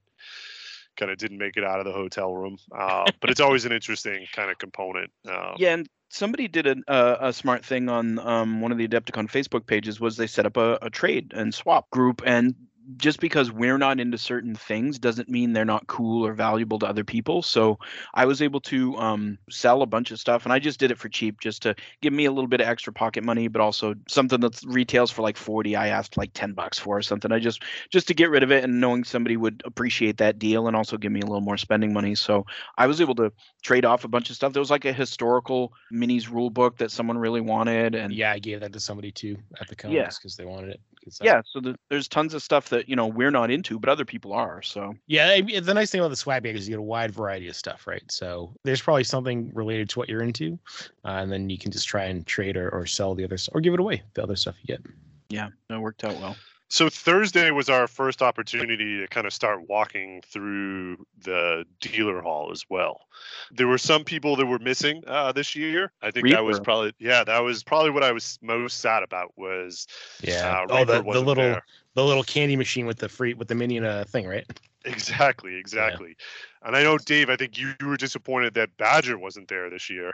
kind 0.98 1.12
of 1.12 1.18
didn't 1.18 1.38
make 1.38 1.58
it 1.58 1.64
out 1.64 1.80
of 1.80 1.86
the 1.86 1.92
hotel 1.92 2.34
room. 2.34 2.58
Uh, 2.76 3.06
but 3.20 3.30
it's 3.30 3.40
always 3.40 3.66
an 3.66 3.72
interesting 3.72 4.26
kind 4.34 4.50
of 4.52 4.58
component. 4.58 5.12
Um, 5.28 5.56
Yeah, 5.58 5.74
and 5.74 5.90
somebody 6.10 6.48
did 6.48 6.68
a, 6.68 6.76
a, 6.88 7.30
a 7.30 7.34
smart 7.34 7.66
thing 7.66 7.90
on 7.90 8.20
um, 8.20 8.62
one 8.62 8.72
of 8.72 8.78
the 8.78 8.88
Adepticon 8.88 9.30
Facebook 9.30 9.66
pages 9.66 10.00
was 10.00 10.18
they 10.18 10.28
set 10.28 10.46
up 10.46 10.58
a, 10.58 10.78
a 10.82 10.90
trade 10.90 11.34
and 11.36 11.54
swap 11.54 11.90
group 11.90 12.22
and 12.26 12.56
just 12.98 13.20
because 13.20 13.52
we're 13.52 13.78
not 13.78 14.00
into 14.00 14.18
certain 14.18 14.56
things 14.56 15.00
doesn't 15.00 15.30
mean 15.30 15.54
they're 15.54 15.66
not 15.66 15.88
cool 15.88 16.26
or 16.26 16.34
valuable 16.34 16.80
to 16.80 16.86
other 16.86 17.04
people. 17.04 17.42
So 17.42 17.80
I 18.14 18.26
was 18.26 18.42
able 18.42 18.60
to 18.62 18.98
um, 18.98 19.38
sell 19.50 19.82
a 19.82 19.86
bunch 19.86 20.12
of 20.12 20.20
stuff, 20.20 20.46
and 20.46 20.54
I 20.54 20.60
just 20.60 20.80
did 20.80 20.92
it 20.92 20.98
for 20.98 21.10
cheap, 21.10 21.40
just 21.40 21.62
to 21.64 21.76
give 22.02 22.14
me 22.14 22.26
a 22.26 22.32
little 22.32 22.48
bit 22.48 22.62
of 22.62 22.68
extra 22.68 22.92
pocket 22.92 23.24
money, 23.24 23.48
but 23.48 23.62
also 23.62 23.96
something 24.08 24.40
that 24.42 24.62
retails 24.66 25.12
for 25.12 25.22
like 25.22 25.38
forty. 25.38 25.76
I 25.76 25.88
asked 25.88 26.18
like 26.18 26.32
ten 26.34 26.54
bucks 26.54 26.78
for 26.78 26.98
or 26.98 27.02
something. 27.02 27.32
I 27.32 27.40
just 27.40 27.64
just 27.90 28.08
to 28.08 28.14
get 28.14 28.30
rid 28.30 28.44
of 28.44 28.52
it, 28.52 28.64
and 28.64 28.82
knowing 28.82 29.04
somebody 29.04 29.38
would 29.38 29.62
appreciate 29.66 30.18
that 30.18 30.40
deal, 30.40 30.68
and 30.68 30.76
also 30.76 30.98
give 30.98 31.12
me 31.12 31.22
a 31.22 31.26
little 31.26 31.42
more 31.42 31.58
spending 31.58 31.94
money. 31.94 32.16
So 32.16 32.46
I 32.78 32.88
was 32.88 33.02
able 33.02 33.16
to 33.16 33.32
trade 33.62 33.86
off 33.86 34.04
a 34.04 34.10
bunch 34.10 34.30
of 34.30 34.36
stuff. 34.36 34.54
There 34.54 34.62
was 34.62 34.72
like 34.72 34.86
a 34.86 34.94
historical 34.94 35.74
minis 35.92 36.30
rule 36.30 36.50
book 36.50 36.78
that 36.78 36.92
someone 36.92 37.18
really 37.18 37.42
wanted, 37.42 37.96
and 37.96 38.14
yeah, 38.14 38.32
I 38.32 38.40
gave 38.40 38.60
that 38.62 38.74
to 38.74 38.80
somebody 38.80 39.12
too 39.12 39.38
at 39.60 39.68
the 39.68 39.76
Yeah. 39.90 40.10
because 40.10 40.36
they 40.36 40.46
wanted 40.46 40.72
it. 40.72 40.82
Yeah, 41.22 41.42
so 41.46 41.60
the, 41.60 41.76
there's 41.90 42.08
tons 42.08 42.34
of 42.34 42.42
stuff 42.42 42.70
that 42.70 42.90
you 42.90 42.96
know 42.96 43.08
we're 43.08 43.32
not 43.32 43.52
into, 43.52 43.80
but 43.80 43.90
other 43.90 44.06
people 44.06 44.34
are. 44.34 44.62
So 44.62 44.94
Yeah, 45.08 45.42
the 45.42 45.74
nice 45.74 45.92
thing 45.92 46.02
about 46.02 46.10
the 46.10 46.16
swag 46.16 46.44
bag 46.44 46.56
is 46.56 46.68
you 46.68 46.74
get 46.74 46.80
a 46.80 46.84
wide 46.84 47.12
variety 47.12 47.48
of 47.48 47.56
stuff, 47.56 47.88
right? 47.88 48.04
So 48.10 48.54
there's 48.64 48.82
probably 48.82 49.04
something 49.04 49.52
related 49.54 49.90
to 49.90 50.00
what 50.00 50.10
you're 50.10 50.24
into, 50.24 50.60
uh, 51.06 51.20
and 51.20 51.32
then 51.32 51.50
you 51.50 51.58
can 51.58 51.72
just 51.72 51.88
try 51.88 52.06
and 52.06 52.26
trade 52.26 52.58
or, 52.58 52.70
or 52.70 52.86
sell 52.86 53.16
the 53.16 53.24
other 53.24 53.38
stuff 53.38 53.56
or 53.56 53.62
give 53.62 53.74
it 53.74 53.80
away, 53.80 54.04
the 54.14 54.24
other 54.24 54.36
stuff 54.36 54.56
you 54.62 54.76
get. 54.76 54.86
yeah, 55.30 55.50
that 55.70 55.80
worked 55.80 56.04
out 56.04 56.16
well. 56.20 56.36
So 56.70 56.90
Thursday 56.90 57.52
was 57.52 57.70
our 57.70 57.88
first 57.88 58.22
opportunity 58.22 59.00
to 59.00 59.08
kind 59.08 59.28
of 59.28 59.34
start 59.34 59.70
walking 59.70 60.22
through 60.26 61.06
the 61.24 61.66
dealer 61.80 62.20
hall 62.22 62.50
as 62.52 62.66
well. 62.68 63.02
There 63.52 63.68
were 63.68 63.78
some 63.78 64.04
people 64.04 64.36
that 64.38 64.48
were 64.48 64.60
missing 64.60 65.04
uh, 65.06 65.32
this 65.34 65.56
year. 65.56 65.92
I 66.02 66.10
think 66.10 66.30
that 66.30 66.44
was 66.44 66.60
probably 66.60 66.94
yeah, 66.98 67.24
that 67.24 67.40
was 67.40 67.64
probably 67.64 67.92
what 67.92 68.04
I 68.04 68.12
was 68.12 68.40
most 68.42 68.80
sad 68.80 69.04
about 69.04 69.34
was 69.38 69.88
Yeah. 70.22 70.64
uh, 70.64 70.66
oh, 70.70 70.86
the, 70.86 70.94
the 70.94 71.02
wasn't 71.04 71.28
little 71.28 71.44
there. 71.44 71.66
the 71.94 72.04
little 72.04 72.24
candy 72.24 72.56
machine 72.56 72.88
with 72.88 72.98
the 72.98 73.10
free 73.10 73.34
with 73.36 73.48
the 73.48 73.56
minion 73.56 73.86
uh, 73.86 74.06
thing, 74.08 74.28
right? 74.28 74.46
Exactly, 74.86 75.56
exactly. 75.56 76.18
And 76.64 76.76
I 76.76 76.84
know 76.84 76.98
Dave, 76.98 77.30
I 77.30 77.38
think 77.38 77.58
you, 77.58 77.74
you 77.80 77.88
were 77.88 77.98
disappointed 77.98 78.56
that 78.56 78.76
Badger 78.78 79.18
wasn't 79.18 79.48
there 79.48 79.70
this 79.70 79.90
year. 79.90 80.12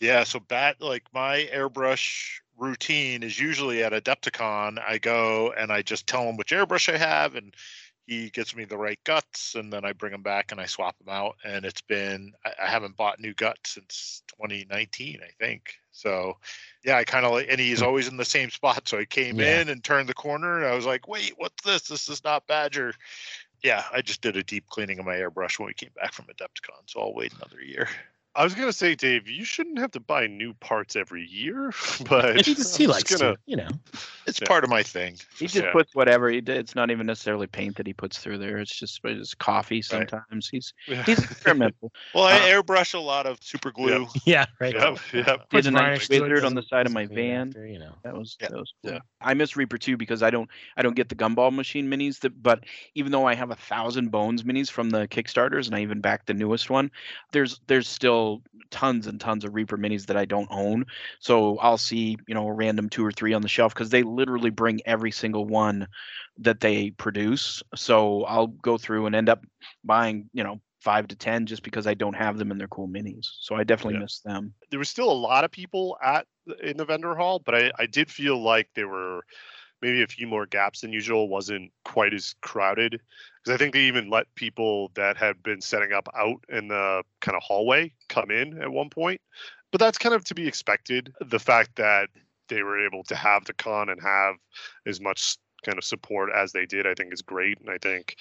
Yeah, 0.00 0.24
so 0.24 0.40
bat 0.40 0.76
like 0.80 1.04
my 1.14 1.48
airbrush 1.54 2.40
routine 2.56 3.22
is 3.22 3.38
usually 3.38 3.82
at 3.82 3.92
Adepticon. 3.92 4.78
I 4.86 4.98
go 4.98 5.52
and 5.52 5.72
I 5.72 5.82
just 5.82 6.06
tell 6.06 6.22
him 6.24 6.36
which 6.36 6.50
airbrush 6.50 6.92
I 6.92 6.96
have, 6.96 7.34
and 7.34 7.54
he 8.06 8.30
gets 8.30 8.54
me 8.56 8.64
the 8.64 8.76
right 8.76 8.98
guts, 9.04 9.54
and 9.54 9.72
then 9.72 9.84
I 9.84 9.92
bring 9.92 10.12
them 10.12 10.22
back 10.22 10.50
and 10.52 10.60
I 10.60 10.66
swap 10.66 10.98
them 10.98 11.08
out. 11.08 11.36
And 11.44 11.64
it's 11.64 11.80
been 11.80 12.32
I, 12.44 12.66
haven't 12.66 12.96
bought 12.96 13.20
new 13.20 13.32
guts 13.34 13.74
since 13.74 14.22
2019, 14.38 15.20
I 15.22 15.30
think. 15.42 15.74
So 15.92 16.36
yeah, 16.84 16.96
I 16.96 17.04
kind 17.04 17.24
of 17.24 17.32
like, 17.32 17.46
and 17.48 17.60
he's 17.60 17.82
always 17.82 18.08
in 18.08 18.16
the 18.16 18.24
same 18.24 18.50
spot. 18.50 18.88
So 18.88 18.98
I 18.98 19.04
came 19.04 19.38
Yeah. 19.38 19.60
in 19.60 19.68
and 19.68 19.82
turned 19.82 20.08
the 20.08 20.14
corner, 20.14 20.58
and 20.58 20.66
I 20.66 20.74
was 20.74 20.86
like, 20.86 21.06
wait, 21.08 21.34
what's 21.36 21.62
this? 21.62 21.82
This 21.82 22.08
is 22.08 22.24
not 22.24 22.46
Badger. 22.46 22.94
Yeah, 23.62 23.84
I 23.92 24.02
just 24.02 24.22
did 24.22 24.36
a 24.36 24.42
deep 24.42 24.66
cleaning 24.68 24.98
of 24.98 25.06
my 25.06 25.14
airbrush 25.14 25.58
when 25.58 25.68
we 25.68 25.74
came 25.74 25.92
back 25.94 26.12
from 26.12 26.24
Adepticon, 26.24 26.82
so 26.86 27.00
I'll 27.00 27.14
wait 27.14 27.32
another 27.32 27.62
year. 27.62 27.88
I 28.34 28.44
was 28.44 28.54
gonna 28.54 28.72
say, 28.72 28.94
Dave, 28.94 29.28
you 29.28 29.44
shouldn't 29.44 29.78
have 29.78 29.90
to 29.90 30.00
buy 30.00 30.26
new 30.26 30.54
parts 30.54 30.96
every 30.96 31.26
year, 31.26 31.70
but 32.08 32.36
he 32.46 32.54
just 32.54 32.78
he 32.78 32.86
likes 32.86 33.04
just 33.10 33.20
gonna, 33.20 33.34
to, 33.34 33.40
you 33.44 33.56
know. 33.56 33.68
It's 34.26 34.40
Yeah. 34.40 34.48
part 34.48 34.64
of 34.64 34.70
my 34.70 34.82
thing. 34.82 35.18
He 35.38 35.46
just 35.46 35.64
Yeah. 35.64 35.72
puts 35.72 35.94
whatever 35.94 36.30
he 36.30 36.40
did. 36.40 36.56
It's 36.56 36.74
not 36.74 36.90
even 36.90 37.06
necessarily 37.06 37.46
paint 37.46 37.76
that 37.76 37.86
he 37.86 37.92
puts 37.92 38.18
through 38.18 38.38
there. 38.38 38.58
It's 38.58 38.74
just 38.74 39.00
it's 39.04 39.34
coffee 39.34 39.82
sometimes. 39.82 40.48
He's 40.48 40.72
Yeah. 40.86 41.02
he's 41.02 41.22
experimental. 41.22 41.92
Well, 42.14 42.24
I 42.24 42.36
Uh, 42.38 42.62
airbrush 42.62 42.94
a 42.94 42.98
lot 43.00 43.26
of 43.26 43.38
super 43.42 43.70
glue. 43.70 44.06
Yeah, 44.24 44.46
right. 44.60 44.74
Yep, 44.74 44.98
yep. 45.12 45.50
Did 45.50 45.66
a 45.66 45.70
nice 45.70 46.06
varnish 46.06 46.08
wizard 46.08 46.44
on 46.44 46.54
the 46.54 46.62
side 46.62 46.86
of 46.86 46.92
my 46.92 47.06
van. 47.06 47.48
after, 47.48 47.66
you 47.66 47.78
know. 47.78 47.94
That 48.04 48.16
was 48.16 48.36
Yeah. 48.40 48.48
that 48.48 48.58
was 48.58 48.72
Yeah. 48.82 48.90
cool. 48.92 49.00
I 49.20 49.34
miss 49.34 49.56
Reaper 49.56 49.76
too 49.76 49.96
because 49.96 50.22
I 50.22 50.30
don't 50.30 50.48
I 50.76 50.82
don't 50.82 50.96
get 50.96 51.08
the 51.10 51.14
gumball 51.16 51.52
machine 51.52 51.90
minis 51.90 52.20
that 52.20 52.42
but 52.42 52.64
even 52.94 53.12
though 53.12 53.26
I 53.26 53.34
have 53.34 53.50
a 53.50 53.56
thousand 53.56 54.10
bones 54.10 54.42
minis 54.42 54.70
from 54.70 54.88
the 54.90 55.06
Kickstarters 55.08 55.66
and 55.66 55.74
I 55.74 55.82
even 55.82 56.00
backed 56.00 56.28
the 56.28 56.34
newest 56.34 56.70
one, 56.70 56.90
there's 57.32 57.60
there's 57.66 57.88
still 57.88 58.21
tons 58.70 59.06
and 59.06 59.20
tons 59.20 59.44
of 59.44 59.54
Reaper 59.54 59.76
minis 59.78 60.06
that 60.06 60.16
I 60.16 60.24
don't 60.24 60.48
own. 60.50 60.84
So 61.20 61.58
I'll 61.58 61.78
see, 61.78 62.16
you 62.26 62.34
know, 62.34 62.46
a 62.46 62.52
random 62.52 62.88
two 62.88 63.04
or 63.04 63.12
three 63.12 63.34
on 63.34 63.42
the 63.42 63.48
shelf 63.48 63.74
because 63.74 63.90
they 63.90 64.02
literally 64.02 64.50
bring 64.50 64.80
every 64.86 65.10
single 65.10 65.44
one 65.44 65.86
that 66.38 66.60
they 66.60 66.90
produce. 66.90 67.62
So 67.74 68.24
I'll 68.24 68.48
go 68.48 68.78
through 68.78 69.06
and 69.06 69.14
end 69.14 69.28
up 69.28 69.44
buying, 69.84 70.28
you 70.32 70.42
know, 70.44 70.60
five 70.80 71.06
to 71.08 71.16
ten 71.16 71.46
just 71.46 71.62
because 71.62 71.86
I 71.86 71.94
don't 71.94 72.14
have 72.16 72.38
them 72.38 72.50
in 72.50 72.58
their 72.58 72.68
cool 72.68 72.88
minis. 72.88 73.26
So 73.40 73.54
I 73.54 73.64
definitely 73.64 73.94
Yeah. 73.94 74.00
miss 74.00 74.20
them. 74.20 74.54
there 74.70 74.78
was 74.78 74.88
still 74.88 75.10
a 75.10 75.22
lot 75.28 75.44
of 75.44 75.50
people 75.50 75.96
at 76.02 76.26
in 76.62 76.76
the 76.76 76.84
vendor 76.84 77.14
hall, 77.14 77.38
but 77.38 77.54
I, 77.54 77.70
I 77.78 77.86
did 77.86 78.10
feel 78.10 78.42
like 78.42 78.68
there 78.74 78.88
were 78.88 79.24
maybe 79.82 80.02
a 80.02 80.06
few 80.06 80.26
more 80.26 80.46
gaps 80.46 80.80
than 80.80 80.92
usual. 80.92 81.28
wasn't 81.28 81.70
quite 81.84 82.14
as 82.14 82.34
crowded 82.40 83.00
because 83.42 83.54
I 83.54 83.58
think 83.58 83.74
they 83.74 83.80
even 83.80 84.08
let 84.08 84.32
people 84.36 84.90
that 84.94 85.16
had 85.16 85.42
been 85.42 85.60
setting 85.60 85.92
up 85.92 86.08
out 86.16 86.44
in 86.48 86.68
the 86.68 87.02
kind 87.20 87.36
of 87.36 87.42
hallway 87.42 87.92
come 88.08 88.30
in 88.30 88.62
at 88.62 88.70
one 88.70 88.88
point. 88.88 89.20
But 89.72 89.80
that's 89.80 89.98
kind 89.98 90.14
of 90.14 90.24
to 90.26 90.34
be 90.34 90.46
expected. 90.46 91.12
The 91.20 91.38
fact 91.38 91.76
that 91.76 92.08
they 92.48 92.62
were 92.62 92.84
able 92.84 93.02
to 93.04 93.16
have 93.16 93.44
the 93.44 93.54
con 93.54 93.88
and 93.88 94.00
have 94.00 94.36
as 94.86 95.00
much 95.00 95.36
kind 95.64 95.78
of 95.78 95.84
support 95.84 96.30
as 96.34 96.52
they 96.52 96.66
did, 96.66 96.86
I 96.86 96.94
think 96.94 97.12
is 97.12 97.22
great, 97.22 97.58
and 97.60 97.70
I 97.70 97.78
think 97.78 98.16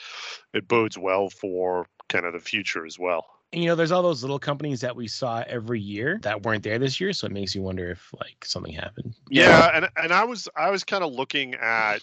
it 0.53 0.67
bodes 0.67 0.97
well 0.97 1.29
for 1.29 1.87
kind 2.09 2.25
of 2.25 2.33
the 2.33 2.39
future 2.39 2.85
as 2.85 2.97
well. 2.97 3.25
And, 3.53 3.61
you 3.61 3.69
know, 3.69 3.75
there's 3.75 3.91
all 3.91 4.01
those 4.01 4.21
little 4.21 4.39
companies 4.39 4.79
that 4.81 4.95
we 4.95 5.07
saw 5.07 5.43
every 5.45 5.79
year 5.79 6.19
that 6.23 6.43
weren't 6.43 6.63
there 6.63 6.79
this 6.79 7.01
year, 7.01 7.11
so 7.11 7.27
it 7.27 7.33
makes 7.33 7.53
you 7.53 7.61
wonder 7.61 7.91
if 7.91 8.13
like 8.19 8.45
something 8.45 8.71
happened. 8.71 9.13
Yeah, 9.29 9.71
and 9.73 9.89
and 9.97 10.13
I 10.13 10.23
was 10.23 10.47
I 10.55 10.69
was 10.69 10.85
kind 10.85 11.03
of 11.03 11.11
looking 11.11 11.55
at 11.55 11.99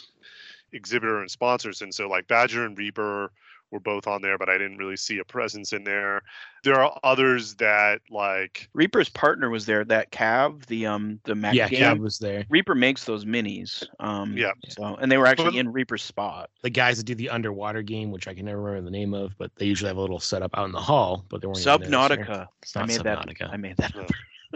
exhibitor 0.73 1.21
and 1.21 1.31
sponsors, 1.31 1.81
and 1.81 1.95
so 1.95 2.07
like 2.07 2.29
Badger 2.29 2.67
and 2.67 2.77
Reaper 2.77 3.33
were 3.71 3.81
both 3.81 4.07
on 4.07 4.23
there, 4.23 4.39
but 4.39 4.49
I 4.49 4.57
didn't 4.59 4.79
really 4.79 4.97
see 4.97 5.19
a 5.19 5.25
presence 5.25 5.73
in 5.73 5.85
there. 5.85 6.23
There 6.64 6.81
are 6.81 6.99
others 7.03 7.55
that 7.57 8.01
like 8.11 8.69
Reaper's 8.73 9.09
partner 9.09 9.51
was 9.51 9.66
there. 9.66 9.85
That 9.85 10.11
Cav, 10.11 10.66
the 10.66 10.87
um 10.87 11.21
the 11.25 11.35
Mac 11.35 11.55
yeah, 11.55 11.69
game. 11.69 11.81
Cav 11.81 11.99
was 12.01 12.19
there. 12.19 12.45
Reaper 12.49 12.75
makes 12.75 13.05
those 13.05 13.25
minis. 13.25 13.85
Um, 14.01 14.37
Yeah. 14.37 14.53
So 14.69 14.97
and 14.97 15.11
they 15.11 15.19
were 15.19 15.27
actually 15.27 15.51
But- 15.53 15.57
in 15.57 15.73
Reaper's 15.73 16.03
spot. 16.03 16.51
The 16.62 16.71
guys 16.71 16.97
that 16.99 17.05
do 17.05 17.14
the 17.14 17.31
underwater 17.31 17.83
game, 17.83 18.11
which 18.11 18.27
I 18.29 18.35
can 18.35 18.47
never 18.47 18.61
remember 18.61 18.85
the 18.91 18.97
name 18.97 19.14
of, 19.14 19.37
but 19.39 19.51
they 19.57 19.66
usually 19.66 19.89
have 19.89 19.97
a 19.97 20.01
little 20.01 20.21
setup 20.21 20.51
out 20.57 20.66
in 20.66 20.73
the 20.73 20.81
hall, 20.81 21.25
but 21.29 21.41
they 21.41 21.47
weren't 21.47 21.59
even 21.61 21.81
there 21.91 22.09
this 22.09 22.19
year. 22.19 22.27
Subnautica. 22.27 22.47
It's 22.62 22.77
I 22.77 22.81
not 22.81 22.89
made 22.89 23.03
that. 23.03 23.19
Subnautica. 23.27 23.53
I 23.53 23.57
made 23.57 23.77
that. 23.77 23.95
no. 23.95 24.07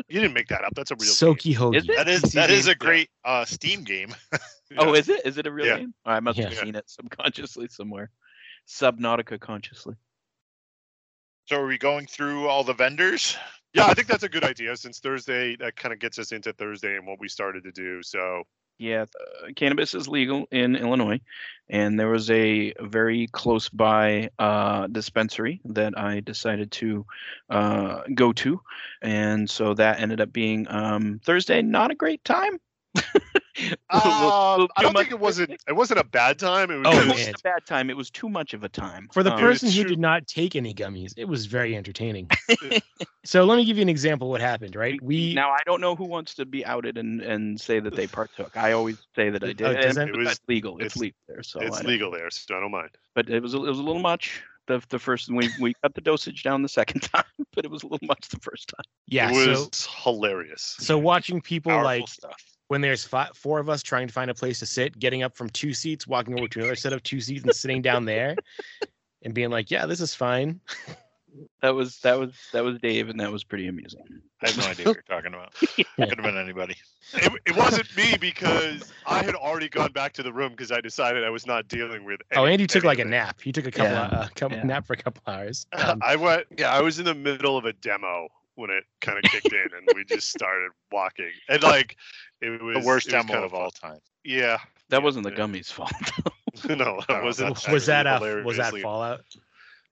you 0.08 0.20
didn't 0.20 0.32
make 0.34 0.48
that 0.48 0.64
up. 0.64 0.74
That's 0.74 0.90
a 0.90 0.96
real 0.96 1.10
Soki 1.10 1.54
Hoagie. 1.54 1.76
Is? 1.76 1.86
That 1.86 2.08
is 2.08 2.22
that 2.32 2.50
is 2.50 2.66
a 2.66 2.74
great 2.74 3.10
uh, 3.24 3.44
Steam 3.44 3.82
game. 3.84 4.14
Oh, 4.78 4.94
is 4.94 5.10
it? 5.10 5.20
Is 5.26 5.36
it 5.36 5.46
a 5.46 5.52
real 5.52 5.66
Yeah. 5.66 5.78
game? 5.80 5.92
I 6.06 6.18
must 6.20 6.38
have 6.38 6.54
seen 6.54 6.74
it 6.74 6.88
subconsciously 6.88 7.68
somewhere. 7.68 8.08
Subnautica 8.68 9.38
consciously. 9.40 9.94
so 11.46 11.60
are 11.60 11.66
we 11.66 11.78
going 11.78 12.06
through 12.06 12.48
all 12.48 12.64
the 12.64 12.74
vendors? 12.74 13.36
Yeah, 13.74 13.86
I 13.86 13.94
think 13.94 14.06
that's 14.06 14.22
a 14.22 14.28
good 14.28 14.44
idea 14.44 14.76
since 14.76 14.98
Thursday 14.98 15.56
that 15.56 15.76
kind 15.76 15.92
of 15.92 15.98
gets 15.98 16.18
us 16.18 16.32
into 16.32 16.52
Thursday 16.52 16.96
and 16.96 17.06
what 17.06 17.18
we 17.18 17.28
started 17.28 17.64
to 17.64 17.72
do. 17.72 18.02
So 18.02 18.42
Yeah, 18.78 19.02
uh, 19.02 19.48
cannabis 19.56 19.94
is 19.94 20.08
legal 20.08 20.46
in 20.50 20.76
Illinois, 20.76 21.20
and 21.70 21.98
there 21.98 22.08
was 22.08 22.30
a 22.30 22.74
very 22.80 23.28
close 23.28 23.70
by 23.70 24.28
uh, 24.38 24.88
dispensary 24.88 25.60
that 25.66 25.98
I 25.98 26.20
decided 26.20 26.70
to 26.72 27.06
uh, 27.48 28.02
go 28.14 28.32
to, 28.34 28.60
and 29.00 29.48
so 29.48 29.72
that 29.74 30.00
ended 30.00 30.20
up 30.20 30.32
being 30.32 30.66
um, 30.68 31.20
Thursday. 31.24 31.62
Not 31.62 31.90
a 31.90 31.94
great 31.94 32.22
time. 32.24 32.58
Um, 32.94 34.00
Little 34.00 34.68
I 34.76 34.82
don't 34.82 34.92
much 34.94 35.02
think 35.04 35.12
it 35.12 35.20
wasn't 35.20 35.50
it 35.68 35.72
wasn't 35.74 36.00
a 36.00 36.04
bad 36.04 36.38
time. 36.38 36.70
It 36.70 36.76
was 36.78 36.86
Oh, 36.88 37.00
It 37.00 37.08
wasn't 37.08 37.36
a 37.36 37.42
bad 37.42 37.66
time. 37.66 37.90
It 37.90 37.96
was 37.96 38.10
too 38.10 38.28
much 38.28 38.54
of 38.54 38.64
a 38.64 38.68
time 38.68 39.08
For 39.12 39.22
the 39.22 39.32
Um, 39.32 39.38
person 39.40 39.68
who 39.70 39.82
true. 39.82 39.90
did 39.90 39.98
not 39.98 40.26
take 40.26 40.56
any 40.56 40.74
gummies, 40.74 41.12
it 41.16 41.26
was 41.26 41.46
very 41.46 41.76
entertaining. 41.76 42.28
so 43.24 43.44
let 43.44 43.56
me 43.56 43.64
give 43.64 43.76
you 43.76 43.82
an 43.82 43.88
example 43.88 44.28
of 44.28 44.30
what 44.30 44.40
happened, 44.40 44.74
right? 44.76 45.00
We 45.02 45.34
Now 45.34 45.50
I 45.50 45.60
don't 45.66 45.80
know 45.80 45.94
who 45.94 46.04
wants 46.04 46.34
to 46.36 46.44
be 46.46 46.64
outed 46.64 46.96
and, 46.98 47.20
and 47.20 47.60
say 47.60 47.78
that 47.80 47.94
they 47.94 48.06
partook. 48.06 48.56
I 48.56 48.72
always 48.72 48.96
say 49.14 49.30
that 49.30 49.42
I 49.44 49.48
did. 49.52 49.62
Oh, 49.62 49.70
and 49.70 49.98
it? 49.98 50.08
It 50.08 50.16
was- 50.16 50.28
that's 50.28 50.40
legal. 50.48 50.78
It's, 50.78 50.96
it's- 50.96 51.00
legal 51.00 51.16
there. 51.28 51.42
So 51.42 51.60
it's 51.60 51.76
I 51.76 51.82
don't- 51.82 51.88
legal 51.90 52.10
there, 52.10 52.30
so 52.30 52.56
I 52.56 52.60
don't 52.60 52.70
mind. 52.72 52.90
but 53.14 53.28
it 53.28 53.40
was 53.42 53.54
a, 53.54 53.58
it 53.58 53.68
was 53.68 53.78
a 53.78 53.82
little 53.82 54.02
much. 54.02 54.42
The 54.68 54.80
the 54.90 54.98
first 55.00 55.28
we 55.28 55.48
we 55.60 55.74
cut 55.82 55.92
the 55.94 56.00
dosage 56.00 56.44
down 56.44 56.62
the 56.62 56.68
second 56.68 57.00
time, 57.14 57.24
but 57.52 57.64
it 57.64 57.70
was 57.70 57.82
a 57.82 57.86
little 57.88 58.06
much 58.06 58.28
the 58.28 58.38
first 58.38 58.68
time. 58.68 58.84
yeah, 59.08 59.28
it 59.30 59.48
was 59.48 59.68
so 59.72 59.90
hilarious. 60.04 60.76
so 60.78 60.96
watching 60.98 61.40
people 61.40 61.70
Powerful 61.70 61.84
like 61.84 62.08
stuff. 62.08 62.40
When 62.72 62.80
there's 62.80 63.04
five, 63.04 63.36
four 63.36 63.58
of 63.60 63.68
us 63.68 63.82
trying 63.82 64.06
to 64.06 64.12
find 64.14 64.30
a 64.30 64.34
place 64.34 64.58
to 64.60 64.64
sit, 64.64 64.98
getting 64.98 65.22
up 65.22 65.36
from 65.36 65.50
two 65.50 65.74
seats, 65.74 66.06
walking 66.06 66.38
over 66.38 66.48
to 66.48 66.58
another 66.60 66.74
set 66.74 66.94
of 66.94 67.02
two 67.02 67.20
seats, 67.20 67.42
and 67.44 67.54
sitting 67.54 67.82
down 67.82 68.06
there, 68.06 68.34
and 69.22 69.34
being 69.34 69.50
like, 69.50 69.70
"Yeah, 69.70 69.84
this 69.84 70.00
is 70.00 70.14
fine." 70.14 70.58
That 71.60 71.74
was 71.74 71.98
that 71.98 72.18
was 72.18 72.32
that 72.54 72.64
was 72.64 72.78
Dave, 72.78 73.10
and 73.10 73.20
that 73.20 73.30
was 73.30 73.44
pretty 73.44 73.66
amusing. 73.68 74.00
I 74.42 74.48
have 74.48 74.56
no 74.56 74.64
idea 74.64 74.86
what 74.86 74.96
you're 74.96 75.02
talking 75.02 75.34
about. 75.34 75.52
Could 75.76 75.86
have 75.98 76.22
been 76.22 76.38
anybody. 76.38 76.74
It, 77.12 77.30
it 77.44 77.54
wasn't 77.56 77.94
me 77.94 78.16
because 78.18 78.90
I 79.06 79.22
had 79.22 79.34
already 79.34 79.68
gone 79.68 79.92
back 79.92 80.14
to 80.14 80.22
the 80.22 80.32
room 80.32 80.52
because 80.52 80.72
I 80.72 80.80
decided 80.80 81.24
I 81.24 81.30
was 81.30 81.46
not 81.46 81.68
dealing 81.68 82.04
with. 82.06 82.20
oh, 82.34 82.44
any- 82.44 82.54
Andy 82.54 82.66
took 82.66 82.84
like 82.84 83.00
a 83.00 83.04
nap. 83.04 83.38
He 83.42 83.52
took 83.52 83.66
a 83.66 83.70
couple, 83.70 83.92
Yeah. 83.92 84.02
uh, 84.20 84.28
couple 84.34 84.56
Yeah. 84.56 84.64
nap 84.64 84.86
for 84.86 84.94
a 84.94 84.96
couple 84.96 85.22
hours. 85.26 85.66
Um, 85.74 86.00
I 86.02 86.16
went. 86.16 86.46
Yeah, 86.56 86.72
I 86.72 86.80
was 86.80 86.98
in 86.98 87.04
the 87.04 87.14
middle 87.14 87.58
of 87.58 87.66
a 87.66 87.74
demo 87.74 88.28
when 88.54 88.70
it 88.70 88.84
kind 89.02 89.18
of 89.18 89.24
kicked 89.30 89.52
in, 89.52 89.66
and 89.76 89.88
we 89.94 90.04
just 90.04 90.28
started 90.30 90.70
walking. 90.90 91.30
And 91.48 91.62
like, 91.62 91.96
it 92.42 92.62
was 92.62 92.74
The 92.82 92.86
worst 92.86 93.06
was 93.06 93.12
demo 93.12 93.32
kind 93.32 93.44
of 93.44 93.54
all 93.54 93.70
time. 93.70 93.98
Yeah, 94.24 94.58
That 94.90 95.02
wasn't 95.02 95.24
the 95.24 95.30
yeah. 95.32 95.38
gummies' 95.38 95.72
fault. 95.72 95.92
no, 96.68 97.00
that 97.08 97.22
wasn't. 97.24 97.66
was 97.68 97.86
that 97.86 98.06
actually 98.06 98.42
uh, 98.42 98.44
was 98.44 98.58
that 98.58 98.74
Fallout? 98.76 99.20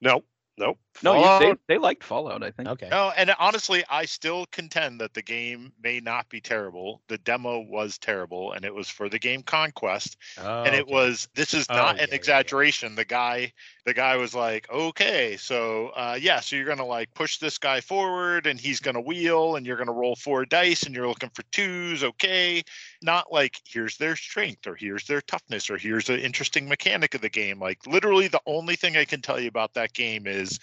No, 0.03 0.23
nope. 0.59 0.79
no, 1.03 1.39
you, 1.41 1.47
they 1.47 1.75
they 1.75 1.79
liked 1.79 2.05
Fallout. 2.05 2.43
I 2.43 2.51
think. 2.51 2.69
Okay. 2.69 2.89
No, 2.91 3.11
and 3.17 3.35
honestly, 3.39 3.83
I 3.89 4.05
still 4.05 4.45
contend 4.53 5.01
that 5.01 5.15
the 5.15 5.23
game 5.23 5.73
may 5.83 6.01
not 6.01 6.29
be 6.29 6.41
terrible. 6.41 7.01
The 7.09 7.17
demo 7.19 7.61
was 7.61 7.97
terrible, 7.99 8.53
and 8.53 8.65
it 8.65 8.75
was 8.75 8.91
for 8.91 9.09
the 9.09 9.19
game 9.19 9.43
Conquest. 9.43 10.19
Oh, 10.39 10.65
and 10.65 10.75
it 10.75 10.83
okay. 10.83 10.93
was 10.93 11.29
this 11.35 11.55
is 11.55 11.67
Oh, 11.71 11.75
not 11.77 11.85
yeah, 11.85 11.91
an 11.91 11.97
yeah, 11.99 12.07
yeah. 12.11 12.15
exaggeration 12.17 12.95
the 12.95 13.05
guy 13.07 13.53
the 13.91 13.95
guy 13.95 14.17
was 14.17 14.37
like 14.37 14.71
okay 14.71 15.37
so 15.37 15.89
uh 15.97 16.17
yeah 16.21 16.39
so 16.39 16.55
you're 16.55 16.65
gonna 16.65 16.87
like 16.87 17.13
push 17.13 17.39
this 17.39 17.59
guy 17.59 17.81
forward 17.81 18.47
and 18.47 18.61
he's 18.61 18.79
gonna 18.79 19.01
wheel 19.01 19.57
and 19.57 19.67
you're 19.67 19.77
gonna 19.77 19.91
roll 19.91 20.15
four 20.15 20.45
dice 20.45 20.85
and 20.85 20.95
you're 20.95 21.09
looking 21.09 21.31
for 21.31 21.43
twos 21.51 22.05
okay? 22.05 22.63
Not 23.03 23.33
like 23.33 23.57
here's 23.67 23.97
their 23.97 24.15
strength 24.15 24.69
or 24.69 24.77
here's 24.77 25.07
their 25.07 25.21
toughness 25.21 25.69
or 25.71 25.77
here's 25.77 26.09
an 26.09 26.21
interesting 26.21 26.69
mechanic 26.69 27.17
of 27.17 27.21
the 27.21 27.29
game. 27.29 27.59
Like 27.59 27.85
literally 27.85 28.29
the 28.29 28.41
only 28.47 28.77
thing 28.77 28.97
i 28.97 29.05
can 29.05 29.21
tell 29.21 29.41
you 29.41 29.49
about 29.49 29.75
that 29.75 29.93
game 29.93 30.29
is 30.29 30.61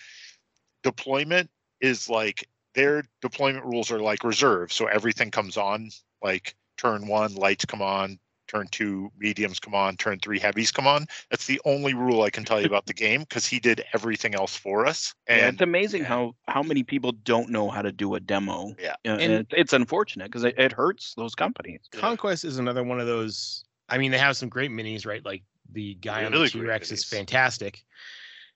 deployment 0.83 1.49
is 1.81 2.09
like 2.09 2.47
their 2.75 3.03
deployment 3.21 3.65
rules 3.65 3.91
are 3.91 3.99
like 3.99 4.23
reserve 4.23 4.71
so 4.71 4.85
everything 4.85 5.31
comes 5.31 5.57
on 5.57 5.89
like 6.23 6.55
turn 6.77 7.07
one 7.07 7.35
lights 7.35 7.65
come 7.65 7.81
on 7.81 8.17
turn 8.47 8.67
two 8.71 9.11
mediums 9.17 9.59
come 9.59 9.75
on 9.75 9.95
turn 9.97 10.19
three 10.19 10.39
heavies 10.39 10.71
come 10.71 10.87
on 10.87 11.05
that's 11.29 11.45
the 11.47 11.59
only 11.65 11.93
rule 11.93 12.21
i 12.21 12.29
can 12.29 12.43
tell 12.45 12.59
you 12.59 12.65
about 12.67 12.85
the 12.85 12.93
game 12.93 13.21
because 13.21 13.45
he 13.45 13.59
did 13.59 13.83
everything 13.93 14.35
else 14.35 14.55
for 14.55 14.85
us 14.85 15.13
Yeah, 15.27 15.35
and 15.35 15.53
it's 15.53 15.61
amazing 15.61 16.03
how 16.03 16.35
how 16.47 16.63
many 16.63 16.83
people 16.83 17.11
don't 17.11 17.49
know 17.49 17.69
how 17.69 17.81
to 17.81 17.91
do 17.91 18.15
a 18.15 18.19
demo. 18.19 18.75
Yeah. 18.79 18.91
Uh, 19.05 19.11
and, 19.11 19.21
And- 19.21 19.33
it, 19.33 19.47
it's 19.51 19.73
unfortunate 19.73 20.25
because 20.31 20.43
it, 20.43 20.57
it 20.57 20.71
hurts 20.71 21.13
those 21.15 21.35
companies. 21.35 21.81
Conquest 21.91 22.45
is 22.45 22.57
another 22.57 22.83
one 22.83 22.99
of 22.99 23.07
those. 23.07 23.63
I 23.89 23.97
mean, 23.97 24.11
they 24.11 24.17
have 24.17 24.37
some 24.37 24.49
great 24.49 24.71
minis, 24.71 25.05
right? 25.05 25.23
Like 25.25 25.43
the 25.71 25.95
guy 25.95 26.25
on 26.25 26.31
Really 26.31 26.45
the 26.45 26.51
T 26.51 26.59
Rex 26.61 26.91
is 26.91 27.03
fantastic. 27.03 27.83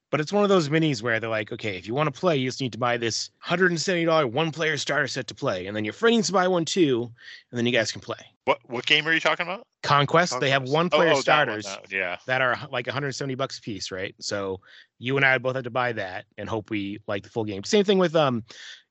But 0.10 0.20
it's 0.20 0.34
one 0.34 0.44
of 0.44 0.50
those 0.50 0.68
minis 0.70 1.02
where 1.02 1.20
they're 1.20 1.30
like, 1.30 1.52
okay, 1.54 1.78
if 1.78 1.88
you 1.88 1.94
want 1.94 2.14
to 2.14 2.20
play, 2.20 2.36
you 2.36 2.48
just 2.50 2.60
need 2.60 2.74
to 2.74 2.78
buy 2.78 2.98
this 2.98 3.30
$170 3.46 4.32
one 4.32 4.52
player 4.52 4.78
starter 4.78 5.08
set 5.08 5.28
to 5.28 5.36
play. 5.36 5.68
And 5.68 5.76
then 5.76 5.86
your 5.86 5.94
friend 5.94 6.16
needs 6.16 6.28
to 6.28 6.34
buy 6.34 6.48
one 6.48 6.66
too. 6.66 7.10
And 7.52 7.58
then 7.58 7.66
you 7.66 7.72
guys 7.72 7.92
can 7.92 8.02
play. 8.02 8.20
What 8.46 8.60
what 8.68 8.86
game 8.86 9.08
are 9.08 9.14
you 9.14 9.20
talking 9.20 9.46
about 9.46 9.66
Conquest, 9.84 10.40
they 10.40 10.50
have 10.52 10.62
Conquest. 10.62 10.74
one 10.76 10.90
Oh, 10.92 10.98
player 10.98 11.10
oh, 11.14 11.22
that 11.22 11.48
one, 11.48 11.62
starters 11.62 11.66
that- 11.66 11.92
yeah 11.92 12.18
that 12.28 12.42
are 12.42 12.56
like 12.72 12.86
170 12.88 13.36
bucks 13.36 13.58
a 13.58 13.62
piece, 13.62 13.92
right? 13.92 14.14
So 14.20 14.60
you 15.00 15.18
and 15.18 15.26
I 15.26 15.38
both 15.40 15.56
have 15.56 15.64
to 15.64 15.72
buy 15.72 15.92
that 15.94 16.26
and 16.38 16.48
hope 16.48 16.70
we 16.70 17.00
like 17.08 17.24
the 17.24 17.30
full 17.30 17.46
game. 17.46 17.64
Same 17.64 17.84
thing 17.84 17.98
with 17.98 18.16
um, 18.16 18.44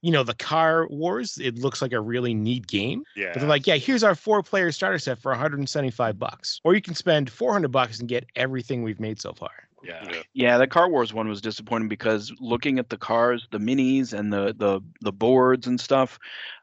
you 0.03 0.11
know, 0.11 0.25
the 0.25 0.35
car 0.35 0.89
wars. 0.89 1.39
It 1.41 1.59
looks 1.59 1.81
like 1.81 1.93
a 1.93 2.01
really 2.01 2.35
neat 2.35 2.67
game. 2.67 3.05
yeah 3.15 3.31
But 3.33 3.41
they're 3.41 3.49
like, 3.49 3.67
yeah, 3.69 3.77
here's 3.77 4.03
our 4.03 4.17
four 4.17 4.43
player 4.43 4.73
starter 4.73 4.99
set 4.99 5.21
for 5.21 5.31
175 5.31 6.19
bucks. 6.19 6.61
Or 6.65 6.75
you 6.75 6.81
can 6.83 6.95
spend 6.95 7.31
400 7.31 7.69
bucks 7.71 8.01
and 8.01 8.09
get 8.09 8.27
everything 8.35 8.83
we've 8.83 8.99
made 9.01 9.21
so 9.21 9.33
far. 9.33 9.53
Yeah 9.83 10.09
Yeah. 10.11 10.23
Yeah, 10.33 10.59
the 10.59 10.67
Car 10.67 10.89
Wars 10.89 11.13
one 11.13 11.29
was 11.29 11.41
disappointing 11.41 11.89
because 11.89 12.33
looking 12.39 12.79
at 12.79 12.89
the 12.89 12.97
cars, 12.97 13.47
the 13.51 13.59
minis, 13.59 14.13
and 14.13 14.33
the 14.33 14.55
the 14.57 14.81
the 15.01 15.13
boards 15.13 15.67
and 15.67 15.81
stuff, 15.81 16.19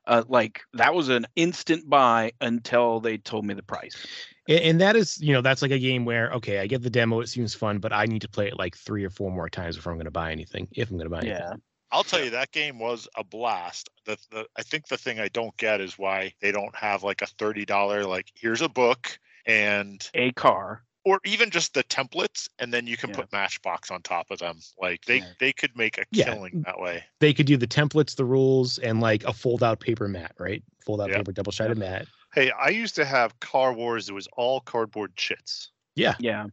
uh, 0.06 0.24
like 0.28 0.62
that 0.74 0.94
was 0.94 1.10
an 1.10 1.28
instant 1.36 1.90
buy 1.90 2.32
until 2.42 3.00
they 3.00 3.18
told 3.18 3.46
me 3.46 3.54
the 3.54 3.64
price. 3.64 4.08
A- 4.48 4.70
And 4.70 4.80
that 4.82 4.96
is, 4.96 5.20
you 5.22 5.34
know, 5.34 5.42
that's 5.42 5.62
like 5.62 5.72
a 5.72 5.80
game 5.80 6.06
where, 6.06 6.32
okay, 6.32 6.60
I 6.60 6.68
get 6.68 6.82
the 6.82 6.90
demo, 6.90 7.20
it 7.20 7.28
seems 7.28 7.54
fun, 7.54 7.80
but 7.80 7.92
I 7.94 8.06
need 8.06 8.22
to 8.22 8.30
play 8.30 8.48
it 8.48 8.58
like 8.58 8.76
three 8.78 9.04
or 9.04 9.10
four 9.10 9.32
more 9.32 9.50
times 9.50 9.76
before 9.76 9.92
I'm 9.92 9.98
going 9.98 10.06
to 10.06 10.12
buy 10.12 10.32
anything, 10.32 10.68
if 10.72 10.90
I'm 10.90 10.98
going 10.98 11.10
to 11.10 11.16
buy 11.16 11.22
anything. 11.22 11.46
Yeah, 11.46 11.54
I'll 11.92 12.04
tell 12.04 12.24
you 12.24 12.32
that 12.32 12.52
game 12.52 12.80
was 12.80 13.08
a 13.16 13.24
blast. 13.24 13.90
The, 14.06 14.18
the 14.32 14.46
I 14.56 14.64
think 14.64 14.88
the 14.88 14.98
thing 14.98 15.20
I 15.20 15.28
don't 15.30 15.56
get 15.58 15.82
is 15.82 15.98
why 15.98 16.34
they 16.42 16.52
don't 16.52 16.76
have 16.76 17.04
like 17.04 17.22
a 17.22 17.28
thirty 17.28 17.66
dollar 17.66 18.06
like 18.06 18.32
here's 18.36 18.62
a 18.62 18.70
book 18.70 19.20
and 19.46 20.08
a 20.14 20.32
car. 20.34 20.84
Or 21.08 21.22
even 21.26 21.50
just 21.50 21.74
the 21.74 21.84
templates 21.86 22.50
and 22.60 22.74
then 22.74 22.86
you 22.86 22.98
can 22.98 23.12
Yeah. 23.12 23.16
put 23.16 23.32
Matchbox 23.32 23.92
on 23.92 24.02
top 24.02 24.30
of 24.30 24.40
them. 24.40 24.60
Like 24.82 25.06
they 25.06 25.20
Yeah. 25.20 25.32
they 25.40 25.54
could 25.54 25.74
make 25.78 25.98
a 25.98 26.04
Yeah. 26.12 26.26
killing 26.26 26.64
that 26.66 26.80
way. 26.80 27.06
They 27.20 27.34
could 27.34 27.46
do 27.46 27.56
the 27.56 27.66
templates, 27.68 28.16
the 28.16 28.26
rules, 28.26 28.78
and 28.80 29.00
like 29.00 29.24
a 29.24 29.32
fold 29.32 29.64
out 29.64 29.80
paper 29.80 30.10
mat, 30.10 30.34
right? 30.38 30.62
Fold 30.86 31.00
out 31.00 31.10
Yeah. 31.10 31.18
paper, 31.18 31.32
double 31.32 31.54
sided 31.54 31.78
mat. 31.78 32.08
Hey, 32.34 32.52
I 32.52 32.70
used 32.70 32.96
to 32.96 33.06
have 33.06 33.40
Car 33.40 33.72
Wars. 33.74 34.10
It 34.10 34.14
was 34.14 34.28
all 34.36 34.60
cardboard 34.60 35.16
chits. 35.16 35.72
Yeah. 35.96 36.16
Yeah, 36.20 36.48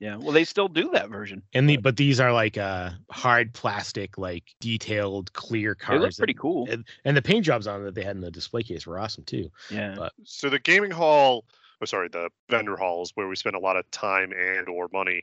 yeah. 0.00 0.16
Well, 0.16 0.32
they 0.32 0.44
still 0.44 0.68
do 0.68 0.90
that 0.92 1.08
version. 1.08 1.42
And 1.54 1.70
the 1.70 1.76
but 1.76 1.96
these 1.96 2.18
are 2.20 2.32
like 2.32 2.58
uh 2.58 2.90
hard 3.12 3.54
plastic, 3.54 4.18
like 4.18 4.42
detailed, 4.60 5.32
clear 5.34 5.74
cars 5.76 5.98
They 6.00 6.00
look 6.00 6.10
that- 6.10 6.18
pretty 6.18 6.34
cool. 6.34 6.68
and, 6.68 6.84
and 7.04 7.16
the 7.16 7.22
paint 7.22 7.44
jobs 7.44 7.66
on 7.68 7.84
that 7.84 7.94
they 7.94 8.02
had 8.02 8.16
in 8.16 8.22
the 8.22 8.30
display 8.32 8.64
case 8.64 8.86
were 8.88 8.98
awesome 8.98 9.24
too. 9.24 9.50
Yeah, 9.70 9.94
but- 9.96 10.12
So 10.24 10.50
the 10.50 10.58
gaming 10.58 10.90
hall, 10.90 11.44
oh 11.80 11.84
sorry, 11.84 12.08
the 12.08 12.30
vendor 12.48 12.76
halls 12.76 13.12
where 13.14 13.28
we 13.28 13.36
spend 13.36 13.56
a 13.56 13.60
lot 13.60 13.76
of 13.76 13.90
time 13.90 14.32
and 14.32 14.68
or 14.68 14.88
money. 14.92 15.22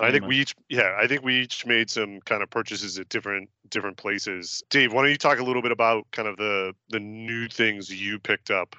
I 0.00 0.10
think 0.10 0.26
we 0.26 0.38
each, 0.38 0.54
yeah, 0.68 0.96
I 1.00 1.06
think 1.06 1.22
we 1.22 1.42
each 1.42 1.66
made 1.66 1.90
some 1.90 2.20
kind 2.20 2.42
of 2.42 2.50
purchases 2.50 2.98
at 2.98 3.08
different 3.08 3.50
different 3.68 3.96
places. 3.96 4.62
Dave, 4.70 4.92
why 4.92 5.02
don't 5.02 5.10
you 5.10 5.18
talk 5.18 5.38
a 5.38 5.44
little 5.44 5.62
bit 5.62 5.72
about 5.72 6.06
kind 6.10 6.28
of 6.28 6.36
the 6.36 6.74
the 6.88 7.00
new 7.00 7.48
things 7.48 7.90
you 7.90 8.18
picked 8.18 8.50
up? 8.50 8.76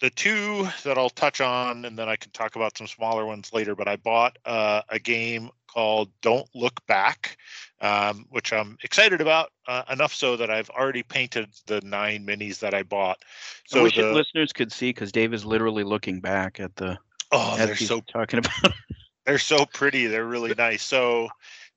The 0.00 0.10
two 0.10 0.68
that 0.84 0.96
I'll 0.96 1.10
touch 1.10 1.40
on, 1.40 1.84
and 1.84 1.98
then 1.98 2.08
I 2.08 2.16
can 2.16 2.30
talk 2.30 2.56
about 2.56 2.78
some 2.78 2.86
smaller 2.86 3.26
ones 3.26 3.52
later. 3.52 3.74
But 3.74 3.88
I 3.88 3.96
bought 3.96 4.38
uh, 4.44 4.82
a 4.88 4.98
game 4.98 5.50
called 5.66 6.10
Don't 6.22 6.48
Look 6.54 6.84
Back, 6.86 7.36
um, 7.80 8.26
which 8.30 8.52
I'm 8.52 8.78
excited 8.82 9.20
about 9.20 9.50
uh, 9.66 9.82
enough 9.90 10.14
so 10.14 10.36
that 10.36 10.50
I've 10.50 10.70
already 10.70 11.02
painted 11.02 11.48
the 11.66 11.80
nine 11.82 12.26
minis 12.26 12.60
that 12.60 12.74
I 12.74 12.82
bought. 12.82 13.18
So 13.66 13.80
I 13.80 13.82
wish 13.84 13.96
the, 13.96 14.12
listeners 14.12 14.52
could 14.52 14.72
see 14.72 14.90
because 14.90 15.12
Dave 15.12 15.34
is 15.34 15.44
literally 15.44 15.84
looking 15.84 16.20
back 16.20 16.60
at 16.60 16.74
the. 16.76 16.98
Oh, 17.30 17.56
as 17.58 17.66
they're 17.66 17.76
so 17.76 18.00
talking 18.00 18.38
about. 18.38 18.72
they're 19.26 19.38
so 19.38 19.66
pretty. 19.66 20.06
They're 20.06 20.26
really 20.26 20.54
nice. 20.54 20.82
So. 20.82 21.28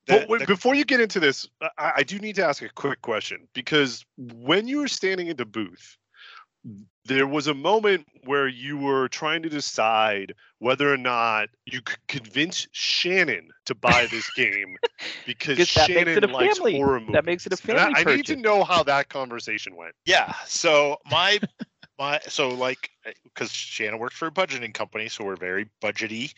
But 0.07 0.21
the- 0.21 0.27
wait, 0.29 0.39
the- 0.39 0.45
before 0.47 0.73
you 0.73 0.85
get 0.85 0.99
into 0.99 1.19
this, 1.19 1.47
I, 1.77 1.93
I 1.97 2.03
do 2.03 2.17
need 2.19 2.35
to 2.35 2.45
ask 2.45 2.63
a 2.63 2.69
quick 2.69 3.01
question 3.01 3.47
because 3.53 4.05
when 4.17 4.67
you 4.67 4.79
were 4.79 4.87
standing 4.87 5.27
in 5.27 5.37
the 5.37 5.45
booth, 5.45 5.97
there 7.05 7.25
was 7.27 7.47
a 7.47 7.53
moment 7.53 8.05
where 8.25 8.47
you 8.47 8.77
were 8.77 9.07
trying 9.07 9.41
to 9.41 9.49
decide 9.49 10.33
whether 10.59 10.93
or 10.93 10.97
not 10.97 11.49
you 11.65 11.81
could 11.81 11.97
convince 12.07 12.67
Shannon 12.71 13.49
to 13.65 13.73
buy 13.73 14.07
this 14.11 14.29
game 14.35 14.75
because 15.25 15.57
Because 15.57 15.73
that 15.73 15.87
Shannon 15.89 16.31
likes 16.31 16.57
family- 16.57 16.77
horror 16.77 16.99
movies. 16.99 17.13
that 17.13 17.25
makes 17.25 17.45
it 17.47 17.53
a 17.53 17.71
And 17.71 17.79
I- 17.79 17.93
family 18.03 18.13
I, 18.13 18.15
need 18.17 18.25
to 18.27 18.35
know 18.35 18.63
how 18.63 18.83
that 18.83 19.09
conversation 19.09 19.75
went. 19.75 19.95
Yeah. 20.05 20.33
So 20.45 20.97
my 21.09 21.39
my 21.99 22.19
so 22.27 22.49
like 22.49 22.91
because 23.23 23.51
Shannon 23.51 23.97
works 23.99 24.15
for 24.15 24.27
a 24.27 24.31
budgeting 24.31 24.73
company, 24.73 25.09
so 25.09 25.23
we're 25.23 25.35
very 25.35 25.67
budgety. 25.81 26.33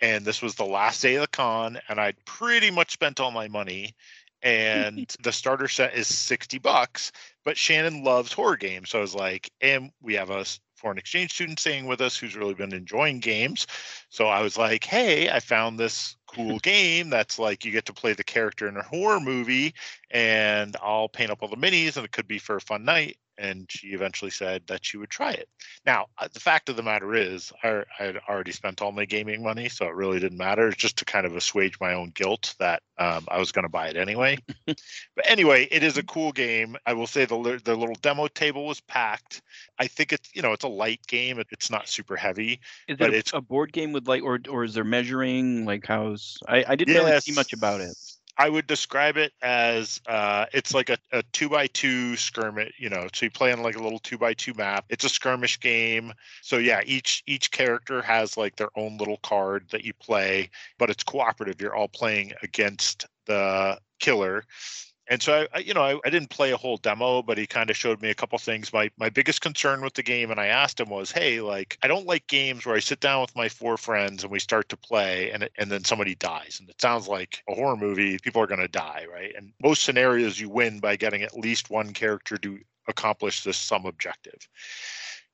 And 0.00 0.24
this 0.24 0.42
was 0.42 0.54
the 0.56 0.64
last 0.64 1.02
day 1.02 1.14
of 1.16 1.22
the 1.22 1.26
con, 1.28 1.78
and 1.88 2.00
I'd 2.00 2.16
pretty 2.24 2.70
much 2.70 2.92
spent 2.92 3.18
all 3.20 3.30
my 3.30 3.46
money. 3.48 3.94
And 4.42 5.12
the 5.24 5.32
starter 5.32 5.66
set 5.66 5.94
is 5.94 6.06
60 6.06 6.58
bucks, 6.58 7.10
but 7.48 7.56
Shannon 7.56 8.04
loves 8.04 8.30
horror 8.30 8.58
games. 8.58 8.90
So 8.90 8.98
I 8.98 9.00
was 9.00 9.14
like, 9.14 9.50
and 9.62 9.90
we 10.02 10.12
have 10.16 10.28
a 10.28 10.44
foreign 10.76 10.98
exchange 10.98 11.32
student 11.32 11.58
staying 11.58 11.86
with 11.86 12.02
us 12.02 12.14
who's 12.14 12.36
really 12.36 12.52
been 12.52 12.74
enjoying 12.74 13.20
games. 13.20 13.66
So 14.10 14.26
I 14.26 14.42
was 14.42 14.58
like, 14.58 14.84
hey, 14.84 15.30
I 15.30 15.40
found 15.40 15.80
this 15.80 16.14
cool 16.26 16.58
game 16.62 17.08
that's 17.08 17.38
like 17.38 17.64
you 17.64 17.72
get 17.72 17.86
to 17.86 17.94
play 17.94 18.12
the 18.12 18.22
character 18.22 18.68
in 18.68 18.76
a 18.76 18.82
horror 18.82 19.18
movie 19.18 19.72
and 20.10 20.76
I'll 20.82 21.08
paint 21.08 21.30
up 21.30 21.38
all 21.40 21.48
the 21.48 21.56
minis 21.56 21.96
and 21.96 22.04
it 22.04 22.12
could 22.12 22.28
be 22.28 22.38
for 22.38 22.56
a 22.56 22.60
fun 22.60 22.84
night. 22.84 23.16
And 23.38 23.66
she 23.70 23.88
eventually 23.88 24.30
said 24.30 24.62
that 24.66 24.84
she 24.84 24.96
would 24.96 25.10
try 25.10 25.32
it. 25.32 25.48
Now, 25.86 26.06
uh, 26.18 26.28
the 26.32 26.40
fact 26.40 26.68
of 26.68 26.76
the 26.76 26.82
matter 26.82 27.14
is, 27.14 27.52
I, 27.62 27.84
I 27.98 28.04
had 28.04 28.18
already 28.28 28.52
spent 28.52 28.82
all 28.82 28.92
my 28.92 29.04
gaming 29.04 29.42
money, 29.42 29.68
so 29.68 29.86
it 29.86 29.94
really 29.94 30.18
didn't 30.18 30.38
matter. 30.38 30.68
It's 30.68 30.76
just 30.76 30.98
to 30.98 31.04
kind 31.04 31.24
of 31.24 31.36
assuage 31.36 31.78
my 31.80 31.94
own 31.94 32.10
guilt 32.10 32.54
that 32.58 32.82
um, 32.98 33.26
I 33.28 33.38
was 33.38 33.52
going 33.52 33.64
to 33.64 33.68
buy 33.68 33.88
it 33.88 33.96
anyway. 33.96 34.38
but 34.66 34.76
anyway, 35.24 35.68
it 35.70 35.82
is 35.82 35.98
a 35.98 36.02
cool 36.02 36.32
game. 36.32 36.76
I 36.84 36.94
will 36.94 37.06
say 37.06 37.24
the 37.24 37.60
the 37.64 37.76
little 37.76 37.94
demo 38.02 38.26
table 38.26 38.66
was 38.66 38.80
packed. 38.80 39.42
I 39.78 39.86
think 39.86 40.12
it's 40.12 40.30
you 40.34 40.42
know 40.42 40.52
it's 40.52 40.64
a 40.64 40.68
light 40.68 41.06
game. 41.06 41.38
It, 41.38 41.46
it's 41.50 41.70
not 41.70 41.88
super 41.88 42.16
heavy, 42.16 42.60
Is 42.88 42.96
but 42.98 43.10
it 43.10 43.14
a, 43.14 43.18
it's 43.18 43.32
a 43.34 43.40
board 43.40 43.72
game 43.72 43.92
with 43.92 44.08
like, 44.08 44.22
or 44.22 44.40
or 44.48 44.64
is 44.64 44.74
there 44.74 44.84
measuring? 44.84 45.64
Like, 45.64 45.86
how's 45.86 46.38
I 46.48 46.64
I 46.66 46.76
didn't 46.76 46.94
really 46.94 47.20
see 47.20 47.32
much 47.32 47.52
about 47.52 47.80
it. 47.80 47.96
I 48.38 48.48
would 48.48 48.68
describe 48.68 49.16
it 49.16 49.32
as 49.42 50.00
uh, 50.06 50.46
it's 50.52 50.72
like 50.72 50.90
a, 50.90 50.98
a 51.12 51.24
two 51.32 51.48
by 51.48 51.66
two 51.66 52.16
skirmish. 52.16 52.72
You 52.78 52.88
know, 52.88 53.08
so 53.12 53.26
you 53.26 53.30
play 53.30 53.52
on 53.52 53.62
like 53.62 53.76
a 53.76 53.82
little 53.82 53.98
two 53.98 54.16
by 54.16 54.34
two 54.34 54.54
map. 54.54 54.84
It's 54.88 55.04
a 55.04 55.08
skirmish 55.08 55.58
game. 55.58 56.12
So 56.42 56.58
yeah, 56.58 56.80
each 56.86 57.24
each 57.26 57.50
character 57.50 58.00
has 58.02 58.36
like 58.36 58.54
their 58.56 58.70
own 58.76 58.96
little 58.96 59.18
card 59.18 59.66
that 59.70 59.84
you 59.84 59.92
play, 59.94 60.50
but 60.78 60.88
it's 60.88 61.02
cooperative. 61.02 61.60
You're 61.60 61.74
all 61.74 61.88
playing 61.88 62.32
against 62.42 63.06
the 63.26 63.78
killer. 63.98 64.44
And 65.10 65.22
so 65.22 65.32
I, 65.40 65.48
I 65.54 65.58
you 65.60 65.74
know, 65.74 65.82
I, 65.82 65.98
I 66.04 66.10
didn't 66.10 66.30
play 66.30 66.52
a 66.52 66.56
whole 66.56 66.76
demo, 66.76 67.22
but 67.22 67.38
he 67.38 67.46
kind 67.46 67.70
of 67.70 67.76
showed 67.76 68.02
me 68.02 68.10
a 68.10 68.14
couple 68.14 68.38
things. 68.38 68.72
My 68.72 68.90
my 68.98 69.08
biggest 69.08 69.40
concern 69.40 69.80
with 69.80 69.94
the 69.94 70.02
game, 70.02 70.30
and 70.30 70.38
I 70.38 70.46
asked 70.46 70.80
him 70.80 70.90
was, 70.90 71.10
hey, 71.10 71.40
like 71.40 71.78
I 71.82 71.88
don't 71.88 72.06
like 72.06 72.26
games 72.26 72.66
where 72.66 72.76
I 72.76 72.80
sit 72.80 73.00
down 73.00 73.22
with 73.22 73.34
my 73.36 73.48
four 73.48 73.76
friends 73.76 74.22
and 74.22 74.30
we 74.30 74.38
start 74.38 74.68
to 74.68 74.76
play, 74.76 75.30
and 75.30 75.48
and 75.58 75.70
then 75.70 75.84
somebody 75.84 76.14
dies, 76.14 76.58
and 76.60 76.68
it 76.68 76.80
sounds 76.80 77.08
like 77.08 77.42
a 77.48 77.54
horror 77.54 77.76
movie. 77.76 78.18
People 78.18 78.42
are 78.42 78.46
going 78.46 78.60
to 78.60 78.68
die, 78.68 79.06
right? 79.10 79.32
And 79.36 79.52
most 79.62 79.82
scenarios 79.82 80.38
you 80.38 80.48
win 80.48 80.80
by 80.80 80.96
getting 80.96 81.22
at 81.22 81.38
least 81.38 81.70
one 81.70 81.92
character 81.92 82.36
to 82.38 82.58
accomplish 82.88 83.42
this 83.42 83.56
some 83.56 83.86
objective. 83.86 84.48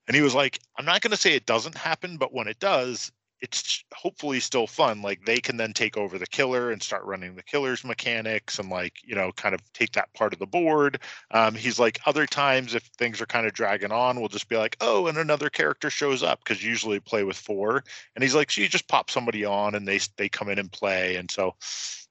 And 0.07 0.15
he 0.15 0.23
was 0.23 0.35
like, 0.35 0.59
I'm 0.77 0.85
not 0.85 1.01
going 1.01 1.13
to 1.13 1.17
say 1.17 1.35
it 1.35 1.47
doesn't 1.47 1.77
happen, 1.77 2.19
but 2.19 2.35
when 2.35 2.47
it 2.47 2.59
does, 2.59 3.11
it's 3.45 3.85
hopefully 3.95 4.41
still 4.41 4.67
fun. 4.67 5.03
Like 5.03 5.23
they 5.27 5.39
can 5.39 5.59
then 5.59 5.75
take 5.75 5.99
over 5.99 6.19
the 6.19 6.27
killer 6.27 6.71
and 6.73 6.83
start 6.83 7.05
running 7.05 7.37
the 7.37 7.43
killer's 7.43 7.85
mechanics 7.85 8.59
and 8.59 8.71
like, 8.71 8.95
you 9.05 9.15
know, 9.15 9.33
kind 9.33 9.55
of 9.55 9.61
take 9.75 9.93
that 9.93 10.13
part 10.15 10.33
of 10.33 10.39
the 10.39 10.47
board. 10.47 10.99
Um, 11.31 11.55
he's 11.55 11.79
like, 11.79 12.01
other 12.07 12.27
times 12.27 12.75
if 12.75 12.85
things 12.97 13.21
are 13.21 13.27
kind 13.27 13.47
of 13.47 13.53
dragging 13.53 13.93
on, 13.93 14.19
we'll 14.19 14.31
just 14.31 14.49
be 14.49 14.57
like, 14.57 14.79
oh, 14.81 15.09
and 15.09 15.19
another 15.19 15.51
character 15.51 15.91
shows 15.91 16.23
up 16.23 16.39
because 16.43 16.65
usually 16.65 17.01
play 17.01 17.23
with 17.23 17.37
four. 17.37 17.85
And 18.15 18.23
he's 18.23 18.35
like, 18.35 18.51
so 18.51 18.63
you 18.63 18.69
just 18.69 18.89
pop 18.89 19.11
somebody 19.11 19.45
on 19.45 19.75
and 19.75 19.87
they 19.87 20.01
they 20.17 20.31
come 20.31 20.49
in 20.49 20.59
and 20.59 20.73
play. 20.73 21.17
And 21.17 21.31
so 21.31 21.55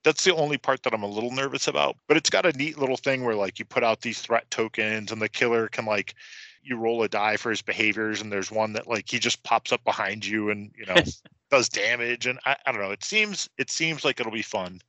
that's 0.04 0.24
the 0.24 0.36
only 0.36 0.60
part 0.60 0.84
that 0.84 0.94
I'm 0.94 1.04
a 1.04 1.08
little 1.08 1.32
nervous 1.32 1.68
about. 1.68 1.98
But 2.08 2.18
it's 2.18 2.30
got 2.30 2.46
a 2.46 2.56
neat 2.56 2.78
little 2.78 2.98
thing 2.98 3.24
where 3.24 3.36
like 3.36 3.58
you 3.58 3.66
put 3.66 3.84
out 3.84 4.02
these 4.02 4.22
threat 4.22 4.50
tokens 4.52 5.12
and 5.12 5.20
the 5.20 5.30
killer 5.30 5.68
can 5.68 5.86
like 5.86 6.14
you 6.64 6.78
roll 6.78 7.04
a 7.04 7.10
die 7.10 7.38
for 7.38 7.50
his 7.50 7.62
behaviors 7.62 8.22
and 8.22 8.32
there's 8.32 8.52
one 8.52 8.74
that 8.74 8.88
like 8.88 9.10
he 9.10 9.20
just 9.20 9.44
pops 9.44 9.72
up 9.72 9.84
behind 9.84 10.26
you 10.26 10.50
and 10.50 10.72
you 10.78 10.86
know 10.86 10.96
does 11.52 11.70
damage 11.70 12.26
and 12.26 12.40
I, 12.46 12.56
I 12.66 12.72
don't 12.72 12.82
know. 12.82 12.92
It 12.92 13.04
seems 13.04 13.50
it 13.58 13.70
seems 13.70 14.04
like 14.04 14.20
it'll 14.20 14.32
be 14.32 14.42
fun. 14.42 14.80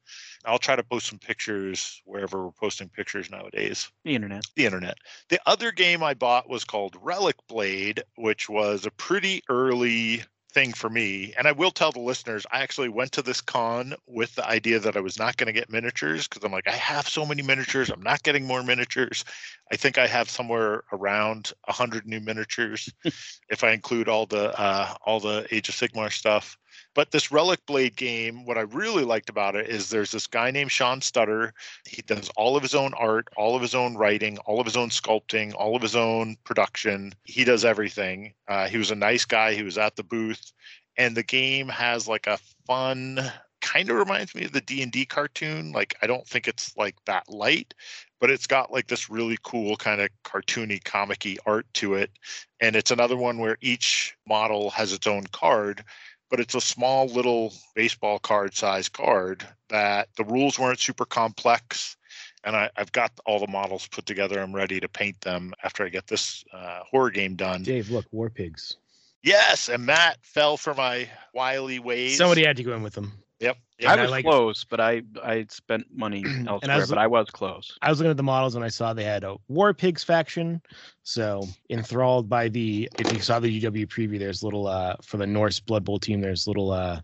I'll 0.46 0.58
try 0.58 0.76
to 0.76 0.82
post 0.82 1.06
some 1.06 1.18
pictures 1.18 2.02
wherever 2.04 2.44
we're 2.44 2.52
posting 2.52 2.88
pictures 2.88 3.30
nowadays. 3.30 3.90
The 4.04 4.14
internet. 4.14 4.44
the 4.56 4.66
internet. 4.66 4.98
The 5.28 5.40
other 5.46 5.72
game 5.72 6.02
i 6.02 6.14
bought 6.14 6.48
was 6.48 6.64
called 6.64 6.96
relic 7.02 7.36
blade 7.48 8.02
which 8.16 8.48
was 8.48 8.86
a 8.86 8.90
pretty 8.90 9.42
early 9.48 10.22
thing 10.54 10.72
for 10.72 10.88
me 10.88 11.34
and 11.36 11.48
i 11.48 11.52
will 11.52 11.72
tell 11.72 11.90
the 11.90 12.00
listeners 12.00 12.46
i 12.52 12.62
actually 12.62 12.88
went 12.88 13.10
to 13.10 13.22
this 13.22 13.40
con 13.40 13.92
with 14.06 14.34
the 14.36 14.46
idea 14.48 14.78
that 14.78 14.96
i 14.96 15.00
was 15.00 15.18
not 15.18 15.36
going 15.36 15.46
to 15.46 15.52
get 15.52 15.68
miniatures 15.68 16.28
because 16.28 16.44
i'm 16.44 16.52
like 16.52 16.68
i 16.68 16.72
have 16.72 17.08
so 17.08 17.26
many 17.26 17.42
miniatures 17.42 17.90
i'm 17.90 18.02
not 18.02 18.22
getting 18.22 18.46
more 18.46 18.62
miniatures. 18.62 19.24
I 19.72 19.76
think 19.76 19.98
i 19.98 20.06
have 20.06 20.30
somewhere 20.30 20.84
around 20.92 21.52
100 21.64 22.06
new 22.06 22.20
miniatures 22.20 22.88
if 23.50 23.64
i 23.64 23.72
include 23.72 24.08
all 24.08 24.26
the 24.26 24.58
uh, 24.58 24.94
all 25.04 25.20
the 25.20 25.46
age 25.50 25.68
of 25.68 25.74
sigmar 25.74 26.12
stuff 26.12 26.56
but 26.94 27.10
this 27.10 27.28
relicblade 27.28 27.96
game 27.96 28.44
what 28.44 28.58
i 28.58 28.62
really 28.62 29.04
liked 29.04 29.28
about 29.28 29.54
it 29.56 29.68
is 29.68 29.90
there's 29.90 30.10
this 30.10 30.26
guy 30.26 30.50
named 30.50 30.70
sean 30.70 31.00
sutter. 31.00 31.52
He 31.86 32.02
does 32.02 32.30
all 32.36 32.56
of 32.56 32.62
his 32.62 32.74
own 32.74 32.94
art 32.94 33.28
all 33.36 33.56
of 33.56 33.62
his 33.62 33.74
own 33.74 33.96
writing 33.96 34.38
all 34.38 34.60
of 34.60 34.66
his 34.66 34.76
own 34.76 34.90
sculpting 34.90 35.54
all 35.54 35.76
of 35.76 35.82
his 35.82 35.96
own 35.96 36.36
production. 36.44 37.12
He 37.24 37.44
does 37.44 37.64
everything. 37.64 38.34
Uh, 38.48 38.68
he 38.68 38.78
was 38.78 38.90
a 38.90 38.96
nice 38.96 39.24
guy. 39.24 39.54
He 39.54 39.62
was 39.62 39.78
at 39.78 39.96
the 39.96 40.02
booth. 40.02 40.52
And 40.96 41.16
the 41.16 41.22
game 41.22 41.68
has 41.68 42.06
like 42.06 42.26
a 42.26 42.38
fun 42.66 43.20
kind 43.60 43.90
of 43.90 43.96
reminds 43.96 44.34
me 44.34 44.44
of 44.44 44.52
the 44.52 44.60
d&d 44.60 45.06
cartoon. 45.06 45.72
Like 45.72 45.94
i 46.02 46.06
don't 46.06 46.26
think 46.26 46.48
it's 46.48 46.76
like 46.76 46.96
that 47.06 47.28
light 47.28 47.74
but 48.24 48.30
it's 48.30 48.46
got 48.46 48.72
like 48.72 48.86
this 48.86 49.10
really 49.10 49.36
cool 49.42 49.76
kind 49.76 50.00
of 50.00 50.08
cartoony 50.24 50.82
comic 50.82 51.26
art 51.44 51.66
to 51.74 51.92
it. 51.92 52.10
And 52.58 52.74
it's 52.74 52.90
another 52.90 53.18
one 53.18 53.36
where 53.36 53.58
each 53.60 54.16
model 54.26 54.70
has 54.70 54.94
its 54.94 55.06
own 55.06 55.24
card 55.30 55.84
but 56.34 56.40
it's 56.40 56.56
a 56.56 56.60
small 56.60 57.06
little 57.06 57.52
baseball 57.76 58.18
card 58.18 58.56
size 58.56 58.88
card 58.88 59.46
that 59.68 60.08
the 60.16 60.24
rules 60.24 60.58
weren't 60.58 60.80
super 60.80 61.04
complex 61.04 61.96
and 62.42 62.56
I, 62.56 62.70
i've 62.76 62.90
got 62.90 63.12
all 63.24 63.38
the 63.38 63.46
models 63.46 63.86
put 63.86 64.04
together 64.04 64.40
i'm 64.40 64.52
ready 64.52 64.80
to 64.80 64.88
paint 64.88 65.20
them 65.20 65.54
after 65.62 65.84
i 65.84 65.88
get 65.88 66.08
this 66.08 66.44
uh, 66.52 66.80
horror 66.90 67.10
game 67.10 67.36
done 67.36 67.62
Dave, 67.62 67.88
look, 67.88 68.06
War 68.10 68.30
Pigs. 68.30 68.78
yes 69.22 69.68
and 69.68 69.86
matt 69.86 70.18
fell 70.22 70.56
for 70.56 70.74
my 70.74 71.08
wily 71.32 71.78
ways 71.78 72.18
Somebody 72.18 72.44
had 72.44 72.56
to 72.56 72.64
go 72.64 72.74
in 72.74 72.82
with 72.82 72.94
them. 72.94 73.12
Yep 73.40 73.56
I 73.86 73.92
And 73.92 74.00
I 74.00 74.02
was 74.02 74.10
like- 74.12 74.24
close, 74.24 74.64
but 74.64 74.80
I 74.80 75.02
I 75.22 75.46
spent 75.50 75.86
money 75.92 76.24
elsewhere, 76.48 76.78
was- 76.78 76.88
but 76.88 76.98
I 76.98 77.06
was 77.06 77.28
close. 77.30 77.76
I 77.82 77.90
was 77.90 77.98
looking 77.98 78.10
at 78.12 78.16
the 78.16 78.22
models 78.22 78.54
and 78.54 78.64
I 78.64 78.68
saw 78.68 78.92
they 78.94 79.04
had 79.04 79.24
a 79.24 79.36
War 79.48 79.74
Pigs 79.74 80.04
faction. 80.04 80.62
So 81.02 81.46
enthralled 81.70 82.28
by 82.28 82.48
the 82.48 82.88
if 82.98 83.12
you 83.12 83.20
saw 83.20 83.40
the 83.40 83.60
UW 83.60 83.86
preview, 83.88 84.18
there's 84.18 84.42
little 84.42 84.66
uh 84.68 84.96
for 85.02 85.16
the 85.16 85.26
Norse 85.26 85.58
Blood 85.60 85.84
Bowl 85.84 85.98
team, 85.98 86.20
there's 86.20 86.46
little 86.46 86.70
uh 86.70 87.00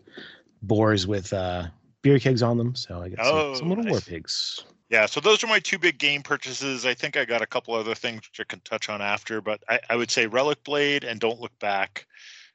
boars 0.63 1.07
with 1.07 1.33
uh 1.33 1.65
beer 2.03 2.19
kegs 2.19 2.43
on 2.43 2.57
them. 2.57 2.75
So 2.75 3.03
I 3.03 3.09
got 3.11 3.25
some, 3.27 3.35
Oh, 3.37 3.55
some 3.55 3.69
little 3.69 3.85
War. 3.87 4.01
Pigs. 4.01 4.65
Yeah, 4.89 5.07
so 5.07 5.21
those 5.21 5.45
are 5.45 5.47
my 5.47 5.61
two 5.61 5.79
big 5.79 5.99
game 5.99 6.23
purchases. 6.23 6.85
I 6.85 6.95
think 6.95 7.17
I 7.17 7.25
got 7.25 7.43
a 7.43 7.47
couple 7.47 7.75
other 7.75 7.95
things 7.95 8.23
which 8.29 8.41
I 8.41 8.45
can 8.49 8.61
touch 8.61 8.89
on 8.89 9.01
after, 9.01 9.41
but 9.41 9.63
I, 9.69 9.79
I 9.89 9.95
would 9.97 10.11
say 10.11 10.27
Relicblade 10.27 11.05
and 11.09 11.21
Don't 11.21 11.41
Look 11.41 11.57
Back. 11.61 12.07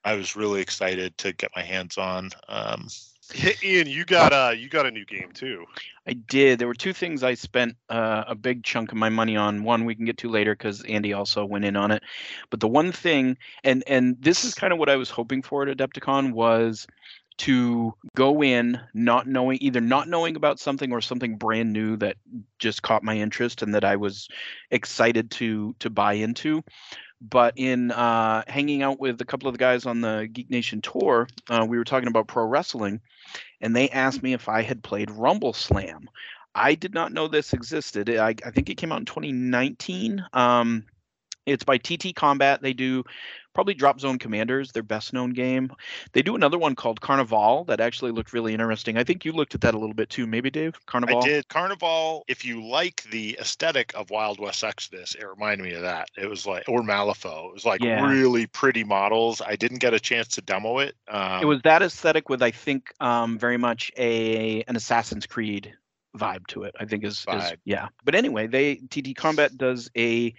I 0.03 0.15
was 0.15 0.35
really 0.35 0.59
excited 0.61 1.17
to 1.19 1.31
get 1.31 1.51
my 1.55 1.61
hands 1.61 1.97
on. 1.97 2.31
Um, 2.49 2.87
Ian, 3.63 3.87
you 3.87 4.05
got 4.05 4.33
uh 4.33 4.53
you 4.55 4.69
got 4.69 4.85
a 4.85 4.91
new 4.91 5.05
game 5.05 5.31
too. 5.33 5.65
I 6.07 6.13
did. 6.13 6.59
There 6.59 6.67
were 6.67 6.75
two 6.75 6.93
things 6.93 7.23
I 7.23 7.33
spent 7.33 7.75
uh, 7.89 8.25
a 8.27 8.35
big 8.35 8.63
chunk 8.63 8.91
of 8.91 8.97
my 8.97 9.09
money 9.09 9.35
on. 9.35 9.63
One 9.63 9.85
we 9.85 9.95
can 9.95 10.05
get 10.05 10.17
to 10.19 10.29
later 10.29 10.53
because 10.53 10.83
Andy 10.83 11.13
also 11.13 11.45
went 11.45 11.65
in 11.65 11.75
on 11.75 11.91
it. 11.91 12.03
But 12.51 12.59
the 12.59 12.67
one 12.67 12.91
thing, 12.91 13.37
and 13.63 13.83
and 13.87 14.15
this 14.19 14.45
is 14.45 14.53
kind 14.53 14.71
of 14.71 14.79
what 14.79 14.89
I 14.89 14.95
was 14.95 15.09
hoping 15.09 15.41
for 15.41 15.67
at 15.67 15.75
Adepticon 15.75 16.33
was 16.33 16.85
to 17.37 17.93
go 18.15 18.41
in 18.41 18.79
not 18.93 19.27
knowing 19.27 19.57
either 19.59 19.81
not 19.81 20.07
knowing 20.07 20.35
about 20.35 20.59
something 20.59 20.93
or 20.93 21.01
something 21.01 21.35
brand 21.35 21.73
new 21.73 21.97
that 21.97 22.15
just 22.59 22.81
caught 22.81 23.03
my 23.03 23.17
interest 23.17 23.61
and 23.61 23.75
that 23.75 23.83
I 23.83 23.95
was 23.97 24.29
excited 24.71 25.31
to 25.31 25.75
to 25.79 25.89
buy 25.89 26.13
into. 26.13 26.63
But 27.29 27.53
in 27.55 27.91
uh, 27.91 28.43
hanging 28.47 28.83
out 28.83 28.99
with 28.99 29.19
a 29.21 29.25
couple 29.25 29.47
of 29.47 29.53
the 29.53 29.59
guys 29.59 29.85
on 29.85 30.01
the 30.01 30.29
Geek 30.31 30.49
Nation 30.49 30.81
tour, 30.81 31.27
uh, 31.49 31.65
we 31.67 31.77
were 31.77 31.83
talking 31.83 32.07
about 32.07 32.27
pro 32.27 32.45
wrestling, 32.45 33.01
and 33.61 33.75
they 33.75 33.89
asked 33.89 34.21
me 34.21 34.33
if 34.33 34.47
I 34.49 34.61
had 34.61 34.83
played 34.83 35.09
Rumbleslam. 35.09 36.05
I 36.53 36.75
did 36.75 36.93
not 36.93 37.11
know 37.11 37.27
this 37.27 37.53
existed. 37.53 38.09
I, 38.09 38.35
I 38.45 38.51
think 38.51 38.69
it 38.69 38.75
came 38.77 38.91
out 38.91 38.99
in 38.99 39.05
2019. 39.05 40.25
Um, 40.33 40.85
it's 41.45 41.63
by 41.63 41.77
TT 41.77 42.15
Combat. 42.15 42.61
They 42.61 42.73
do 42.73 43.03
probably 43.55 43.73
Drop 43.73 43.99
Zone 43.99 44.19
Commanders, 44.19 44.71
their 44.71 44.83
best 44.83 45.13
known 45.13 45.31
game. 45.31 45.71
They 46.13 46.21
do 46.21 46.35
another 46.35 46.59
one 46.59 46.75
called 46.75 47.01
Carnevale 47.01 47.65
that 47.67 47.79
actually 47.79 48.11
looked 48.11 48.33
really 48.33 48.53
interesting. 48.53 48.97
I 48.97 49.03
think 49.03 49.25
you 49.25 49.31
looked 49.31 49.55
at 49.55 49.61
that 49.61 49.73
a 49.73 49.79
little 49.79 49.95
bit 49.95 50.09
too, 50.09 50.27
maybe 50.27 50.51
Dave? 50.51 50.79
Carnevale? 50.85 51.23
I 51.23 51.27
did. 51.27 51.47
Carnevale, 51.47 52.21
if 52.27 52.45
you 52.45 52.63
like 52.63 53.03
the 53.09 53.37
aesthetic 53.39 53.93
of 53.95 54.11
Wild 54.11 54.39
West 54.39 54.63
Exodus, 54.63 55.15
it 55.15 55.25
reminded 55.25 55.63
me 55.63 55.73
of 55.73 55.81
that. 55.81 56.09
It 56.17 56.29
was 56.29 56.45
like, 56.45 56.65
or 56.67 56.81
Malifaux. 56.81 57.47
It 57.49 57.53
was 57.53 57.65
like 57.65 57.81
Yeah. 57.81 58.05
really 58.07 58.45
pretty 58.45 58.83
models. 58.83 59.41
I 59.41 59.55
didn't 59.55 59.79
get 59.79 59.93
a 59.93 59.99
chance 59.99 60.27
to 60.29 60.41
demo 60.41 60.79
it. 60.79 60.95
Um, 61.07 61.41
it 61.41 61.45
was 61.45 61.61
that 61.63 61.81
aesthetic 61.81 62.29
with 62.29 62.43
I 62.43 62.51
think 62.51 62.93
um, 62.99 63.39
very 63.39 63.57
much 63.57 63.91
a 63.97 64.63
an 64.67 64.75
Assassin's 64.75 65.25
Creed 65.25 65.73
vibe 66.15 66.47
to 66.47 66.63
it. 66.63 66.75
I 66.79 66.85
think 66.85 67.03
is, 67.03 67.25
is 67.31 67.53
yeah. 67.65 67.89
But 68.03 68.15
anyway, 68.15 68.47
they 68.47 68.75
TT 68.75 69.15
Combat 69.15 69.57
does 69.57 69.89
a 69.97 70.33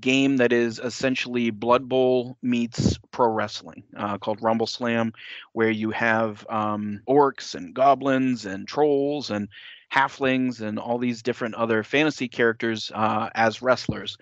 game 0.00 0.36
that 0.38 0.52
is 0.52 0.78
essentially 0.78 1.50
Blood 1.50 1.88
Bowl 1.88 2.36
meets 2.42 2.98
pro 3.10 3.28
wrestling 3.28 3.84
uh, 3.96 4.18
called 4.18 4.40
Rumbleslam, 4.40 5.12
where 5.52 5.70
you 5.70 5.90
have 5.90 6.46
um, 6.48 7.00
orcs 7.08 7.54
and 7.54 7.74
goblins 7.74 8.46
and 8.46 8.66
trolls 8.66 9.30
and 9.30 9.48
halflings 9.92 10.60
and 10.60 10.78
all 10.78 10.98
these 10.98 11.22
different 11.22 11.54
other 11.54 11.82
fantasy 11.82 12.28
characters 12.28 12.90
uh, 12.94 13.28
as 13.34 13.60
wrestlers. 13.60 14.16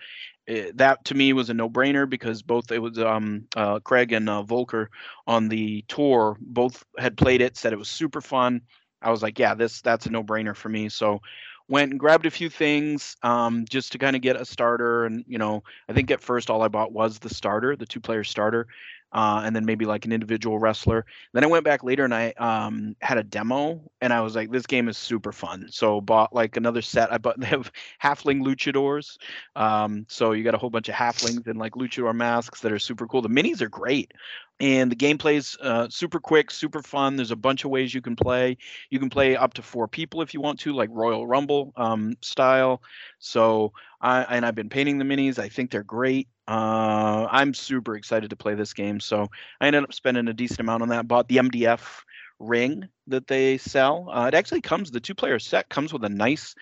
Eh, 0.47 0.71
that 0.75 1.03
to 1.05 1.15
me 1.15 1.33
was 1.33 1.49
a 1.49 1.53
no-brainer 1.53 2.09
because 2.09 2.41
both 2.41 2.71
it 2.71 2.79
was 2.79 2.97
um, 2.99 3.47
uh, 3.55 3.79
Craig 3.79 4.11
and 4.11 4.27
uh, 4.29 4.41
Volker 4.43 4.89
on 5.27 5.47
the 5.47 5.83
tour 5.87 6.37
both 6.41 6.83
had 6.97 7.15
played 7.15 7.41
it, 7.41 7.57
said 7.57 7.73
it 7.73 7.79
was 7.79 7.89
super 7.89 8.21
fun. 8.21 8.61
I 9.01 9.11
was 9.11 9.23
like, 9.23 9.39
yeah, 9.39 9.53
this 9.53 9.81
that's 9.81 10.05
a 10.05 10.09
no-brainer 10.09 10.55
for 10.55 10.69
me. 10.69 10.89
So 10.89 11.21
went 11.67 11.91
and 11.91 11.99
grabbed 11.99 12.25
a 12.25 12.31
few 12.31 12.49
things 12.49 13.15
um, 13.23 13.65
just 13.69 13.93
to 13.93 13.97
kind 13.97 14.15
of 14.15 14.21
get 14.21 14.35
a 14.35 14.45
starter. 14.45 15.05
And 15.05 15.23
you 15.27 15.37
know, 15.37 15.63
I 15.87 15.93
think 15.93 16.11
at 16.11 16.21
first 16.21 16.49
all 16.49 16.61
I 16.61 16.67
bought 16.67 16.91
was 16.91 17.19
the 17.19 17.33
starter, 17.33 17.75
the 17.75 17.85
two-player 17.85 18.23
starter, 18.23 18.67
uh, 19.13 19.41
and 19.45 19.55
then 19.55 19.65
maybe 19.65 19.85
like 19.85 20.05
an 20.05 20.11
individual 20.11 20.59
wrestler. 20.59 21.05
Then 21.33 21.43
I 21.43 21.47
went 21.47 21.65
back 21.65 21.83
later 21.83 22.05
and 22.05 22.13
I 22.13 22.31
um, 22.37 22.95
had 23.01 23.17
a 23.17 23.23
demo, 23.23 23.81
and 24.01 24.13
I 24.13 24.21
was 24.21 24.35
like, 24.35 24.51
this 24.51 24.65
game 24.65 24.87
is 24.87 24.97
super 24.97 25.31
fun. 25.31 25.67
So 25.69 26.01
bought 26.01 26.33
like 26.33 26.57
another 26.57 26.81
set. 26.81 27.11
I 27.11 27.17
bought 27.17 27.39
they 27.39 27.47
have 27.47 27.71
halfling 28.01 28.43
luchadors, 28.43 29.17
um, 29.55 30.05
so 30.07 30.31
you 30.31 30.43
got 30.43 30.55
a 30.55 30.57
whole 30.57 30.69
bunch 30.69 30.89
of 30.89 30.95
halflings 30.95 31.47
and 31.47 31.59
like 31.59 31.73
luchador 31.73 32.15
masks 32.15 32.61
that 32.61 32.71
are 32.71 32.79
super 32.79 33.07
cool. 33.07 33.21
The 33.21 33.29
minis 33.29 33.61
are 33.61 33.69
great. 33.69 34.13
And 34.61 34.91
the 34.91 34.95
gameplay's 34.95 35.57
uh, 35.59 35.89
super 35.89 36.19
quick, 36.19 36.51
super 36.51 36.83
fun. 36.83 37.15
There's 37.15 37.31
a 37.31 37.35
bunch 37.35 37.65
of 37.65 37.71
ways 37.71 37.95
you 37.95 38.01
can 38.01 38.15
play. 38.15 38.57
You 38.91 38.99
can 38.99 39.09
play 39.09 39.35
up 39.35 39.55
to 39.55 39.63
four 39.63 39.87
people 39.87 40.21
if 40.21 40.35
you 40.35 40.39
want 40.41 40.59
to, 40.59 40.73
like 40.73 40.89
Royal 40.91 41.25
Rumble 41.25 41.73
um, 41.77 42.15
style. 42.21 42.83
So, 43.17 43.73
I, 44.01 44.23
and 44.23 44.45
I've 44.45 44.55
been 44.55 44.69
painting 44.69 44.97
the 44.97 45.05
minis. 45.05 45.39
I 45.39 45.49
think 45.49 45.71
they're 45.71 45.83
great. 45.83 46.27
Uh, 46.47 47.27
I'm 47.29 47.53
super 47.53 47.95
excited 47.95 48.31
to 48.31 48.35
play 48.35 48.55
this 48.55 48.73
game. 48.73 48.99
So 48.99 49.27
I 49.59 49.67
ended 49.67 49.83
up 49.83 49.93
spending 49.93 50.27
a 50.27 50.33
decent 50.33 50.59
amount 50.59 50.81
on 50.81 50.89
that. 50.89 51.07
Bought 51.07 51.27
the 51.27 51.37
MDF 51.37 52.01
ring 52.39 52.87
that 53.07 53.27
they 53.27 53.57
sell. 53.57 54.09
Uh, 54.11 54.27
it 54.27 54.33
actually 54.33 54.61
comes. 54.61 54.91
The 54.91 54.99
two-player 54.99 55.39
set 55.39 55.69
comes 55.69 55.93
with 55.93 56.03
a 56.03 56.09
nice 56.09 56.55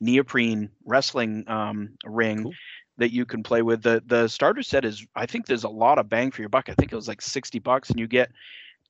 neoprene 0.00 0.70
wrestling 0.84 1.44
um, 1.48 1.90
ring 2.04 2.52
that 2.98 3.12
you 3.12 3.26
can 3.26 3.42
play 3.42 3.62
with. 3.62 3.82
The 3.82 4.02
the 4.06 4.28
starter 4.28 4.62
set 4.62 4.84
is 4.84 5.06
I 5.14 5.26
think 5.26 5.46
there's 5.46 5.64
a 5.64 5.68
lot 5.68 5.98
of 5.98 6.08
bang 6.08 6.30
for 6.30 6.42
your 6.42 6.48
buck. 6.48 6.68
I 6.68 6.74
think 6.74 6.92
it 6.92 6.96
was 6.96 7.08
like 7.08 7.20
60 7.20 7.58
bucks 7.58 7.90
and 7.90 8.00
you 8.00 8.06
get 8.06 8.30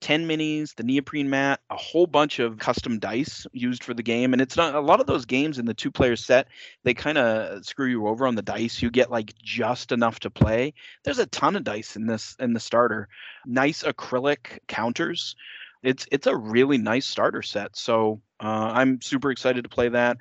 10 0.01 0.27
minis, 0.27 0.75
the 0.75 0.83
neoprene 0.83 1.31
mat, 1.31 1.61
a 1.71 1.77
whole 1.77 2.07
bunch 2.07 2.39
of 2.39 2.59
custom 2.59 2.99
dice 2.99 3.47
used 3.53 3.85
for 3.85 3.95
the 3.95 4.03
game. 4.03 4.33
And 4.33 4.43
it's 4.43 4.57
not 4.57 4.75
a 4.75 4.81
lot 4.81 5.01
of 5.01 5.07
those 5.07 5.25
games 5.25 5.59
in 5.59 5.67
the 5.67 5.75
two 5.75 5.91
player 5.91 6.17
set, 6.17 6.49
they 6.85 6.95
kind 6.95 7.19
of 7.19 7.65
screw 7.65 7.87
you 7.87 8.07
over 8.07 8.27
on 8.27 8.35
the 8.35 8.43
dice. 8.43 8.83
You 8.83 8.91
get 8.91 9.11
like 9.11 9.35
just 9.43 9.93
enough 9.93 10.21
to 10.21 10.31
play. 10.31 10.75
There's 11.05 11.19
a 11.19 11.27
ton 11.27 11.57
of 11.57 11.65
dice 11.65 11.97
in 11.97 12.07
this 12.07 12.37
in 12.39 12.53
the 12.53 12.61
starter. 12.61 13.09
Nice 13.47 13.83
acrylic 13.83 14.59
counters. 14.69 15.37
It's 15.83 16.07
it's 16.11 16.27
a 16.27 16.37
really 16.37 16.79
nice 16.79 17.07
starter 17.07 17.43
set. 17.43 17.77
So 17.77 18.21
uh, 18.41 18.73
I'm 18.75 19.01
super 19.01 19.31
excited 19.31 19.63
to 19.63 19.69
play 19.69 19.89
that. 19.91 20.19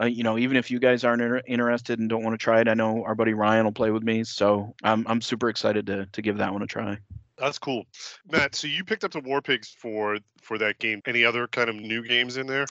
Uh, 0.00 0.06
you 0.06 0.24
know, 0.24 0.36
even 0.36 0.56
if 0.56 0.72
you 0.72 0.80
guys 0.80 1.04
aren't 1.04 1.22
inter- 1.22 1.42
interested 1.46 2.00
and 2.00 2.08
don't 2.08 2.24
want 2.24 2.34
to 2.34 2.42
try 2.42 2.60
it, 2.60 2.68
I 2.68 2.74
know 2.74 3.04
our 3.04 3.14
buddy 3.14 3.32
Ryan 3.32 3.64
will 3.64 3.72
play 3.72 3.90
with 3.90 4.02
me. 4.02 4.24
So 4.24 4.74
I'm 4.82 5.06
I'm 5.06 5.20
super 5.20 5.48
excited 5.48 5.86
to 5.86 6.06
to 6.06 6.22
give 6.22 6.38
that 6.38 6.52
one 6.52 6.62
a 6.62 6.66
try. 6.66 6.98
That's 7.44 7.58
cool, 7.58 7.84
Matt. 8.32 8.54
So 8.54 8.66
you 8.66 8.84
picked 8.84 9.04
up 9.04 9.10
the 9.10 9.20
War 9.20 9.42
Pigs 9.42 9.76
for 9.78 10.18
for 10.40 10.56
that 10.56 10.78
game. 10.78 11.02
Any 11.06 11.26
other 11.26 11.46
kind 11.46 11.68
of 11.68 11.76
new 11.76 12.02
games 12.02 12.38
in 12.38 12.46
there? 12.46 12.64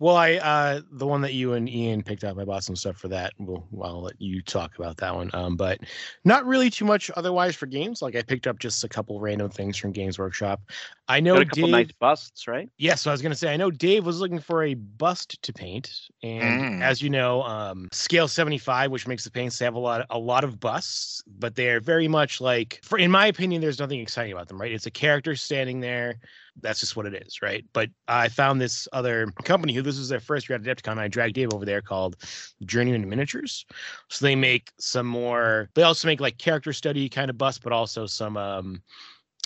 Well, 0.00 0.16
I 0.16 0.34
uh 0.34 0.80
the 0.90 1.06
one 1.06 1.20
that 1.22 1.34
you 1.34 1.52
and 1.54 1.68
Ian 1.68 2.02
picked 2.02 2.24
up, 2.24 2.36
I 2.38 2.44
bought 2.44 2.64
some 2.64 2.76
stuff 2.76 2.96
for 2.96 3.08
that. 3.08 3.32
We'll, 3.38 3.66
well 3.70 3.90
I'll 3.90 4.02
let 4.02 4.20
you 4.20 4.42
talk 4.42 4.76
about 4.78 4.96
that 4.98 5.14
one. 5.14 5.30
Um, 5.32 5.56
but 5.56 5.78
not 6.24 6.44
really 6.46 6.68
too 6.70 6.84
much 6.84 7.10
otherwise 7.16 7.54
for 7.56 7.66
games. 7.66 8.02
Like 8.02 8.16
I 8.16 8.22
picked 8.22 8.46
up 8.46 8.58
just 8.58 8.82
a 8.84 8.88
couple 8.88 9.20
random 9.20 9.50
things 9.50 9.76
from 9.76 9.92
Games 9.92 10.18
Workshop. 10.18 10.60
I 11.08 11.20
know 11.20 11.38
Got 11.38 11.42
a 11.42 11.46
couple 11.46 11.68
Dave, 11.68 11.68
nice 11.68 11.92
busts, 11.92 12.46
right? 12.48 12.70
Yes, 12.78 13.02
so 13.02 13.10
I 13.10 13.14
was 13.14 13.22
gonna 13.22 13.36
say 13.36 13.52
I 13.52 13.56
know 13.56 13.70
Dave 13.70 14.04
was 14.06 14.20
looking 14.20 14.40
for 14.40 14.64
a 14.64 14.74
bust 14.74 15.40
to 15.42 15.52
paint, 15.52 15.92
and 16.22 16.66
Mm. 16.66 16.80
as 16.80 17.00
you 17.02 17.10
know, 17.10 17.42
um, 17.42 17.88
scale 17.92 18.28
seventy 18.28 18.58
five, 18.58 18.90
which 18.90 19.06
makes 19.06 19.24
the 19.24 19.30
paints 19.30 19.58
have 19.60 19.74
a 19.74 19.78
lot 19.78 20.06
a 20.10 20.18
lot 20.18 20.44
of 20.44 20.58
busts, 20.60 21.22
but 21.26 21.54
they're 21.54 21.80
very 21.80 22.08
much 22.08 22.40
like, 22.40 22.80
for 22.82 22.98
in 22.98 23.10
my 23.12 23.26
opinion, 23.28 23.60
there's 23.62 23.78
nothing 23.78 24.00
exciting 24.00 24.32
about 24.32 24.48
them, 24.48 24.60
right? 24.60 24.72
It's 24.72 24.86
a 24.86 24.90
character 24.90 25.36
standing 25.36 25.80
there. 25.80 26.18
That's 26.60 26.80
just 26.80 26.96
what 26.96 27.06
it 27.06 27.14
is, 27.26 27.42
right? 27.42 27.64
But 27.72 27.90
I 28.06 28.28
found 28.28 28.60
this 28.60 28.86
other 28.92 29.26
company 29.44 29.72
who 29.72 29.82
this 29.82 29.98
was 29.98 30.08
their 30.08 30.20
first 30.20 30.48
year 30.48 30.56
at 30.56 30.62
Adepticon. 30.62 30.98
I 30.98 31.08
dragged 31.08 31.34
Dave 31.34 31.52
over 31.52 31.64
there 31.64 31.82
called 31.82 32.16
Journeyman 32.64 33.08
Miniatures. 33.08 33.66
So 34.08 34.24
they 34.24 34.36
make 34.36 34.70
some 34.78 35.06
more. 35.06 35.68
They 35.74 35.82
also 35.82 36.08
make 36.08 36.20
like 36.20 36.38
character 36.38 36.72
study 36.72 37.08
kind 37.08 37.28
of 37.30 37.38
busts, 37.38 37.60
but 37.62 37.72
also 37.72 38.06
some 38.06 38.36
um 38.36 38.82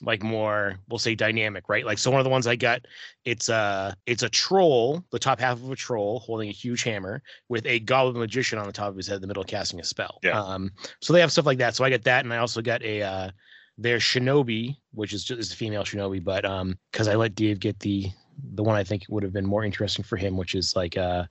like 0.03 0.23
more 0.23 0.79
we'll 0.89 0.99
say 0.99 1.15
dynamic 1.15 1.69
right 1.69 1.85
like 1.85 1.99
so 1.99 2.09
one 2.11 2.21
of 2.21 2.25
the 2.25 2.31
ones 2.31 2.47
i 2.47 2.55
got 2.55 2.83
it's 3.25 3.49
a 3.49 3.97
it's 4.07 4.23
a 4.23 4.29
troll 4.29 5.03
the 5.11 5.19
top 5.19 5.41
half 5.41 5.57
of 5.57 5.71
a 5.71 5.75
troll 5.77 6.21
holding 6.21 6.49
a 6.49 6.53
huge 6.53 6.85
hammer 6.85 7.21
with 7.49 7.67
a 7.67 7.81
goblin 7.81 8.17
magician 8.17 8.59
on 8.61 8.67
the 8.67 8.73
top 8.73 8.91
of 8.91 8.97
his 8.97 9.09
head 9.09 9.17
in 9.17 9.23
the 9.23 9.27
middle 9.27 9.43
casting 9.43 9.81
a 9.81 9.85
spell 9.85 10.21
Yeah. 10.23 10.41
um 10.41 10.71
so 11.01 11.13
they 11.13 11.21
have 11.21 11.33
stuff 11.33 11.47
like 11.47 11.59
that 11.59 11.75
so 11.75 11.85
i 11.85 11.91
got 11.91 12.05
that 12.05 12.25
and 12.25 12.33
i 12.33 12.37
also 12.37 12.63
got 12.63 12.83
a 12.83 13.03
uh 13.03 13.31
their 13.79 13.99
shinobi 13.99 14.77
which 14.93 15.13
is 15.13 15.25
just 15.25 15.39
is 15.41 15.53
a 15.53 15.57
female 15.57 15.85
shinobi 15.85 16.23
but 16.23 16.45
um 16.45 16.77
because 16.93 17.07
i 17.09 17.15
let 17.15 17.35
dave 17.35 17.61
get 17.61 17.79
the 17.81 18.11
the 18.55 18.63
one 18.63 18.75
i 18.77 18.83
think 18.85 19.05
would 19.09 19.23
have 19.23 19.33
been 19.33 19.47
more 19.47 19.65
interesting 19.65 20.05
for 20.05 20.17
him 20.17 20.37
which 20.37 20.55
is 20.55 20.75
like 20.77 20.97
uh 20.97 21.25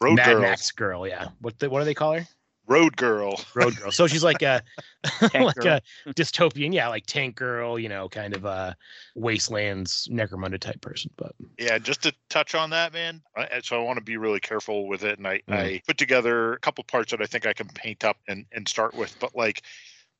Road 0.00 0.16
mad 0.16 0.32
Girl. 0.32 0.40
max 0.42 0.70
girl 0.72 1.06
yeah 1.06 1.28
what 1.40 1.58
the, 1.60 1.70
what 1.70 1.78
do 1.78 1.84
they 1.84 1.94
call 1.94 2.12
her 2.14 2.26
Road 2.66 2.96
Girl. 2.96 3.38
road 3.54 3.76
girl 3.76 3.90
so 3.92 4.06
she's 4.06 4.24
like 4.24 4.42
a 4.42 4.60
like 5.34 5.54
girl. 5.54 5.66
a 5.66 5.82
dystopian 6.14 6.72
yeah 6.74 6.88
like 6.88 7.06
tank 7.06 7.36
girl 7.36 7.78
you 7.78 7.88
know 7.88 8.08
kind 8.08 8.34
of 8.34 8.44
a 8.44 8.76
wastelands 9.14 10.08
necromunda 10.10 10.58
type 10.58 10.80
person 10.80 11.10
but 11.16 11.32
Yeah, 11.58 11.78
just 11.78 12.02
to 12.02 12.12
touch 12.30 12.54
on 12.56 12.70
that, 12.70 12.92
man. 12.92 13.22
I, 13.36 13.60
so 13.62 13.80
I 13.80 13.84
want 13.84 13.98
to 13.98 14.04
be 14.04 14.16
really 14.16 14.40
careful 14.40 14.88
with 14.88 15.04
it, 15.04 15.18
and 15.18 15.26
I, 15.28 15.40
Mhm. 15.48 15.54
I 15.54 15.82
put 15.86 15.98
together 15.98 16.54
a 16.54 16.58
couple 16.58 16.82
parts 16.82 17.12
that 17.12 17.22
I 17.22 17.26
think 17.26 17.46
I 17.46 17.52
can 17.52 17.68
paint 17.68 18.02
up 18.04 18.16
and 18.26 18.44
and 18.50 18.66
start 18.66 18.92
with. 18.94 19.16
But 19.20 19.36
like, 19.36 19.62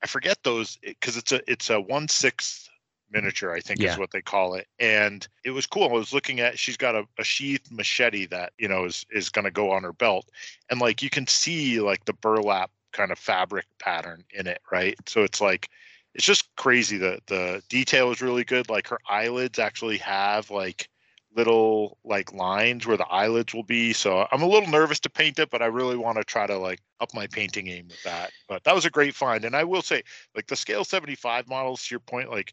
I 0.02 0.06
forget 0.06 0.38
those 0.44 0.76
because 0.82 1.16
it's 1.16 1.32
a 1.32 1.40
it's 1.50 1.70
a 1.70 1.80
one 1.80 2.08
sixth 2.08 2.68
miniature, 3.10 3.52
I 3.52 3.60
think 3.60 3.80
Yeah. 3.80 3.92
is 3.92 3.98
what 3.98 4.10
they 4.10 4.20
call 4.20 4.54
it. 4.54 4.66
And 4.78 5.26
it 5.44 5.50
was 5.50 5.66
cool. 5.66 5.88
I 5.88 5.92
was 5.92 6.12
looking 6.12 6.40
at 6.40 6.58
she's 6.58 6.76
got 6.76 6.94
a, 6.94 7.06
a 7.18 7.24
sheathed 7.24 7.70
machete 7.70 8.26
that 8.26 8.52
you 8.58 8.68
know 8.68 8.84
is 8.84 9.06
is 9.10 9.30
going 9.30 9.44
to 9.44 9.50
go 9.50 9.70
on 9.70 9.82
her 9.84 9.92
belt, 9.92 10.28
and 10.70 10.80
like 10.80 11.02
you 11.02 11.10
can 11.10 11.26
see 11.26 11.80
like 11.80 12.04
the 12.04 12.12
burlap 12.12 12.70
kind 12.92 13.10
of 13.10 13.18
fabric 13.18 13.66
pattern 13.78 14.24
in 14.32 14.46
it, 14.46 14.60
right? 14.70 14.96
So 15.06 15.22
it's 15.22 15.40
like 15.40 15.68
it's 16.14 16.26
just 16.26 16.54
crazy. 16.56 16.98
The 16.98 17.20
the 17.26 17.62
detail 17.68 18.10
is 18.10 18.22
really 18.22 18.44
good. 18.44 18.68
Like 18.68 18.88
her 18.88 18.98
eyelids 19.08 19.58
actually 19.58 19.98
have 19.98 20.50
like 20.50 20.88
little 21.34 21.98
like 22.04 22.32
lines 22.32 22.86
where 22.86 22.96
the 22.96 23.06
eyelids 23.06 23.54
will 23.54 23.64
be. 23.64 23.92
So 23.92 24.26
I'm 24.30 24.42
a 24.42 24.48
little 24.48 24.68
nervous 24.68 25.00
to 25.00 25.10
paint 25.10 25.38
it, 25.38 25.50
but 25.50 25.62
I 25.62 25.66
really 25.66 25.96
want 25.96 26.18
to 26.18 26.24
try 26.24 26.46
to 26.46 26.58
like 26.58 26.80
up 27.00 27.14
my 27.14 27.26
painting 27.26 27.68
aim 27.68 27.88
with 27.88 28.02
that. 28.04 28.30
But 28.48 28.64
that 28.64 28.74
was 28.74 28.84
a 28.84 28.90
great 28.90 29.14
find. 29.14 29.44
And 29.44 29.56
I 29.56 29.64
will 29.64 29.82
say, 29.82 30.02
like 30.34 30.46
the 30.46 30.56
scale 30.56 30.84
75 30.84 31.48
models, 31.48 31.86
to 31.86 31.94
your 31.94 32.00
point, 32.00 32.30
like 32.30 32.52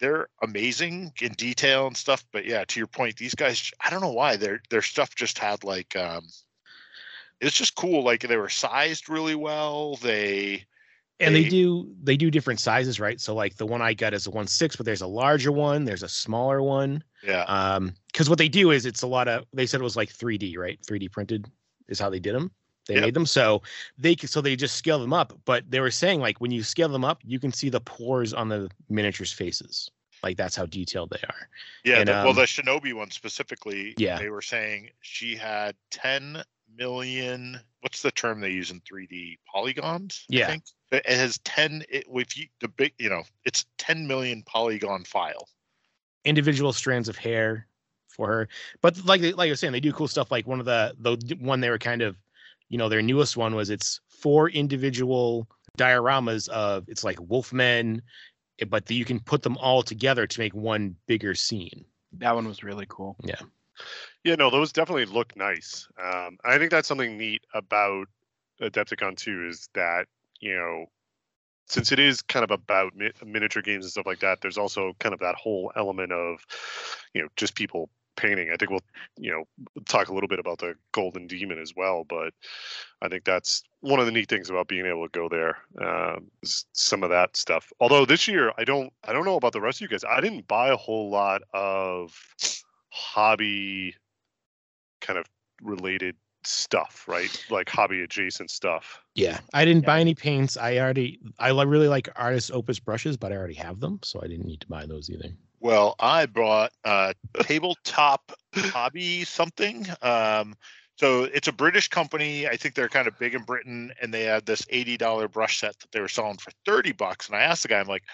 they're 0.00 0.28
amazing 0.42 1.12
in 1.20 1.32
detail 1.32 1.86
and 1.86 1.96
stuff. 1.96 2.24
But 2.32 2.46
yeah, 2.46 2.64
to 2.64 2.80
your 2.80 2.86
point, 2.86 3.16
these 3.16 3.34
guys, 3.34 3.70
I 3.84 3.90
don't 3.90 4.00
know 4.00 4.12
why 4.12 4.36
their 4.36 4.60
their 4.70 4.82
stuff 4.82 5.14
just 5.14 5.38
had 5.38 5.64
like 5.64 5.96
um 5.96 6.26
it's 7.40 7.56
just 7.56 7.74
cool. 7.74 8.04
Like 8.04 8.20
they 8.20 8.36
were 8.36 8.48
sized 8.48 9.08
really 9.08 9.34
well. 9.34 9.96
They 9.96 10.66
and 11.20 11.34
they 11.34 11.44
do 11.44 11.94
they 12.02 12.16
do 12.16 12.30
different 12.30 12.60
sizes 12.60 12.98
right 13.00 13.20
so 13.20 13.34
like 13.34 13.56
the 13.56 13.66
one 13.66 13.82
i 13.82 13.92
got 13.94 14.14
is 14.14 14.26
a 14.26 14.30
one 14.30 14.46
six 14.46 14.76
but 14.76 14.86
there's 14.86 15.02
a 15.02 15.06
larger 15.06 15.52
one 15.52 15.84
there's 15.84 16.02
a 16.02 16.08
smaller 16.08 16.62
one 16.62 17.02
yeah 17.22 17.44
um 17.44 17.92
because 18.12 18.28
what 18.28 18.38
they 18.38 18.48
do 18.48 18.70
is 18.70 18.86
it's 18.86 19.02
a 19.02 19.06
lot 19.06 19.28
of 19.28 19.44
they 19.52 19.66
said 19.66 19.80
it 19.80 19.84
was 19.84 19.96
like 19.96 20.10
3d 20.12 20.56
right 20.56 20.78
3d 20.88 21.10
printed 21.12 21.50
is 21.88 21.98
how 21.98 22.08
they 22.10 22.20
did 22.20 22.34
them 22.34 22.50
They 22.86 22.94
Yep. 22.94 23.04
made 23.04 23.14
them 23.14 23.26
so 23.26 23.62
they 23.98 24.16
so 24.16 24.40
they 24.40 24.56
just 24.56 24.74
scale 24.76 24.98
them 24.98 25.12
up. 25.12 25.32
But 25.44 25.70
they 25.70 25.80
were 25.80 25.90
saying 25.92 26.20
like 26.20 26.40
when 26.40 26.50
you 26.50 26.62
scale 26.62 26.88
them 26.88 27.04
up, 27.04 27.20
you 27.24 27.38
can 27.38 27.52
see 27.52 27.68
the 27.70 27.80
pores 27.80 28.32
on 28.34 28.48
the 28.48 28.68
miniatures' 28.88 29.32
faces. 29.32 29.90
Like 30.22 30.36
that's 30.36 30.56
how 30.56 30.66
detailed 30.66 31.10
they 31.10 31.22
are. 31.28 31.48
Yeah, 31.84 31.98
And, 32.00 32.08
the, 32.08 32.12
well, 32.12 32.30
um, 32.30 32.36
the 32.36 32.42
Shinobi 32.42 32.92
one 32.92 33.10
specifically, 33.10 33.94
Yeah. 33.96 34.18
they 34.18 34.30
were 34.30 34.42
saying 34.42 34.90
she 35.02 35.36
had 35.36 35.76
10 35.90 36.42
million. 36.76 37.60
What's 37.80 38.02
the 38.02 38.10
term 38.10 38.40
they 38.40 38.50
use 38.50 38.70
in 38.70 38.80
3D? 38.80 39.38
Polygons. 39.52 40.26
I 40.32 40.34
Yeah. 40.36 40.46
think 40.46 40.64
it 40.92 41.02
it 41.06 41.16
has 41.18 41.38
10. 41.44 41.84
It, 41.88 42.04
if 42.08 42.36
you 42.36 42.46
the 42.60 42.68
big, 42.68 42.92
you 42.98 43.08
know, 43.10 43.22
it's 43.44 43.64
10 43.78 44.06
million 44.06 44.42
polygon 44.44 45.04
file. 45.04 45.48
individual 46.24 46.72
strands 46.72 47.08
of 47.08 47.16
hair 47.16 47.66
for 48.08 48.26
her. 48.28 48.48
But 48.82 49.04
like 49.06 49.22
like 49.22 49.48
I 49.48 49.50
was 49.50 49.60
saying, 49.60 49.72
they 49.72 49.80
do 49.80 49.92
cool 49.92 50.08
stuff. 50.08 50.30
Like 50.30 50.46
one 50.46 50.60
of 50.60 50.66
the 50.66 50.94
the 50.98 51.36
one 51.40 51.60
they 51.60 51.70
were 51.70 51.78
kind 51.78 52.02
of, 52.02 52.16
you 52.68 52.76
know, 52.78 52.88
their 52.88 53.02
newest 53.02 53.36
one 53.36 53.54
was 53.54 53.70
it's 53.70 54.00
four 54.08 54.50
individual 54.50 55.48
dioramas 55.78 56.48
of 56.50 56.84
it's 56.88 57.04
like 57.04 57.16
Wolfmen, 57.18 58.00
eh, 58.60 58.64
but 58.68 58.86
the, 58.86 58.94
you 58.94 59.04
can 59.06 59.20
put 59.20 59.42
them 59.42 59.56
all 59.56 59.82
together 59.82 60.26
to 60.26 60.40
make 60.40 60.54
one 60.54 60.96
bigger 61.06 61.34
scene. 61.34 61.84
That 62.18 62.34
one 62.34 62.46
was 62.46 62.62
really 62.62 62.86
cool. 62.88 63.16
Yeah. 63.24 63.40
Yeah, 64.24 64.34
no, 64.34 64.50
those 64.50 64.72
definitely 64.72 65.06
look 65.06 65.34
nice. 65.36 65.88
Um, 66.02 66.38
I 66.44 66.58
think 66.58 66.70
that's 66.70 66.88
something 66.88 67.16
neat 67.16 67.42
about 67.54 68.06
Adepticon 68.60 69.16
2 69.16 69.48
is 69.48 69.68
that, 69.74 70.06
you 70.40 70.54
know, 70.54 70.86
since 71.68 71.92
it 71.92 71.98
is 72.00 72.22
kind 72.22 72.44
of 72.44 72.50
about 72.52 72.94
mi- 72.96 73.12
miniature 73.24 73.62
games 73.62 73.84
and 73.84 73.92
stuff 73.92 74.06
like 74.06 74.20
that, 74.20 74.40
there's 74.42 74.58
also 74.58 74.94
kind 75.00 75.14
of 75.14 75.20
that 75.20 75.36
whole 75.36 75.72
element 75.76 76.12
of, 76.12 76.40
you 77.14 77.22
know, 77.22 77.28
just 77.36 77.54
people 77.56 77.90
painting. 78.16 78.50
I 78.52 78.56
think 78.56 78.70
we'll, 78.70 78.80
you 79.18 79.32
know, 79.32 79.44
talk 79.86 80.08
a 80.08 80.14
little 80.14 80.28
bit 80.28 80.38
about 80.40 80.58
the 80.58 80.74
Golden 80.92 81.26
Demon 81.26 81.58
as 81.60 81.74
well, 81.76 82.04
but 82.08 82.34
I 83.02 83.08
think 83.08 83.24
that's 83.24 83.62
one 83.80 84.00
of 84.00 84.06
the 84.06 84.12
neat 84.12 84.28
things 84.28 84.50
about 84.50 84.68
being 84.68 84.86
able 84.86 85.08
to 85.08 85.18
go 85.18 85.28
there. 85.28 85.58
Um, 85.80 86.30
some 86.44 87.02
of 87.04 87.10
that 87.10 87.36
stuff. 87.36 87.72
Although 87.80 88.06
this 88.06 88.28
year, 88.28 88.52
I 88.58 88.64
don't, 88.64 88.92
I 89.04 89.12
don't 89.12 89.24
know 89.26 89.36
about 89.36 89.52
the 89.54 89.60
rest 89.60 89.78
of 89.78 89.82
you 89.82 89.88
guys. 89.88 90.04
I 90.08 90.20
didn't 90.20 90.48
buy 90.48 90.70
a 90.70 90.76
whole 90.76 91.10
lot 91.10 91.42
of 91.54 92.12
hobby 92.90 93.94
kind 95.00 95.18
of 95.18 95.26
related 95.62 96.16
stuff, 96.44 97.04
right? 97.06 97.44
Like 97.50 97.68
hobby 97.68 98.02
adjacent 98.02 98.50
stuff. 98.50 99.00
Yeah. 99.14 99.40
I 99.52 99.64
didn't 99.64 99.84
buy 99.84 100.00
any 100.00 100.14
paints. 100.14 100.56
I 100.56 100.78
already 100.78 101.20
I 101.38 101.50
really 101.50 101.88
like 101.88 102.08
Artis 102.16 102.50
Opus 102.50 102.80
brushes, 102.80 103.16
but 103.16 103.32
I 103.32 103.36
already 103.36 103.54
have 103.54 103.80
them, 103.80 104.00
so 104.02 104.20
I 104.22 104.26
didn't 104.26 104.46
need 104.46 104.60
to 104.60 104.68
buy 104.68 104.86
those 104.86 105.10
either. 105.10 105.30
Well, 105.60 105.94
I 106.00 106.24
bought 106.26 106.72
uh, 106.84 107.12
tabletop 107.42 108.32
hobby 108.54 109.24
something. 109.24 109.86
Um, 110.00 110.56
so 110.96 111.24
it's 111.24 111.48
a 111.48 111.52
British 111.52 111.88
company. 111.88 112.46
I 112.46 112.56
think 112.56 112.74
they're 112.74 112.88
kind 112.88 113.06
of 113.06 113.18
big 113.18 113.34
in 113.34 113.42
Britain, 113.42 113.92
and 114.00 114.12
they 114.12 114.24
had 114.24 114.46
this 114.46 114.66
eighty 114.70 114.96
dollar 114.96 115.28
brush 115.28 115.60
set 115.60 115.78
that 115.78 115.92
they 115.92 116.00
were 116.00 116.08
selling 116.08 116.38
for 116.38 116.50
thirty 116.64 116.92
bucks. 116.92 117.26
And 117.26 117.36
I 117.36 117.42
asked 117.42 117.62
the 117.62 117.68
guy, 117.68 117.78
I'm 117.78 117.88
like, 117.88 118.04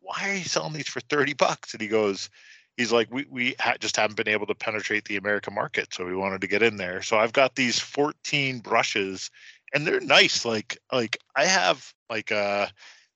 "Why 0.00 0.30
are 0.30 0.34
you 0.34 0.44
selling 0.44 0.72
these 0.72 0.88
for 0.88 1.00
thirty 1.00 1.34
bucks?" 1.34 1.74
And 1.74 1.80
he 1.80 1.88
goes, 1.88 2.28
"He's 2.80 2.92
like, 2.92 3.12
we 3.12 3.26
we 3.28 3.54
ha- 3.60 3.76
just 3.78 3.96
haven't 3.96 4.16
been 4.16 4.28
able 4.28 4.46
to 4.46 4.54
penetrate 4.54 5.04
the 5.04 5.16
American 5.16 5.54
market, 5.54 5.92
so 5.92 6.06
we 6.06 6.16
wanted 6.16 6.40
to 6.40 6.46
get 6.46 6.62
in 6.62 6.76
there. 6.76 7.02
So 7.02 7.18
I've 7.18 7.34
got 7.34 7.54
these 7.54 7.78
fourteen 7.78 8.60
brushes, 8.60 9.30
and 9.74 9.86
they're 9.86 10.00
nice. 10.00 10.44
Like 10.46 10.78
like 10.90 11.18
I 11.36 11.44
have 11.44 11.92
like 12.08 12.32
uh 12.32 12.68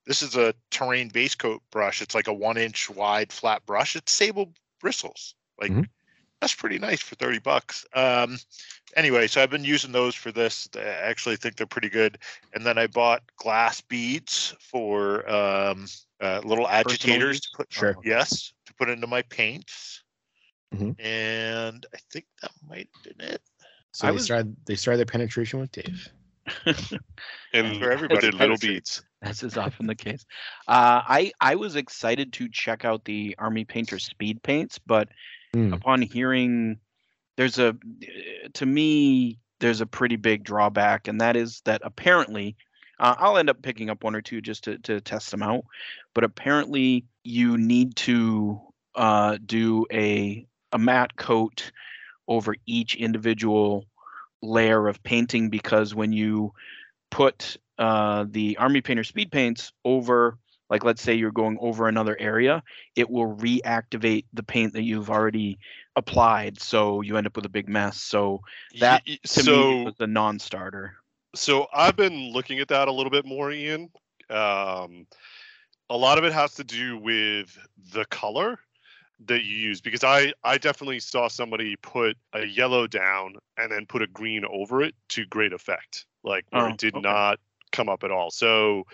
this 0.06 0.20
is 0.20 0.36
a 0.36 0.54
terrain 0.70 1.08
base 1.08 1.34
coat 1.34 1.62
brush. 1.70 2.02
It's 2.02 2.14
like 2.14 2.26
a 2.28 2.32
one 2.32 2.58
inch 2.58 2.90
wide 2.90 3.32
flat 3.32 3.64
brush. 3.64 3.96
It's 3.96 4.12
sable 4.12 4.52
bristles. 4.80 5.34
Like 5.58 5.70
that's 6.40 6.54
pretty 6.54 6.78
nice 6.78 7.00
for 7.00 7.14
30 7.14 7.38
bucks. 7.38 7.86
Um, 7.94 8.38
anyway, 8.96 9.26
so 9.28 9.42
I've 9.42 9.48
been 9.48 9.64
using 9.64 9.92
those 9.92 10.14
for 10.14 10.30
this. 10.30 10.68
I 10.76 10.80
actually 10.80 11.36
think 11.36 11.56
they're 11.56 11.66
pretty 11.66 11.88
good. 11.88 12.18
And 12.52 12.66
then 12.66 12.76
I 12.76 12.86
bought 12.86 13.22
glass 13.38 13.80
beads 13.80 14.54
for 14.60 15.26
um, 15.30 15.86
uh, 16.20 16.42
little 16.44 16.68
agitators 16.68 17.40
to 17.40 17.48
put, 17.56 17.72
Sure. 17.72 17.96
yes, 18.04 18.52
to 18.74 18.84
put 18.84 18.90
into 18.92 19.06
my 19.06 19.22
paints. 19.22 20.02
Mhm. 20.74 20.96
And 21.00 21.86
I 21.94 21.98
think 22.10 22.26
that 22.42 22.50
might 22.68 22.88
have 23.04 23.16
been 23.16 23.26
it. 23.28 23.42
So 23.92 24.06
I 24.08 24.10
they 24.10 24.14
was- 24.14 24.24
started 24.24 24.56
they 24.66 24.74
started 24.76 24.98
their 24.98 25.06
penetration 25.06 25.60
with 25.60 25.72
Dave. 25.72 26.08
And 27.54 27.78
For 27.78 27.90
everybody, 27.90 28.30
little 28.32 28.56
beats. 28.56 28.98
beads. 29.00 29.02
As 29.22 29.42
is 29.42 29.56
often 29.56 29.86
the 29.86 29.94
case. 29.94 30.26
Uh, 30.68 31.00
I 31.06 31.32
I 31.40 31.54
was 31.54 31.76
excited 31.76 32.32
to 32.34 32.48
check 32.50 32.84
out 32.84 33.04
the 33.04 33.34
Army 33.38 33.64
Painter 33.64 33.98
speed 33.98 34.42
paints, 34.42 34.78
but 34.78 35.08
Hmm. 35.54 35.72
upon 35.72 36.02
hearing, 36.02 36.80
there's 37.36 37.58
a 37.58 37.76
to 38.54 38.66
me 38.66 39.38
there's 39.60 39.80
a 39.80 39.86
pretty 39.86 40.16
big 40.16 40.42
drawback, 40.44 41.06
and 41.08 41.20
that 41.20 41.36
is 41.36 41.62
that 41.64 41.80
apparently 41.84 42.56
uh, 42.98 43.14
I'll 43.18 43.38
end 43.38 43.48
up 43.48 43.62
picking 43.62 43.88
up 43.88 44.02
one 44.04 44.14
or 44.16 44.20
two 44.20 44.40
just 44.42 44.64
to 44.64 44.78
to 44.78 45.00
test 45.00 45.30
them 45.30 45.42
out, 45.44 45.64
but 46.12 46.24
apparently 46.24 47.04
you 47.24 47.58
need 47.58 47.96
to 47.96 48.60
uh, 48.94 49.38
do 49.44 49.86
a 49.92 50.46
a 50.72 50.78
matte 50.78 51.16
coat 51.16 51.72
over 52.26 52.54
each 52.66 52.96
individual 52.96 53.84
layer 54.42 54.88
of 54.88 55.02
painting 55.02 55.48
because 55.50 55.94
when 55.94 56.12
you 56.12 56.52
put 57.10 57.56
uh, 57.78 58.24
the 58.28 58.56
army 58.58 58.80
painter 58.80 59.04
speed 59.04 59.30
paints 59.30 59.72
over 59.84 60.38
like 60.70 60.84
let's 60.84 61.02
say 61.02 61.14
you're 61.14 61.30
going 61.30 61.58
over 61.60 61.88
another 61.88 62.16
area 62.18 62.62
it 62.96 63.08
will 63.08 63.36
reactivate 63.36 64.24
the 64.32 64.42
paint 64.42 64.72
that 64.72 64.82
you've 64.82 65.10
already 65.10 65.58
applied. 65.96 66.60
So 66.60 67.00
you 67.00 67.16
end 67.16 67.26
up 67.26 67.36
with 67.36 67.46
a 67.46 67.50
big 67.50 67.68
mess. 67.68 68.00
So 68.00 68.40
that 68.80 69.04
to 69.06 69.42
me 69.44 69.84
was 69.84 69.94
a 70.00 70.06
non-starter. 70.06 70.96
So 71.34 71.66
I've 71.72 71.96
been 71.96 72.32
looking 72.32 72.60
at 72.60 72.68
that 72.68 72.88
a 72.88 72.92
little 72.92 73.10
bit 73.10 73.24
more, 73.24 73.50
Ian. 73.50 73.90
Um, 74.30 75.06
a 75.90 75.96
lot 75.96 76.18
of 76.18 76.24
it 76.24 76.32
has 76.32 76.54
to 76.54 76.64
do 76.64 76.98
with 76.98 77.58
the 77.92 78.04
color 78.06 78.58
that 79.26 79.44
you 79.44 79.56
use 79.56 79.80
because 79.80 80.04
I 80.04 80.32
I 80.42 80.58
definitely 80.58 81.00
saw 81.00 81.28
somebody 81.28 81.76
put 81.76 82.16
a 82.32 82.44
yellow 82.44 82.86
down 82.86 83.36
and 83.56 83.70
then 83.70 83.86
put 83.86 84.02
a 84.02 84.06
green 84.08 84.44
over 84.44 84.82
it 84.82 84.94
to 85.10 85.24
great 85.26 85.52
effect, 85.52 86.06
like 86.24 86.46
where 86.50 86.66
Oh, 86.66 86.68
it 86.68 86.78
did 86.78 86.96
okay. 86.96 87.02
not 87.02 87.38
come 87.72 87.88
up 87.88 88.04
at 88.04 88.10
all. 88.10 88.30
So 88.30 88.84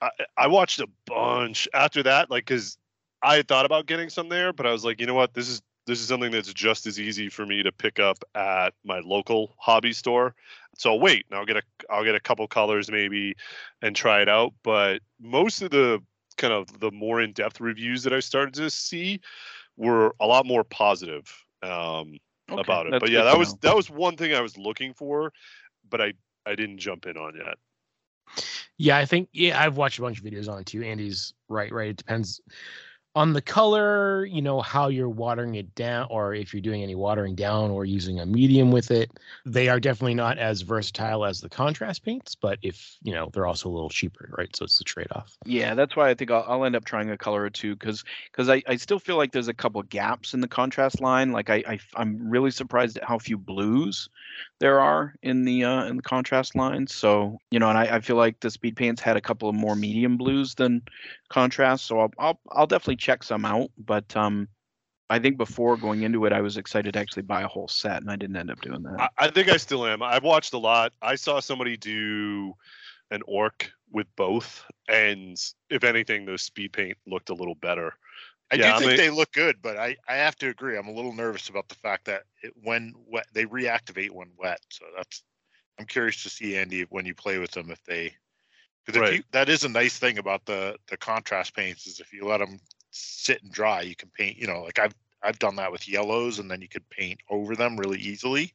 I, 0.00 0.10
I 0.36 0.46
watched 0.48 0.80
a 0.80 0.88
bunch 1.06 1.68
after 1.74 2.02
that, 2.04 2.30
like 2.30 2.46
because 2.46 2.76
I 3.22 3.36
had 3.36 3.48
thought 3.48 3.66
about 3.66 3.86
getting 3.86 4.10
some 4.10 4.28
there, 4.28 4.52
but 4.52 4.66
I 4.66 4.72
was 4.72 4.84
like, 4.84 5.00
you 5.00 5.06
know 5.06 5.14
what, 5.14 5.34
this 5.34 5.48
is 5.48 5.62
this 5.86 6.00
is 6.00 6.08
something 6.08 6.30
that's 6.30 6.52
just 6.52 6.86
as 6.86 7.00
easy 7.00 7.28
for 7.28 7.44
me 7.46 7.62
to 7.62 7.72
pick 7.72 7.98
up 7.98 8.18
at 8.34 8.74
my 8.84 9.00
local 9.00 9.54
hobby 9.58 9.92
store. 9.92 10.34
So 10.78 10.90
I'll 10.92 11.00
wait 11.00 11.26
and 11.30 11.38
I'll 11.38 11.46
get 11.46 11.56
a 11.56 11.62
I'll 11.90 12.04
get 12.04 12.14
a 12.14 12.20
couple 12.20 12.46
colors 12.48 12.90
maybe 12.90 13.34
and 13.82 13.94
try 13.94 14.22
it 14.22 14.28
out. 14.28 14.52
But 14.62 15.00
most 15.20 15.62
of 15.62 15.70
the 15.70 16.02
kind 16.36 16.52
of 16.52 16.80
the 16.80 16.90
more 16.90 17.20
in-depth 17.20 17.60
reviews 17.60 18.02
that 18.04 18.12
I 18.12 18.20
started 18.20 18.54
to 18.54 18.70
see 18.70 19.20
were 19.76 20.14
a 20.20 20.26
lot 20.26 20.46
more 20.46 20.64
positive 20.64 21.30
um, 21.62 22.18
Okay, 22.50 22.60
about 22.60 22.86
it. 22.86 23.00
But 23.00 23.10
yeah, 23.10 23.24
that 23.24 23.38
was 23.38 23.52
know. 23.52 23.58
that 23.62 23.76
was 23.76 23.90
one 23.90 24.16
thing 24.16 24.34
I 24.34 24.40
was 24.40 24.56
looking 24.56 24.94
for, 24.94 25.32
but 25.88 26.00
I 26.00 26.14
I 26.46 26.54
didn't 26.54 26.78
jump 26.78 27.06
in 27.06 27.16
on 27.16 27.34
yet. 27.36 27.58
Yeah, 28.78 28.96
I 28.96 29.04
think 29.04 29.28
yeah, 29.32 29.62
I've 29.62 29.76
watched 29.76 29.98
a 29.98 30.02
bunch 30.02 30.18
of 30.18 30.24
videos 30.24 30.48
on 30.50 30.60
it 30.60 30.66
too. 30.66 30.82
Andy's 30.82 31.34
right, 31.48 31.70
right. 31.70 31.90
It 31.90 31.96
depends 31.96 32.40
on 33.14 33.34
the 33.34 33.42
color, 33.42 34.24
you 34.24 34.40
know, 34.40 34.60
how 34.62 34.88
you're 34.88 35.08
watering 35.08 35.54
it 35.56 35.74
down, 35.74 36.06
or 36.10 36.34
if 36.34 36.54
you're 36.54 36.62
doing 36.62 36.82
any 36.82 36.94
watering 36.94 37.34
down 37.34 37.70
or 37.70 37.84
using 37.84 38.20
a 38.20 38.26
medium 38.26 38.70
with 38.70 38.90
it. 38.90 39.10
They 39.44 39.68
are 39.68 39.78
definitely 39.78 40.14
not 40.14 40.38
as 40.38 40.62
versatile 40.62 41.24
as 41.24 41.40
the 41.40 41.48
contrast 41.48 42.04
paints, 42.04 42.34
but 42.34 42.58
if 42.62 42.96
you 43.02 43.12
know, 43.12 43.28
they're 43.32 43.46
also 43.46 43.68
a 43.68 43.72
little 43.72 43.90
cheaper, 43.90 44.30
right? 44.36 44.54
So 44.56 44.64
it's 44.64 44.78
the 44.78 44.84
trade-off. 44.84 45.36
Yeah, 45.44 45.74
that's 45.74 45.94
why 45.94 46.08
I 46.08 46.14
think 46.14 46.30
I'll, 46.30 46.44
I'll 46.48 46.64
end 46.64 46.74
up 46.74 46.84
trying 46.84 47.10
a 47.10 47.18
color 47.18 47.42
or 47.42 47.50
two 47.50 47.76
because 47.76 48.02
because 48.30 48.48
I, 48.48 48.62
I 48.66 48.76
still 48.76 48.98
feel 48.98 49.16
like 49.16 49.32
there's 49.32 49.48
a 49.48 49.54
couple 49.54 49.82
gaps 49.82 50.32
in 50.32 50.40
the 50.40 50.48
contrast 50.48 51.00
line. 51.00 51.32
Like 51.32 51.50
I, 51.50 51.62
I 51.96 52.00
am 52.00 52.30
really 52.30 52.50
surprised 52.50 52.96
at 52.96 53.04
how 53.04 53.18
few 53.18 53.36
blues 53.36 54.08
there 54.58 54.80
are 54.80 55.14
in 55.22 55.44
the 55.44 55.64
uh, 55.64 55.84
in 55.84 55.96
the 55.96 56.02
contrast 56.02 56.54
line. 56.54 56.86
So 56.86 57.38
you 57.50 57.58
know, 57.58 57.68
and 57.68 57.76
I, 57.76 57.96
I 57.96 58.00
feel 58.00 58.16
like 58.16 58.40
the 58.40 58.50
speed 58.50 58.76
paints 58.76 59.02
had 59.02 59.16
a 59.16 59.20
couple 59.20 59.48
of 59.48 59.54
more 59.54 59.76
medium 59.76 60.16
blues 60.16 60.54
than 60.54 60.82
contrast. 61.32 61.86
So 61.86 62.00
I'll 62.00 62.12
I'll, 62.18 62.40
I'll 62.50 62.66
definitely 62.66 62.96
check 62.96 63.22
some 63.22 63.44
out. 63.44 63.70
But 63.78 64.14
um, 64.16 64.48
I 65.10 65.18
think 65.18 65.36
before 65.36 65.76
going 65.76 66.02
into 66.02 66.24
it, 66.26 66.32
I 66.32 66.40
was 66.40 66.56
excited 66.56 66.92
to 66.94 66.98
actually 67.00 67.22
buy 67.22 67.42
a 67.42 67.48
whole 67.48 67.68
set, 67.68 68.02
and 68.02 68.10
I 68.10 68.16
didn't 68.16 68.36
end 68.36 68.50
up 68.50 68.60
doing 68.60 68.82
that. 68.84 69.00
I, 69.18 69.26
I 69.26 69.30
think 69.30 69.48
I 69.48 69.56
still 69.56 69.86
am. 69.86 70.02
I've 70.02 70.24
watched 70.24 70.52
a 70.54 70.58
lot. 70.58 70.92
I 71.02 71.14
saw 71.16 71.40
somebody 71.40 71.76
do 71.76 72.54
an 73.10 73.22
orc 73.26 73.70
with 73.90 74.06
both, 74.16 74.64
and 74.88 75.36
if 75.70 75.84
anything, 75.84 76.24
the 76.24 76.38
speed 76.38 76.72
paint 76.72 76.96
looked 77.06 77.30
a 77.30 77.34
little 77.34 77.56
better. 77.56 77.94
I 78.50 78.56
Yeah, 78.56 78.64
do 78.64 78.70
I 78.70 78.78
think 78.78 78.88
mean- 78.90 78.96
they 78.98 79.10
look 79.10 79.32
good, 79.32 79.56
but 79.62 79.76
I, 79.78 79.96
I 80.08 80.14
have 80.16 80.36
to 80.36 80.48
agree. 80.48 80.76
I'm 80.78 80.88
a 80.88 80.92
little 80.92 81.12
nervous 81.14 81.48
about 81.48 81.68
the 81.68 81.74
fact 81.74 82.04
that 82.06 82.22
it, 82.42 82.52
when 82.62 82.94
wet, 83.06 83.26
they 83.32 83.44
reactivate 83.46 84.10
when 84.10 84.30
wet. 84.38 84.60
So 84.70 84.84
that's 84.96 85.22
I'm 85.78 85.86
curious 85.86 86.22
to 86.22 86.30
see 86.30 86.56
Andy 86.56 86.82
when 86.90 87.06
you 87.06 87.14
play 87.14 87.38
with 87.38 87.50
them 87.50 87.70
if 87.70 87.82
they 87.84 88.14
because 88.86 89.00
Right. 89.00 89.14
you, 89.18 89.22
that 89.32 89.48
is 89.48 89.64
a 89.64 89.68
nice 89.68 89.98
thing 89.98 90.18
about 90.18 90.44
the 90.44 90.76
the 90.88 90.96
contrast 90.96 91.54
paints 91.54 91.86
is 91.86 92.00
if 92.00 92.12
you 92.12 92.26
let 92.26 92.38
them 92.38 92.58
sit 92.90 93.42
and 93.42 93.52
dry, 93.52 93.82
you 93.82 93.96
can 93.96 94.10
paint. 94.10 94.38
You 94.38 94.46
know, 94.46 94.62
like 94.62 94.78
I've 94.78 94.94
I've 95.22 95.38
done 95.38 95.56
that 95.56 95.70
with 95.70 95.88
yellows, 95.88 96.38
and 96.38 96.50
then 96.50 96.60
you 96.60 96.68
could 96.68 96.88
paint 96.90 97.20
over 97.30 97.54
them 97.54 97.76
really 97.76 97.98
easily. 97.98 98.52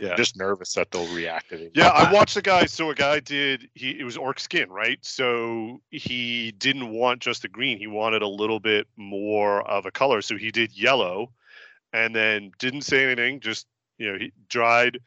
Yeah. 0.00 0.16
Just 0.16 0.36
nervous 0.36 0.74
that 0.74 0.90
they'll 0.90 1.06
reactivate. 1.06 1.70
Yeah, 1.74 1.88
I 1.88 2.12
watched 2.12 2.36
a 2.36 2.42
guy. 2.42 2.66
So 2.66 2.90
a 2.90 2.94
guy 2.94 3.20
did. 3.20 3.68
He 3.74 3.98
it 3.98 4.04
was 4.04 4.16
orc 4.16 4.40
skin, 4.40 4.68
right? 4.68 4.98
So 5.02 5.80
he 5.90 6.52
didn't 6.52 6.90
want 6.90 7.20
just 7.20 7.42
the 7.42 7.48
green. 7.48 7.78
He 7.78 7.86
wanted 7.86 8.22
a 8.22 8.28
little 8.28 8.60
bit 8.60 8.86
more 8.96 9.62
of 9.68 9.86
a 9.86 9.90
color. 9.90 10.20
So 10.22 10.36
he 10.36 10.50
did 10.50 10.76
yellow, 10.76 11.30
and 11.92 12.14
then 12.14 12.52
didn't 12.58 12.82
say 12.82 13.04
anything. 13.04 13.40
Just 13.40 13.66
you 13.98 14.12
know, 14.12 14.18
he 14.18 14.32
dried, 14.48 15.00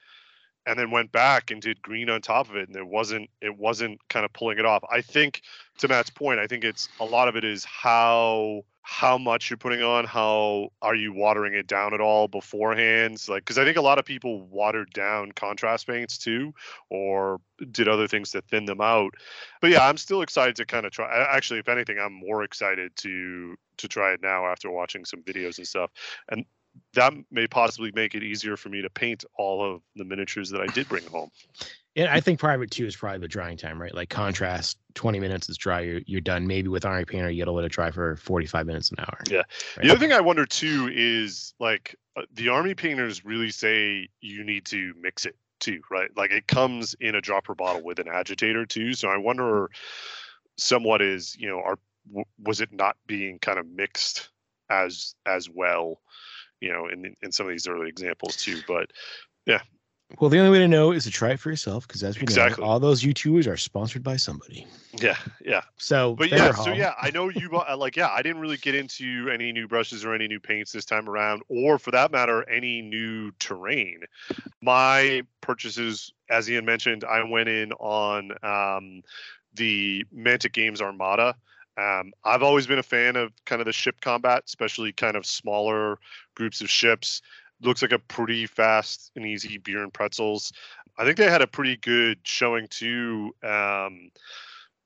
and 0.65 0.77
then 0.77 0.91
went 0.91 1.11
back 1.11 1.51
and 1.51 1.61
did 1.61 1.81
green 1.81 2.09
on 2.09 2.21
top 2.21 2.49
of 2.49 2.55
it. 2.55 2.67
And 2.67 2.77
it 2.77 2.87
wasn't. 2.87 3.29
It 3.41 3.57
wasn't 3.57 3.99
kind 4.09 4.25
of 4.25 4.33
pulling 4.33 4.59
it 4.59 4.65
off. 4.65 4.83
I 4.91 5.01
think 5.01 5.41
to 5.79 5.87
Matt's 5.87 6.09
point, 6.09 6.39
I 6.39 6.47
think 6.47 6.63
it's 6.63 6.89
a 6.99 7.05
lot 7.05 7.27
of 7.27 7.35
it 7.35 7.43
is 7.43 7.63
how 7.65 8.63
how 8.83 9.17
much 9.17 9.49
you're 9.49 9.57
putting 9.57 9.83
on 9.83 10.05
how 10.05 10.69
are 10.81 10.95
you 10.95 11.13
watering 11.13 11.53
it 11.53 11.67
down 11.67 11.93
at 11.93 12.01
all 12.01 12.27
beforehand 12.27 13.23
like 13.29 13.43
because 13.43 13.57
i 13.57 13.63
think 13.63 13.77
a 13.77 13.81
lot 13.81 13.99
of 13.99 14.05
people 14.05 14.41
watered 14.47 14.91
down 14.91 15.31
contrast 15.33 15.85
paints 15.85 16.17
too 16.17 16.53
or 16.89 17.39
did 17.71 17.87
other 17.87 18.07
things 18.07 18.31
to 18.31 18.41
thin 18.41 18.65
them 18.65 18.81
out 18.81 19.13
but 19.61 19.69
yeah 19.69 19.87
i'm 19.87 19.97
still 19.97 20.21
excited 20.23 20.55
to 20.55 20.65
kind 20.65 20.85
of 20.85 20.91
try 20.91 21.07
actually 21.29 21.59
if 21.59 21.69
anything 21.69 21.99
i'm 21.99 22.13
more 22.13 22.43
excited 22.43 22.91
to 22.95 23.55
to 23.77 23.87
try 23.87 24.13
it 24.13 24.21
now 24.21 24.45
after 24.47 24.71
watching 24.71 25.05
some 25.05 25.21
videos 25.21 25.57
and 25.57 25.67
stuff 25.67 25.91
and 26.29 26.43
that 26.93 27.13
may 27.31 27.47
possibly 27.47 27.91
make 27.93 28.15
it 28.15 28.23
easier 28.23 28.57
for 28.57 28.69
me 28.69 28.81
to 28.81 28.89
paint 28.89 29.23
all 29.37 29.63
of 29.63 29.81
the 29.95 30.03
miniatures 30.03 30.49
that 30.49 30.61
i 30.61 30.67
did 30.67 30.87
bring 30.87 31.05
home 31.07 31.29
And 31.95 32.07
I 32.07 32.21
think 32.21 32.39
private 32.39 32.71
too 32.71 32.85
is 32.85 32.95
probably 32.95 33.19
the 33.19 33.27
drying 33.27 33.57
time, 33.57 33.81
right? 33.81 33.93
Like 33.93 34.09
contrast, 34.09 34.77
20 34.93 35.19
minutes 35.19 35.49
is 35.49 35.57
dry, 35.57 35.81
you're, 35.81 35.99
you're 36.05 36.21
done. 36.21 36.47
Maybe 36.47 36.69
with 36.69 36.85
Army 36.85 37.03
Painter, 37.03 37.29
you 37.29 37.41
gotta 37.41 37.51
let 37.51 37.65
it 37.65 37.71
dry 37.73 37.91
for 37.91 38.15
45 38.15 38.65
minutes 38.65 38.91
an 38.91 38.99
hour. 38.99 39.17
Yeah. 39.29 39.37
Right. 39.75 39.83
The 39.83 39.89
other 39.89 39.99
thing 39.99 40.13
I 40.13 40.21
wonder 40.21 40.45
too 40.45 40.89
is 40.93 41.53
like 41.59 41.97
uh, 42.15 42.21
the 42.33 42.47
army 42.47 42.75
painters 42.75 43.25
really 43.25 43.51
say 43.51 44.07
you 44.21 44.45
need 44.45 44.65
to 44.67 44.93
mix 45.01 45.25
it 45.25 45.35
too, 45.59 45.81
right? 45.91 46.09
Like 46.15 46.31
it 46.31 46.47
comes 46.47 46.95
in 47.01 47.15
a 47.15 47.21
dropper 47.21 47.55
bottle 47.55 47.83
with 47.83 47.99
an 47.99 48.07
agitator 48.07 48.65
too. 48.65 48.93
So 48.93 49.09
I 49.09 49.17
wonder 49.17 49.69
somewhat 50.57 51.01
is, 51.01 51.35
you 51.37 51.49
know, 51.49 51.59
are 51.59 51.77
w- 52.07 52.25
was 52.39 52.61
it 52.61 52.71
not 52.71 52.95
being 53.05 53.37
kind 53.39 53.59
of 53.59 53.67
mixed 53.67 54.29
as 54.69 55.15
as 55.25 55.49
well, 55.49 55.99
you 56.61 56.71
know, 56.71 56.87
in 56.87 57.15
in 57.21 57.31
some 57.31 57.45
of 57.47 57.51
these 57.51 57.67
early 57.67 57.89
examples 57.89 58.37
too, 58.37 58.61
but 58.67 58.91
yeah. 59.45 59.61
Well, 60.19 60.29
the 60.29 60.39
only 60.39 60.51
way 60.51 60.59
to 60.59 60.67
know 60.67 60.91
is 60.91 61.05
to 61.05 61.09
try 61.09 61.29
it 61.31 61.39
for 61.39 61.49
yourself, 61.49 61.87
because 61.87 62.03
as 62.03 62.17
we 62.17 62.23
Exactly. 62.23 62.61
know, 62.61 62.69
all 62.69 62.81
those 62.81 63.01
YouTubers 63.01 63.47
are 63.47 63.55
sponsored 63.55 64.03
by 64.03 64.17
somebody. 64.17 64.67
Yeah, 64.99 65.15
yeah. 65.39 65.61
So, 65.77 66.15
but 66.15 66.29
yeah, 66.29 66.51
so 66.51 66.73
yeah, 66.73 66.93
I 67.01 67.11
know 67.11 67.29
you 67.29 67.49
bought- 67.49 67.79
like 67.79 67.95
yeah, 67.95 68.09
I 68.09 68.21
didn't 68.21 68.41
really 68.41 68.57
get 68.57 68.75
into 68.75 69.29
any 69.33 69.53
new 69.53 69.69
brushes 69.69 70.03
or 70.03 70.13
any 70.13 70.27
new 70.27 70.39
paints 70.39 70.73
this 70.73 70.83
time 70.83 71.07
around, 71.07 71.43
or 71.47 71.79
for 71.79 71.91
that 71.91 72.11
matter, 72.11 72.47
any 72.49 72.81
new 72.81 73.31
terrain. 73.39 74.01
My 74.61 75.23
purchases, 75.39 76.11
as 76.29 76.49
Ian 76.49 76.65
mentioned, 76.65 77.05
I 77.05 77.23
went 77.23 77.47
in 77.47 77.71
on 77.73 78.31
um, 78.43 79.03
the 79.53 80.05
Mantic 80.13 80.51
Games 80.51 80.81
Armada. 80.81 81.35
Um, 81.77 82.11
I've 82.23 82.43
always 82.43 82.67
been 82.67 82.79
a 82.79 82.83
fan 82.83 83.15
of 83.15 83.31
kind 83.45 83.61
of 83.61 83.65
the 83.65 83.73
ship 83.73 84.01
combat, 84.01 84.43
especially 84.45 84.91
kind 84.91 85.15
of 85.15 85.25
smaller 85.25 85.97
groups 86.35 86.61
of 86.61 86.69
ships. 86.69 87.21
Looks 87.61 87.81
like 87.81 87.91
a 87.91 87.99
pretty 87.99 88.47
fast 88.47 89.11
and 89.15 89.25
easy 89.25 89.57
beer 89.57 89.83
and 89.83 89.93
pretzels. 89.93 90.51
I 90.97 91.05
think 91.05 91.17
they 91.17 91.29
had 91.29 91.41
a 91.41 91.47
pretty 91.47 91.77
good 91.77 92.19
showing 92.23 92.67
too. 92.67 93.33
Um, 93.43 94.11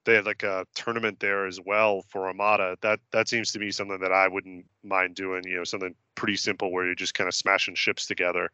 they 0.03 0.13
had 0.13 0.25
like 0.25 0.43
a 0.43 0.67
tournament 0.75 1.19
there 1.19 1.47
as 1.47 1.59
well 1.59 2.03
for 2.09 2.27
Armada. 2.27 2.77
That 2.81 2.99
that 3.11 3.27
seems 3.27 3.51
to 3.53 3.59
be 3.59 3.71
something 3.71 3.99
that 3.99 4.11
I 4.11 4.27
wouldn't 4.27 4.65
mind 4.83 5.15
doing. 5.15 5.43
You 5.45 5.57
know, 5.57 5.63
something 5.63 5.95
pretty 6.13 6.35
simple 6.35 6.71
where 6.71 6.85
you're 6.85 6.95
just 6.95 7.15
kind 7.15 7.27
of 7.27 7.33
smashing 7.33 7.75
ships 7.75 8.05
together. 8.05 8.51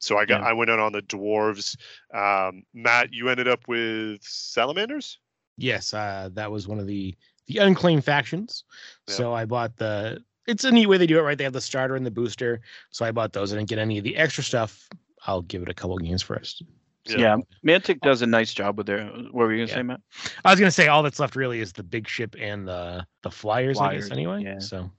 So 0.00 0.18
I 0.18 0.24
got 0.24 0.40
Yeah. 0.40 0.48
I 0.48 0.52
went 0.52 0.70
in 0.70 0.80
on 0.80 0.92
the 0.92 1.02
dwarves. 1.02 1.76
Um, 2.12 2.64
Matt, 2.74 3.12
you 3.12 3.28
ended 3.28 3.48
up 3.48 3.68
with 3.68 4.22
salamanders. 4.22 5.18
Yes, 5.56 5.94
uh, 5.94 6.30
that 6.34 6.50
was 6.50 6.68
one 6.68 6.78
of 6.78 6.86
the 6.86 7.14
the 7.48 7.58
unclaimed 7.58 8.04
factions. 8.04 8.64
So 9.08 9.32
I 9.34 9.44
bought 9.44 9.76
the. 9.76 10.22
It's 10.46 10.64
a 10.64 10.70
neat 10.70 10.86
way 10.86 10.96
they 10.96 11.06
do 11.06 11.18
it, 11.18 11.22
right? 11.22 11.36
They 11.36 11.44
have 11.44 11.52
the 11.52 11.60
starter 11.60 11.96
and 11.96 12.06
the 12.06 12.10
booster. 12.10 12.60
So 12.90 13.04
I 13.04 13.10
bought 13.10 13.32
those. 13.32 13.52
I 13.52 13.56
didn't 13.56 13.68
get 13.68 13.78
any 13.78 13.98
of 13.98 14.04
the 14.04 14.16
extra 14.16 14.44
stuff. 14.44 14.88
I'll 15.26 15.42
give 15.42 15.62
it 15.62 15.68
a 15.68 15.74
couple 15.74 15.98
games 15.98 16.22
first. 16.22 16.62
Yeah. 17.04 17.36
Mantic 17.66 18.00
does 18.00 18.22
a 18.22 18.26
nice 18.26 18.52
job 18.52 18.76
with 18.76 18.86
their. 18.86 19.06
What 19.06 19.34
were 19.34 19.52
you 19.52 19.66
gonna 19.66 19.74
say, 19.74 19.82
Matt? 19.82 20.00
I 20.44 20.50
was 20.50 20.60
gonna 20.60 20.70
say 20.70 20.88
all 20.88 21.02
that's 21.02 21.18
left 21.18 21.36
really 21.36 21.60
is 21.60 21.72
the 21.72 21.82
big 21.82 22.06
ship 22.06 22.36
and 22.38 22.68
the 22.68 23.06
the 23.22 23.30
flyers, 23.30 23.80
I 23.80 23.96
guess. 23.96 24.10
Anyway, 24.10 24.42
yeah. 24.44 24.58
so 24.58 24.90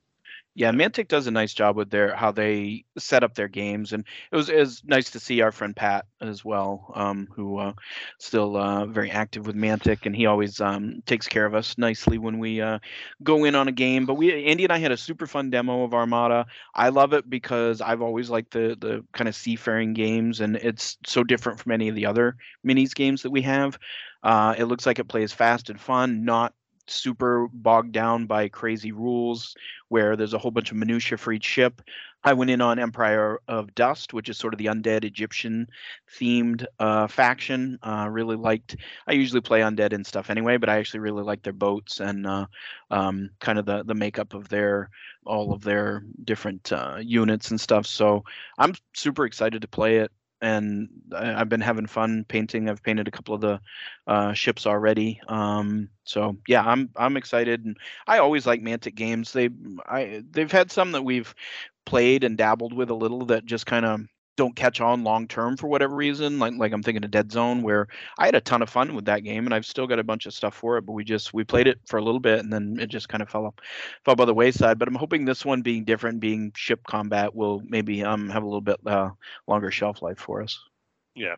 Yeah, 0.56 0.72
Mantic 0.72 1.08
does 1.08 1.28
a 1.28 1.32
nice 1.32 1.54
job 1.54 1.78
with 1.78 1.90
their 1.90 2.14
how 2.16 2.32
they 2.32 2.84
set 2.98 3.24
up 3.24 3.34
their 3.34 3.48
games, 3.48 3.94
and 3.94 4.04
it 4.32 4.36
was 4.36 4.50
it 4.50 4.58
was 4.58 4.82
nice 4.84 5.12
to 5.12 5.20
see 5.20 5.40
our 5.42 5.54
friend 5.54 5.74
Pat 5.74 6.06
as 6.20 6.44
well, 6.44 6.92
um, 6.96 7.28
who 7.34 7.58
uh, 7.60 7.74
still 8.20 8.58
uh, 8.58 8.86
very 8.88 9.10
active 9.10 9.48
with 9.48 9.56
Mantic, 9.56 10.06
and 10.06 10.14
he 10.14 10.26
always 10.26 10.60
um, 10.60 11.02
takes 11.06 11.28
care 11.28 11.46
of 11.46 11.56
us 11.56 11.78
nicely 11.78 12.18
when 12.18 12.40
we 12.40 12.60
uh, 12.60 12.80
go 13.24 13.46
in 13.46 13.56
on 13.56 13.70
a 13.70 13.72
game. 13.72 14.06
But 14.06 14.16
we 14.16 14.46
Andy 14.48 14.66
and 14.66 14.74
I 14.74 14.80
had 14.80 14.92
a 14.92 14.98
super 14.98 15.28
fun 15.28 15.50
demo 15.50 15.84
of 15.84 15.94
Armada. 15.94 16.48
I 16.76 16.90
love 16.90 17.14
it 17.14 17.30
because 17.30 17.80
I've 17.80 18.02
always 18.02 18.30
liked 18.30 18.52
the 18.52 18.76
the 18.78 19.06
kind 19.14 19.30
of 19.30 19.36
seafaring 19.36 19.94
games, 19.94 20.42
and 20.42 20.58
it's 20.58 20.98
so 21.06 21.24
different 21.24 21.60
from 21.60 21.72
any 21.72 21.88
of 21.88 21.96
the 21.96 22.08
other 22.08 22.36
minis 22.68 22.94
games 22.94 23.22
that 23.22 23.32
we 23.32 23.44
have. 23.44 23.80
Uh, 24.24 24.56
it 24.58 24.66
looks 24.66 24.86
like 24.86 25.00
it 25.00 25.08
plays 25.08 25.32
fast 25.32 25.70
and 25.70 25.80
fun, 25.80 26.26
not 26.26 26.54
super 26.90 27.48
bogged 27.54 27.92
down 27.92 28.26
by 28.26 28.50
crazy 28.50 28.92
rules 28.92 29.56
where 29.90 30.16
there's 30.16 30.34
a 30.34 30.38
whole 30.38 30.52
bunch 30.52 30.72
of 30.72 30.78
minutia 30.78 31.18
for 31.18 31.32
each 31.32 31.46
ship. 31.46 31.82
I 32.24 32.34
went 32.34 32.52
in 32.52 32.60
on 32.60 32.80
Empire 32.80 33.40
of 33.48 33.74
Dust, 33.76 34.14
which 34.14 34.28
is 34.28 34.38
sort 34.38 34.54
of 34.54 34.58
the 34.58 34.66
undead 34.66 35.06
Egyptian 35.06 35.68
themed 36.18 36.66
uh, 36.78 37.08
faction. 37.08 37.80
Uh, 37.82 38.10
really 38.12 38.36
liked. 38.36 38.76
I 39.08 39.14
usually 39.14 39.40
play 39.42 39.62
undead 39.62 39.94
and 39.94 40.06
stuff 40.06 40.30
anyway, 40.30 40.58
but 40.58 40.68
I 40.68 40.78
actually 40.78 41.00
really 41.00 41.24
like 41.24 41.44
their 41.44 41.54
boats 41.54 42.02
and 42.02 42.28
uh, 42.28 42.48
um, 42.92 43.30
kind 43.40 43.58
of 43.58 43.66
the 43.66 43.84
the 43.84 43.96
makeup 43.96 44.34
of 44.34 44.50
their 44.50 44.90
all 45.26 45.54
of 45.54 45.64
their 45.64 46.04
different 46.26 46.74
uh, 46.74 46.98
units 47.02 47.52
and 47.52 47.62
stuff. 47.62 47.86
So 47.86 48.26
I'm 48.58 48.74
super 48.94 49.26
excited 49.26 49.62
to 49.62 49.68
play 49.68 49.98
it 49.98 50.12
and 50.42 50.90
I- 51.16 51.36
I've 51.42 51.50
been 51.50 51.62
having 51.62 51.86
fun 51.88 52.26
painting. 52.28 52.70
I've 52.70 52.84
painted 52.84 53.08
a 53.08 53.12
couple 53.12 53.36
of 53.36 53.42
the 53.42 53.60
uh, 54.08 54.34
ships 54.34 54.66
already. 54.68 55.22
Um, 55.28 55.90
so 56.04 56.38
yeah, 56.48 56.64
I'm 56.64 56.90
I'm 56.96 57.18
excited, 57.18 57.66
and 57.66 57.78
I 58.08 58.20
always 58.20 58.48
like 58.48 58.62
Mantic 58.64 58.96
games. 58.96 59.34
They 59.34 59.50
I 59.88 60.24
they've 60.32 60.52
had 60.52 60.72
some 60.72 60.92
that 60.94 61.04
we've 61.04 61.34
played 61.86 62.24
and 62.24 62.38
dabbled 62.38 62.74
with 62.74 62.90
a 62.90 62.96
little 62.96 63.26
that 63.28 63.46
just 63.46 63.66
kind 63.66 63.86
of 63.86 64.02
don't 64.40 64.56
catch 64.56 64.80
on 64.80 65.04
long 65.04 65.28
term 65.28 65.58
for 65.58 65.68
whatever 65.68 65.94
reason. 65.94 66.40
Like 66.40 66.54
like 66.56 66.72
I'm 66.72 66.82
thinking 66.82 67.04
of 67.04 67.12
Dead 67.12 67.30
Zone, 67.30 67.62
where 67.62 67.88
I 68.18 68.26
had 68.26 68.36
a 68.36 68.42
ton 68.42 68.62
of 68.62 68.70
fun 68.70 68.96
with 68.96 69.06
that 69.06 69.26
game, 69.26 69.46
and 69.46 69.54
I've 69.54 69.66
still 69.66 69.86
got 69.86 70.00
a 70.00 70.04
bunch 70.04 70.26
of 70.26 70.34
stuff 70.34 70.56
for 70.56 70.78
it. 70.78 70.86
But 70.86 70.94
we 70.94 71.04
just 71.04 71.34
we 71.34 71.44
played 71.44 71.68
it 71.68 71.80
for 71.86 71.98
a 71.98 72.02
little 72.02 72.22
bit, 72.22 72.40
and 72.40 72.52
then 72.52 72.78
it 72.80 72.88
just 72.88 73.10
kind 73.10 73.22
of 73.22 73.30
fell 73.30 73.54
fell 74.06 74.16
by 74.16 74.24
the 74.24 74.34
wayside. 74.34 74.80
But 74.80 74.88
I'm 74.88 74.96
hoping 74.96 75.26
this 75.26 75.44
one 75.44 75.62
being 75.62 75.84
different, 75.84 76.22
being 76.22 76.54
ship 76.56 76.80
combat, 76.88 77.36
will 77.36 77.62
maybe 77.66 78.02
um 78.02 78.30
have 78.30 78.44
a 78.44 78.48
little 78.48 78.62
bit 78.62 78.80
uh, 78.86 79.10
longer 79.46 79.72
shelf 79.72 80.02
life 80.02 80.20
for 80.20 80.42
us. 80.42 80.58
Yeah. 81.16 81.36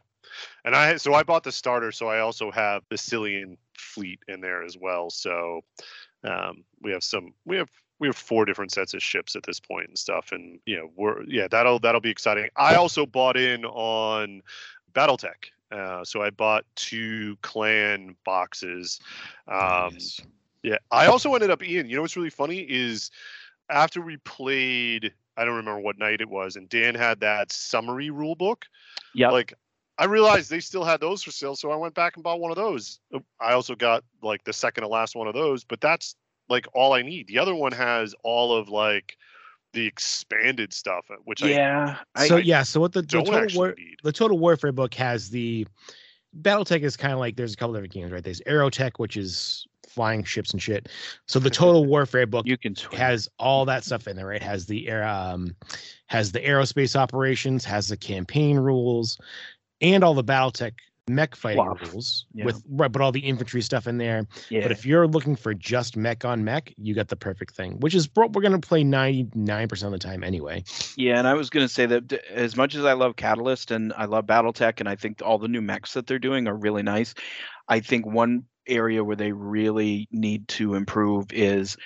And 0.63 0.75
I 0.75 0.97
so 0.97 1.15
I 1.15 1.23
bought 1.23 1.43
the 1.43 1.51
starter, 1.51 1.91
so 1.91 2.07
I 2.07 2.19
also 2.19 2.51
have 2.51 2.83
the 2.91 2.97
Cillian 2.97 3.57
fleet 3.75 4.19
in 4.27 4.41
there 4.41 4.63
as 4.63 4.77
well. 4.79 5.09
So 5.09 5.61
um, 6.23 6.63
we 6.81 6.91
have 6.91 7.03
some 7.03 7.33
we 7.45 7.57
have 7.57 7.69
we 8.01 8.07
have 8.07 8.17
four 8.17 8.45
different 8.45 8.71
sets 8.71 8.95
of 8.95 9.03
ships 9.03 9.35
at 9.35 9.43
this 9.43 9.59
point 9.59 9.87
and 9.87 9.97
stuff. 9.97 10.31
And 10.31 10.59
you 10.65 10.75
know, 10.75 10.89
we're 10.97 11.23
yeah, 11.23 11.47
that'll 11.47 11.79
that'll 11.79 12.01
be 12.01 12.09
exciting. 12.09 12.49
I 12.57 12.75
also 12.75 13.05
bought 13.05 13.37
in 13.37 13.63
on 13.63 14.41
Battletech. 14.93 15.51
Uh, 15.71 16.03
so 16.03 16.21
I 16.21 16.31
bought 16.31 16.65
two 16.75 17.37
clan 17.43 18.15
boxes. 18.25 18.99
Um, 19.47 19.97
Yeah, 20.63 20.77
I 20.91 21.05
also 21.05 21.33
ended 21.33 21.51
up 21.51 21.63
Ian. 21.63 21.87
You 21.87 21.95
know 21.95 22.01
what's 22.01 22.17
really 22.17 22.31
funny 22.31 22.59
is 22.59 23.11
after 23.69 24.01
we 24.01 24.17
played, 24.17 25.13
I 25.37 25.45
don't 25.45 25.55
remember 25.55 25.79
what 25.79 25.97
night 25.97 26.21
it 26.21 26.29
was, 26.29 26.55
and 26.55 26.67
Dan 26.67 26.95
had 26.95 27.19
that 27.21 27.51
summary 27.51 28.09
rule 28.09 28.35
book. 28.35 28.65
Yeah. 29.13 29.29
Like 29.29 29.53
I 29.97 30.05
realized 30.05 30.49
they 30.49 30.59
still 30.59 30.83
had 30.83 30.99
those 30.99 31.21
for 31.21 31.31
sale, 31.31 31.55
so 31.55 31.71
I 31.71 31.75
went 31.75 31.93
back 31.93 32.17
and 32.17 32.23
bought 32.23 32.39
one 32.39 32.51
of 32.51 32.57
those. 32.57 32.99
Uh, 33.13 33.19
I 33.39 33.53
also 33.53 33.75
got 33.75 34.03
like 34.23 34.43
the 34.43 34.53
second 34.53 34.81
to 34.81 34.87
last 34.87 35.15
one 35.15 35.27
of 35.27 35.35
those, 35.35 35.63
but 35.63 35.79
that's 35.79 36.15
like 36.51 36.67
all 36.73 36.93
I 36.93 37.01
need. 37.01 37.27
The 37.27 37.39
other 37.39 37.55
one 37.55 37.71
has 37.71 38.13
all 38.23 38.55
of 38.55 38.69
like 38.69 39.17
the 39.73 39.87
expanded 39.87 40.73
stuff, 40.73 41.05
uh, 41.09 41.15
which 41.23 41.41
Yeah, 41.41 41.97
I 42.13 42.27
so 42.27 42.37
yeah, 42.37 42.61
so 42.61 42.79
what 42.79 42.91
the, 42.91 43.01
the 43.01 43.07
total 43.07 43.35
actually 43.35 43.57
war, 43.57 43.75
the 44.03 44.11
total 44.11 44.37
warfare 44.37 44.71
book 44.71 44.93
has 44.93 45.29
the 45.29 45.65
BattleTech 46.41 46.81
is 46.81 46.95
kind 46.95 47.13
of 47.13 47.19
like 47.19 47.35
there's 47.35 47.53
a 47.53 47.57
couple 47.57 47.73
different 47.73 47.93
games, 47.93 48.11
right? 48.11 48.23
There's 48.23 48.41
Aerotech, 48.41 48.91
which 48.97 49.17
is 49.17 49.65
flying 49.87 50.23
ships 50.23 50.51
and 50.51 50.61
shit. 50.61 50.89
So 51.27 51.39
the 51.39 51.49
total 51.61 51.85
warfare 51.85 52.27
book 52.27 52.45
you 52.45 52.57
can 52.57 52.75
has 52.91 53.27
all 53.39 53.65
that 53.65 53.83
stuff 53.83 54.07
in 54.07 54.15
there, 54.15 54.27
right? 54.27 54.43
Has 54.43 54.65
the 54.65 54.87
air 54.87 55.07
um 55.07 55.55
has 56.07 56.31
the 56.31 56.41
aerospace 56.41 56.95
operations, 56.95 57.65
has 57.65 57.87
the 57.87 57.97
campaign 57.97 58.57
rules, 58.57 59.17
and 59.79 60.03
all 60.03 60.13
the 60.13 60.23
BattleTech 60.23 60.73
mech 61.07 61.35
fighting 61.35 61.65
rules 61.91 62.25
Yeah. 62.33 62.45
with 62.45 62.61
right, 62.69 62.91
but 62.91 63.01
all 63.01 63.11
the 63.11 63.19
infantry 63.19 63.61
stuff 63.61 63.87
in 63.87 63.97
there. 63.97 64.25
Yeah. 64.49 64.61
But 64.61 64.71
if 64.71 64.85
you're 64.85 65.07
looking 65.07 65.35
for 65.35 65.53
just 65.53 65.97
mech 65.97 66.23
on 66.25 66.43
mech, 66.43 66.73
you 66.77 66.93
got 66.93 67.07
the 67.07 67.15
perfect 67.15 67.55
thing, 67.55 67.79
which 67.79 67.95
is 67.95 68.09
what 68.13 68.33
we're 68.33 68.41
gonna 68.41 68.59
play 68.59 68.83
99% 68.83 69.83
of 69.83 69.91
the 69.91 69.99
time 69.99 70.23
anyway. 70.23 70.63
Yeah, 70.95 71.17
and 71.19 71.27
I 71.27 71.33
was 71.33 71.49
going 71.49 71.65
to 71.65 71.73
say 71.73 71.85
that 71.85 72.13
as 72.29 72.55
much 72.55 72.75
as 72.75 72.85
I 72.85 72.93
love 72.93 73.15
Catalyst 73.15 73.71
and 73.71 73.93
I 73.97 74.05
love 74.05 74.25
BattleTech, 74.25 74.79
and 74.79 74.87
I 74.87 74.95
think 74.95 75.21
all 75.23 75.37
the 75.37 75.47
new 75.47 75.61
mechs 75.61 75.93
that 75.93 76.07
they're 76.07 76.19
doing 76.19 76.47
are 76.47 76.55
really 76.55 76.83
nice, 76.83 77.13
I 77.67 77.79
think 77.79 78.05
one 78.05 78.43
area 78.67 79.03
where 79.03 79.15
they 79.15 79.31
really 79.31 80.07
need 80.11 80.47
to 80.49 80.75
improve 80.75 81.31
is 81.33 81.77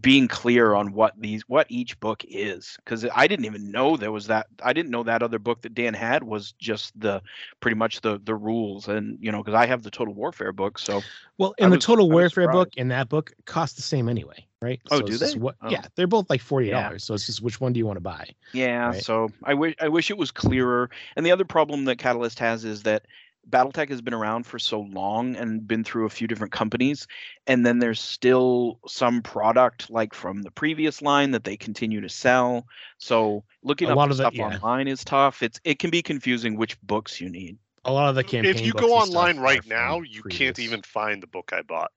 being 0.00 0.26
clear 0.26 0.74
on 0.74 0.92
what 0.92 1.12
these 1.20 1.42
what 1.48 1.66
each 1.68 1.98
book 2.00 2.24
is 2.28 2.76
because 2.84 3.06
i 3.14 3.26
didn't 3.26 3.44
even 3.44 3.70
know 3.70 3.96
there 3.96 4.10
was 4.10 4.26
that 4.26 4.46
i 4.64 4.72
didn't 4.72 4.90
know 4.90 5.02
that 5.02 5.22
other 5.22 5.38
book 5.38 5.60
that 5.62 5.74
dan 5.74 5.94
had 5.94 6.24
was 6.24 6.52
just 6.52 6.98
the 6.98 7.22
pretty 7.60 7.76
much 7.76 8.00
the 8.00 8.20
the 8.24 8.34
rules 8.34 8.88
and 8.88 9.18
you 9.20 9.30
know 9.30 9.38
because 9.42 9.54
i 9.54 9.66
have 9.66 9.82
the 9.82 9.90
total 9.90 10.14
warfare 10.14 10.50
book 10.52 10.78
so 10.78 11.02
Well, 11.38 11.54
in 11.58 11.70
the 11.70 11.76
was- 11.76 11.84
Total 11.84 12.10
Warfare 12.10 12.50
book 12.50 12.70
and 12.76 12.90
that 12.90 13.08
book 13.08 13.32
cost 13.46 13.76
the 13.76 13.82
same 13.82 14.08
anyway, 14.08 14.46
right? 14.60 14.80
Oh, 14.90 14.98
So 15.00 15.06
do 15.06 15.16
they? 15.18 15.34
What, 15.38 15.56
Oh. 15.62 15.70
Yeah, 15.70 15.82
they're 15.96 16.06
both 16.06 16.28
like 16.30 16.40
forty 16.40 16.70
dollars 16.70 17.02
Yeah. 17.02 17.06
So 17.06 17.14
it's 17.14 17.26
just 17.26 17.42
which 17.42 17.60
one 17.60 17.72
do 17.72 17.78
you 17.78 17.86
want 17.86 17.96
to 17.96 18.00
buy? 18.02 18.28
Yeah, 18.52 18.88
Right. 18.90 19.02
so 19.02 19.30
I 19.44 19.54
wish 19.54 19.74
I 19.80 19.88
wish 19.88 20.10
it 20.10 20.18
was 20.18 20.30
clearer. 20.30 20.88
And 21.16 21.26
the 21.26 21.32
other 21.32 21.44
problem 21.44 21.84
that 21.86 21.96
Catalyst 21.98 22.38
has 22.38 22.64
is 22.64 22.82
that 22.84 23.06
BattleTech 23.50 23.88
has 23.90 24.00
been 24.00 24.14
around 24.14 24.46
for 24.46 24.58
so 24.58 24.80
long 24.80 25.36
and 25.36 25.66
been 25.66 25.82
through 25.84 26.06
a 26.06 26.10
few 26.10 26.26
different 26.26 26.52
companies, 26.52 27.06
and 27.46 27.66
then 27.66 27.78
there's 27.80 28.00
still 28.00 28.78
some 28.86 29.20
product 29.22 29.90
like 29.90 30.14
from 30.14 30.42
the 30.42 30.50
previous 30.50 31.02
line 31.02 31.32
that 31.32 31.44
they 31.44 31.56
continue 31.56 32.00
to 32.00 32.08
sell. 32.08 32.66
So 32.98 33.44
looking 33.62 33.88
A 33.88 33.92
up 33.92 33.96
lot 33.96 34.06
the 34.06 34.12
of 34.12 34.16
the- 34.18 34.22
stuff 34.24 34.34
yeah. 34.34 34.46
online 34.54 34.88
is 34.88 35.04
tough. 35.04 35.42
It's 35.42 35.60
it 35.64 35.78
can 35.78 35.90
be 35.90 36.02
confusing 36.02 36.56
which 36.56 36.80
books 36.82 37.20
you 37.20 37.28
need. 37.28 37.58
A 37.84 37.92
lot 37.92 38.08
of 38.08 38.14
the 38.14 38.22
mm, 38.22 38.28
campaign. 38.28 38.54
If 38.54 38.64
you 38.64 38.72
books 38.72 38.86
go 38.86 38.94
online 38.94 39.38
right 39.38 39.66
now, 39.66 40.00
you 40.02 40.22
previous. 40.22 40.38
can't 40.38 40.58
even 40.60 40.82
find 40.82 41.22
the 41.22 41.26
book 41.26 41.52
I 41.52 41.62
bought. 41.62 41.90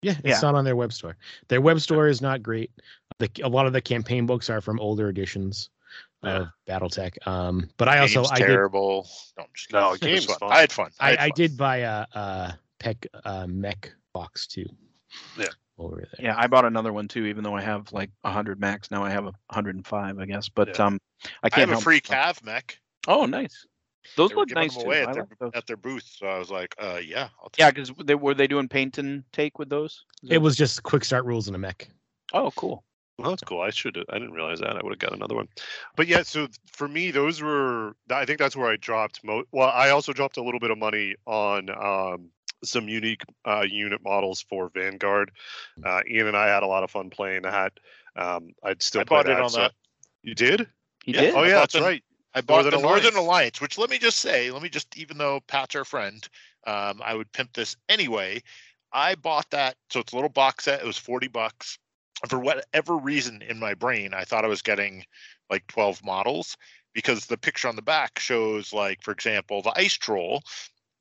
Yeah, 0.00 0.12
it's 0.24 0.24
Yeah. 0.24 0.40
not 0.40 0.54
on 0.54 0.64
their 0.64 0.76
web 0.76 0.92
store. 0.92 1.16
Their 1.48 1.60
web 1.60 1.80
store 1.80 2.08
is 2.08 2.22
not 2.22 2.42
great. 2.42 2.70
The, 3.18 3.28
a 3.42 3.48
lot 3.48 3.66
of 3.66 3.72
the 3.72 3.80
campaign 3.80 4.26
books 4.26 4.48
are 4.48 4.60
from 4.60 4.80
older 4.80 5.08
editions 5.08 5.70
of 6.22 6.48
BattleTech. 6.68 7.26
Um, 7.26 7.68
but 7.76 7.88
I 7.88 7.98
also 7.98 8.22
Game's 8.22 8.32
I 8.32 8.38
did. 8.38 8.48
No, 8.48 9.04
I'm 9.38 9.44
just 9.54 9.68
kidding. 9.68 9.80
No, 9.80 9.88
It 9.88 9.90
was 9.90 10.00
game's 10.00 10.24
fun. 10.26 10.38
fun. 10.38 10.52
I 10.52 10.60
had 10.60 10.72
fun. 10.72 10.90
I, 11.00 11.06
I, 11.06 11.10
had 11.10 11.18
I 11.18 11.22
fun. 11.28 11.32
did 11.36 11.56
buy 11.56 11.76
a, 11.78 12.06
a 12.12 12.58
Peck 12.80 13.06
uh, 13.24 13.46
mech 13.46 13.92
box 14.12 14.46
too. 14.46 14.66
Yeah. 15.38 15.46
Over 15.78 15.96
there. 15.96 16.08
Yeah, 16.18 16.34
I 16.36 16.48
bought 16.48 16.64
another 16.64 16.92
one 16.92 17.06
too, 17.06 17.26
even 17.26 17.44
though 17.44 17.54
I 17.54 17.60
have 17.62 17.92
like 17.92 18.10
100 18.22 18.58
max. 18.60 18.90
Now 18.90 19.04
I 19.04 19.10
have 19.10 19.24
a 19.26 19.32
105, 19.50 20.18
I 20.18 20.26
guess. 20.26 20.48
But 20.48 20.76
Yeah. 20.76 20.86
um, 20.86 20.98
I 21.24 21.28
I 21.44 21.50
can't 21.50 21.70
have 21.70 21.78
a 21.78 21.82
free. 21.82 22.00
Cav 22.00 22.42
mech. 22.44 22.78
Oh, 23.06 23.26
nice. 23.26 23.64
Those 24.16 24.30
They 24.30 24.36
look 24.36 24.50
nice 24.50 24.74
them 24.74 24.82
too. 24.82 24.86
away 24.88 24.98
I 25.00 25.02
at 25.08 25.12
their, 25.14 25.22
like 25.22 25.38
those. 25.38 25.50
at 25.54 25.66
their 25.66 25.76
booth, 25.76 26.02
so 26.16 26.26
I 26.26 26.38
was 26.38 26.50
like, 26.50 26.74
uh, 26.80 26.98
yeah, 27.04 27.28
I'll 27.42 27.50
take 27.50 27.58
Yeah, 27.60 27.70
because 27.70 27.92
they 28.04 28.14
were 28.14 28.34
they 28.34 28.46
doing 28.46 28.66
paint 28.66 28.98
and 28.98 29.22
take 29.32 29.58
with 29.58 29.68
those. 29.68 30.04
Is 30.22 30.30
It 30.30 30.34
that- 30.34 30.40
was 30.40 30.56
just 30.56 30.82
quick 30.82 31.04
start 31.04 31.24
rules 31.26 31.46
in 31.46 31.54
a 31.54 31.58
mech. 31.58 31.88
Oh, 32.32 32.50
cool. 32.56 32.84
Well, 33.18 33.30
that's 33.30 33.42
cool. 33.42 33.60
I 33.60 33.70
should. 33.70 33.96
Have. 33.96 34.04
I 34.10 34.14
didn't 34.14 34.32
realize 34.32 34.60
that. 34.60 34.76
I 34.76 34.80
would 34.82 34.92
have 34.92 34.98
got 34.98 35.12
another 35.12 35.34
one. 35.34 35.48
But 35.96 36.06
yeah, 36.06 36.22
so 36.22 36.46
for 36.70 36.86
me, 36.86 37.10
those 37.10 37.42
were. 37.42 37.94
I 38.10 38.24
think 38.24 38.38
that's 38.38 38.54
where 38.56 38.70
I 38.70 38.76
dropped. 38.76 39.24
most. 39.24 39.48
well, 39.50 39.68
I 39.68 39.90
also 39.90 40.12
dropped 40.12 40.36
a 40.36 40.42
little 40.42 40.60
bit 40.60 40.70
of 40.70 40.78
money 40.78 41.16
on 41.26 41.68
um, 41.70 42.30
some 42.62 42.88
unique 42.88 43.22
uh, 43.44 43.64
unit 43.68 44.02
models 44.04 44.40
for 44.40 44.70
Vanguard. 44.72 45.32
Uh, 45.84 46.00
Ian 46.08 46.28
and 46.28 46.36
I 46.36 46.46
had 46.46 46.62
a 46.62 46.66
lot 46.68 46.84
of 46.84 46.90
fun 46.92 47.10
playing 47.10 47.42
that. 47.42 47.72
Um, 48.14 48.52
I'd 48.62 48.82
still 48.82 49.00
I 49.00 49.04
play 49.04 49.16
bought 49.24 49.28
it 49.28 49.40
on 49.40 49.50
so- 49.50 49.60
that. 49.62 49.72
You 50.22 50.34
did? 50.34 50.68
He 51.04 51.12
Yeah, 51.14 51.20
did. 51.22 51.34
Oh 51.34 51.42
yeah, 51.44 51.60
that's 51.60 51.74
the- 51.74 51.80
right. 51.80 52.02
I 52.34 52.40
bought 52.40 52.62
Northern 52.62 52.80
the 52.80 52.86
Northern 52.86 53.04
Alliance. 53.14 53.16
Alliance, 53.16 53.60
which 53.60 53.78
let 53.78 53.90
me 53.90 53.98
just 53.98 54.18
say, 54.18 54.50
let 54.50 54.62
me 54.62 54.68
just, 54.68 54.96
even 54.98 55.16
though 55.18 55.40
Pat's 55.48 55.74
our 55.74 55.84
friend, 55.84 56.28
um, 56.66 57.00
I 57.02 57.14
would 57.14 57.32
pimp 57.32 57.52
this 57.54 57.74
anyway. 57.88 58.42
I 58.92 59.14
bought 59.16 59.48
that, 59.50 59.76
so 59.90 60.00
it's 60.00 60.12
a 60.12 60.16
little 60.16 60.28
box 60.28 60.64
set. 60.64 60.80
It 60.80 60.86
was 60.86 60.98
forty 60.98 61.26
bucks. 61.26 61.78
For 62.26 62.38
whatever 62.38 62.96
reason 62.96 63.42
in 63.42 63.58
my 63.58 63.74
brain, 63.74 64.12
I 64.12 64.24
thought 64.24 64.44
I 64.44 64.48
was 64.48 64.62
getting 64.62 65.04
like 65.50 65.66
twelve 65.68 66.02
models 66.04 66.56
because 66.94 67.26
the 67.26 67.36
picture 67.36 67.68
on 67.68 67.76
the 67.76 67.82
back 67.82 68.18
shows, 68.18 68.72
like, 68.72 69.02
for 69.02 69.12
example, 69.12 69.62
the 69.62 69.78
ice 69.78 69.94
troll, 69.94 70.42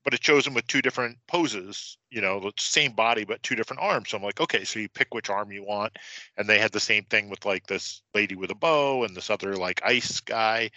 but 0.04 0.14
it 0.14 0.24
shows 0.24 0.46
him 0.46 0.54
with 0.54 0.68
two 0.68 0.82
different 0.82 1.18
poses. 1.28 1.98
You 2.12 2.22
know, 2.22 2.40
the 2.40 2.52
same 2.60 2.92
body 2.92 3.26
but 3.26 3.42
two 3.44 3.56
different 3.56 3.82
arms. 3.82 4.10
So 4.10 4.18
I'm 4.18 4.24
like, 4.24 4.40
okay, 4.40 4.64
so 4.64 4.80
you 4.80 4.90
pick 4.90 5.14
which 5.14 5.30
arm 5.30 5.52
you 5.52 5.64
want, 5.64 5.98
and 6.38 6.48
they 6.48 6.60
had 6.60 6.72
the 6.72 6.80
same 6.80 7.04
thing 7.06 7.30
with 7.30 7.46
like 7.46 7.68
this 7.68 8.02
lady 8.14 8.36
with 8.36 8.52
a 8.52 8.56
bow 8.56 9.04
and 9.04 9.16
this 9.16 9.30
other 9.30 9.56
like 9.56 9.82
ice 9.84 10.20
guy. 10.20 10.70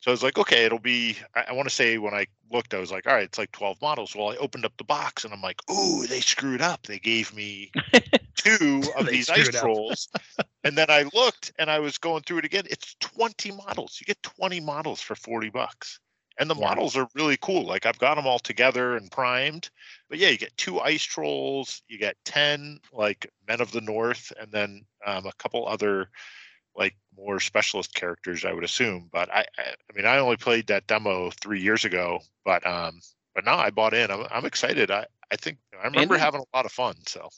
So 0.00 0.10
I 0.10 0.12
was 0.12 0.22
like, 0.22 0.36
okay, 0.36 0.64
it'll 0.64 0.78
be. 0.78 1.16
I, 1.34 1.46
I 1.48 1.52
want 1.52 1.68
to 1.68 1.74
say 1.74 1.96
when 1.98 2.12
I 2.12 2.26
looked, 2.52 2.74
I 2.74 2.78
was 2.78 2.92
like, 2.92 3.06
all 3.06 3.14
right, 3.14 3.24
it's 3.24 3.38
like 3.38 3.52
12 3.52 3.80
models. 3.80 4.14
Well, 4.14 4.32
I 4.32 4.36
opened 4.36 4.64
up 4.64 4.76
the 4.76 4.84
box 4.84 5.24
and 5.24 5.32
I'm 5.32 5.42
like, 5.42 5.60
ooh, 5.70 6.06
they 6.06 6.20
screwed 6.20 6.60
up. 6.60 6.86
They 6.86 6.98
gave 6.98 7.34
me 7.34 7.70
two 8.44 8.92
of 8.96 9.08
these 9.08 9.28
ice 9.30 9.50
up. 9.54 9.54
trolls. 9.60 10.08
and 10.64 10.76
then 10.76 10.90
I 10.90 11.04
looked 11.14 11.52
and 11.58 11.70
I 11.70 11.78
was 11.80 11.98
going 11.98 12.22
through 12.22 12.38
it 12.38 12.44
again. 12.44 12.64
It's 12.70 12.96
20 13.00 13.52
models. 13.52 13.98
You 14.00 14.06
get 14.06 14.22
20 14.22 14.60
models 14.60 15.00
for 15.00 15.14
40 15.14 15.50
bucks. 15.50 16.00
And 16.38 16.48
the 16.48 16.54
Yeah. 16.54 16.60
models 16.68 16.96
are 16.96 17.08
really 17.14 17.36
cool. 17.38 17.64
Like 17.66 17.84
I've 17.86 17.98
got 17.98 18.14
them 18.16 18.26
all 18.26 18.38
together 18.38 18.96
and 18.96 19.10
primed. 19.10 19.70
But 20.08 20.18
yeah, 20.18 20.28
you 20.30 20.38
get 20.38 20.56
two 20.56 20.80
ice 20.80 21.02
trolls, 21.02 21.82
you 21.88 21.98
get 21.98 22.16
10 22.24 22.80
like 22.92 23.30
Men 23.46 23.60
of 23.60 23.70
the 23.72 23.82
North, 23.82 24.32
and 24.40 24.50
then 24.50 24.86
um, 25.06 25.26
a 25.26 25.32
couple 25.34 25.68
other 25.68 26.08
like 26.74 26.96
more 27.16 27.38
specialist 27.40 27.94
characters, 27.94 28.44
I 28.44 28.52
would 28.52 28.64
assume. 28.64 29.08
But 29.12 29.30
I, 29.32 29.44
I, 29.58 29.62
I 29.90 29.96
mean, 29.96 30.06
I 30.06 30.18
only 30.18 30.36
played 30.36 30.66
that 30.68 30.86
demo 30.86 31.30
three 31.30 31.60
years 31.60 31.84
ago, 31.84 32.20
but 32.44 32.66
um, 32.66 33.00
but 33.34 33.44
now 33.44 33.58
I 33.58 33.70
bought 33.70 33.94
in. 33.94 34.10
I'm, 34.10 34.26
I'm 34.30 34.46
excited. 34.46 34.90
I, 34.90 35.06
I 35.30 35.36
think 35.36 35.58
I 35.80 35.86
remember 35.86 36.14
Andy? 36.14 36.18
having 36.18 36.40
a 36.40 36.56
lot 36.56 36.66
of 36.66 36.72
fun. 36.72 36.94
So 37.06 37.28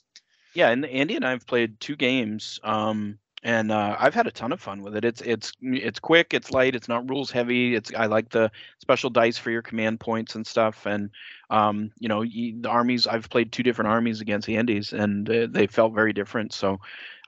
Yeah, 0.54 0.70
and 0.70 0.84
Andy 0.86 1.16
and 1.16 1.24
I 1.24 1.30
have 1.30 1.46
played 1.46 1.80
two 1.80 1.96
games, 1.96 2.60
um, 2.62 3.18
and 3.42 3.72
uh, 3.72 3.96
I've 3.98 4.14
had 4.14 4.26
a 4.26 4.30
ton 4.30 4.52
of 4.52 4.60
fun 4.60 4.82
with 4.82 4.96
it. 4.96 5.04
It's 5.04 5.20
it's 5.20 5.52
it's 5.60 5.98
quick, 5.98 6.32
it's 6.32 6.52
light, 6.52 6.74
it's 6.76 6.88
not 6.88 7.08
rules 7.10 7.30
heavy. 7.30 7.74
It's 7.74 7.92
I 7.94 8.06
like 8.06 8.30
the 8.30 8.50
special 8.80 9.10
dice 9.10 9.36
for 9.36 9.50
your 9.50 9.62
command 9.62 10.00
points 10.00 10.36
and 10.36 10.46
stuff. 10.46 10.86
And 10.86 11.10
um, 11.50 11.90
you 11.98 12.08
know, 12.08 12.22
the 12.24 12.68
armies. 12.68 13.06
I've 13.06 13.28
played 13.28 13.52
two 13.52 13.62
different 13.64 13.90
armies 13.90 14.20
against 14.20 14.48
Andy's, 14.48 14.92
and 14.92 15.28
uh, 15.28 15.46
they 15.50 15.66
felt 15.66 15.92
very 15.92 16.12
different. 16.12 16.52
So, 16.52 16.78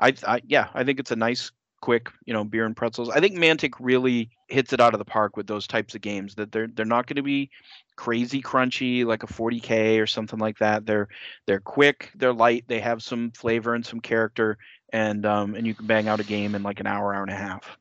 I, 0.00 0.14
I 0.26 0.40
yeah, 0.46 0.68
I 0.74 0.84
think 0.84 1.00
it's 1.00 1.10
a 1.10 1.16
nice, 1.16 1.50
quick, 1.86 2.10
you 2.24 2.34
know, 2.34 2.42
beer 2.44 2.66
and 2.66 2.76
pretzels. 2.76 3.10
I 3.10 3.20
think 3.20 3.36
Mantic 3.36 3.74
really 3.78 4.28
hits 4.48 4.72
it 4.72 4.80
out 4.80 4.92
of 4.92 4.98
the 4.98 5.04
park 5.04 5.36
with 5.36 5.46
those 5.46 5.68
types 5.68 5.94
of 5.94 6.00
games. 6.00 6.34
That 6.34 6.50
they're 6.50 6.66
they're 6.66 6.84
not 6.84 7.06
going 7.06 7.16
to 7.16 7.22
be 7.22 7.48
crazy 7.96 8.42
crunchy 8.42 9.04
like 9.06 9.22
a 9.22 9.28
40k 9.28 10.00
or 10.00 10.06
something 10.06 10.40
like 10.40 10.58
that. 10.58 10.84
They're 10.84 11.08
they're 11.46 11.60
quick, 11.60 12.10
they're 12.16 12.32
light, 12.34 12.64
they 12.66 12.80
have 12.80 13.04
some 13.04 13.30
flavor 13.30 13.74
and 13.76 13.86
some 13.86 14.00
character, 14.00 14.58
and 14.92 15.24
um 15.24 15.54
and 15.54 15.64
you 15.64 15.76
can 15.76 15.86
bang 15.86 16.08
out 16.08 16.20
a 16.20 16.24
game 16.24 16.56
in 16.56 16.62
like 16.64 16.80
an 16.80 16.88
hour, 16.88 17.14
hour 17.14 17.22
and 17.22 17.30
a 17.32 17.36
half. 17.36 17.78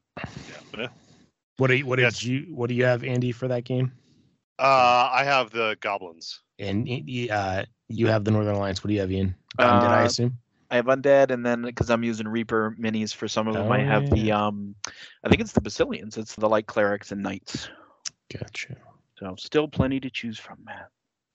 What 1.57 1.67
do 1.67 1.75
you, 1.75 1.85
what 1.85 1.97
Yes. 1.97 2.19
did 2.19 2.23
you 2.23 2.55
what 2.55 2.69
do 2.69 2.75
you 2.75 2.85
have, 2.85 3.03
Andy, 3.03 3.31
for 3.31 3.47
that 3.47 3.63
game? 3.63 3.91
Uh, 4.59 5.09
I 5.11 5.23
have 5.23 5.51
the 5.51 5.77
goblins. 5.81 6.41
And 6.59 6.87
uh, 7.31 7.65
you 7.89 8.07
have 8.07 8.23
the 8.23 8.31
Northern 8.31 8.55
Alliance. 8.55 8.83
What 8.83 8.89
do 8.89 8.93
you 8.93 9.01
have, 9.01 9.11
Ian? 9.11 9.35
Um, 9.57 9.79
did 9.79 9.91
I 9.91 10.01
Uh, 10.01 10.05
assume? 10.05 10.37
I 10.71 10.77
have 10.77 10.85
undead, 10.85 11.31
and 11.31 11.45
then 11.45 11.61
because 11.61 11.89
I'm 11.89 12.03
using 12.03 12.27
Reaper 12.27 12.75
minis 12.79 13.13
for 13.13 13.27
some 13.27 13.47
of 13.47 13.53
them, 13.53 13.71
I 13.71 13.81
Oh, 13.81 13.85
have 13.85 14.09
the 14.09 14.31
um, 14.31 14.75
I 15.23 15.29
think 15.29 15.41
it's 15.41 15.51
the 15.51 15.61
Basileans. 15.61 16.17
It's 16.17 16.35
the 16.35 16.49
light 16.49 16.65
clerics 16.67 17.11
and 17.11 17.21
knights. 17.21 17.69
Gotcha. 18.33 18.75
So 19.19 19.35
still 19.37 19.67
plenty 19.67 19.99
to 19.99 20.09
choose 20.09 20.37
from, 20.39 20.57
Matt. 20.65 20.89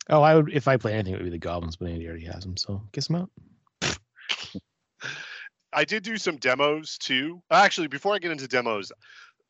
Oh, 0.08 0.22
I 0.22 0.34
would 0.34 0.52
if 0.52 0.66
I 0.68 0.76
play 0.76 0.94
anything, 0.94 1.14
it 1.14 1.18
would 1.18 1.24
be 1.24 1.30
the 1.30 1.38
goblins, 1.38 1.76
but 1.76 1.88
Andy 1.88 2.08
already 2.08 2.26
has 2.26 2.42
them, 2.44 2.56
so 2.56 2.82
guess 2.92 3.06
them 3.06 3.16
out. 3.16 3.30
I 5.72 5.84
did 5.84 6.02
do 6.02 6.16
some 6.16 6.36
demos 6.36 6.98
too. 6.98 7.40
Actually, 7.50 7.86
before 7.86 8.14
I 8.14 8.18
get 8.18 8.32
into 8.32 8.48
demos, 8.48 8.90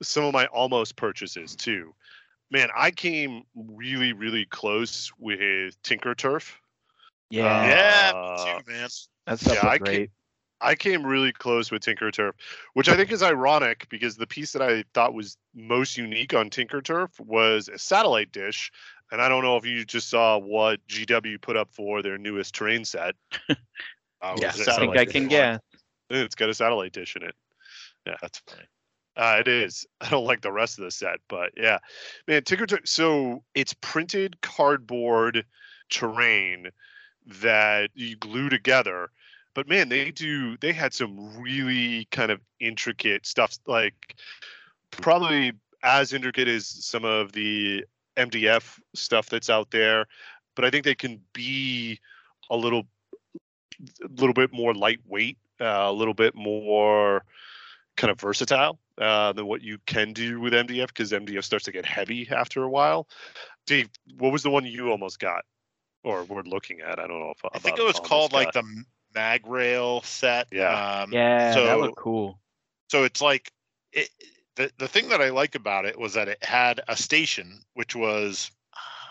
some 0.02 0.24
of 0.24 0.34
my 0.34 0.46
almost 0.46 0.96
purchases 0.96 1.56
too. 1.56 1.94
Man, 2.50 2.68
I 2.76 2.90
came 2.90 3.44
really, 3.54 4.12
really 4.12 4.44
close 4.44 5.10
with 5.18 5.80
Tinker 5.82 6.14
Turf. 6.14 6.60
Yeah, 7.30 7.66
yeah, 7.66 8.12
Uh, 8.14 8.58
me 8.58 8.62
too, 8.64 8.72
man. 8.72 8.88
that 9.26 9.38
stuff 9.38 9.54
yeah, 9.54 9.64
was 9.64 9.72
I 9.72 9.78
ca- 9.78 9.84
great. 9.84 10.10
I 10.60 10.74
came 10.74 11.06
really 11.06 11.32
close 11.32 11.70
with 11.70 11.82
Tinker 11.82 12.10
Turf, 12.10 12.34
which 12.74 12.88
I 12.88 12.96
think 12.96 13.10
is 13.12 13.22
ironic 13.22 13.88
because 13.88 14.16
the 14.16 14.26
piece 14.26 14.52
that 14.52 14.62
I 14.62 14.84
thought 14.92 15.14
was 15.14 15.38
most 15.54 15.96
unique 15.96 16.34
on 16.34 16.50
Tinker 16.50 16.82
Turf 16.82 17.18
was 17.18 17.68
a 17.68 17.78
satellite 17.78 18.30
dish. 18.32 18.70
And 19.10 19.22
I 19.22 19.28
don't 19.28 19.42
know 19.42 19.56
if 19.56 19.64
you 19.64 19.84
just 19.84 20.10
saw 20.10 20.38
what 20.38 20.86
GW 20.86 21.40
put 21.40 21.56
up 21.56 21.72
for 21.72 22.02
their 22.02 22.18
newest 22.18 22.54
terrain 22.54 22.84
set. 22.84 23.14
Oh, 24.22 24.34
Yeah, 24.38 24.52
it 24.54 24.68
I 24.68 24.78
think 24.78 24.96
I 24.96 25.04
dish. 25.06 25.14
can 25.14 25.28
guess. 25.28 25.60
It's 26.10 26.34
got 26.34 26.50
a 26.50 26.54
satellite 26.54 26.92
dish 26.92 27.16
in 27.16 27.22
it. 27.22 27.34
Yeah, 28.06 28.16
That's 28.20 28.38
funny. 28.46 28.66
Uh, 29.16 29.36
it 29.40 29.48
is. 29.48 29.86
I 30.00 30.10
don't 30.10 30.26
like 30.26 30.42
the 30.42 30.52
rest 30.52 30.78
of 30.78 30.84
the 30.84 30.90
set, 30.90 31.20
but 31.28 31.52
yeah, 31.56 31.78
man, 32.28 32.42
Tinker. 32.44 32.66
Tur- 32.66 32.80
So 32.84 33.42
it's 33.54 33.72
printed 33.80 34.38
cardboard 34.42 35.46
terrain 35.88 36.68
that 37.26 37.90
you 37.94 38.16
glue 38.16 38.48
together. 38.48 39.10
But 39.54 39.68
man, 39.68 39.88
they 39.88 40.10
do. 40.10 40.56
They 40.58 40.72
had 40.72 40.94
some 40.94 41.40
really 41.40 42.06
kind 42.10 42.30
of 42.30 42.40
intricate 42.60 43.26
stuff, 43.26 43.58
like 43.66 44.16
probably 44.90 45.52
as 45.82 46.12
intricate 46.12 46.48
as 46.48 46.66
some 46.66 47.04
of 47.04 47.32
the 47.32 47.84
MDF 48.16 48.78
stuff 48.94 49.28
that's 49.28 49.50
out 49.50 49.70
there, 49.70 50.06
but 50.54 50.64
I 50.64 50.70
think 50.70 50.84
they 50.84 50.94
can 50.94 51.20
be 51.32 52.00
a 52.50 52.56
little, 52.56 52.86
a 54.02 54.08
little 54.20 54.34
bit 54.34 54.52
more 54.52 54.74
lightweight, 54.74 55.38
uh, 55.60 55.64
a 55.64 55.92
little 55.92 56.14
bit 56.14 56.34
more 56.34 57.24
kind 57.96 58.10
of 58.10 58.20
versatile 58.20 58.78
uh, 58.98 59.32
than 59.32 59.46
what 59.46 59.62
you 59.62 59.78
can 59.86 60.12
do 60.12 60.40
with 60.40 60.52
MDF 60.52 60.88
because 60.88 61.12
MDF 61.12 61.44
starts 61.44 61.64
to 61.66 61.72
get 61.72 61.86
heavy 61.86 62.28
after 62.30 62.62
a 62.62 62.68
while. 62.68 63.08
Dave, 63.66 63.88
what 64.18 64.32
was 64.32 64.42
the 64.42 64.50
one 64.50 64.64
you 64.64 64.90
almost 64.90 65.18
got, 65.18 65.44
or 66.02 66.24
we're 66.24 66.42
looking 66.42 66.80
at? 66.80 66.98
I 66.98 67.06
don't 67.06 67.20
know 67.20 67.32
if 67.36 67.44
I 67.52 67.58
think 67.58 67.78
it 67.78 67.84
was 67.84 68.00
called 68.00 68.32
like 68.32 68.52
the 68.52 68.64
mag 69.14 69.46
rail 69.46 70.02
set. 70.02 70.48
Yeah. 70.52 71.02
Um, 71.02 71.12
Yeah, 71.12 71.54
so, 71.54 71.64
that 71.66 71.80
looked 71.80 71.98
cool. 71.98 72.38
So 72.88 73.04
it's 73.04 73.20
like 73.20 73.52
it, 73.92 74.08
the 74.56 74.70
the 74.78 74.88
thing 74.88 75.08
that 75.08 75.20
I 75.20 75.30
like 75.30 75.54
about 75.54 75.86
it 75.86 75.98
was 75.98 76.14
that 76.14 76.28
it 76.28 76.42
had 76.42 76.80
a 76.88 76.96
station 76.96 77.60
which 77.74 77.94
was 77.94 78.50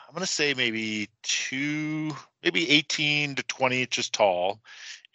I'm 0.08 0.14
gonna 0.14 0.26
say 0.26 0.54
maybe 0.54 1.08
two, 1.22 2.12
maybe 2.44 2.70
18 2.70 3.36
to 3.36 3.44
20 3.44 3.82
inches 3.82 4.10
tall, 4.10 4.60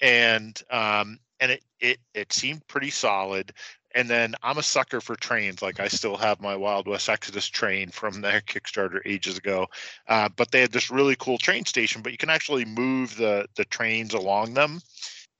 and 0.00 0.60
um 0.70 1.18
and 1.40 1.52
it 1.52 1.64
it 1.80 1.98
it 2.14 2.32
seemed 2.32 2.66
pretty 2.68 2.90
solid. 2.90 3.52
And 3.94 4.10
then 4.10 4.34
I'm 4.42 4.58
a 4.58 4.62
sucker 4.62 5.00
for 5.00 5.14
trains. 5.14 5.62
Like 5.62 5.78
I 5.78 5.88
still 5.88 6.16
have 6.16 6.40
my 6.40 6.56
Wild 6.56 6.88
West 6.88 7.08
Exodus 7.08 7.46
train 7.46 7.90
from 7.90 8.20
their 8.20 8.40
Kickstarter 8.40 9.00
ages 9.04 9.38
ago. 9.38 9.68
Uh, 10.08 10.28
but 10.34 10.50
they 10.50 10.60
had 10.60 10.72
this 10.72 10.90
really 10.90 11.16
cool 11.16 11.38
train 11.38 11.64
station, 11.64 12.02
but 12.02 12.12
you 12.12 12.18
can 12.18 12.30
actually 12.30 12.64
move 12.64 13.16
the 13.16 13.46
the 13.56 13.64
trains 13.64 14.14
along 14.14 14.54
them 14.54 14.80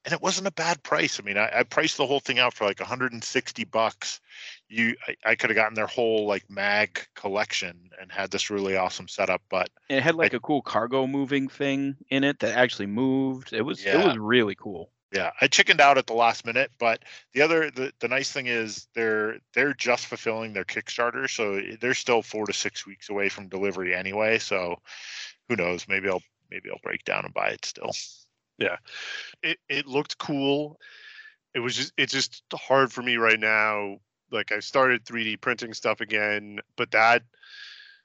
and 0.05 0.12
it 0.12 0.20
wasn't 0.20 0.47
a 0.47 0.52
bad 0.52 0.82
price. 0.82 1.18
I 1.18 1.22
mean, 1.22 1.39
I, 1.39 1.51
I 1.60 1.62
priced 1.62 1.97
the 1.97 2.06
whole 2.06 2.20
thing 2.20 2.39
out 2.39 2.52
for 2.52 2.66
like 2.66 2.81
160 2.81 3.64
bucks. 3.64 4.20
You, 4.68 4.97
I, 5.09 5.31
I 5.31 5.35
could 5.35 5.51
have 5.51 5.56
gotten 5.56 5.74
their 5.74 5.86
whole 5.86 6.26
like 6.26 6.44
mag 6.51 7.06
collection 7.14 7.90
and 8.01 8.12
had 8.12 8.31
this 8.31 8.51
really 8.51 8.76
awesome 8.76 9.09
setup. 9.09 9.43
But 9.48 9.70
And 9.89 9.98
it 9.98 10.02
had 10.02 10.14
like 10.14 10.35
a 10.35 10.40
cool 10.40 10.62
cargo 10.62 11.06
moving 11.06 11.48
thing 11.48 11.97
in 12.10 12.22
it 12.22 12.40
that 12.40 12.56
actually 12.56 12.86
moved. 12.86 13.52
It 13.52 13.62
was 13.62 13.85
it 13.85 13.97
was 13.97 14.18
really 14.18 14.55
cool. 14.55 14.90
Yeah, 15.15 15.31
I 15.41 15.47
chickened 15.47 15.81
out 15.81 15.97
at 15.97 16.09
the 16.09 16.12
last 16.12 16.45
minute. 16.45 16.73
But 16.78 17.05
the 17.32 17.43
other, 17.43 17.70
the, 17.70 17.93
the 18.01 18.09
nice 18.09 18.32
thing 18.32 18.49
is 18.49 18.89
they're 18.95 19.39
they're 19.55 19.73
just 19.73 20.07
fulfilling 20.07 20.53
their 20.53 20.65
Kickstarter, 20.65 21.31
so 21.31 21.61
they're 21.81 21.95
still 21.95 22.20
four 22.20 22.47
to 22.47 22.53
six 22.53 22.85
weeks 22.85 23.09
away 23.09 23.28
from 23.28 23.49
delivery 23.49 23.95
anyway. 23.95 24.39
So 24.39 24.81
who 25.49 25.55
knows? 25.55 25.86
Maybe 25.89 26.09
I'll 26.09 26.23
maybe 26.51 26.69
I'll 26.69 26.81
break 26.82 27.05
down 27.05 27.24
and 27.24 27.32
buy 27.32 27.51
it 27.51 27.65
still. 27.65 27.91
Yeah, 28.59 28.77
it 29.43 29.59
it 29.69 29.86
looked 29.86 30.19
cool. 30.19 30.81
It 31.55 31.61
was 31.61 31.77
just 31.77 31.93
it's 31.97 32.12
just 32.12 32.43
hard 32.53 32.93
for 32.93 33.03
me 33.03 33.16
right 33.16 33.41
now. 33.41 33.99
Like 34.32 34.51
I 34.51 34.59
started 34.59 35.05
3D 35.05 35.41
printing 35.41 35.74
stuff 35.74 36.01
again, 36.01 36.59
but 36.77 36.91
that 36.91 37.23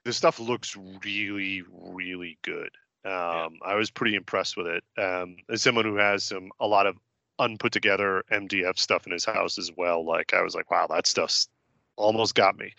the 0.04 0.12
stuff 0.12 0.38
looks 0.38 0.76
really 1.04 1.64
really 1.72 2.38
good. 2.42 2.70
Um, 3.04 3.58
I 3.64 3.74
was 3.74 3.90
pretty 3.90 4.14
impressed 4.14 4.56
with 4.56 4.66
it. 4.66 4.84
Um, 4.98 5.36
as 5.48 5.62
someone 5.62 5.84
who 5.84 5.96
has 5.96 6.24
some 6.24 6.50
a 6.60 6.66
lot 6.66 6.86
of 6.86 6.96
unput 7.38 7.72
together 7.72 8.22
MDF 8.30 8.78
stuff 8.78 9.06
in 9.06 9.12
his 9.12 9.24
house 9.24 9.58
as 9.58 9.70
well, 9.76 10.04
like 10.04 10.34
I 10.34 10.42
was 10.42 10.54
like, 10.54 10.70
wow, 10.70 10.86
that 10.88 11.06
stuff's 11.06 11.48
almost 11.96 12.34
got 12.34 12.58
me. 12.58 12.72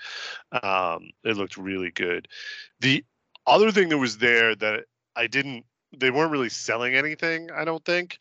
Um, 0.63 1.09
it 1.23 1.37
looked 1.37 1.57
really 1.57 1.91
good. 1.91 2.27
The 2.79 3.03
other 3.47 3.71
thing 3.71 3.89
that 3.89 3.97
was 3.97 4.17
there 4.17 4.55
that 4.55 4.85
I 5.15 5.27
didn't 5.27 5.65
they 5.97 6.11
weren't 6.11 6.31
really 6.31 6.49
selling 6.49 6.95
anything, 6.95 7.49
I 7.51 7.65
don't 7.65 7.83
think. 7.83 8.17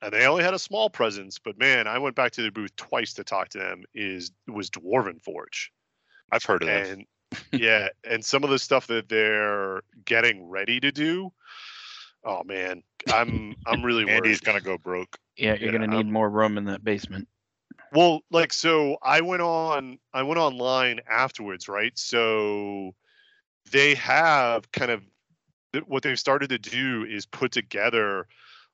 And 0.00 0.12
they 0.12 0.26
only 0.26 0.44
had 0.44 0.54
a 0.54 0.58
small 0.58 0.88
presence, 0.88 1.38
but 1.38 1.58
man, 1.58 1.88
I 1.88 1.98
went 1.98 2.14
back 2.14 2.30
to 2.32 2.42
their 2.42 2.52
booth 2.52 2.74
twice 2.76 3.14
to 3.14 3.24
talk 3.24 3.48
to 3.50 3.58
them. 3.58 3.82
Is 3.94 4.30
was 4.46 4.70
Dwarven 4.70 5.20
Forge, 5.20 5.72
I've 6.30 6.44
heard 6.44 6.62
of 6.62 6.68
them. 6.68 7.04
And 7.52 7.60
yeah, 7.60 7.88
and 8.04 8.24
some 8.24 8.44
of 8.44 8.50
the 8.50 8.58
stuff 8.58 8.86
that 8.88 9.08
they're 9.08 9.82
getting 10.04 10.48
ready 10.48 10.80
to 10.80 10.90
do. 10.90 11.32
Oh 12.24 12.42
man, 12.44 12.82
I'm 13.12 13.54
I'm 13.66 13.84
really 13.84 14.04
worried. 14.04 14.24
Andy's 14.24 14.40
gonna 14.40 14.60
go 14.60 14.78
broke. 14.78 15.18
Yeah, 15.36 15.54
you're 15.54 15.72
Yeah, 15.72 15.78
gonna 15.78 15.96
need 15.96 16.06
more 16.06 16.28
room 16.28 16.58
in 16.58 16.64
that 16.64 16.84
basement. 16.84 17.28
Well, 17.92 18.20
like 18.30 18.52
so 18.52 18.98
I 19.02 19.20
went 19.20 19.42
on 19.42 19.98
I 20.12 20.22
went 20.22 20.38
online 20.38 21.00
afterwards, 21.08 21.68
right? 21.68 21.96
So 21.98 22.94
they 23.70 23.94
have 23.96 24.70
kind 24.72 24.90
of 24.90 25.02
what 25.86 26.02
they've 26.02 26.18
started 26.18 26.50
to 26.50 26.58
do 26.58 27.04
is 27.08 27.26
put 27.26 27.52
together 27.52 28.26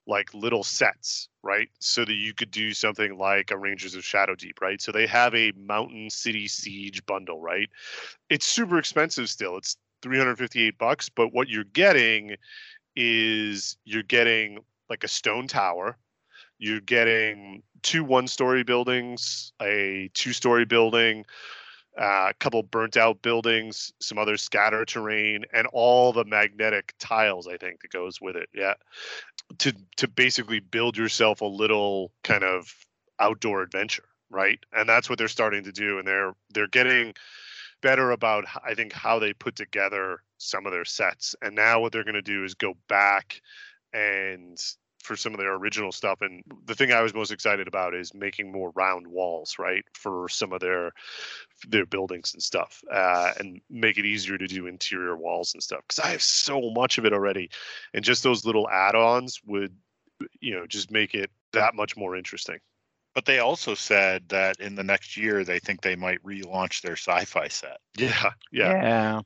like 0.07 0.33
little 0.33 0.63
sets, 0.63 1.29
right? 1.43 1.69
So 1.79 2.05
that 2.05 2.13
you 2.13 2.33
could 2.33 2.51
do 2.51 2.73
something 2.73 3.17
like 3.17 3.51
a 3.51 3.57
Rangers 3.57 3.95
of 3.95 4.05
Shadow 4.05 4.35
Deep, 4.35 4.61
right? 4.61 4.81
So 4.81 4.91
they 4.91 5.07
have 5.07 5.33
a 5.33 5.51
Mountain 5.57 6.09
City 6.09 6.47
Siege 6.47 7.05
bundle, 7.05 7.41
right? 7.41 7.69
It's 8.29 8.45
super 8.45 8.77
expensive 8.77 9.29
still. 9.29 9.57
It's 9.57 9.77
358 10.01 10.77
bucks, 10.77 11.09
but 11.09 11.33
what 11.33 11.49
you're 11.49 11.63
getting 11.63 12.35
is 12.95 13.77
you're 13.85 14.03
getting 14.03 14.59
like 14.89 15.03
a 15.03 15.07
stone 15.07 15.47
tower, 15.47 15.97
you're 16.59 16.81
getting 16.81 17.63
two 17.81 18.03
one-story 18.03 18.63
buildings, 18.63 19.51
a 19.61 20.09
two-story 20.13 20.65
building, 20.65 21.25
uh, 21.99 22.27
a 22.29 22.33
couple 22.39 22.61
burnt 22.63 22.97
out 22.97 23.21
buildings, 23.21 23.93
some 23.99 24.17
other 24.17 24.37
scatter 24.37 24.85
terrain, 24.85 25.45
and 25.53 25.67
all 25.67 26.11
the 26.11 26.25
magnetic 26.25 26.93
tiles 26.99 27.47
I 27.47 27.57
think 27.57 27.81
that 27.81 27.91
goes 27.91 28.19
with 28.19 28.35
it. 28.35 28.49
Yeah, 28.53 28.73
to 29.59 29.73
to 29.97 30.07
basically 30.07 30.59
build 30.59 30.97
yourself 30.97 31.41
a 31.41 31.45
little 31.45 32.11
kind 32.23 32.43
of 32.43 32.73
outdoor 33.19 33.61
adventure, 33.61 34.09
right? 34.29 34.59
And 34.73 34.89
that's 34.89 35.09
what 35.09 35.17
they're 35.17 35.27
starting 35.27 35.63
to 35.63 35.71
do, 35.71 35.97
and 35.99 36.07
they're 36.07 36.33
they're 36.53 36.67
getting 36.67 37.13
better 37.81 38.11
about 38.11 38.45
I 38.63 38.73
think 38.73 38.93
how 38.93 39.19
they 39.19 39.33
put 39.33 39.55
together 39.55 40.21
some 40.37 40.65
of 40.65 40.71
their 40.71 40.85
sets. 40.85 41.35
And 41.41 41.55
now 41.55 41.79
what 41.79 41.91
they're 41.91 42.03
going 42.03 42.15
to 42.15 42.21
do 42.21 42.43
is 42.43 42.55
go 42.55 42.75
back 42.87 43.41
and 43.93 44.59
for 45.05 45.15
some 45.15 45.33
of 45.33 45.39
their 45.39 45.53
original 45.53 45.91
stuff 45.91 46.21
and 46.21 46.43
the 46.65 46.75
thing 46.75 46.91
I 46.91 47.01
was 47.01 47.13
most 47.13 47.31
excited 47.31 47.67
about 47.67 47.93
is 47.93 48.13
making 48.13 48.51
more 48.51 48.71
round 48.75 49.07
walls, 49.07 49.55
right? 49.59 49.85
For 49.93 50.27
some 50.29 50.51
of 50.51 50.59
their 50.59 50.91
their 51.67 51.85
buildings 51.85 52.33
and 52.33 52.43
stuff. 52.43 52.83
Uh, 52.91 53.31
and 53.39 53.61
make 53.69 53.97
it 53.97 54.05
easier 54.05 54.37
to 54.37 54.47
do 54.47 54.67
interior 54.67 55.15
walls 55.15 55.53
and 55.53 55.63
stuff 55.63 55.81
cuz 55.87 55.99
I 55.99 56.09
have 56.09 56.21
so 56.21 56.71
much 56.71 56.97
of 56.97 57.05
it 57.05 57.13
already. 57.13 57.49
And 57.93 58.03
just 58.03 58.23
those 58.23 58.45
little 58.45 58.69
add-ons 58.69 59.39
would 59.45 59.75
you 60.39 60.55
know, 60.55 60.65
just 60.65 60.91
make 60.91 61.13
it 61.13 61.29
that 61.53 61.75
much 61.75 61.97
more 61.97 62.15
interesting. 62.15 62.59
But 63.13 63.25
they 63.25 63.39
also 63.39 63.75
said 63.75 64.27
that 64.29 64.59
in 64.59 64.75
the 64.75 64.83
next 64.83 65.15
year 65.15 65.43
they 65.43 65.59
think 65.59 65.81
they 65.81 65.95
might 65.95 66.21
relaunch 66.23 66.81
their 66.81 66.97
sci-fi 66.97 67.47
set. 67.47 67.77
Yeah, 67.97 68.31
yeah. 68.51 68.81
Yeah. 68.81 69.21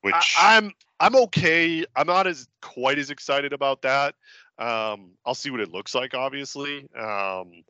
Which 0.00 0.14
I, 0.40 0.56
I'm 0.56 0.72
I'm 1.00 1.16
okay. 1.16 1.84
I'm 1.94 2.06
not 2.06 2.26
as 2.26 2.48
quite 2.62 2.98
as 2.98 3.10
excited 3.10 3.52
about 3.52 3.82
that. 3.82 4.14
Um, 4.58 5.12
I'll 5.24 5.34
see 5.34 5.50
what 5.50 5.60
it 5.60 5.72
looks 5.72 5.94
like, 5.94 6.14
obviously. 6.14 6.88
Um, 6.96 7.64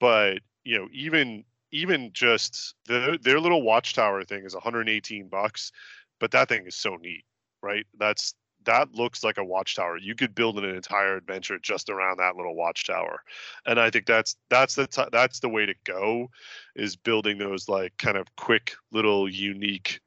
but 0.00 0.40
you 0.64 0.78
know, 0.78 0.88
even 0.92 1.44
even 1.72 2.10
just 2.12 2.74
the, 2.86 3.18
their 3.22 3.40
little 3.40 3.62
watchtower 3.62 4.24
thing 4.24 4.44
is 4.44 4.54
118 4.54 5.28
bucks, 5.28 5.72
but 6.20 6.30
that 6.32 6.48
thing 6.48 6.66
is 6.66 6.76
so 6.76 6.96
neat, 6.96 7.24
right? 7.62 7.86
That's 7.98 8.34
that 8.64 8.94
looks 8.94 9.24
like 9.24 9.38
a 9.38 9.44
watchtower. 9.44 9.96
You 9.98 10.14
could 10.14 10.34
build 10.34 10.58
an 10.58 10.64
entire 10.64 11.16
adventure 11.16 11.58
just 11.58 11.90
around 11.90 12.18
that 12.18 12.36
little 12.36 12.54
watchtower, 12.54 13.20
and 13.66 13.80
I 13.80 13.90
think 13.90 14.06
that's 14.06 14.36
that's 14.50 14.74
the 14.74 14.86
t- 14.86 15.08
that's 15.12 15.40
the 15.40 15.48
way 15.48 15.66
to 15.66 15.74
go, 15.84 16.28
is 16.76 16.96
building 16.96 17.38
those 17.38 17.68
like 17.68 17.96
kind 17.98 18.16
of 18.16 18.26
quick 18.36 18.74
little 18.92 19.28
unique 19.28 20.00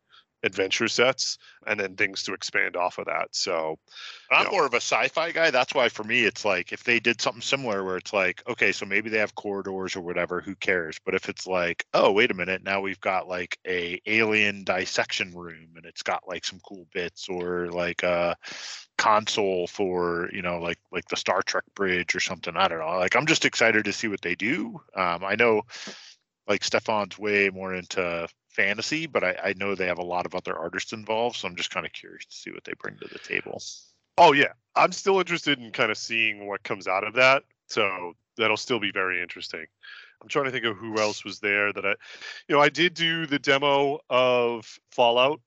adventure 0.45 0.87
sets 0.87 1.37
and 1.65 1.79
then 1.79 1.95
things 1.95 2.23
to 2.23 2.33
expand 2.33 2.75
off 2.75 2.99
of 2.99 3.05
that. 3.05 3.29
So 3.31 3.79
I'm 4.31 4.45
know. 4.45 4.51
more 4.51 4.65
of 4.65 4.73
a 4.73 4.77
sci-fi 4.77 5.31
guy. 5.31 5.51
That's 5.51 5.73
why 5.73 5.89
for 5.89 6.03
me 6.03 6.23
it's 6.23 6.45
like 6.45 6.71
if 6.71 6.83
they 6.83 6.99
did 6.99 7.19
something 7.19 7.41
similar 7.41 7.83
where 7.83 7.97
it's 7.97 8.13
like, 8.13 8.43
okay, 8.47 8.71
so 8.71 8.85
maybe 8.85 9.09
they 9.09 9.17
have 9.17 9.35
corridors 9.35 9.95
or 9.95 10.01
whatever, 10.01 10.41
who 10.41 10.55
cares? 10.55 10.99
But 11.03 11.15
if 11.15 11.27
it's 11.27 11.47
like, 11.47 11.85
oh, 11.93 12.11
wait 12.11 12.31
a 12.31 12.35
minute, 12.35 12.63
now 12.63 12.79
we've 12.79 12.99
got 13.01 13.27
like 13.27 13.57
a 13.67 13.99
alien 14.05 14.63
dissection 14.63 15.31
room 15.31 15.69
and 15.75 15.85
it's 15.85 16.03
got 16.03 16.27
like 16.27 16.45
some 16.45 16.59
cool 16.59 16.87
bits 16.93 17.27
or 17.27 17.69
like 17.71 18.03
a 18.03 18.37
console 18.97 19.67
for, 19.67 20.29
you 20.31 20.43
know, 20.43 20.59
like 20.59 20.77
like 20.91 21.07
the 21.07 21.17
Star 21.17 21.41
Trek 21.41 21.63
bridge 21.75 22.15
or 22.15 22.19
something. 22.19 22.55
I 22.55 22.67
don't 22.67 22.79
know. 22.79 22.97
Like 22.97 23.15
I'm 23.15 23.25
just 23.25 23.45
excited 23.45 23.85
to 23.85 23.93
see 23.93 24.07
what 24.07 24.21
they 24.21 24.35
do. 24.35 24.79
Um, 24.95 25.23
I 25.25 25.35
know 25.35 25.63
like 26.47 26.63
Stefan's 26.63 27.17
way 27.17 27.49
more 27.49 27.73
into 27.73 28.27
fantasy, 28.55 29.05
but 29.05 29.23
I, 29.23 29.35
I 29.43 29.53
know 29.57 29.75
they 29.75 29.87
have 29.87 29.99
a 29.99 30.05
lot 30.05 30.25
of 30.25 30.35
other 30.35 30.57
artists 30.57 30.93
involved, 30.93 31.37
so 31.37 31.47
I'm 31.47 31.55
just 31.55 31.71
kind 31.71 31.85
of 31.85 31.93
curious 31.93 32.25
to 32.25 32.35
see 32.35 32.51
what 32.51 32.63
they 32.63 32.73
bring 32.79 32.97
to 32.97 33.07
the 33.07 33.19
table. 33.19 33.61
Oh 34.17 34.31
yeah, 34.31 34.53
I'm 34.75 34.91
still 34.91 35.19
interested 35.19 35.59
in 35.59 35.71
kind 35.71 35.91
of 35.91 35.97
seeing 35.97 36.47
what 36.47 36.63
comes 36.63 36.87
out 36.87 37.03
of 37.03 37.15
that. 37.15 37.43
So 37.67 38.13
that'll 38.37 38.57
still 38.57 38.79
be 38.79 38.91
very 38.91 39.21
interesting. 39.21 39.65
I'm 40.21 40.29
trying 40.29 40.45
to 40.45 40.51
think 40.51 40.65
of 40.65 40.77
who 40.77 40.97
else 40.99 41.25
was 41.25 41.39
there 41.39 41.73
that 41.73 41.85
I, 41.85 41.95
you 42.47 42.55
know, 42.55 42.61
I 42.61 42.69
did 42.69 42.93
do 42.93 43.25
the 43.25 43.39
demo 43.39 43.99
of 44.09 44.79
Fallout. 44.91 45.41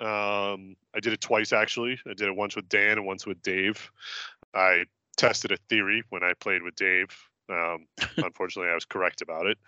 Um, 0.00 0.76
I 0.94 1.00
did 1.00 1.12
it 1.12 1.20
twice 1.20 1.52
actually. 1.52 1.98
I 2.06 2.14
did 2.14 2.28
it 2.28 2.36
once 2.36 2.56
with 2.56 2.68
Dan 2.68 2.98
and 2.98 3.06
once 3.06 3.26
with 3.26 3.42
Dave. 3.42 3.90
I 4.54 4.84
tested 5.16 5.52
a 5.52 5.56
theory 5.68 6.02
when 6.10 6.22
I 6.22 6.32
played 6.34 6.62
with 6.62 6.76
Dave. 6.76 7.08
Um, 7.48 7.86
unfortunately, 8.18 8.70
I 8.70 8.74
was 8.74 8.84
correct 8.84 9.22
about 9.22 9.46
it. 9.46 9.58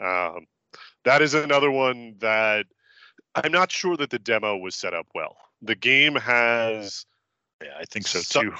Um, 0.00 0.46
that 1.04 1.22
is 1.22 1.34
another 1.34 1.70
one 1.70 2.14
that 2.18 2.66
I'm 3.34 3.52
not 3.52 3.70
sure 3.72 3.96
that 3.96 4.10
the 4.10 4.18
demo 4.18 4.56
was 4.56 4.74
set 4.74 4.94
up 4.94 5.06
well. 5.14 5.36
The 5.62 5.74
game 5.74 6.14
has 6.16 7.06
Yeah, 7.62 7.76
I 7.78 7.84
think 7.84 8.06
so 8.06 8.20
Su- 8.20 8.42
too. 8.50 8.54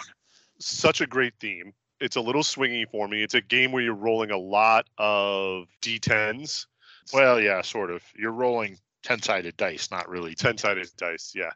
such 0.60 1.00
a 1.00 1.06
great 1.06 1.34
theme. 1.40 1.72
It's 2.00 2.16
a 2.16 2.20
little 2.20 2.42
swingy 2.42 2.88
for 2.90 3.06
me. 3.08 3.22
It's 3.22 3.34
a 3.34 3.40
game 3.40 3.70
where 3.72 3.82
you're 3.82 3.94
rolling 3.94 4.30
a 4.30 4.36
lot 4.38 4.86
of 4.98 5.66
d10s, 5.82 6.66
Well, 7.12 7.40
yeah, 7.40 7.62
sort 7.62 7.90
of. 7.90 8.02
You're 8.16 8.32
rolling 8.32 8.78
ten 9.02 9.20
sided 9.22 9.56
dice, 9.56 9.90
not 9.90 10.08
really 10.08 10.34
10 10.34 10.58
sided 10.58 10.88
dice. 10.96 11.32
Yeah. 11.34 11.50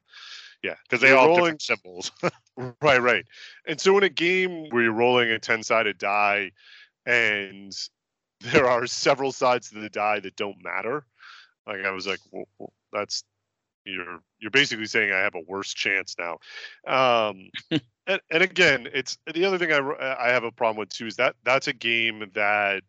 Yeah. 0.62 0.74
because 0.84 1.00
they 1.00 1.08
You're 1.08 1.18
all 1.18 1.28
have 1.30 1.38
rolling- 1.38 1.58
symbols. 1.58 2.10
Right, 2.80 3.02
right. 3.02 3.26
And 3.66 3.78
so 3.78 3.98
in 3.98 4.02
a 4.04 4.08
game 4.08 4.70
where 4.70 4.82
you're 4.84 4.92
rolling 4.92 5.30
a 5.30 5.38
10 5.38 5.62
sided 5.62 5.98
die 5.98 6.52
and 7.04 7.70
there 8.52 8.68
are 8.68 8.86
several 8.86 9.32
sides 9.32 9.70
to 9.70 9.81
the 9.81 9.90
die 9.90 10.20
that 10.20 10.36
don't 10.36 10.62
matter, 10.62 11.05
like 11.66 11.85
I 11.85 11.90
was 11.90 12.06
like, 12.06 12.20
well, 12.31 12.48
well, 12.59 12.73
that's 12.93 13.24
you're 13.85 14.20
you're 14.40 14.51
basically 14.51 14.86
saying 14.86 15.12
I 15.12 15.18
have 15.18 15.35
a 15.35 15.44
worse 15.47 15.73
chance 15.73 16.16
now. 16.18 16.39
Um, 16.86 17.51
and, 18.06 18.20
and 18.31 18.43
again, 18.43 18.89
it's 18.93 19.18
the 19.32 19.44
other 19.44 19.59
thing 19.59 19.73
I 19.73 20.16
I 20.18 20.31
have 20.31 20.44
a 20.44 20.52
problem 20.52 20.78
with 20.78 20.90
too 20.90 21.06
is 21.06 21.16
that 21.16 21.36
that's 21.44 21.68
a 21.68 21.73
game 21.73 22.31
that 22.35 22.82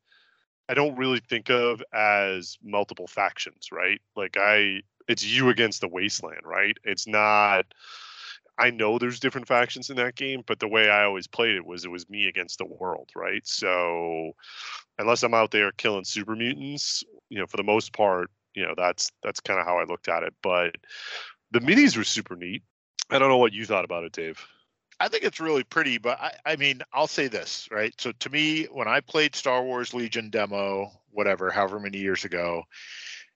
I 0.70 0.74
don't 0.74 0.98
really 0.98 1.20
think 1.20 1.50
of 1.50 1.82
as 1.94 2.58
multiple 2.64 3.08
factions, 3.08 3.70
right? 3.72 4.02
Like 4.16 4.38
I, 4.38 4.82
it's 5.08 5.26
you 5.26 5.50
against 5.50 5.82
the 5.82 5.88
wasteland, 5.88 6.42
right? 6.44 6.78
It's 6.84 7.08
not. 7.08 7.66
I 8.58 8.72
know 8.72 8.98
there's 8.98 9.20
different 9.20 9.48
factions 9.48 9.90
in 9.90 9.98
that 9.98 10.16
game, 10.16 10.44
but 10.46 10.60
the 10.60 10.68
way 10.68 10.90
I 10.90 11.04
always 11.04 11.28
played 11.28 11.56
it 11.56 11.66
was 11.66 11.86
it 11.86 11.92
was 11.92 12.10
me 12.10 12.28
against 12.28 12.58
the 12.58 12.66
world, 12.66 13.10
right? 13.16 13.46
So 13.46 14.34
unless 14.98 15.24
I'm 15.24 15.34
out 15.34 15.52
there 15.52 15.72
killing 15.72 16.06
super 16.06 16.36
mutants, 16.36 17.04
you 17.30 17.40
know, 17.40 17.46
for 17.46 17.58
the 17.58 17.64
most 17.64 17.94
part, 17.94 18.32
you 18.56 18.64
know, 18.64 18.74
that's 18.76 19.12
that's 19.22 19.40
kind 19.40 19.60
of 19.60 19.66
how 19.66 19.78
I 19.78 19.84
looked 19.84 20.08
at 20.08 20.24
it. 20.24 20.34
But 20.42 20.76
the 21.52 21.60
minis 21.60 21.96
were 21.96 22.04
super 22.04 22.36
neat. 22.36 22.64
I 23.10 23.20
don't 23.20 23.30
know 23.30 23.38
what 23.38 23.54
you 23.54 23.66
thought 23.66 23.86
about 23.86 24.04
it, 24.04 24.12
Dave. 24.12 24.44
I 25.00 25.08
think 25.08 25.24
it's 25.24 25.40
really 25.40 25.64
pretty, 25.64 26.00
but 26.00 26.20
I, 26.20 26.34
I 26.46 26.56
mean, 26.56 26.82
I'll 26.92 27.08
say 27.08 27.28
this, 27.28 27.68
right? 27.72 27.94
So 28.02 28.12
to 28.12 28.30
me, 28.32 28.64
when 28.66 28.88
I 28.88 29.00
played 29.00 29.36
Star 29.36 29.64
Wars 29.64 29.94
Legion 29.94 30.32
demo, 30.32 30.92
whatever, 31.12 31.52
however 31.52 31.80
many 31.80 32.00
years 32.00 32.26
ago, 32.26 32.64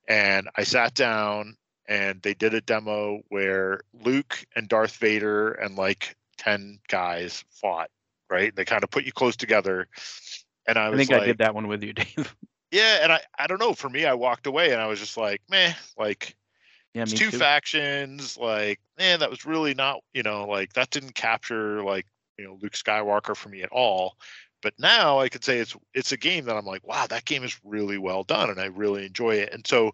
and 0.08 0.50
I 0.58 0.64
sat 0.64 0.96
down 0.96 1.56
and 1.88 2.22
they 2.22 2.34
did 2.34 2.54
a 2.54 2.62
demo 2.62 3.22
where 3.30 3.82
Luke 3.94 4.46
and 4.56 4.68
Darth 4.68 4.98
Vader 4.98 5.52
and 5.52 5.76
like 5.76 6.16
10 6.38 6.80
guys 6.88 7.44
fought, 7.50 7.90
right? 8.30 8.56
They 8.56 8.66
kind 8.66 8.84
of 8.84 8.90
put 8.92 9.06
you 9.06 9.12
close 9.12 9.36
together. 9.36 9.88
And 10.68 10.78
I 10.78 10.90
was 10.90 10.96
I 10.96 10.98
think 10.98 11.10
like, 11.10 11.24
I 11.24 11.26
did 11.26 11.38
that 11.40 11.56
one 11.56 11.68
with 11.68 11.84
you, 11.84 11.94
Dave. 11.94 12.36
yeah, 12.72 13.00
and 13.04 13.12
I, 13.12 13.22
I 13.38 13.48
don't 13.48 13.60
know. 13.60 13.74
For 13.74 13.90
me, 13.90 14.06
I 14.06 14.14
walked 14.14 14.48
away 14.48 14.72
and 14.72 14.82
I 14.82 14.88
was 14.88 15.00
just 15.00 15.18
like, 15.18 15.42
meh, 15.50 15.74
like 15.98 16.36
Yeah, 16.94 17.04
it's 17.04 17.14
two 17.14 17.32
too. 17.32 17.38
factions. 17.40 18.38
Like, 18.38 18.80
man, 18.98 19.20
that 19.20 19.30
was 19.30 19.46
really 19.46 19.74
not, 19.74 20.02
you 20.14 20.24
know, 20.24 20.46
like 20.48 20.74
that 20.74 20.90
didn't 20.90 21.16
capture 21.16 21.84
like, 21.84 22.08
you 22.38 22.46
know, 22.46 22.58
Luke 22.62 22.74
Skywalker 22.74 23.36
for 23.36 23.50
me 23.50 23.64
at 23.64 23.72
all. 23.72 24.18
But 24.62 24.74
now 24.80 25.20
I 25.20 25.30
could 25.30 25.44
say 25.44 25.60
it's 25.60 25.76
it's 25.94 26.12
a 26.12 26.18
game 26.18 26.46
that 26.46 26.58
I'm 26.58 26.66
like, 26.66 26.88
wow, 26.88 27.08
that 27.08 27.26
game 27.26 27.44
is 27.44 27.60
really 27.64 27.98
well 27.98 28.24
done 28.24 28.50
and 28.50 28.60
I 28.60 28.66
really 28.68 29.06
enjoy 29.06 29.36
it. 29.36 29.54
And 29.54 29.66
so 29.68 29.94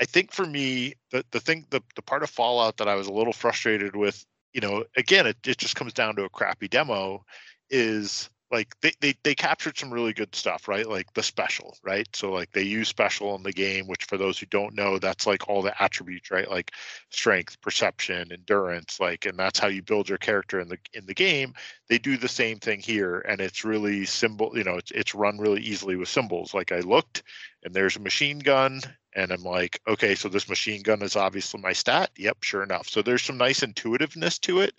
I 0.00 0.04
think 0.04 0.32
for 0.32 0.46
me, 0.46 0.94
the 1.10 1.24
the 1.30 1.40
thing 1.40 1.66
the 1.70 1.82
the 1.94 2.02
part 2.02 2.22
of 2.22 2.30
Fallout 2.30 2.76
that 2.78 2.88
I 2.88 2.94
was 2.94 3.06
a 3.06 3.12
little 3.12 3.32
frustrated 3.32 3.96
with, 3.96 4.24
you 4.52 4.60
know, 4.60 4.84
again, 4.96 5.26
it, 5.26 5.36
it 5.46 5.58
just 5.58 5.76
comes 5.76 5.92
down 5.92 6.16
to 6.16 6.24
a 6.24 6.28
crappy 6.30 6.68
demo, 6.68 7.24
is 7.70 8.30
like 8.50 8.74
they, 8.80 8.92
they 9.00 9.14
they 9.24 9.34
captured 9.34 9.76
some 9.76 9.92
really 9.92 10.12
good 10.12 10.34
stuff 10.34 10.68
right? 10.68 10.88
Like 10.88 11.12
the 11.14 11.22
special 11.22 11.76
right? 11.82 12.06
So 12.14 12.30
like 12.32 12.52
they 12.52 12.62
use 12.62 12.88
special 12.88 13.34
in 13.34 13.42
the 13.42 13.52
game 13.52 13.86
which 13.86 14.04
for 14.04 14.16
those 14.16 14.38
who 14.38 14.46
don't 14.46 14.74
know 14.74 14.98
that's 14.98 15.26
like 15.26 15.48
all 15.48 15.62
the 15.62 15.80
attributes 15.82 16.30
right? 16.30 16.48
Like 16.50 16.72
strength 17.10 17.60
perception 17.60 18.30
endurance 18.32 19.00
like 19.00 19.26
and 19.26 19.38
that's 19.38 19.58
how 19.58 19.68
you 19.68 19.82
build 19.82 20.08
your 20.08 20.18
character 20.18 20.60
in 20.60 20.68
the 20.68 20.78
in 20.94 21.06
the 21.06 21.14
game. 21.14 21.54
They 21.88 21.98
do 21.98 22.16
the 22.16 22.28
same 22.28 22.58
thing 22.58 22.80
here 22.80 23.18
and 23.28 23.40
it's 23.40 23.64
really 23.64 24.04
symbol 24.04 24.52
you 24.56 24.64
know 24.64 24.76
it's, 24.76 24.90
it's 24.92 25.14
run 25.14 25.38
really 25.38 25.62
easily 25.62 25.96
with 25.96 26.08
symbols. 26.08 26.54
Like 26.54 26.72
i 26.72 26.80
looked 26.80 27.24
and 27.64 27.74
there's 27.74 27.96
a 27.96 28.00
machine 28.00 28.38
gun 28.38 28.80
and 29.14 29.32
i'm 29.32 29.42
like 29.42 29.80
okay 29.88 30.14
so 30.14 30.28
this 30.28 30.48
machine 30.48 30.82
gun 30.82 31.02
is 31.02 31.16
obviously 31.16 31.60
my 31.60 31.72
stat. 31.72 32.10
Yep 32.16 32.42
sure 32.42 32.62
enough. 32.62 32.88
So 32.88 33.02
there's 33.02 33.22
some 33.22 33.38
nice 33.38 33.62
intuitiveness 33.62 34.38
to 34.40 34.60
it 34.60 34.74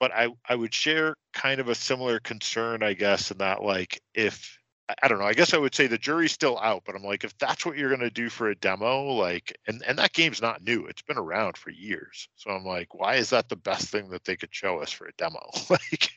but 0.00 0.12
I 0.12 0.28
I 0.48 0.56
would 0.56 0.74
share 0.74 1.14
kind 1.32 1.60
of 1.60 1.68
a 1.68 1.74
similar 1.74 2.18
concern, 2.18 2.82
I 2.82 2.94
guess, 2.94 3.30
in 3.30 3.38
that 3.38 3.62
like 3.62 4.00
if 4.14 4.58
I- 5.02 5.06
don't 5.06 5.20
know, 5.20 5.26
I 5.26 5.34
guess 5.34 5.54
I 5.54 5.58
would 5.58 5.74
say 5.74 5.86
the 5.86 5.98
jury's 5.98 6.32
still 6.32 6.58
out, 6.58 6.82
but 6.84 6.96
I'm 6.96 7.04
like, 7.04 7.22
if 7.22 7.38
that's 7.38 7.64
what 7.64 7.76
you're 7.76 7.90
gonna 7.90 8.10
do 8.10 8.28
for 8.28 8.48
a 8.48 8.56
demo, 8.56 9.12
like 9.12 9.56
and, 9.68 9.82
and 9.86 9.98
that 9.98 10.12
game's 10.12 10.42
not 10.42 10.64
new, 10.64 10.86
it's 10.86 11.02
been 11.02 11.18
around 11.18 11.56
for 11.56 11.70
years. 11.70 12.28
So 12.36 12.50
I'm 12.50 12.64
like, 12.64 12.94
why 12.94 13.16
is 13.16 13.30
that 13.30 13.48
the 13.48 13.56
best 13.56 13.88
thing 13.90 14.10
that 14.10 14.24
they 14.24 14.36
could 14.36 14.52
show 14.52 14.80
us 14.80 14.90
for 14.90 15.06
a 15.06 15.12
demo? 15.12 15.48
like 15.70 16.10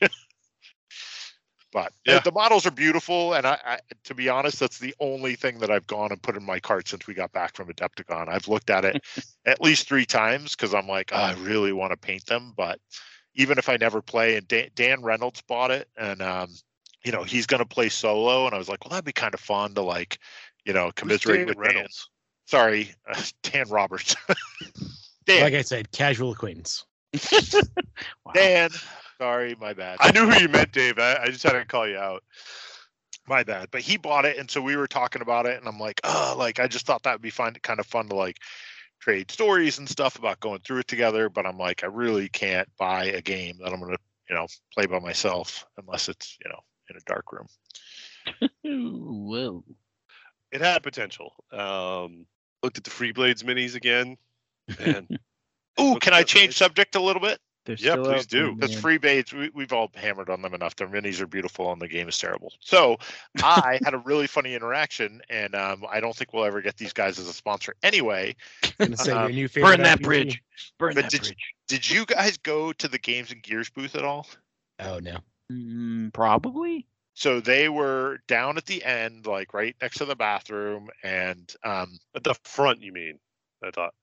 but 1.74 1.88
uh, 1.88 2.12
yeah. 2.12 2.18
the 2.20 2.32
models 2.32 2.64
are 2.64 2.70
beautiful 2.70 3.34
and 3.34 3.44
I, 3.46 3.58
I 3.66 3.78
to 4.04 4.14
be 4.14 4.30
honest 4.30 4.60
that's 4.60 4.78
the 4.78 4.94
only 5.00 5.34
thing 5.34 5.58
that 5.58 5.70
i've 5.70 5.86
gone 5.86 6.12
and 6.12 6.22
put 6.22 6.36
in 6.36 6.44
my 6.44 6.60
cart 6.60 6.88
since 6.88 7.06
we 7.06 7.12
got 7.12 7.32
back 7.32 7.54
from 7.54 7.68
adepticon 7.68 8.28
i've 8.28 8.48
looked 8.48 8.70
at 8.70 8.86
it 8.86 9.02
at 9.44 9.60
least 9.60 9.88
three 9.88 10.06
times 10.06 10.54
because 10.54 10.72
i'm 10.72 10.86
like 10.86 11.10
oh, 11.12 11.16
i 11.16 11.32
really 11.34 11.72
want 11.72 11.90
to 11.90 11.96
paint 11.98 12.24
them 12.26 12.54
but 12.56 12.78
even 13.34 13.58
if 13.58 13.68
I 13.68 13.76
never 13.76 14.00
play, 14.00 14.36
and 14.36 14.46
Dan, 14.48 14.68
Dan 14.74 15.02
Reynolds 15.02 15.42
bought 15.42 15.70
it, 15.70 15.88
and 15.96 16.22
um, 16.22 16.50
you 17.04 17.12
know 17.12 17.22
he's 17.22 17.46
going 17.46 17.62
to 17.62 17.68
play 17.68 17.88
solo, 17.88 18.46
and 18.46 18.54
I 18.54 18.58
was 18.58 18.68
like, 18.68 18.84
well, 18.84 18.90
that'd 18.90 19.04
be 19.04 19.12
kind 19.12 19.34
of 19.34 19.40
fun 19.40 19.74
to 19.74 19.82
like, 19.82 20.18
you 20.64 20.72
know, 20.72 20.90
commiserate 20.94 21.38
Dan 21.40 21.46
with 21.46 21.56
Dan. 21.56 21.74
Reynolds? 21.74 22.10
Sorry, 22.46 22.94
uh, 23.08 23.22
Dan 23.42 23.68
Roberts. 23.68 24.16
Dan, 25.26 25.42
Like 25.42 25.54
I 25.54 25.62
said, 25.62 25.90
casual 25.92 26.32
acquaintance. 26.32 26.84
Dan. 28.34 28.70
Sorry, 29.18 29.56
my 29.60 29.72
bad. 29.72 29.98
I 30.00 30.10
knew 30.10 30.28
who 30.28 30.38
you 30.40 30.48
meant, 30.48 30.72
Dave. 30.72 30.98
I, 30.98 31.16
I 31.22 31.26
just 31.28 31.42
had 31.44 31.52
to 31.52 31.64
call 31.64 31.88
you 31.88 31.96
out. 31.96 32.22
my 33.28 33.42
bad. 33.44 33.68
But 33.70 33.80
he 33.80 33.96
bought 33.96 34.24
it, 34.24 34.36
and 34.38 34.50
so 34.50 34.60
we 34.60 34.76
were 34.76 34.88
talking 34.88 35.22
about 35.22 35.46
it, 35.46 35.58
and 35.58 35.68
I'm 35.68 35.78
like, 35.78 36.00
oh, 36.04 36.34
like 36.36 36.60
I 36.60 36.66
just 36.66 36.84
thought 36.84 37.04
that 37.04 37.12
would 37.12 37.22
be 37.22 37.30
fun, 37.30 37.54
kind 37.62 37.80
of 37.80 37.86
fun 37.86 38.08
to 38.08 38.16
like 38.16 38.38
trade 39.04 39.30
stories 39.30 39.78
and 39.78 39.88
stuff 39.88 40.18
about 40.18 40.40
going 40.40 40.60
through 40.60 40.78
it 40.78 40.88
together. 40.88 41.28
But 41.28 41.46
I'm 41.46 41.58
like, 41.58 41.84
I 41.84 41.88
really 41.88 42.28
can't 42.30 42.68
buy 42.78 43.04
a 43.04 43.20
game 43.20 43.58
that 43.62 43.72
I'm 43.72 43.80
gonna, 43.80 43.98
you 44.30 44.34
know, 44.34 44.46
play 44.72 44.86
by 44.86 44.98
myself 44.98 45.66
unless 45.76 46.08
it's, 46.08 46.38
you 46.42 46.50
know, 46.50 46.60
in 46.88 46.96
a 46.96 47.00
dark 47.06 47.30
room. 47.30 47.46
Whoa. 48.64 49.62
It 50.52 50.62
had 50.62 50.82
potential. 50.82 51.34
Um, 51.52 52.24
looked 52.62 52.78
at 52.78 52.84
the 52.84 52.90
Freeblades 52.90 53.44
minis 53.44 53.74
again, 53.74 54.16
and 54.78 55.18
Ooh, 55.80 55.98
can 56.00 56.14
I 56.14 56.22
change 56.22 56.56
subject 56.56 56.94
a 56.94 57.00
little 57.00 57.20
bit? 57.20 57.38
They're 57.64 57.76
Yeah, 57.76 57.92
still 57.92 58.04
please 58.04 58.26
do. 58.26 58.54
Because 58.54 58.82
man. 58.82 58.98
Freeblades, 58.98 59.32
we, 59.32 59.50
we've 59.54 59.72
all 59.72 59.90
hammered 59.94 60.28
on 60.28 60.42
them 60.42 60.54
enough. 60.54 60.76
Their 60.76 60.88
minis 60.88 61.20
are 61.20 61.26
beautiful 61.26 61.72
and 61.72 61.80
the 61.80 61.88
game 61.88 62.08
is 62.08 62.18
terrible. 62.18 62.52
So 62.60 62.98
I 63.42 63.80
had 63.84 63.94
a 63.94 63.98
really 63.98 64.26
funny 64.26 64.54
interaction, 64.54 65.22
and 65.30 65.54
um, 65.54 65.84
I 65.90 66.00
don't 66.00 66.14
think 66.14 66.32
we'll 66.32 66.44
ever 66.44 66.60
get 66.60 66.76
these 66.76 66.92
guys 66.92 67.18
as 67.18 67.28
a 67.28 67.32
sponsor 67.32 67.74
anyway. 67.82 68.36
Gonna 68.78 68.96
say 68.96 69.12
Um, 69.12 69.32
new 69.32 69.48
Burn 69.48 69.82
that 69.82 70.00
RPG? 70.00 70.02
bridge. 70.02 70.42
Burn 70.78 70.94
But 70.94 71.02
that 71.02 71.10
did, 71.10 71.20
bridge. 71.22 71.36
did 71.68 71.90
you 71.90 72.04
guys 72.06 72.36
go 72.38 72.72
to 72.72 72.88
the 72.88 72.98
Games 72.98 73.32
and 73.32 73.42
Gears 73.42 73.70
booth 73.70 73.94
at 73.94 74.04
all? 74.04 74.26
Oh 74.80 74.98
no. 74.98 75.18
Mm, 75.50 76.12
probably. 76.12 76.86
So 77.14 77.40
they 77.40 77.68
were 77.68 78.18
down 78.26 78.56
at 78.56 78.66
the 78.66 78.84
end, 78.84 79.26
like 79.26 79.54
right 79.54 79.76
next 79.80 79.98
to 79.98 80.04
the 80.04 80.16
bathroom, 80.16 80.88
and 81.02 81.52
um, 81.62 81.98
at 82.14 82.24
the 82.24 82.34
front, 82.44 82.82
you 82.82 82.92
mean? 82.92 83.18
I 83.62 83.70
thought. 83.70 83.94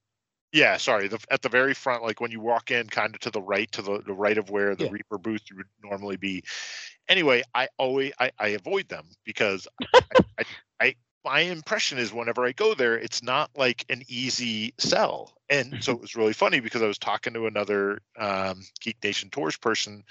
Yeah, 0.53 0.77
sorry. 0.77 1.07
The, 1.07 1.19
at 1.29 1.41
the 1.41 1.49
very 1.49 1.73
front, 1.73 2.03
like 2.03 2.19
when 2.19 2.31
you 2.31 2.41
walk 2.41 2.71
in, 2.71 2.87
kind 2.87 3.15
of 3.15 3.21
to 3.21 3.31
the 3.31 3.41
right, 3.41 3.71
to 3.71 3.81
the, 3.81 3.99
the 4.05 4.13
right 4.13 4.37
of 4.37 4.49
where 4.49 4.75
the 4.75 4.85
Yeah. 4.85 4.91
Reaper 4.91 5.17
booth 5.17 5.43
would 5.55 5.67
normally 5.83 6.17
be. 6.17 6.43
Anyway, 7.07 7.43
I 7.55 7.69
always 7.77 8.11
I, 8.19 8.31
I 8.37 8.47
avoid 8.49 8.89
them 8.89 9.05
because 9.23 9.67
I, 9.93 10.01
I, 10.39 10.43
I 10.79 10.95
my 11.23 11.39
impression 11.41 11.99
is 11.99 12.11
whenever 12.11 12.45
I 12.45 12.51
go 12.51 12.73
there, 12.73 12.97
it's 12.97 13.23
not 13.23 13.51
like 13.55 13.85
an 13.89 14.03
easy 14.07 14.73
sell. 14.77 15.33
And 15.49 15.83
so 15.83 15.91
it 15.93 16.01
was 16.01 16.15
really 16.15 16.33
funny 16.33 16.59
because 16.59 16.81
I 16.81 16.87
was 16.87 16.97
talking 16.97 17.33
to 17.33 17.45
another 17.45 18.01
um, 18.17 18.63
Geek 18.79 18.97
Nation 19.03 19.29
Tours 19.29 19.57
person, 19.57 20.03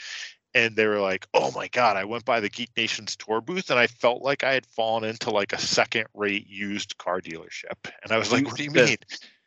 and 0.54 0.76
they 0.76 0.86
were 0.86 1.00
like, 1.00 1.26
"Oh 1.34 1.50
my 1.52 1.68
god, 1.68 1.96
I 1.96 2.04
went 2.04 2.24
by 2.24 2.40
the 2.40 2.48
Geek 2.48 2.70
Nation's 2.76 3.16
tour 3.16 3.40
booth 3.40 3.70
and 3.70 3.78
I 3.78 3.88
felt 3.88 4.22
like 4.22 4.44
I 4.44 4.52
had 4.52 4.66
fallen 4.66 5.04
into 5.04 5.30
like 5.30 5.52
a 5.52 5.58
second-rate 5.58 6.46
used 6.46 6.96
car 6.98 7.20
dealership." 7.20 7.90
And 8.02 8.12
I 8.12 8.18
was 8.18 8.32
like, 8.32 8.46
"What 8.46 8.56
do 8.56 8.64
you 8.64 8.70
mean?" 8.70 8.96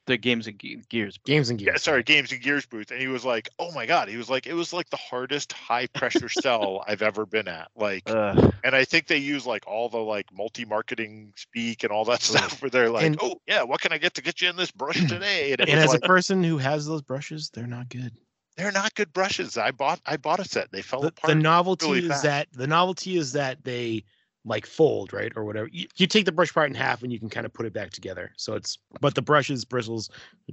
The 0.06 0.18
games 0.18 0.48
and 0.48 0.60
Ge- 0.60 0.86
gears. 0.90 1.18
Games 1.26 1.50
and 1.50 1.62
Yeah, 1.62 1.72
Gears. 1.72 1.84
sorry, 1.84 2.04
Games 2.04 2.32
and 2.34 2.42
Gears 2.42 2.66
booth, 2.66 2.92
and 2.92 3.00
he 3.00 3.08
was 3.08 3.24
like, 3.24 3.48
"Oh 3.58 3.72
my 3.72 3.86
god," 3.86 4.10
he 4.10 4.18
was 4.18 4.30
like, 4.30 4.46
"It 4.48 4.54
was 4.54 4.74
like 4.74 4.90
the 4.90 4.98
hardest 4.98 5.54
high 5.54 5.88
pressure 5.88 6.28
sell 6.30 6.84
I've 6.86 7.02
ever 7.02 7.26
been 7.26 7.48
at." 7.48 7.70
Like, 7.76 8.10
Uh, 8.10 8.52
and 8.66 8.76
I 8.76 8.84
think 8.84 9.08
they 9.08 9.18
use 9.18 9.46
like 9.46 9.64
all 9.66 9.88
the 9.88 9.98
like 10.00 10.26
multi 10.34 10.66
marketing 10.66 11.34
speak 11.38 11.84
and 11.84 11.92
all 11.94 12.04
that 12.06 12.22
stuff, 12.22 12.62
where 12.62 12.70
they're 12.70 12.90
like, 12.90 13.06
And- 13.06 13.18
"Oh 13.22 13.40
yeah, 13.48 13.64
what 13.64 13.80
can 13.80 13.94
I 13.94 13.98
get 13.98 14.14
to 14.16 14.22
get 14.22 14.42
you 14.42 14.50
in 14.50 14.58
this 14.58 14.72
brush 14.72 15.00
today?" 15.08 15.54
And, 15.54 15.62
it 15.62 15.70
And 15.70 15.80
as 15.80 15.90
like, 15.90 16.04
a 16.04 16.08
person 16.08 16.44
who 16.44 16.58
has 16.58 16.86
those 16.86 17.02
brushes, 17.02 17.50
they're 17.54 17.66
not 17.68 17.88
good. 17.88 18.12
they're 18.58 18.72
not 18.74 18.94
good 18.96 19.14
brushes. 19.14 19.58
I 19.58 19.72
bought 19.72 20.02
I 20.06 20.18
bought 20.18 20.40
a 20.42 20.46
set. 20.46 20.70
They 20.72 20.82
fell 20.82 21.00
The, 21.02 21.08
apart. 21.08 21.34
the 21.34 21.36
novelty 21.42 21.86
really 21.88 22.00
is 22.02 22.08
fast. 22.10 22.24
that 22.24 22.48
the 22.52 22.68
novelty 22.68 23.16
is 23.18 23.32
that 23.32 23.64
they 23.64 24.04
like 24.46 24.66
fold, 24.66 25.14
right? 25.14 25.32
Or 25.36 25.44
whatever. 25.46 25.70
You, 25.72 25.88
you 25.96 26.08
take 26.08 26.26
the 26.26 26.32
brush 26.32 26.54
part 26.54 26.70
in 26.70 26.76
half 26.76 27.04
and 27.04 27.12
you 27.12 27.20
can 27.20 27.30
kind 27.30 27.46
of 27.46 27.54
put 27.54 27.66
it 27.66 27.74
back 27.74 27.92
together. 27.92 28.32
So 28.38 28.54
it's 28.56 28.78
but 29.02 29.16
the 29.16 29.22
brushes, 29.22 29.66
bristles 29.66 30.10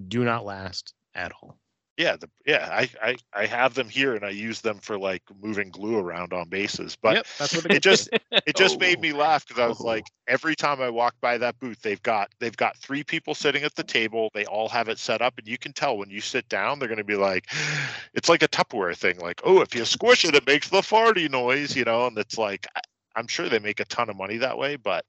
do 0.08 0.24
not 0.24 0.44
last 0.44 0.94
at 1.14 1.32
all. 1.42 1.56
Yeah, 1.96 2.16
the 2.16 2.30
yeah, 2.46 2.66
I, 2.72 2.88
I 3.02 3.16
I 3.34 3.44
have 3.46 3.74
them 3.74 3.86
here 3.88 4.14
and 4.14 4.24
I 4.24 4.30
use 4.30 4.62
them 4.62 4.78
for 4.78 4.98
like 4.98 5.22
moving 5.42 5.68
glue 5.68 5.98
around 5.98 6.32
on 6.32 6.48
bases. 6.48 6.96
But 6.96 7.16
Yep, 7.16 7.26
that's 7.38 7.54
what 7.54 7.70
it 7.74 7.82
just 7.82 8.08
it 8.46 8.56
just 8.56 8.80
made 8.80 8.98
Oh. 8.98 9.00
me 9.02 9.12
laugh 9.12 9.46
because 9.46 9.60
I 9.60 9.66
was 9.66 9.80
Oh. 9.82 9.86
like, 9.86 10.06
every 10.26 10.56
time 10.56 10.80
I 10.80 10.88
walk 10.88 11.14
by 11.20 11.36
that 11.36 11.58
booth, 11.58 11.82
they've 11.82 12.02
got 12.02 12.30
they've 12.38 12.56
got 12.56 12.76
three 12.78 13.04
people 13.04 13.34
sitting 13.34 13.64
at 13.64 13.74
the 13.74 13.82
table. 13.82 14.30
They 14.32 14.46
all 14.46 14.70
have 14.70 14.88
it 14.88 14.98
set 14.98 15.20
up, 15.20 15.36
and 15.36 15.46
you 15.46 15.58
can 15.58 15.74
tell 15.74 15.98
when 15.98 16.08
you 16.08 16.22
sit 16.22 16.48
down, 16.48 16.78
they're 16.78 16.88
going 16.88 16.96
to 16.96 17.04
be 17.04 17.16
like, 17.16 17.52
it's 18.14 18.30
like 18.30 18.42
a 18.42 18.48
Tupperware 18.48 18.96
thing. 18.96 19.18
Like, 19.18 19.42
oh, 19.44 19.60
if 19.60 19.74
you 19.74 19.84
squish 19.84 20.24
it, 20.24 20.34
it 20.34 20.46
makes 20.46 20.70
the 20.70 20.80
farty 20.80 21.30
noise, 21.30 21.76
you 21.76 21.84
know. 21.84 22.06
And 22.06 22.16
it's 22.16 22.38
like, 22.38 22.66
I- 22.76 22.80
I'm 23.20 23.26
sure 23.28 23.48
they 23.48 23.58
make 23.58 23.78
a 23.80 23.84
ton 23.84 24.08
of 24.10 24.16
money 24.16 24.38
that 24.38 24.56
way, 24.58 24.76
but 24.76 25.04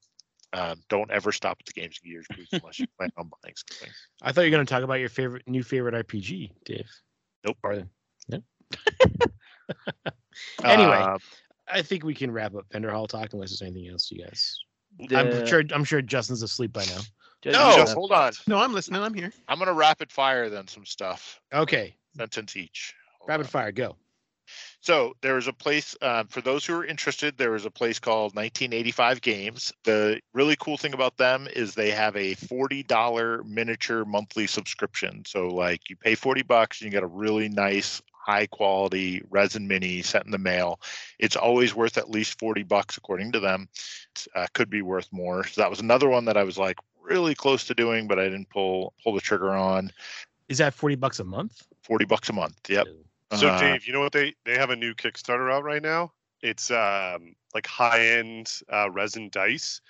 um, 0.54 0.82
don't 0.90 1.10
ever 1.10 1.32
stop 1.32 1.58
at 1.62 1.66
the 1.66 1.72
Games 1.72 2.00
and 2.04 2.12
Gears 2.12 2.26
booth 2.36 2.50
unless 2.52 2.78
you 2.78 2.86
plan 2.98 3.10
on 3.18 3.32
buying 3.42 3.56
something. 3.56 3.90
I 4.22 4.32
thought 4.32 4.42
you 4.42 4.48
were 4.52 4.58
going 4.58 4.66
to 4.66 4.72
talk 4.74 4.84
about 4.84 4.96
your 5.00 5.08
favorite 5.10 5.48
new 5.48 5.64
favorite 5.64 5.96
RPG, 6.08 6.52
Dave. 6.66 6.90
Nope. 7.46 7.58
Or, 7.64 7.84
no. 8.28 8.44
anyway, 10.64 10.98
Um, 10.98 11.20
I 11.68 11.82
think 11.82 12.04
we 12.04 12.14
can 12.14 12.32
wrap 12.32 12.54
up 12.56 12.66
Vendor 12.72 12.92
Hall 12.92 13.08
talk 13.08 13.34
unless 13.34 13.50
there's 13.52 13.62
anything 13.62 13.90
else 13.90 14.12
you 14.12 14.24
guys. 14.24 14.60
The- 15.08 15.18
I'm 15.18 15.46
sure. 15.48 15.64
I'm 15.74 15.84
sure 15.86 16.02
Justin's 16.02 16.44
asleep 16.44 16.74
by 16.74 16.84
now. 16.86 17.00
no, 17.46 17.76
Just- 17.78 17.94
hold 17.94 18.12
on. 18.12 18.34
No, 18.48 18.58
I'm 18.60 18.74
listening. 18.74 19.02
I'm 19.02 19.14
here. 19.14 19.32
I'm 19.48 19.58
gonna 19.58 19.74
rapid 19.74 20.12
fire 20.12 20.50
then 20.50 20.68
some 20.68 20.86
stuff. 20.86 21.40
Okay, 21.54 21.96
Sentence 22.18 22.58
each. 22.58 22.94
Hold 23.20 23.30
rapid 23.30 23.46
on. 23.46 23.50
fire, 23.52 23.72
go. 23.72 23.96
So 24.82 25.16
there 25.22 25.38
is 25.38 25.48
a 25.48 25.54
place 25.54 25.96
um, 26.02 26.28
for 26.28 26.42
those 26.42 26.66
who 26.66 26.76
are 26.76 26.86
interested. 26.86 27.38
There 27.38 27.56
is 27.56 27.66
a 27.66 27.72
place 27.72 28.00
called 28.00 28.36
1985 28.36 29.22
Games. 29.22 29.72
The 29.84 30.20
really 30.34 30.56
cool 30.60 30.78
thing 30.78 30.94
about 30.94 31.18
them 31.18 31.48
is 31.56 31.76
they 31.76 31.92
have 31.92 32.16
a 32.16 32.36
$40 32.36 33.46
miniature 33.46 34.06
monthly 34.06 34.48
subscription. 34.48 35.24
So 35.26 35.50
like 35.50 35.90
you 35.90 35.96
pay 35.96 36.16
40 36.16 36.42
bucks 36.42 36.82
and 36.82 36.86
you 36.86 36.92
get 36.92 37.04
a 37.04 37.08
really 37.08 37.48
nice 37.48 38.02
high 38.12 38.48
quality 38.48 39.24
resin 39.30 39.68
mini 39.68 40.02
sent 40.02 40.26
in 40.26 40.32
the 40.32 40.40
mail. 40.40 40.80
It's 41.20 41.36
always 41.36 41.76
worth 41.76 41.98
at 41.98 42.10
least 42.10 42.40
40 42.40 42.64
bucks 42.64 42.98
according 42.98 43.32
to 43.34 43.40
them. 43.40 43.70
It 44.16 44.28
uh, 44.36 44.48
could 44.54 44.70
be 44.70 44.82
worth 44.82 45.08
more. 45.12 45.46
So 45.46 45.62
that 45.62 45.70
was 45.70 45.80
another 45.80 46.10
one 46.10 46.26
that 46.26 46.38
I 46.38 46.44
was 46.44 46.58
like 46.58 46.78
really 47.00 47.36
close 47.36 47.66
to 47.66 47.76
doing, 47.76 48.08
but 48.08 48.18
I 48.18 48.24
didn't 48.26 48.50
pull 48.50 48.94
pull 49.04 49.14
the 49.14 49.22
trigger 49.22 49.52
on. 49.52 49.92
Is 50.50 50.58
that 50.58 50.74
forty 50.74 50.96
bucks 50.96 51.20
a 51.20 51.24
month? 51.24 51.64
40 51.84 52.06
bucks 52.06 52.30
a 52.30 52.34
month. 52.34 52.70
Yep. 52.70 52.88
So 53.34 53.48
Uh, 53.48 53.60
Dave, 53.60 53.86
you 53.86 53.94
know 53.94 54.02
what 54.02 54.12
they 54.12 54.36
they 54.46 54.58
have 54.58 54.70
a 54.70 54.76
new 54.76 54.94
Kickstarter 54.94 55.52
out 55.52 55.64
right 55.64 55.82
now. 55.82 56.12
It's 56.42 56.72
um 56.72 57.36
like 57.54 57.68
high 57.68 58.06
end 58.08 58.52
uh, 58.72 58.90
resin 58.92 59.30
dice, 59.30 59.82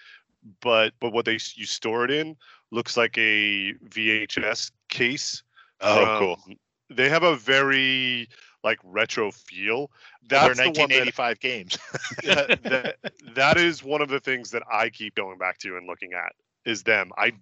but 0.61 0.93
but 0.99 1.11
what 1.11 1.25
they 1.25 1.39
you 1.55 1.65
store 1.65 2.05
it 2.05 2.11
in 2.11 2.35
looks 2.71 2.97
like 2.97 3.17
a 3.17 3.73
VHS 3.73 4.71
case. 4.89 5.43
Oh, 5.81 6.05
from- 6.05 6.19
cool. 6.19 6.57
They 6.89 7.07
have 7.09 7.23
a 7.23 7.35
very 7.37 8.27
like 8.63 8.79
retro 8.83 9.31
feel. 9.31 9.89
They're 10.27 10.53
That's 10.53 10.59
the 10.59 10.65
one 10.65 10.89
that 10.89 11.05
1985 11.07 11.39
games. 11.39 11.77
that, 12.23 12.63
that 12.63 13.13
that 13.33 13.57
is 13.57 13.83
one 13.83 14.01
of 14.01 14.09
the 14.09 14.19
things 14.19 14.51
that 14.51 14.63
I 14.71 14.89
keep 14.89 15.15
going 15.15 15.37
back 15.37 15.57
to 15.59 15.77
and 15.77 15.87
looking 15.87 16.13
at 16.13 16.33
is 16.65 16.83
them. 16.83 17.11
I 17.17 17.33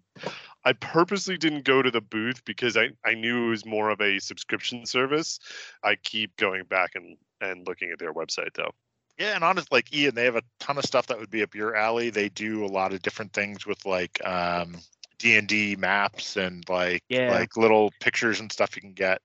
I 0.66 0.74
purposely 0.74 1.38
didn't 1.38 1.64
go 1.64 1.82
to 1.82 1.92
the 1.92 2.02
booth 2.02 2.44
because 2.46 2.76
I, 2.76 2.90
I 3.06 3.14
knew 3.14 3.48
it 3.48 3.50
was 3.50 3.66
more 3.66 3.90
of 3.90 4.02
a 4.02 4.20
subscription 4.20 4.86
service. 4.86 5.40
I 5.84 5.96
keep 5.96 6.36
going 6.36 6.64
back 6.66 6.96
and, 6.96 7.18
and 7.40 7.66
looking 7.68 7.92
at 7.92 8.00
their 8.00 8.14
website 8.14 8.54
though. 8.56 8.72
Yeah, 9.18 9.36
and 9.36 9.44
honest, 9.44 9.72
like 9.72 9.94
Ian, 9.94 10.16
they 10.16 10.26
have 10.26 10.36
a 10.36 10.44
ton 10.60 10.78
of 10.78 10.86
stuff 10.86 11.08
that 11.08 11.20
would 11.20 11.30
be 11.32 11.44
up 11.44 11.56
your 11.56 11.76
alley. 11.76 12.10
They 12.10 12.30
do 12.30 12.66
a 12.66 12.68
lot 12.68 12.94
of 12.94 13.02
different 13.02 13.34
things 13.34 13.66
with 13.66 13.86
like 13.86 14.26
um 14.26 14.78
D 15.18 15.38
and 15.38 15.48
D 15.48 15.76
maps 15.76 16.38
and 16.38 16.68
like 16.70 17.04
Yeah. 17.10 17.32
like 17.32 17.58
little 17.58 17.92
pictures 18.00 18.40
and 18.40 18.52
stuff 18.52 18.76
you 18.76 18.82
can 18.82 18.94
get. 18.94 19.22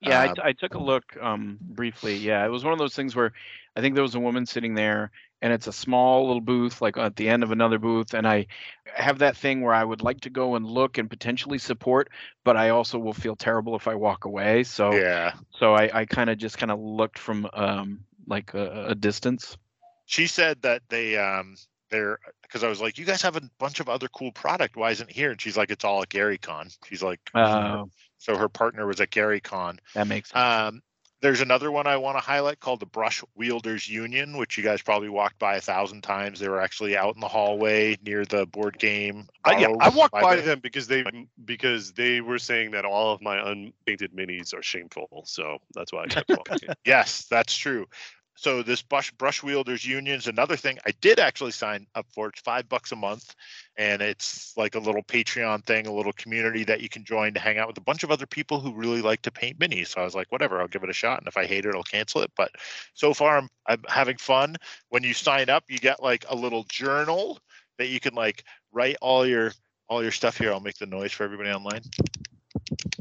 Yeah, 0.00 0.20
I, 0.20 0.28
Um, 0.28 0.34
t- 0.34 0.42
I 0.44 0.52
took 0.52 0.74
a 0.74 0.78
look 0.78 1.04
um, 1.20 1.58
briefly. 1.60 2.16
Yeah, 2.16 2.44
it 2.44 2.48
was 2.48 2.64
one 2.64 2.72
of 2.72 2.78
those 2.78 2.94
things 2.94 3.14
where 3.14 3.32
I 3.76 3.80
think 3.80 3.94
there 3.94 4.02
was 4.02 4.14
a 4.14 4.20
woman 4.20 4.46
sitting 4.46 4.74
there, 4.74 5.10
and 5.44 5.52
it's 5.52 5.66
a 5.66 5.72
small 5.74 6.26
little 6.26 6.40
booth, 6.40 6.80
like 6.80 6.96
at 6.96 7.16
the 7.16 7.28
end 7.28 7.42
of 7.42 7.52
another 7.52 7.78
booth. 7.78 8.14
And 8.14 8.26
I 8.26 8.46
have 8.86 9.18
that 9.18 9.36
thing 9.36 9.60
where 9.60 9.74
I 9.74 9.84
would 9.84 10.00
like 10.00 10.22
to 10.22 10.30
go 10.30 10.54
and 10.54 10.64
look 10.64 10.96
and 10.96 11.10
potentially 11.10 11.58
support, 11.58 12.08
but 12.44 12.56
I 12.56 12.70
also 12.70 12.98
will 12.98 13.12
feel 13.12 13.36
terrible 13.36 13.76
if 13.76 13.86
I 13.86 13.94
walk 13.94 14.24
away. 14.24 14.64
So 14.64 14.94
yeah. 14.94 15.34
so 15.58 15.74
I, 15.74 15.90
I 15.92 16.04
kind 16.06 16.30
of 16.30 16.38
just 16.38 16.56
kind 16.56 16.72
of 16.72 16.80
looked 16.80 17.18
from 17.18 17.46
um, 17.52 18.00
like 18.26 18.54
a, 18.54 18.86
a 18.88 18.94
distance. 18.94 19.58
She 20.06 20.28
said 20.28 20.62
that 20.62 20.80
they 20.88 21.18
um 21.18 21.56
they're 21.90 22.18
because 22.40 22.64
I 22.64 22.68
was 22.68 22.80
like, 22.80 22.96
you 22.96 23.04
guys 23.04 23.20
have 23.20 23.36
a 23.36 23.42
bunch 23.58 23.80
of 23.80 23.90
other 23.90 24.08
cool 24.08 24.32
product. 24.32 24.76
Why 24.76 24.92
isn't 24.92 25.10
it 25.10 25.14
here? 25.14 25.30
And 25.30 25.38
she's 25.38 25.58
like, 25.58 25.70
it's 25.70 25.84
all 25.84 26.00
at 26.00 26.08
gary 26.08 26.38
con 26.38 26.70
She's 26.86 27.02
like, 27.02 27.20
Uh, 27.34 27.84
so 28.16 28.34
her 28.38 28.48
partner 28.48 28.86
was 28.86 29.02
at 29.02 29.10
gary 29.10 29.40
con 29.40 29.78
that 29.94 30.06
makes 30.06 30.30
sense. 30.30 30.42
Um, 30.42 30.82
there's 31.24 31.40
another 31.40 31.72
one 31.72 31.86
I 31.86 31.96
want 31.96 32.18
to 32.18 32.20
highlight 32.20 32.60
called 32.60 32.80
the 32.80 32.86
Brush 32.86 33.24
Wielders 33.34 33.88
Union, 33.88 34.36
which 34.36 34.58
you 34.58 34.62
guys 34.62 34.82
probably 34.82 35.08
walked 35.08 35.38
by 35.38 35.56
a 35.56 35.60
thousand 35.60 36.02
times. 36.02 36.38
They 36.38 36.50
were 36.50 36.60
actually 36.60 36.98
out 36.98 37.14
in 37.14 37.20
the 37.22 37.28
hallway 37.28 37.96
near 38.04 38.26
the 38.26 38.44
board 38.44 38.78
game. 38.78 39.26
I, 39.42 39.56
yeah, 39.56 39.68
I 39.80 39.88
walked 39.88 40.12
by 40.12 40.36
there. 40.36 40.44
them 40.44 40.60
because 40.60 40.86
they 40.86 41.02
because 41.46 41.92
they 41.92 42.20
were 42.20 42.38
saying 42.38 42.72
that 42.72 42.84
all 42.84 43.14
of 43.14 43.22
my 43.22 43.38
unpainted 43.38 44.12
minis 44.12 44.52
are 44.52 44.62
shameful. 44.62 45.22
So 45.24 45.60
that's 45.74 45.94
why 45.94 46.02
I 46.02 46.06
kept 46.08 46.28
walking. 46.28 46.68
Yes, 46.84 47.24
that's 47.30 47.56
true. 47.56 47.86
So 48.36 48.62
this 48.62 48.82
brush 48.82 49.10
brush 49.12 49.42
wielders 49.42 49.84
union 49.84 50.16
is 50.16 50.26
another 50.26 50.56
thing 50.56 50.78
I 50.86 50.92
did 51.00 51.18
actually 51.18 51.52
sign 51.52 51.86
up 51.94 52.06
for. 52.12 52.28
It's 52.28 52.40
five 52.40 52.68
bucks 52.68 52.92
a 52.92 52.96
month, 52.96 53.34
and 53.76 54.02
it's 54.02 54.56
like 54.56 54.74
a 54.74 54.80
little 54.80 55.02
Patreon 55.02 55.64
thing, 55.64 55.86
a 55.86 55.92
little 55.92 56.12
community 56.12 56.64
that 56.64 56.80
you 56.80 56.88
can 56.88 57.04
join 57.04 57.34
to 57.34 57.40
hang 57.40 57.58
out 57.58 57.68
with 57.68 57.78
a 57.78 57.82
bunch 57.82 58.02
of 58.02 58.10
other 58.10 58.26
people 58.26 58.60
who 58.60 58.74
really 58.74 59.02
like 59.02 59.22
to 59.22 59.30
paint 59.30 59.58
minis. 59.58 59.88
So 59.88 60.00
I 60.00 60.04
was 60.04 60.14
like, 60.14 60.30
whatever, 60.32 60.60
I'll 60.60 60.68
give 60.68 60.82
it 60.82 60.90
a 60.90 60.94
shot, 60.94 61.20
and 61.20 61.28
if 61.28 61.36
I 61.36 61.46
hate 61.46 61.64
it, 61.64 61.74
I'll 61.74 61.82
cancel 61.84 62.22
it. 62.22 62.32
But 62.36 62.50
so 62.94 63.14
far, 63.14 63.38
I'm 63.38 63.48
I'm 63.66 63.82
having 63.88 64.16
fun. 64.16 64.56
When 64.88 65.02
you 65.04 65.14
sign 65.14 65.48
up, 65.48 65.64
you 65.68 65.78
get 65.78 66.02
like 66.02 66.24
a 66.28 66.34
little 66.34 66.64
journal 66.68 67.38
that 67.78 67.88
you 67.88 68.00
can 68.00 68.14
like 68.14 68.44
write 68.72 68.96
all 69.00 69.26
your 69.26 69.52
all 69.88 70.02
your 70.02 70.12
stuff 70.12 70.38
here. 70.38 70.52
I'll 70.52 70.60
make 70.60 70.78
the 70.78 70.86
noise 70.86 71.12
for 71.12 71.24
everybody 71.24 71.50
online. 71.50 71.82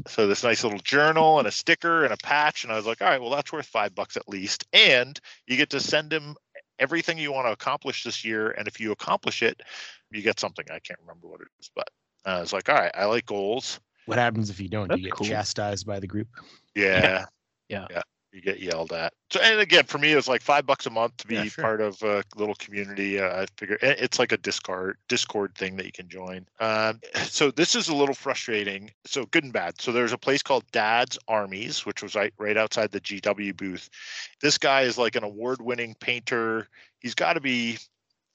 So 0.08 0.28
this 0.28 0.44
nice 0.44 0.64
little 0.64 0.80
journal 0.80 1.40
and 1.40 1.48
a 1.48 1.52
sticker 1.52 2.04
and 2.04 2.14
a 2.14 2.18
patch, 2.18 2.64
and 2.64 2.74
I 2.74 2.76
was 2.76 2.86
like, 2.86 3.02
all 3.02 3.08
right, 3.08 3.22
well 3.22 3.30
that's 3.30 3.52
worth 3.52 3.66
five 3.66 3.96
bucks 3.96 4.18
at 4.18 4.28
least, 4.28 4.66
and 4.74 5.20
you 5.48 5.58
get 5.58 5.70
to 5.72 5.80
send 5.80 6.12
him 6.12 6.36
everything 6.80 7.18
you 7.18 7.32
want 7.32 7.48
to 7.48 7.52
accomplish 7.52 8.04
this 8.04 8.26
year, 8.26 8.52
and 8.52 8.68
if 8.68 8.80
you 8.80 8.92
accomplish 8.92 9.42
it, 9.44 9.62
you 10.12 10.22
get 10.22 10.40
something. 10.40 10.66
I 10.70 10.80
can't 10.80 11.00
remember 11.00 11.28
what 11.28 11.42
it 11.42 11.48
is, 11.60 11.70
but 11.76 11.90
uh, 12.26 12.30
I 12.30 12.42
was 12.42 12.54
like, 12.54 12.70
all 12.70 12.76
right, 12.76 12.92
I 12.94 13.06
like 13.06 13.26
goals. 13.26 13.80
What 14.06 14.18
happens 14.18 14.50
if 14.50 14.60
you 14.60 14.68
don't? 14.68 14.90
Do 14.90 14.98
you 14.98 15.06
get 15.06 15.14
cool. 15.14 15.28
chastised 15.28 15.88
by 15.88 16.00
the 16.00 16.08
group? 16.08 16.28
Yeah, 16.76 17.26
Yeah. 17.70 17.88
yeah. 17.90 18.02
You 18.34 18.42
get 18.42 18.60
yelled 18.60 18.92
at. 18.94 19.14
So, 19.30 19.40
and 19.40 19.60
again, 19.60 19.84
for 19.86 20.00
me, 20.00 20.12
it 20.12 20.16
was 20.16 20.28
like 20.28 20.42
five 20.42 20.66
bucks 20.66 20.88
a 20.88 20.90
month 20.90 21.18
to 21.18 21.28
be 21.28 21.36
Yeah, 21.36 21.44
sure. 21.44 21.64
part 21.64 21.82
of 21.82 22.02
a 22.02 22.24
little 22.36 22.56
community. 22.56 23.20
Uh, 23.20 23.44
I 23.44 23.46
figure 23.58 23.78
it's 23.82 24.18
like 24.18 24.32
a 24.32 24.38
Discord 24.38 24.98
Discord 25.08 25.54
thing 25.56 25.76
that 25.78 25.86
you 25.86 25.92
can 25.92 26.10
join. 26.10 26.48
Um, 26.60 27.00
so 27.26 27.52
this 27.52 27.76
is 27.76 27.90
a 27.90 27.96
little 27.96 28.16
frustrating. 28.16 28.90
So 29.06 29.26
good 29.28 29.44
and 29.44 29.54
bad. 29.54 29.80
So 29.80 29.92
there's 29.92 30.14
a 30.14 30.18
place 30.18 30.42
called 30.42 30.64
Dad's 30.72 31.20
Armies, 31.28 31.86
which 31.86 32.02
was 32.02 32.16
right 32.16 32.34
right 32.40 32.58
outside 32.58 32.90
the 32.92 33.02
GW 33.02 33.56
booth. 33.56 33.88
This 34.42 34.58
guy 34.58 34.82
is 34.82 34.98
like 34.98 35.16
an 35.16 35.24
award-winning 35.24 35.96
painter. 36.00 36.68
He's 37.00 37.14
got 37.14 37.34
to 37.34 37.40
be, 37.42 37.78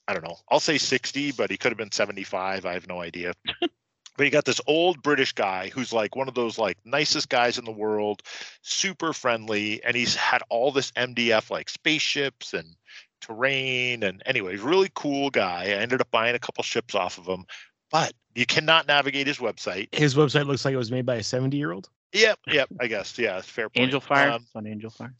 I 0.06 0.14
don't 0.14 0.24
know. 0.24 0.36
I'll 0.48 0.60
say 0.60 0.78
60, 0.78 1.32
but 1.32 1.50
he 1.50 1.56
could 1.56 1.72
have 1.72 1.78
been 1.78 1.90
75. 1.90 2.64
I 2.66 2.72
have 2.74 2.86
no 2.86 3.00
idea. 3.00 3.32
But 4.18 4.24
you 4.24 4.32
got 4.32 4.44
this 4.44 4.60
old 4.66 5.00
British 5.00 5.32
guy 5.32 5.70
who's 5.72 5.92
like 5.92 6.16
one 6.16 6.26
of 6.26 6.34
those 6.34 6.58
like 6.58 6.76
nicest 6.84 7.28
guys 7.28 7.56
in 7.56 7.64
the 7.64 7.70
world, 7.70 8.22
super 8.62 9.12
friendly, 9.12 9.82
and 9.84 9.96
he's 9.96 10.16
had 10.16 10.42
all 10.50 10.72
this 10.72 10.90
MDF 10.92 11.50
like 11.52 11.68
spaceships 11.68 12.52
and 12.52 12.74
terrain 13.20 14.02
and 14.02 14.20
anyway, 14.26 14.56
really 14.56 14.90
cool 14.96 15.30
guy. 15.30 15.66
I 15.66 15.80
ended 15.80 16.00
up 16.00 16.10
buying 16.10 16.34
a 16.34 16.40
couple 16.40 16.64
ships 16.64 16.96
off 16.96 17.18
of 17.18 17.26
him, 17.26 17.44
but 17.92 18.12
you 18.34 18.44
cannot 18.44 18.88
navigate 18.88 19.28
his 19.28 19.38
website. 19.38 19.94
His 19.94 20.16
website 20.16 20.46
looks 20.46 20.64
like 20.64 20.74
it 20.74 20.78
was 20.78 20.90
made 20.90 21.06
by 21.06 21.14
a 21.14 21.22
70 21.22 21.56
year 21.56 21.70
old. 21.70 21.88
Yep, 22.12 22.40
yep, 22.48 22.68
I 22.80 22.88
guess. 22.88 23.16
Yeah, 23.16 23.40
fair 23.40 23.68
point. 23.68 23.92
Angelfire. 23.92 24.32
Um, 24.32 24.42
it's 24.42 24.56
on 24.56 24.64
Angelfire. 24.64 25.12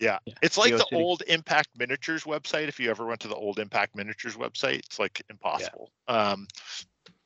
yeah. 0.00 0.18
It's 0.42 0.58
like 0.58 0.72
the 0.72 0.84
GeoCities. 0.90 0.96
old 0.96 1.22
Impact 1.28 1.68
Miniatures 1.76 2.24
website. 2.24 2.66
If 2.66 2.80
you 2.80 2.90
ever 2.90 3.06
went 3.06 3.20
to 3.20 3.28
the 3.28 3.36
old 3.36 3.60
Impact 3.60 3.94
Miniatures 3.94 4.36
website, 4.36 4.80
it's 4.80 4.98
like 4.98 5.22
impossible. 5.30 5.92
Um, 6.08 6.48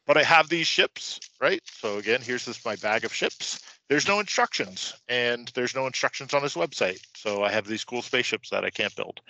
but 0.06 0.16
I 0.16 0.22
have 0.22 0.48
these 0.48 0.66
ships, 0.66 1.20
right? 1.40 1.60
So 1.64 1.98
again, 1.98 2.20
here's 2.22 2.44
this 2.44 2.64
my 2.64 2.76
bag 2.76 3.04
of 3.04 3.12
ships. 3.14 3.60
There's 3.88 4.08
no 4.08 4.18
instructions, 4.20 4.94
and 5.08 5.50
there's 5.54 5.74
no 5.74 5.86
instructions 5.86 6.32
on 6.32 6.42
his 6.42 6.54
website. 6.54 7.00
So 7.16 7.42
I 7.44 7.50
have 7.50 7.66
these 7.66 7.84
cool 7.84 8.02
spaceships 8.02 8.48
that 8.50 8.64
I 8.64 8.70
can't 8.70 8.94
build. 8.96 9.20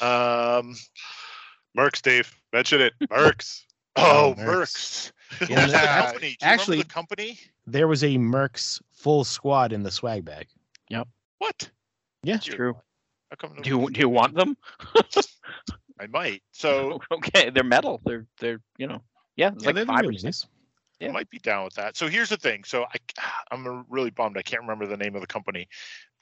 Um, 0.00 0.76
Mercs, 1.76 2.02
Dave, 2.02 2.34
mention 2.52 2.80
it. 2.82 2.92
Mercs. 3.10 3.62
oh, 3.96 4.34
Oh, 4.38 4.40
Mercs. 4.40 4.44
Mercs. 4.44 5.12
Who 5.48 5.54
was 5.54 5.72
the 5.72 5.78
company? 5.78 6.36
Actually- 6.42 6.78
the 6.78 6.84
company? 6.84 7.38
There 7.66 7.88
was 7.88 8.02
a 8.02 8.16
Mercs 8.16 8.80
full 8.92 9.24
squad 9.24 9.72
in 9.72 9.82
the 9.82 9.90
swag 9.90 10.24
bag. 10.24 10.48
Yep. 10.90 11.06
What? 11.38 11.70
Yeah. 12.22 12.36
It's 12.36 12.46
true. 12.46 12.74
How 13.30 13.36
come 13.36 13.60
Do 13.62 13.68
you 13.68 13.90
do 13.90 14.00
you 14.00 14.08
want 14.08 14.34
them? 14.34 14.56
I 16.00 16.06
might. 16.08 16.42
So 16.52 17.00
okay, 17.12 17.50
they're 17.50 17.62
metal. 17.62 18.00
They're 18.04 18.26
they're 18.40 18.60
you 18.78 18.86
know 18.86 19.02
yeah, 19.38 19.52
it's 19.54 19.64
Yeah, 19.64 19.70
like 19.70 19.86
five 19.86 20.00
really 20.00 20.18
six. 20.18 20.46
I 21.00 21.08
might 21.08 21.30
be 21.30 21.38
down 21.38 21.64
with 21.64 21.74
that. 21.74 21.96
So 21.96 22.08
here's 22.08 22.28
the 22.28 22.36
thing. 22.36 22.64
So 22.64 22.84
I, 22.84 22.96
I'm 23.52 23.86
really 23.88 24.10
bummed. 24.10 24.36
I 24.36 24.42
can't 24.42 24.62
remember 24.62 24.86
the 24.86 24.96
name 24.96 25.14
of 25.14 25.20
the 25.20 25.28
company. 25.28 25.68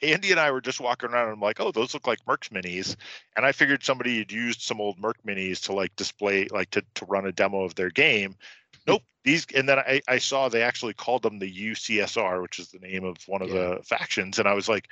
Andy 0.03 0.31
and 0.31 0.39
I 0.39 0.51
were 0.51 0.61
just 0.61 0.81
walking 0.81 1.09
around 1.09 1.29
and 1.29 1.33
I'm 1.33 1.41
like, 1.41 1.59
oh, 1.59 1.73
those 1.73 1.95
look 1.95 2.07
like 2.07 2.23
Mercs 2.27 2.51
minis. 2.51 2.95
And 3.35 3.47
I 3.47 3.53
figured 3.53 3.83
somebody 3.83 4.19
had 4.19 4.31
used 4.31 4.61
some 4.61 4.83
old 4.83 4.99
Merc 4.99 5.17
minis 5.27 5.63
to 5.63 5.73
like 5.73 5.97
display, 5.97 6.47
like 6.51 6.69
to, 6.71 6.83
to 6.97 7.07
run 7.07 7.27
a 7.27 7.33
demo 7.33 7.63
of 7.63 7.75
their 7.75 7.89
game. 7.89 8.33
Hmm. 8.85 8.93
Nope. 8.93 9.03
These, 9.25 9.47
and 9.55 9.67
then 9.67 9.79
I, 9.79 10.03
I 10.07 10.19
saw 10.19 10.49
they 10.49 10.63
actually 10.63 10.93
called 10.93 11.23
them 11.23 11.39
the 11.39 11.51
UCSR, 11.51 12.43
which 12.43 12.59
is 12.59 12.69
the 12.69 12.79
name 12.79 13.05
of 13.05 13.17
one 13.27 13.41
of 13.41 13.49
the 13.49 13.81
factions. 13.83 14.39
And 14.39 14.47
I 14.47 14.53
was 14.53 14.69
like, 14.69 14.89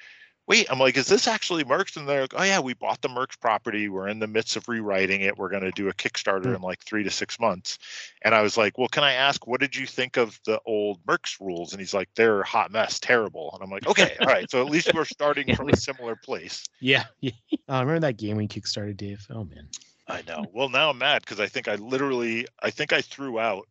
wait, 0.46 0.66
I'm 0.70 0.78
like, 0.78 0.96
is 0.96 1.06
this 1.06 1.26
actually 1.26 1.64
Mercs? 1.64 1.96
And 1.96 2.08
they're 2.08 2.22
like, 2.22 2.34
oh 2.36 2.42
yeah, 2.42 2.60
we 2.60 2.74
bought 2.74 3.00
the 3.00 3.08
Mercs 3.08 3.38
property. 3.40 3.88
We're 3.88 4.08
in 4.08 4.18
the 4.18 4.26
midst 4.26 4.56
of 4.56 4.68
rewriting 4.68 5.22
it. 5.22 5.38
We're 5.38 5.48
going 5.48 5.62
to 5.62 5.70
do 5.70 5.88
a 5.88 5.92
Kickstarter 5.94 6.46
hmm. 6.46 6.54
in 6.56 6.62
like 6.62 6.82
three 6.84 7.02
to 7.02 7.10
six 7.10 7.40
months. 7.40 7.78
And 8.22 8.34
I 8.34 8.42
was 8.42 8.56
like, 8.56 8.76
well, 8.76 8.88
can 8.88 9.04
I 9.04 9.12
ask, 9.12 9.46
what 9.46 9.60
did 9.60 9.74
you 9.74 9.86
think 9.86 10.16
of 10.16 10.38
the 10.44 10.60
old 10.66 11.04
Mercs 11.06 11.40
rules? 11.40 11.72
And 11.72 11.80
he's 11.80 11.94
like, 11.94 12.08
they're 12.14 12.42
a 12.42 12.46
hot 12.46 12.70
mess, 12.70 13.00
terrible. 13.00 13.50
And 13.54 13.62
I'm 13.62 13.70
like, 13.70 13.86
okay, 13.86 14.16
all 14.20 14.26
right. 14.26 14.50
So 14.50 14.60
at 14.60 14.70
least 14.70 14.92
we're 14.94 15.04
starting 15.04 15.54
from 15.56 15.68
a 15.68 15.76
similar 15.76 16.16
place. 16.16 16.64
Yeah. 16.80 17.04
yeah. 17.20 17.32
Oh, 17.66 17.80
remember 17.80 18.00
that 18.00 18.18
game 18.18 18.36
we 18.36 18.46
kickstarted, 18.46 18.98
Dave? 18.98 19.26
Oh 19.30 19.44
man. 19.44 19.68
I 20.06 20.22
know. 20.28 20.44
Well, 20.52 20.68
now 20.68 20.90
I'm 20.90 20.98
mad 20.98 21.22
because 21.22 21.40
I 21.40 21.46
think 21.46 21.66
I 21.66 21.76
literally, 21.76 22.46
I 22.62 22.68
think 22.70 22.92
I 22.92 23.00
threw 23.00 23.38
out 23.38 23.66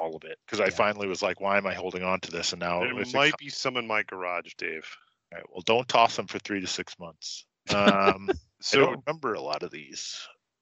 all 0.00 0.16
of 0.16 0.24
it 0.24 0.38
because 0.46 0.60
I 0.60 0.70
finally 0.70 1.06
was 1.06 1.20
like, 1.20 1.38
why 1.38 1.58
am 1.58 1.66
I 1.66 1.74
holding 1.74 2.02
on 2.02 2.20
to 2.20 2.30
this? 2.30 2.52
And 2.52 2.60
now 2.60 2.80
There 2.80 2.98
if 2.98 3.08
it 3.08 3.14
might 3.14 3.36
be 3.36 3.50
some 3.50 3.76
in 3.76 3.86
my 3.86 4.02
garage, 4.04 4.54
Dave. 4.56 4.88
Right, 5.36 5.44
well, 5.52 5.62
don't 5.66 5.86
toss 5.86 6.16
them 6.16 6.26
for 6.26 6.38
three 6.38 6.60
to 6.60 6.66
six 6.66 6.98
months. 6.98 7.44
Um, 7.74 8.28
I 8.30 8.34
So- 8.60 8.80
don't 8.80 9.02
remember 9.04 9.34
a 9.34 9.40
lot 9.40 9.62
of 9.64 9.70
these. 9.72 10.16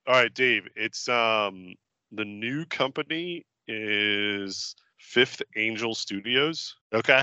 All 0.07 0.15
right, 0.15 0.33
Dave. 0.33 0.67
It's 0.75 1.07
um 1.09 1.75
the 2.13 2.25
new 2.25 2.65
company 2.67 3.45
is 3.69 4.75
Fifth 4.99 5.43
Angel 5.55 5.95
Studios. 5.95 6.75
Okay. 6.95 7.23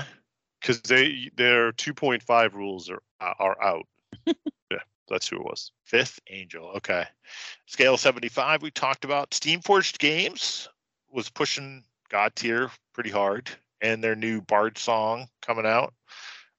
Because 0.60 0.80
they 0.82 1.30
their 1.36 1.72
2.5 1.72 2.54
rules 2.54 2.88
are 2.90 3.02
are 3.20 3.60
out. 3.62 3.86
yeah, 4.26 4.78
that's 5.08 5.28
who 5.28 5.36
it 5.36 5.44
was. 5.44 5.72
Fifth 5.84 6.20
Angel. 6.30 6.68
Okay. 6.76 7.04
Scale 7.66 7.96
75, 7.96 8.62
we 8.62 8.70
talked 8.70 9.04
about. 9.04 9.30
Steamforged 9.32 9.98
Games 9.98 10.68
was 11.10 11.28
pushing 11.28 11.82
Godtear 12.08 12.70
pretty 12.94 13.10
hard, 13.10 13.50
and 13.80 14.02
their 14.02 14.14
new 14.16 14.40
Bardsung 14.42 15.26
coming 15.44 15.66
out. 15.66 15.92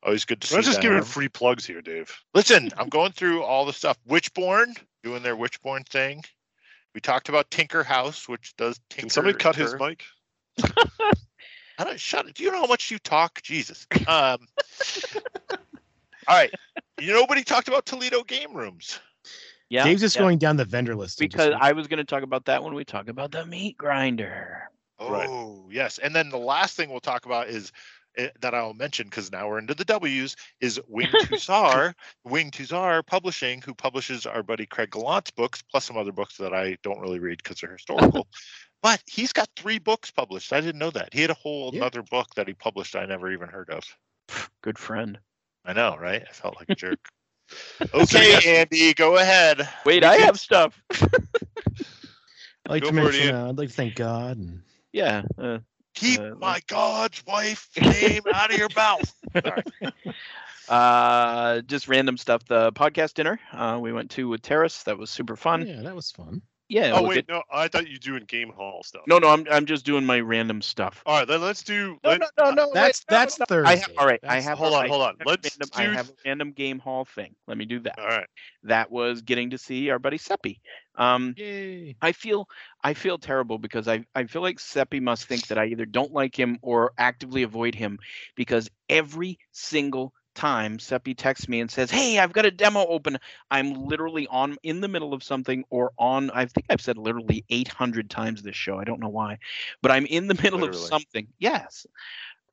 Always 0.06 0.26
good 0.26 0.42
to 0.42 0.48
see. 0.48 0.56
Let's 0.56 0.68
just 0.68 0.82
giving 0.82 1.02
free 1.04 1.30
plugs 1.30 1.66
here, 1.66 1.82
Dave. 1.82 2.14
Listen, 2.34 2.70
I'm 2.78 2.90
going 2.90 3.14
through 3.14 3.44
all 3.44 3.66
the 3.66 3.74
stuff. 3.74 3.98
Witchborn 4.08 4.76
doing 5.02 5.24
their 5.24 5.36
Witchborn 5.36 5.88
thing. 5.88 6.24
We 6.94 7.02
talked 7.02 7.30
about 7.30 7.50
Tinker 7.50 7.84
House, 7.84 8.28
which 8.28 8.56
does 8.58 8.80
Tinker. 8.90 9.02
Can 9.02 9.10
somebody 9.10 9.38
cut 9.38 9.56
his 9.56 9.74
mic? 9.76 10.04
I 11.78 11.84
don't 11.86 12.00
shut 12.00 12.28
it. 12.28 12.36
Do 12.36 12.44
you 12.44 12.52
know 12.52 12.62
how 12.62 12.68
much 12.68 12.92
you 12.92 13.00
talk? 13.00 13.42
Jesus. 13.42 13.88
Um, 14.08 14.08
all 15.08 15.58
right. 16.30 16.52
You 17.00 17.14
nobody 17.14 17.44
talked 17.44 17.68
about 17.68 17.86
Toledo 17.86 18.24
game 18.24 18.54
rooms. 18.54 19.00
Yeah. 19.70 19.86
Dave's 19.86 20.02
just 20.02 20.16
yeah. 20.16 20.22
going 20.22 20.38
down 20.38 20.58
the 20.58 20.66
vendor 20.66 20.96
list. 20.96 21.20
and 21.20 21.32
just- 21.32 21.38
because 21.38 21.60
I 21.60 21.72
was 21.72 21.88
going 21.88 21.98
to 21.98 22.04
talk 22.04 22.24
about 22.24 22.46
that 22.46 22.64
when 22.64 22.76
we 22.76 22.84
talk 22.84 23.08
about 23.08 23.32
the 23.32 23.46
meat 23.46 23.78
grinder. 23.78 24.70
Oh, 25.00 25.68
yes. 25.72 25.98
And 25.98 26.16
then 26.16 26.30
the 26.30 26.38
last 26.38 26.78
thing 26.78 26.90
we'll 26.90 27.00
talk 27.00 27.26
about 27.26 27.50
is 27.50 27.72
that 28.42 28.54
I'll 28.54 28.74
mention 28.74 29.08
because 29.08 29.32
now 29.32 29.48
we're 29.48 29.60
into 29.60 29.74
the 29.74 29.86
W's 29.86 30.36
is 30.62 30.80
Winged 30.88 31.14
Hussar, 31.30 31.94
Winged 32.24 32.56
Hussar 32.56 33.04
Publishing, 33.06 33.62
who 33.62 33.74
publishes 33.74 34.26
our 34.26 34.44
buddy 34.44 34.66
Craig 34.66 34.92
Gallant's 34.92 35.32
books, 35.32 35.62
plus 35.62 35.86
some 35.86 35.98
other 35.98 36.12
books 36.12 36.38
that 36.38 36.54
I 36.54 36.78
don't 36.84 37.00
really 37.00 37.20
read 37.20 37.42
because 37.44 37.60
they're 37.62 37.72
historical. 37.78 38.28
but 38.82 39.02
he's 39.08 39.34
got 39.34 39.50
three 39.56 39.80
books 39.80 40.12
published. 40.12 40.54
I 40.54 40.62
didn't 40.62 40.80
know 40.80 40.92
that. 40.92 41.14
He 41.14 41.22
had 41.22 41.30
a 41.32 41.36
whole 41.36 41.72
Yeah. 41.74 41.80
another 41.82 42.04
book 42.04 42.28
that 42.36 42.48
he 42.48 42.54
published 42.54 42.96
I 42.96 43.06
never 43.06 43.32
even 43.32 43.48
heard 43.50 43.70
of. 43.70 43.84
Good 44.62 44.78
friend. 44.78 45.20
I 45.66 45.74
know, 45.74 45.96
right? 46.00 46.24
I 46.28 46.32
felt 46.34 46.56
like 46.58 46.70
a 46.70 46.76
jerk. 46.76 47.00
okay, 47.94 48.60
Andy, 48.60 48.94
go 48.94 49.18
ahead. 49.18 49.68
Wait, 49.86 50.04
I 50.04 50.18
have 50.18 50.40
stuff. 50.40 50.82
I'd 52.66 52.70
like 52.70 52.84
Go 52.84 52.90
to 52.90 52.96
mention, 52.96 53.26
Ian. 53.28 53.36
uh, 53.36 53.50
I'd 53.50 53.58
like 53.58 53.70
to 53.70 53.74
thank 53.76 53.96
God. 53.96 54.38
And, 54.38 54.62
Yeah. 54.92 55.24
Uh, 55.38 55.60
Keep 55.94 56.20
uh, 56.20 56.36
my 56.40 56.60
God's 56.68 57.26
wife 57.26 57.70
name 57.80 58.24
out 58.34 58.52
of 58.52 58.58
your 58.58 58.70
mouth. 58.76 59.14
Sorry. 59.44 59.64
uh, 60.70 61.62
just 61.62 61.88
random 61.88 62.18
stuff. 62.18 62.46
The 62.46 62.72
podcast 62.74 63.14
dinner 63.14 63.40
uh, 63.52 63.80
we 63.82 63.94
went 63.94 64.12
to 64.12 64.28
with 64.28 64.42
Teras. 64.42 64.84
That 64.86 64.98
was 64.98 65.10
super 65.10 65.36
fun. 65.36 65.66
yeah, 65.68 65.82
that 65.84 65.96
was 65.96 66.12
fun. 66.12 66.42
Yeah. 66.74 66.94
oh 66.96 67.04
wait, 67.04 67.28
good. 67.28 67.36
no, 67.36 67.44
I 67.52 67.68
thought 67.68 67.86
you 67.86 67.94
were 67.94 68.00
doing 68.00 68.24
game 68.26 68.50
hall 68.50 68.82
stuff. 68.84 69.04
No, 69.06 69.20
no, 69.20 69.30
I'm 69.30 69.46
I'm 69.52 69.68
just 69.68 69.86
doing 69.86 70.08
my 70.08 70.20
random 70.20 70.60
stuff. 70.64 71.04
All 71.06 71.20
right, 71.20 71.28
then 71.28 71.40
let's 71.40 71.62
do. 71.62 72.00
No, 72.04 72.10
let- 72.10 72.22
no, 72.22 72.28
no, 72.40 72.52
no. 72.52 72.72
That's 72.74 73.06
wait, 73.08 73.16
that's 73.16 73.38
no. 73.38 73.46
Thursday. 73.48 73.74
I 73.74 73.76
have, 73.78 73.92
all 74.00 74.08
right, 74.08 74.20
I 74.28 74.40
have. 74.40 74.58
hold 74.58 74.74
on, 74.74 74.86
I 74.86 74.88
hold 74.88 75.02
on. 75.04 75.16
have 75.20 75.28
a 75.28 75.30
Let's 75.30 75.58
random, 75.60 75.70
I 75.76 75.84
have 75.96 76.10
a 76.10 76.14
random 76.26 76.52
game 76.52 76.80
hall 76.80 77.06
thing. 77.06 77.36
Let 77.48 77.60
me 77.60 77.66
do 77.66 77.80
that. 77.82 78.00
All 78.00 78.08
right. 78.08 78.28
That 78.64 78.92
was 78.92 79.22
getting 79.22 79.52
to 79.52 79.60
see 79.60 79.92
our 79.92 80.00
buddy 80.00 80.18
Seppi. 80.18 80.62
Um, 80.96 81.36
Yay. 81.38 81.96
I 82.02 82.12
feel 82.12 82.48
I 82.84 82.96
feel 82.96 83.20
terrible 83.20 83.60
because 83.60 83.88
I, 83.88 84.04
I 84.16 84.24
feel 84.24 84.42
like 84.42 84.60
Seppi 84.60 85.00
must 85.00 85.26
think 85.28 85.46
that 85.48 85.60
I 85.60 85.66
either 85.68 85.86
don't 85.86 86.12
like 86.12 86.38
him 86.38 86.58
or 86.64 86.94
actively 86.98 87.44
avoid 87.44 87.76
him 87.76 88.00
because 88.36 88.68
every 88.90 89.38
single 89.52 90.14
time 90.36 90.80
Seppi 90.80 91.14
texts 91.16 91.48
me 91.48 91.60
and 91.62 91.70
says, 91.72 91.92
"Hey, 91.92 92.20
I've 92.20 92.34
got 92.34 92.46
a 92.46 92.52
demo 92.52 92.86
open," 92.88 93.18
I'm 93.52 93.74
literally 93.74 94.28
on 94.28 94.58
in 94.64 94.82
the 94.82 94.88
middle 94.88 95.14
of 95.14 95.24
something 95.24 95.64
or 95.70 95.92
on. 95.98 96.30
I 96.32 96.46
think 96.46 96.66
I've 96.70 96.82
said 96.82 96.98
literally 96.98 97.46
800 97.50 98.10
times 98.10 98.42
this 98.44 98.56
show. 98.56 98.80
I 98.80 98.84
don't 98.86 99.00
know 99.00 99.10
why, 99.10 99.38
but 99.82 99.92
I'm 99.92 100.06
in 100.08 100.28
the 100.28 100.40
middle 100.44 100.64
of 100.64 100.76
something. 100.76 101.28
Yes, 101.40 101.86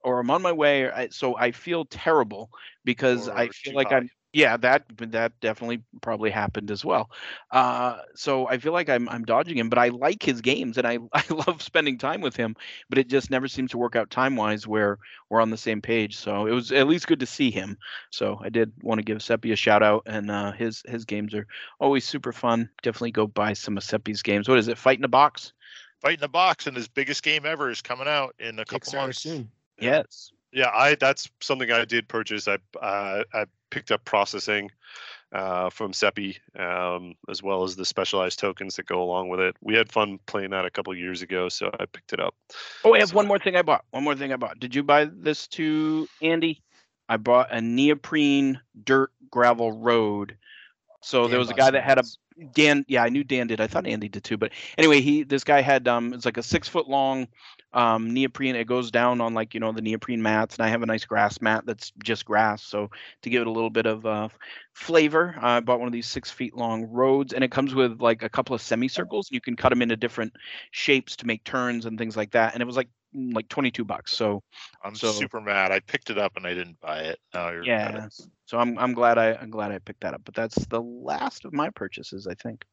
or 0.05 0.21
I'm 0.21 0.31
on 0.31 0.43
my 0.43 0.53
way. 0.53 0.85
Or 0.85 0.93
I, 0.95 1.09
so 1.11 1.37
I 1.37 1.53
feel 1.53 1.85
terrible 1.87 2.51
because 2.85 3.29
Or 3.29 3.37
I 3.37 3.49
feel 3.49 3.75
like 3.75 3.91
high. 3.91 3.93
I'm 3.93 4.09
yeah, 4.33 4.57
that 4.59 4.85
that 4.99 5.33
definitely 5.41 5.83
probably 6.03 6.31
happened 6.31 6.71
as 6.71 6.85
well. 6.85 7.11
Uh, 7.51 7.99
so 8.15 8.49
I 8.49 8.59
feel 8.59 8.73
like 8.73 8.89
I'm 8.89 9.09
I'm 9.09 9.25
dodging 9.25 9.59
him, 9.59 9.69
but 9.69 9.79
I 9.79 9.89
like 9.89 10.23
his 10.23 10.41
games 10.41 10.79
and 10.79 10.87
I 10.87 10.99
I 11.13 11.25
love 11.31 11.61
spending 11.61 11.99
time 11.99 12.21
with 12.21 12.37
him. 12.37 12.55
But 12.89 12.99
it 12.99 13.09
just 13.09 13.31
never 13.31 13.49
seems 13.49 13.73
to 13.73 13.79
work 13.79 13.97
out 13.97 14.11
time 14.11 14.37
wise 14.37 14.67
where 14.67 14.99
we're 15.29 15.41
on 15.41 15.51
the 15.51 15.57
same 15.57 15.83
page. 15.83 16.17
So 16.17 16.47
it 16.47 16.53
was 16.53 16.71
at 16.71 16.87
least 16.87 17.09
good 17.09 17.21
to 17.21 17.27
see 17.27 17.51
him. 17.51 17.77
So 18.11 18.41
I 18.43 18.51
did 18.51 18.73
want 18.83 18.99
to 18.99 19.05
give 19.05 19.23
Seppi 19.23 19.51
a 19.53 19.57
shout 19.57 19.83
out, 19.83 20.05
and 20.07 20.31
uh, 20.31 20.53
his 20.53 20.83
his 20.87 21.05
games 21.05 21.35
are 21.35 21.47
always 21.81 22.05
super 22.05 22.33
fun. 22.33 22.69
Definitely 22.83 23.13
go 23.13 23.27
buy 23.27 23.53
some 23.55 23.77
of 23.77 23.83
Seppi's 23.83 24.23
games. 24.23 24.49
What 24.49 24.59
is 24.59 24.69
it? 24.69 24.79
Fight 24.79 24.99
in 24.99 25.05
a 25.05 25.09
box. 25.09 25.53
Fight 26.01 26.15
in 26.15 26.21
the 26.21 26.29
box, 26.29 26.67
and 26.69 26.77
his 26.77 26.89
biggest 26.89 27.23
game 27.25 27.45
ever 27.45 27.69
is 27.69 27.83
coming 27.83 28.09
out 28.09 28.35
in 28.39 28.59
a 28.61 28.65
couple 28.65 28.93
Kickstarter 28.93 28.97
months. 28.97 29.19
soon. 29.19 29.51
Yes. 29.81 30.33
Yeah, 30.53 30.71
I 30.73 30.97
that's 30.97 31.29
something 31.41 31.71
I 31.71 31.85
did 31.85 32.09
purchase. 32.09 32.49
I 32.49 32.59
uh, 32.81 33.25
I 33.33 33.47
picked 33.71 33.93
up 33.93 34.05
processing 34.05 34.71
uh, 35.33 35.71
from 35.71 35.93
Seppi, 35.93 36.39
um, 36.59 37.15
as 37.29 37.43
well 37.43 37.63
as 37.63 37.77
the 37.77 37.85
specialized 37.85 38.39
tokens 38.39 38.77
that 38.77 38.87
go 38.87 39.03
along 39.03 39.29
with 39.29 39.41
it. 39.41 39.57
We 39.61 39.75
had 39.75 39.91
fun 39.91 40.19
playing 40.27 40.51
that 40.51 40.65
a 40.65 40.71
couple 40.71 40.95
years 40.95 41.23
ago, 41.23 41.49
so 41.49 41.71
I 41.79 41.87
picked 41.87 42.13
it 42.13 42.21
up. 42.21 42.35
Oh, 42.85 42.95
I 42.95 42.99
have 42.99 43.15
one 43.15 43.27
more 43.27 43.39
thing 43.39 43.57
I 43.57 43.63
bought. 43.63 43.85
One 43.91 44.05
more 44.05 44.17
thing 44.17 44.33
I 44.33 44.37
bought. 44.37 44.59
Did 44.59 44.75
you 44.75 44.83
buy 44.83 45.05
this 45.05 45.47
to 45.49 46.09
Andy? 46.21 46.63
I 47.09 47.17
bought 47.17 47.53
a 47.53 47.61
neoprene 47.61 48.61
dirt 48.85 49.13
gravel 49.31 49.73
road. 49.73 50.37
So 51.03 51.23
Dan 51.23 51.31
there 51.31 51.39
was 51.39 51.51
a 51.51 51.55
guy 51.55 51.71
that 51.71 51.85
had 51.85 51.99
a. 51.99 52.05
Dan. 52.55 52.85
Yeah, 52.89 53.03
I 53.03 53.09
knew 53.09 53.23
Dan 53.23 53.49
did. 53.49 53.61
I 53.61 53.67
thought 53.67 53.87
Andy 53.87 54.09
did 54.09 54.25
too. 54.25 54.37
But 54.37 54.53
anyway, 54.79 55.01
he 55.01 55.25
this 55.25 55.45
guy 55.45 55.61
had 55.61 55.87
um 55.89 56.13
it's 56.15 56.25
like 56.25 56.39
a 56.39 56.43
six 56.43 56.69
foot 56.69 56.89
long 56.89 57.29
um 57.73 58.13
neoprene. 58.13 58.57
It 58.57 58.67
goes 58.67 58.91
down 58.91 59.21
on 59.21 59.35
like 59.35 59.55
you 59.55 59.61
know 59.61 59.73
the 59.73 59.83
neoprene 59.83 60.23
mats, 60.23 60.57
and 60.57 60.65
I 60.65 60.69
have 60.69 60.83
a 60.83 60.87
nice 60.87 61.05
grass 61.05 61.41
mat 61.41 61.65
that's 61.67 61.93
just 62.03 62.25
grass. 62.25 62.63
So 62.63 62.91
to 63.23 63.31
give 63.31 63.43
it 63.43 63.47
a 63.47 63.51
little 63.53 63.71
bit 63.71 63.87
of 63.87 64.05
uh, 64.05 64.29
flavor, 64.75 65.35
I 65.41 65.61
bought 65.61 65.79
one 65.79 65.87
of 65.87 65.93
these 65.93 66.09
six 66.09 66.31
feet 66.31 66.57
long 66.57 66.85
roads, 66.85 67.33
and 67.33 67.45
it 67.45 67.51
comes 67.51 67.75
with 67.75 68.01
like 68.01 68.23
a 68.23 68.29
couple 68.29 68.55
of 68.55 68.63
semicircles. 68.63 69.29
You 69.31 69.41
can 69.41 69.57
cut 69.57 69.69
them 69.71 69.83
into 69.83 69.97
different 69.97 70.33
shapes 70.71 71.17
to 71.17 71.27
make 71.27 71.45
turns 71.45 71.87
and 71.87 71.99
things 71.99 72.17
like 72.17 72.33
that. 72.33 72.55
And 72.55 72.63
it 72.63 72.67
was 72.67 72.77
like 72.77 72.89
mm, 73.17 73.35
like 73.35 73.49
22 73.49 73.85
bucks. 73.85 74.13
So 74.13 74.43
I'm 74.85 74.95
So- 74.95 75.13
super 75.13 75.41
mad. 75.41 75.71
I 75.73 75.81
picked 75.81 76.11
it 76.11 76.19
up 76.19 76.37
and 76.37 76.47
I 76.47 76.55
didn't 76.55 76.81
buy 76.81 77.01
it. 77.03 77.19
Now 77.35 77.51
you're 77.51 77.65
yeah. 77.65 78.09
So 78.47 78.59
I'm 78.59 78.79
I'm 78.79 78.95
glad 78.95 79.19
I 79.19 79.35
I'm 79.35 79.51
glad 79.51 79.71
I 79.71 79.79
picked 79.79 80.01
that 80.01 80.15
up. 80.15 80.23
But 80.25 80.35
that's 80.35 80.65
the 80.67 80.81
last 80.81 81.45
of 81.45 81.53
my 81.53 81.71
purchases, 81.71 82.27
I 82.27 82.35
think. 82.35 82.65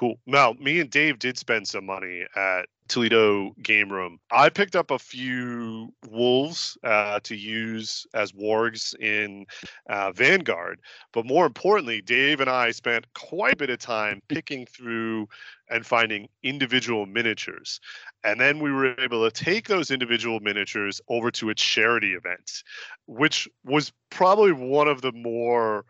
Cool. 0.00 0.18
Now, 0.24 0.54
me 0.58 0.80
and 0.80 0.88
Dave 0.88 1.18
did 1.18 1.36
spend 1.36 1.68
some 1.68 1.84
money 1.84 2.24
at 2.34 2.70
Toledo 2.88 3.52
Game 3.62 3.92
Room. 3.92 4.18
I 4.32 4.48
picked 4.48 4.74
up 4.74 4.90
a 4.90 4.98
few 4.98 5.92
wolves 6.08 6.78
uh, 6.82 7.20
to 7.24 7.36
use 7.36 8.06
as 8.14 8.32
wargs 8.32 8.98
in 8.98 9.44
uh, 9.90 10.12
Vanguard, 10.12 10.80
but 11.12 11.26
more 11.26 11.44
importantly, 11.44 12.00
Dave 12.00 12.40
and 12.40 12.48
I 12.48 12.70
spent 12.70 13.12
quite 13.12 13.52
a 13.52 13.56
bit 13.56 13.68
of 13.68 13.78
time 13.78 14.22
picking 14.28 14.64
through 14.64 15.28
and 15.68 15.84
finding 15.84 16.30
individual 16.42 17.04
miniatures. 17.04 17.78
And 18.24 18.40
then 18.40 18.58
we 18.58 18.72
were 18.72 18.98
able 18.98 19.28
to 19.28 19.44
take 19.44 19.68
those 19.68 19.90
individual 19.90 20.40
miniatures 20.40 21.02
over 21.08 21.30
to 21.32 21.50
a 21.50 21.54
charity 21.54 22.14
event, 22.14 22.62
which 23.06 23.46
was 23.66 23.92
probably 24.08 24.52
one 24.52 24.88
of 24.88 25.02
the 25.02 25.12
more 25.12 25.84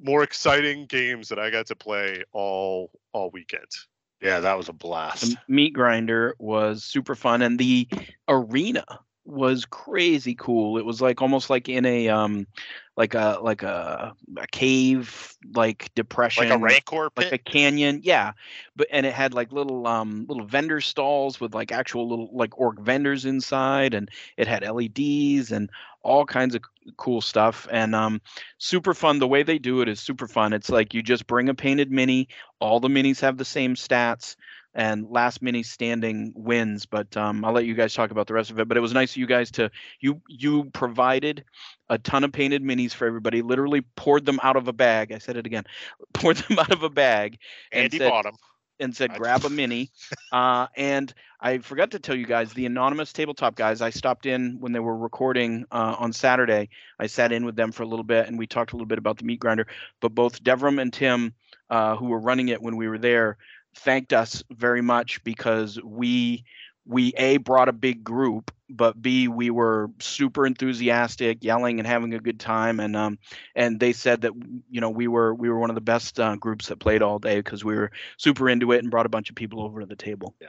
more 0.00 0.22
exciting 0.22 0.86
games 0.86 1.28
that 1.28 1.38
I 1.38 1.50
got 1.50 1.66
to 1.66 1.76
play 1.76 2.24
all 2.32 2.90
all 3.12 3.30
weekend. 3.30 3.66
Yeah, 4.20 4.40
that 4.40 4.56
was 4.56 4.68
a 4.68 4.72
blast. 4.72 5.22
The 5.22 5.36
meat 5.48 5.72
grinder 5.72 6.34
was 6.38 6.84
super 6.84 7.14
fun, 7.14 7.40
and 7.42 7.58
the 7.58 7.88
arena 8.28 8.84
was 9.24 9.64
crazy 9.64 10.34
cool. 10.34 10.76
It 10.78 10.84
was 10.84 11.00
like 11.00 11.22
almost 11.22 11.48
like 11.50 11.68
in 11.68 11.86
a 11.86 12.08
um, 12.08 12.46
like 12.96 13.14
a 13.14 13.38
like 13.40 13.62
a, 13.62 14.14
a 14.36 14.46
cave 14.48 15.34
like 15.54 15.90
depression, 15.94 16.48
Like 16.48 16.58
a 16.58 16.62
rancor 16.62 17.08
like 17.16 17.32
a 17.32 17.38
canyon. 17.38 18.00
Yeah, 18.02 18.32
but 18.76 18.88
and 18.90 19.06
it 19.06 19.14
had 19.14 19.32
like 19.32 19.52
little 19.52 19.86
um 19.86 20.26
little 20.28 20.44
vendor 20.44 20.80
stalls 20.80 21.40
with 21.40 21.54
like 21.54 21.72
actual 21.72 22.08
little 22.08 22.28
like 22.32 22.58
orc 22.58 22.78
vendors 22.80 23.24
inside, 23.24 23.94
and 23.94 24.10
it 24.36 24.46
had 24.46 24.64
LEDs 24.64 25.50
and 25.50 25.70
all 26.02 26.24
kinds 26.26 26.54
of 26.54 26.62
c- 26.62 26.79
cool 26.96 27.20
stuff 27.20 27.66
and 27.70 27.94
um 27.94 28.20
super 28.58 28.94
fun. 28.94 29.18
The 29.18 29.28
way 29.28 29.42
they 29.42 29.58
do 29.58 29.80
it 29.80 29.88
is 29.88 30.00
super 30.00 30.28
fun. 30.28 30.52
It's 30.52 30.70
like 30.70 30.94
you 30.94 31.02
just 31.02 31.26
bring 31.26 31.48
a 31.48 31.54
painted 31.54 31.90
mini. 31.90 32.28
All 32.60 32.80
the 32.80 32.88
minis 32.88 33.20
have 33.20 33.36
the 33.36 33.44
same 33.44 33.74
stats 33.74 34.36
and 34.72 35.10
last 35.10 35.42
mini 35.42 35.64
standing 35.64 36.32
wins 36.36 36.86
but 36.86 37.16
um 37.16 37.44
i'll 37.44 37.52
let 37.52 37.64
you 37.64 37.74
guys 37.74 37.92
talk 37.92 38.12
about 38.12 38.28
the 38.28 38.34
rest 38.34 38.52
of 38.52 38.60
it 38.60 38.68
but 38.68 38.76
it 38.76 38.80
was 38.80 38.92
nice 38.92 39.10
of 39.10 39.16
you 39.16 39.26
guys 39.26 39.50
to 39.50 39.68
you 39.98 40.20
you 40.28 40.62
provided 40.72 41.44
a 41.90 41.98
ton 41.98 42.24
of 42.24 42.32
painted 42.32 42.62
minis 42.62 42.92
for 42.94 43.06
everybody 43.06 43.42
literally 43.42 43.82
poured 43.96 44.24
them 44.24 44.38
out 44.42 44.56
of 44.56 44.68
a 44.68 44.72
bag. 44.72 45.12
I 45.12 45.18
said 45.18 45.36
it 45.36 45.44
again. 45.44 45.64
Poured 46.14 46.36
them 46.36 46.58
out 46.58 46.70
of 46.72 46.82
a 46.82 46.88
bag 46.88 47.38
and 47.72 47.84
Andy 47.84 47.98
said, 47.98 48.08
bought 48.08 48.26
'em. 48.26 48.36
And 48.80 48.94
said 48.96 49.14
grab 49.14 49.44
a 49.44 49.50
mini. 49.50 49.90
Uh, 50.32 50.68
and 50.76 51.12
i 51.40 51.58
forgot 51.58 51.90
to 51.90 51.98
tell 51.98 52.14
you 52.14 52.24
guys 52.24 52.52
the 52.52 52.64
anonymous 52.64 53.12
tabletop 53.12 53.56
guys 53.56 53.80
i 53.80 53.90
stopped 53.90 54.26
in 54.26 54.58
when 54.60 54.70
they 54.72 54.78
were 54.78 54.96
recording 54.96 55.64
uh, 55.72 55.96
on 55.98 56.12
saturday. 56.12 56.68
I 57.00 57.06
sat 57.06 57.32
in 57.32 57.44
with 57.44 57.56
them 57.56 57.72
for 57.72 57.82
a 57.82 57.86
little 57.86 58.04
bit 58.04 58.28
and 58.28 58.38
we 58.38 58.46
talked 58.46 58.72
a 58.72 58.76
little 58.76 58.86
bit 58.86 58.98
about 58.98 59.18
the 59.18 59.24
meat 59.24 59.40
grinder 59.40 59.66
but 60.00 60.14
both 60.14 60.42
devram 60.44 60.80
and 60.80 60.92
tim 60.92 61.34
uh, 61.68 61.96
who 61.96 62.06
were 62.06 62.20
running 62.20 62.48
it 62.48 62.62
when 62.62 62.76
we 62.76 62.88
were 62.88 62.98
there 62.98 63.38
thanked 63.74 64.12
us 64.12 64.42
very 64.50 64.82
much 64.82 65.22
because 65.24 65.80
we 65.82 66.44
we 66.90 67.12
a 67.16 67.36
brought 67.38 67.68
a 67.68 67.72
big 67.72 68.02
group 68.04 68.50
but 68.68 69.00
b 69.00 69.28
we 69.28 69.50
were 69.50 69.90
super 70.00 70.46
enthusiastic 70.46 71.42
yelling 71.42 71.78
and 71.78 71.86
having 71.86 72.12
a 72.14 72.18
good 72.18 72.38
time 72.38 72.80
and 72.80 72.96
um 72.96 73.18
and 73.54 73.80
they 73.80 73.92
said 73.92 74.22
that 74.22 74.32
you 74.70 74.80
know 74.80 74.90
we 74.90 75.08
were 75.08 75.34
we 75.34 75.48
were 75.48 75.58
one 75.58 75.70
of 75.70 75.74
the 75.74 75.80
best 75.80 76.18
uh, 76.20 76.36
groups 76.36 76.68
that 76.68 76.78
played 76.78 77.02
all 77.02 77.18
day 77.18 77.36
because 77.36 77.64
we 77.64 77.74
were 77.74 77.90
super 78.16 78.48
into 78.48 78.72
it 78.72 78.82
and 78.82 78.90
brought 78.90 79.06
a 79.06 79.10
bunch 79.10 79.30
of 79.30 79.36
people 79.36 79.62
over 79.62 79.80
to 79.80 79.86
the 79.86 79.96
table 79.96 80.34
Yeah. 80.40 80.48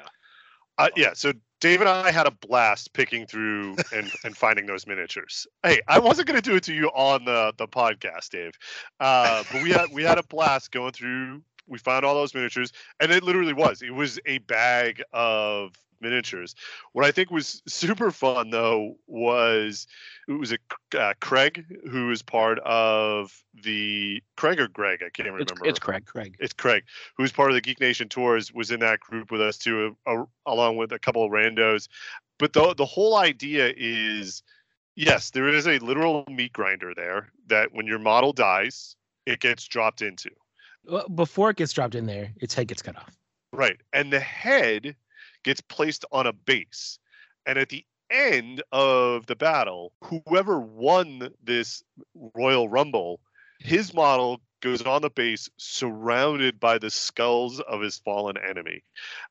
Uh, 0.77 0.89
yeah. 0.95 1.11
So 1.13 1.33
Dave 1.59 1.79
and 1.79 1.89
I 1.89 2.09
had 2.09 2.25
a 2.25 2.31
blast 2.31 2.93
picking 2.93 3.27
through 3.27 3.75
and, 3.93 4.11
and 4.23 4.35
finding 4.35 4.65
those 4.65 4.87
miniatures. 4.87 5.45
Hey, 5.61 5.79
I 5.87 5.99
wasn't 5.99 6.27
going 6.27 6.41
to 6.41 6.49
do 6.49 6.55
it 6.55 6.63
to 6.63 6.73
you 6.73 6.87
on 6.87 7.23
the, 7.25 7.53
the 7.57 7.67
podcast, 7.67 8.29
Dave, 8.31 8.57
uh, 8.99 9.43
but 9.51 9.61
we 9.61 9.69
had 9.69 9.89
we 9.93 10.03
had 10.03 10.17
a 10.17 10.23
blast 10.23 10.71
going 10.71 10.91
through. 10.91 11.43
We 11.67 11.77
found 11.77 12.03
all 12.03 12.15
those 12.15 12.33
miniatures, 12.33 12.73
and 12.99 13.11
it 13.11 13.23
literally 13.23 13.53
was. 13.53 13.81
It 13.81 13.93
was 13.93 14.19
a 14.25 14.39
bag 14.39 15.03
of 15.13 15.73
miniatures. 16.01 16.55
What 16.93 17.05
I 17.05 17.11
think 17.11 17.31
was 17.31 17.61
super 17.67 18.11
fun 18.11 18.49
though 18.49 18.97
was 19.07 19.87
it 20.27 20.33
was 20.33 20.51
a 20.51 20.57
uh, 20.97 21.13
Craig 21.19 21.65
who 21.89 22.11
is 22.11 22.21
part 22.21 22.59
of 22.59 23.43
the 23.53 24.21
Craig 24.37 24.59
or 24.59 24.67
Greg. 24.67 25.01
I 25.05 25.09
can't 25.09 25.29
remember. 25.29 25.53
it's, 25.61 25.61
it's 25.63 25.79
craig 25.79 26.05
Craig. 26.05 26.35
It's 26.39 26.53
Craig, 26.53 26.83
who's 27.17 27.31
part 27.31 27.51
of 27.51 27.55
the 27.55 27.61
Geek 27.61 27.79
Nation 27.79 28.09
tours, 28.09 28.53
was 28.53 28.71
in 28.71 28.79
that 28.81 28.99
group 28.99 29.31
with 29.31 29.41
us 29.41 29.57
too, 29.57 29.95
uh, 30.05 30.23
along 30.45 30.77
with 30.77 30.91
a 30.91 30.99
couple 30.99 31.23
of 31.23 31.31
randos. 31.31 31.87
But 32.39 32.53
the 32.53 32.73
the 32.73 32.85
whole 32.85 33.17
idea 33.17 33.73
is, 33.75 34.43
yes, 34.95 35.31
there 35.31 35.47
is 35.47 35.67
a 35.67 35.79
literal 35.79 36.25
meat 36.29 36.53
grinder 36.53 36.93
there 36.95 37.29
that 37.47 37.73
when 37.73 37.85
your 37.85 37.99
model 37.99 38.33
dies, 38.33 38.95
it 39.25 39.39
gets 39.39 39.65
dropped 39.67 40.01
into. 40.01 40.31
Well, 40.85 41.07
before 41.09 41.51
it 41.51 41.57
gets 41.57 41.73
dropped 41.73 41.95
in 41.95 42.07
there, 42.07 42.31
its 42.37 42.53
head 42.53 42.67
gets 42.67 42.81
cut 42.81 42.95
off. 42.95 43.15
Right, 43.53 43.79
and 43.93 44.11
the 44.11 44.19
head 44.19 44.95
gets 45.43 45.61
placed 45.61 46.05
on 46.11 46.27
a 46.27 46.33
base, 46.33 46.99
and 47.45 47.57
at 47.57 47.69
the 47.69 47.85
end 48.09 48.61
of 48.71 49.25
the 49.25 49.35
battle, 49.35 49.93
whoever 50.03 50.59
won 50.59 51.29
this 51.43 51.83
Royal 52.35 52.67
Rumble, 52.67 53.19
his 53.59 53.93
model 53.93 54.41
goes 54.61 54.81
on 54.83 55.01
the 55.01 55.09
base 55.09 55.49
surrounded 55.57 56.59
by 56.59 56.77
the 56.77 56.89
skulls 56.89 57.59
of 57.61 57.81
his 57.81 57.97
fallen 57.97 58.37
enemy. 58.37 58.83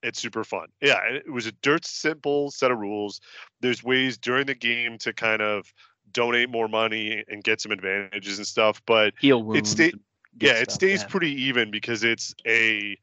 It's 0.02 0.18
super 0.18 0.44
fun. 0.44 0.66
Yeah, 0.80 0.98
it 1.04 1.30
was 1.30 1.46
a 1.46 1.52
dirt 1.52 1.86
simple 1.86 2.50
set 2.50 2.70
of 2.70 2.78
rules. 2.78 3.20
There's 3.60 3.82
ways 3.82 4.18
during 4.18 4.46
the 4.46 4.54
game 4.54 4.98
to 4.98 5.12
kind 5.12 5.40
of 5.40 5.72
donate 6.12 6.50
more 6.50 6.68
money 6.68 7.24
and 7.28 7.44
get 7.44 7.60
some 7.60 7.72
advantages 7.72 8.38
and 8.38 8.46
stuff, 8.46 8.82
but 8.86 9.14
heal 9.20 9.38
it 9.38 9.44
wounds 9.44 9.70
sta- 9.70 9.84
and 9.84 10.00
good 10.38 10.48
yeah, 10.48 10.54
it 10.54 10.70
stays 10.70 11.02
yeah. 11.02 11.08
pretty 11.08 11.42
even 11.42 11.70
because 11.70 12.02
it's 12.02 12.34
a 12.46 12.98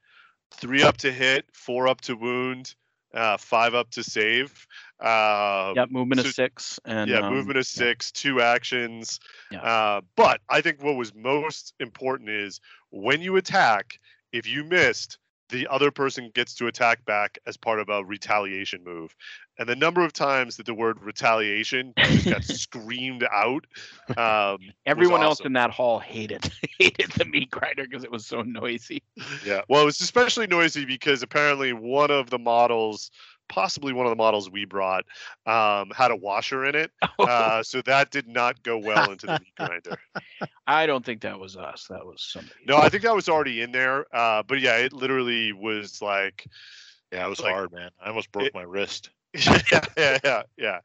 three 0.51 0.83
up 0.83 0.97
to 0.97 1.11
hit, 1.11 1.45
four 1.53 1.87
up 1.87 2.01
to 2.01 2.15
wound, 2.15 2.75
uh, 3.13 3.37
five 3.37 3.73
up 3.73 3.89
to 3.91 4.03
save. 4.03 4.67
Uh, 4.99 5.73
yeah 5.75 5.85
movement 5.89 6.21
so- 6.21 6.27
of 6.27 6.33
six 6.33 6.79
and 6.85 7.09
yeah, 7.09 7.19
um, 7.19 7.33
movement 7.33 7.57
of 7.57 7.65
six, 7.65 8.11
two 8.11 8.41
actions. 8.41 9.19
Yeah. 9.51 9.61
Uh, 9.61 10.01
but 10.15 10.41
I 10.49 10.61
think 10.61 10.83
what 10.83 10.95
was 10.95 11.13
most 11.13 11.73
important 11.79 12.29
is 12.29 12.59
when 12.89 13.21
you 13.21 13.35
attack, 13.35 13.99
if 14.31 14.47
you 14.47 14.63
missed, 14.63 15.19
the 15.49 15.67
other 15.67 15.91
person 15.91 16.31
gets 16.33 16.53
to 16.55 16.67
attack 16.67 17.05
back 17.05 17.37
as 17.45 17.57
part 17.57 17.79
of 17.79 17.89
a 17.89 18.03
retaliation 18.03 18.83
move. 18.83 19.15
And 19.59 19.67
the 19.67 19.75
number 19.75 20.03
of 20.03 20.13
times 20.13 20.57
that 20.57 20.65
the 20.65 20.73
word 20.73 21.01
retaliation 21.01 21.93
got 22.25 22.43
screamed 22.43 23.25
out. 23.31 23.65
Um, 24.15 24.59
everyone 24.85 25.23
else 25.23 25.39
awesome. 25.39 25.47
in 25.47 25.53
that 25.53 25.71
hall 25.71 25.99
hated 25.99 26.51
hated 26.79 27.11
the 27.11 27.25
meat 27.25 27.49
grinder 27.49 27.83
because 27.83 28.03
it 28.03 28.11
was 28.11 28.25
so 28.25 28.41
noisy 28.41 29.01
Yeah. 29.45 29.61
Well, 29.67 29.81
it 29.81 29.85
was 29.85 29.99
especially 30.01 30.47
noisy 30.47 30.85
because 30.85 31.23
apparently 31.23 31.73
one 31.73 32.11
of 32.11 32.29
the 32.29 32.39
models, 32.39 33.09
possibly 33.49 33.93
one 33.93 34.05
of 34.05 34.09
the 34.11 34.15
models 34.15 34.49
we 34.49 34.65
brought, 34.65 35.05
um, 35.45 35.91
had 35.95 36.11
a 36.11 36.15
washer 36.15 36.65
in 36.65 36.75
it. 36.75 36.91
Uh, 37.19 37.61
so 37.63 37.81
that 37.81 38.09
did 38.11 38.27
not 38.27 38.61
go 38.63 38.77
well 38.77 39.11
into 39.11 39.25
the 39.25 39.33
meat 39.39 39.53
grinder. 39.57 39.97
i 40.67 40.85
don't 40.85 41.03
think 41.05 41.21
that 41.21 41.37
was 41.39 41.57
us 41.57 41.85
that 41.89 42.05
was 42.05 42.21
somebody 42.21 42.53
No, 42.65 42.77
I 42.77 42.89
think 42.89 43.03
that 43.03 43.13
was 43.15 43.27
already 43.27 43.61
in 43.61 43.71
there. 43.71 44.05
Uh, 44.15 44.43
but 44.47 44.59
yeah, 44.61 44.77
it 44.77 44.93
literally 44.93 45.51
was 45.51 46.01
like, 46.01 46.45
Yeah, 47.11 47.25
it 47.25 47.29
was 47.29 47.39
like- 47.41 47.53
hard, 47.53 47.71
man. 47.73 47.89
I 47.99 48.09
almost 48.09 48.31
broke 48.31 48.45
It- 48.47 48.53
my 48.53 48.61
wrist. 48.63 49.09
yeah, 49.33 49.59
yeah, 49.97 50.17
yeah, 50.23 50.43
yeah. 50.57 50.79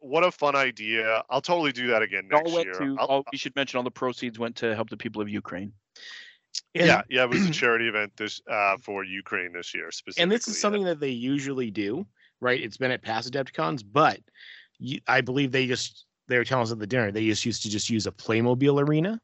What 0.00 0.24
a 0.24 0.30
fun 0.30 0.56
idea! 0.56 1.22
I'll 1.30 1.40
totally 1.40 1.72
do 1.72 1.86
that 1.88 2.02
again 2.02 2.24
It 2.24 2.32
next 2.32 2.52
year. 2.52 2.72
to 2.74 2.96
I'll- 2.98 3.06
all, 3.06 3.24
we 3.30 3.38
should 3.38 3.54
mention 3.56 3.78
all 3.78 3.84
the 3.84 3.90
proceeds 3.90 4.38
went 4.38 4.56
to 4.56 4.74
help 4.74 4.90
the 4.90 4.96
people 4.96 5.22
of 5.22 5.28
ukraine 5.28 5.72
yeah, 6.74 7.02
yeah, 7.08 7.24
it 7.24 7.30
was 7.30 7.46
a 7.46 7.50
charity 7.52 7.88
event 7.88 8.12
this 8.16 8.40
uh, 8.50 8.76
for 8.80 9.04
Ukraine 9.04 9.52
this 9.52 9.74
year 9.74 9.90
specifically. 9.90 10.22
and 10.22 10.32
this 10.32 10.48
is 10.48 10.60
something 10.60 10.84
that 10.84 11.00
they 11.00 11.10
usually 11.10 11.70
do, 11.70 12.06
right? 12.40 12.60
It's 12.60 12.76
been 12.76 12.90
at 12.90 13.02
past 13.02 13.30
Adepticons, 13.32 13.84
but 13.90 14.20
you, 14.78 15.00
I 15.06 15.20
believe 15.20 15.52
they 15.52 15.66
just 15.66 16.06
they 16.28 16.38
were 16.38 16.44
telling 16.44 16.62
us 16.62 16.72
at 16.72 16.78
the 16.78 16.86
dinner 16.86 17.12
they 17.12 17.26
just 17.26 17.44
used 17.44 17.62
to 17.62 17.70
just 17.70 17.90
use 17.90 18.06
a 18.06 18.12
Playmobil 18.12 18.86
arena, 18.86 19.20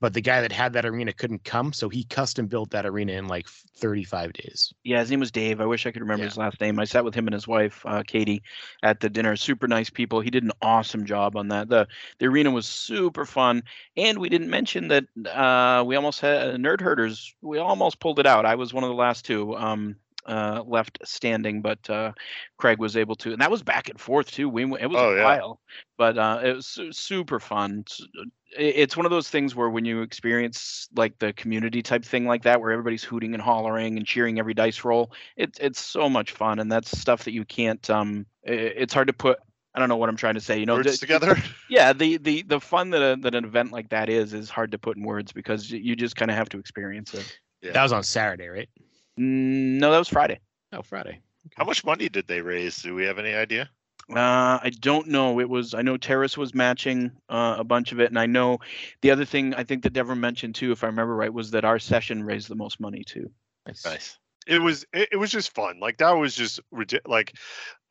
but 0.00 0.12
the 0.12 0.20
guy 0.20 0.40
that 0.40 0.52
had 0.52 0.72
that 0.74 0.84
arena 0.84 1.12
couldn't 1.12 1.44
come, 1.44 1.72
so 1.72 1.88
he 1.88 2.04
custom 2.04 2.46
built 2.46 2.70
that 2.70 2.86
arena 2.86 3.12
in 3.12 3.26
like 3.26 3.48
35 3.48 4.32
days. 4.32 4.72
Yeah, 4.84 5.00
his 5.00 5.10
name 5.10 5.20
was 5.20 5.30
Dave. 5.30 5.60
I 5.60 5.66
wish 5.66 5.86
I 5.86 5.92
could 5.92 6.02
remember 6.02 6.24
his 6.24 6.36
last 6.36 6.60
name. 6.60 6.78
I 6.78 6.84
sat 6.84 7.04
with 7.04 7.14
him 7.14 7.26
and 7.26 7.34
his 7.34 7.48
wife, 7.48 7.82
uh, 7.86 8.02
Katie, 8.06 8.42
at 8.82 9.00
the 9.00 9.08
dinner. 9.08 9.36
Super 9.36 9.68
nice 9.68 9.90
people. 9.90 10.20
He 10.20 10.30
did 10.30 10.44
an 10.44 10.52
awesome 10.62 11.06
job 11.06 11.36
on 11.36 11.48
that. 11.48 11.68
the 11.68 11.86
The 12.18 12.26
arena 12.26 12.50
was 12.50 12.66
super 12.66 13.24
fun, 13.24 13.62
and 13.96 14.18
we 14.18 14.28
didn't 14.28 14.50
mention 14.50 14.88
that 14.88 15.04
uh, 15.26 15.84
we 15.84 15.96
almost 15.96 16.20
had 16.20 16.54
Nerd 16.56 16.80
Herders. 16.80 17.34
We 17.40 17.58
almost 17.58 18.00
pulled 18.00 18.18
it 18.18 18.26
out. 18.26 18.46
I 18.46 18.54
was 18.56 18.74
one 18.74 18.84
of 18.84 18.90
the 18.90 18.96
last 18.96 19.24
two 19.24 19.56
um, 19.56 19.96
uh, 20.26 20.62
left 20.66 20.98
standing, 21.04 21.60
but 21.62 21.88
uh, 21.90 22.12
Craig 22.58 22.78
was 22.78 22.96
able 22.96 23.14
to, 23.16 23.32
and 23.32 23.40
that 23.40 23.50
was 23.50 23.62
back 23.62 23.88
and 23.88 24.00
forth 24.00 24.30
too. 24.30 24.48
We 24.48 24.64
went- 24.64 24.82
it 24.82 24.86
was 24.86 24.98
Oh, 24.98 25.12
a 25.12 25.16
yeah. 25.16 25.24
while, 25.24 25.60
but 25.96 26.16
uh, 26.18 26.40
it 26.42 26.52
was 26.54 26.78
super 26.92 27.38
fun. 27.40 27.84
It's 28.56 28.96
one 28.96 29.04
of 29.04 29.10
those 29.10 29.28
things 29.28 29.54
where 29.54 29.68
when 29.68 29.84
you 29.84 30.02
experience 30.02 30.88
like 30.94 31.18
the 31.18 31.32
community 31.32 31.82
type 31.82 32.04
thing 32.04 32.24
like 32.26 32.44
that, 32.44 32.60
where 32.60 32.70
everybody's 32.70 33.02
hooting 33.04 33.34
and 33.34 33.42
hollering 33.42 33.96
and 33.96 34.06
cheering 34.06 34.38
every 34.38 34.54
dice 34.54 34.84
roll, 34.84 35.10
it's 35.36 35.58
it's 35.58 35.80
so 35.80 36.08
much 36.08 36.32
fun, 36.32 36.58
and 36.60 36.70
that's 36.70 36.96
stuff 36.98 37.24
that 37.24 37.32
you 37.32 37.44
can't. 37.44 37.88
Um, 37.90 38.26
it's 38.44 38.94
hard 38.94 39.08
to 39.08 39.12
put. 39.12 39.38
I 39.74 39.80
don't 39.80 39.88
know 39.88 39.96
what 39.96 40.08
I'm 40.08 40.16
trying 40.16 40.34
to 40.34 40.40
say. 40.40 40.58
You 40.60 40.66
know, 40.66 40.76
Words 40.76 40.92
the- 40.92 40.98
together. 40.98 41.36
yeah, 41.68 41.92
the 41.92 42.16
the 42.18 42.42
the 42.42 42.60
fun 42.60 42.90
that 42.90 43.02
a, 43.02 43.16
that 43.22 43.34
an 43.34 43.44
event 43.44 43.72
like 43.72 43.88
that 43.88 44.08
is 44.08 44.32
is 44.32 44.48
hard 44.48 44.70
to 44.70 44.78
put 44.78 44.96
in 44.96 45.02
words 45.02 45.32
because 45.32 45.68
you 45.70 45.96
just 45.96 46.14
kind 46.14 46.30
of 46.30 46.36
have 46.36 46.48
to 46.50 46.58
experience 46.58 47.12
it. 47.12 47.38
That 47.72 47.82
was 47.82 47.92
on 47.92 48.04
Saturday, 48.04 48.46
right? 48.46 48.68
Mm, 49.18 49.78
No, 49.78 49.90
that 49.90 49.98
was 49.98 50.08
Friday. 50.08 50.40
Oh, 50.72 50.82
Friday. 50.82 51.20
How 51.56 51.64
much 51.64 51.84
money 51.84 52.08
did 52.08 52.26
they 52.26 52.40
raise? 52.40 52.82
Do 52.82 52.94
we 52.94 53.04
have 53.04 53.18
any 53.18 53.34
idea? 53.34 53.68
Uh, 54.10 54.58
I 54.62 54.70
don't 54.80 55.08
know. 55.08 55.40
It 55.40 55.48
was 55.48 55.72
I 55.72 55.80
know 55.82 55.96
Teras 55.96 56.36
was 56.36 56.54
matching 56.54 57.10
uh, 57.28 57.56
a 57.58 57.64
bunch 57.64 57.92
of 57.92 58.00
it, 58.00 58.10
and 58.10 58.18
I 58.18 58.26
know 58.26 58.58
the 59.00 59.10
other 59.10 59.24
thing 59.24 59.54
I 59.54 59.64
think 59.64 59.82
that 59.84 59.92
Devon 59.94 60.20
mentioned 60.20 60.54
too, 60.56 60.72
if 60.72 60.84
I 60.84 60.88
remember 60.88 61.14
right, 61.16 61.32
was 61.32 61.52
that 61.52 61.64
our 61.64 61.78
session 61.78 62.22
raised 62.22 62.48
the 62.48 62.54
most 62.54 62.80
money 62.80 63.02
too. 63.02 63.30
Nice. 63.66 64.18
it 64.46 64.58
was 64.60 64.84
it, 64.92 65.08
it 65.12 65.16
was 65.16 65.30
just 65.30 65.54
fun 65.54 65.78
like 65.80 65.96
that 65.98 66.10
was 66.12 66.34
just 66.34 66.60
ridi- 66.70 67.00
like 67.06 67.32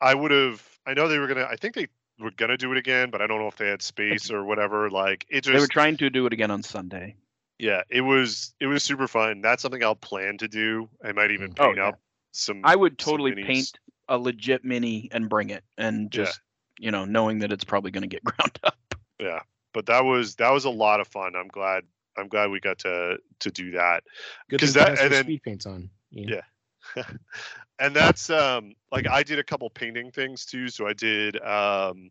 i 0.00 0.14
would 0.14 0.30
have 0.30 0.62
i 0.86 0.94
know 0.94 1.08
they 1.08 1.18
were 1.18 1.26
gonna 1.26 1.48
i 1.50 1.56
think 1.56 1.74
they 1.74 1.88
were 2.20 2.30
gonna 2.30 2.56
do 2.56 2.70
it 2.70 2.78
again 2.78 3.10
but 3.10 3.20
i 3.20 3.26
don't 3.26 3.40
know 3.40 3.48
if 3.48 3.56
they 3.56 3.66
had 3.68 3.82
space 3.82 4.30
or 4.30 4.44
whatever 4.44 4.88
like 4.88 5.26
it 5.28 5.44
They 5.44 5.58
were 5.58 5.66
trying 5.66 5.96
to 5.96 6.10
do 6.10 6.26
it 6.26 6.32
again 6.32 6.52
on 6.52 6.62
Sunday. 6.62 7.16
Yeah 7.58 7.82
it 7.90 8.00
was 8.00 8.54
it 8.60 8.66
was 8.66 8.82
super 8.82 9.06
fun 9.06 9.40
that's 9.40 9.62
something 9.62 9.82
i'll 9.84 9.94
plan 9.94 10.36
to 10.38 10.48
do 10.48 10.88
i 11.04 11.12
might 11.12 11.30
even 11.30 11.54
Oh, 11.58 11.66
paint 11.66 11.76
yeah. 11.78 11.88
up 11.88 12.00
some. 12.32 12.60
I 12.64 12.74
would 12.74 12.98
totally 12.98 13.32
paint 13.44 13.70
a 14.08 14.18
legit 14.18 14.64
mini 14.64 15.08
and 15.12 15.28
bring 15.28 15.50
it, 15.50 15.62
and 15.78 16.12
Yeah. 16.12 16.24
just 16.24 16.40
you 16.80 16.90
know 16.90 17.04
knowing 17.04 17.38
that 17.38 17.52
it's 17.52 17.62
probably 17.62 17.92
going 17.92 18.02
to 18.02 18.08
get 18.08 18.24
ground 18.24 18.58
up. 18.64 18.76
Yeah, 19.20 19.38
but 19.72 19.86
that 19.86 20.04
was 20.04 20.34
that 20.36 20.50
was 20.50 20.64
a 20.64 20.70
lot 20.70 20.98
of 21.00 21.06
fun. 21.06 21.36
I'm 21.36 21.46
glad 21.46 21.84
I'm 22.18 22.26
glad 22.26 22.50
we 22.50 22.58
got 22.58 22.78
to 22.80 23.18
to 23.38 23.50
do 23.52 23.70
that 23.72 24.02
Good 24.50 24.58
because 24.58 24.74
thing 24.74 24.82
that 24.82 24.88
Pass 24.96 25.00
and 25.04 25.12
then 25.12 25.24
speed 25.24 25.42
paints 25.44 25.64
on. 25.66 25.90
Ian. 26.12 26.28
yeah. 26.96 27.04
and 27.78 27.94
that's 27.94 28.28
um 28.30 28.74
like 28.90 29.06
I 29.08 29.22
did 29.22 29.38
a 29.38 29.44
couple 29.44 29.70
painting 29.70 30.10
things 30.10 30.44
too. 30.44 30.66
So 30.68 30.88
I 30.88 30.92
did 30.92 31.40
um 31.40 32.10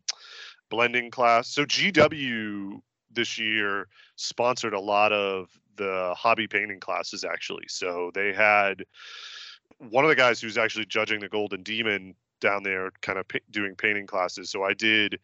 blending 0.70 1.10
class. 1.10 1.48
So 1.48 1.66
GW 1.66 2.80
this 3.14 3.38
year 3.38 3.88
sponsored 4.16 4.74
a 4.74 4.80
lot 4.80 5.12
of 5.12 5.48
the 5.76 6.14
hobby 6.16 6.46
painting 6.46 6.80
classes 6.80 7.24
actually. 7.24 7.64
So 7.68 8.10
they 8.14 8.32
had 8.32 8.84
one 9.78 10.04
of 10.04 10.08
the 10.08 10.16
guys 10.16 10.40
who's 10.40 10.58
actually 10.58 10.86
judging 10.86 11.20
the 11.20 11.28
Golden 11.28 11.62
Demon 11.62 12.14
down 12.40 12.62
there 12.62 12.90
kind 13.00 13.18
of 13.18 13.26
pa- 13.28 13.38
doing 13.50 13.74
painting 13.74 14.06
classes. 14.06 14.50
So 14.50 14.62
I 14.62 14.74
did 14.74 15.18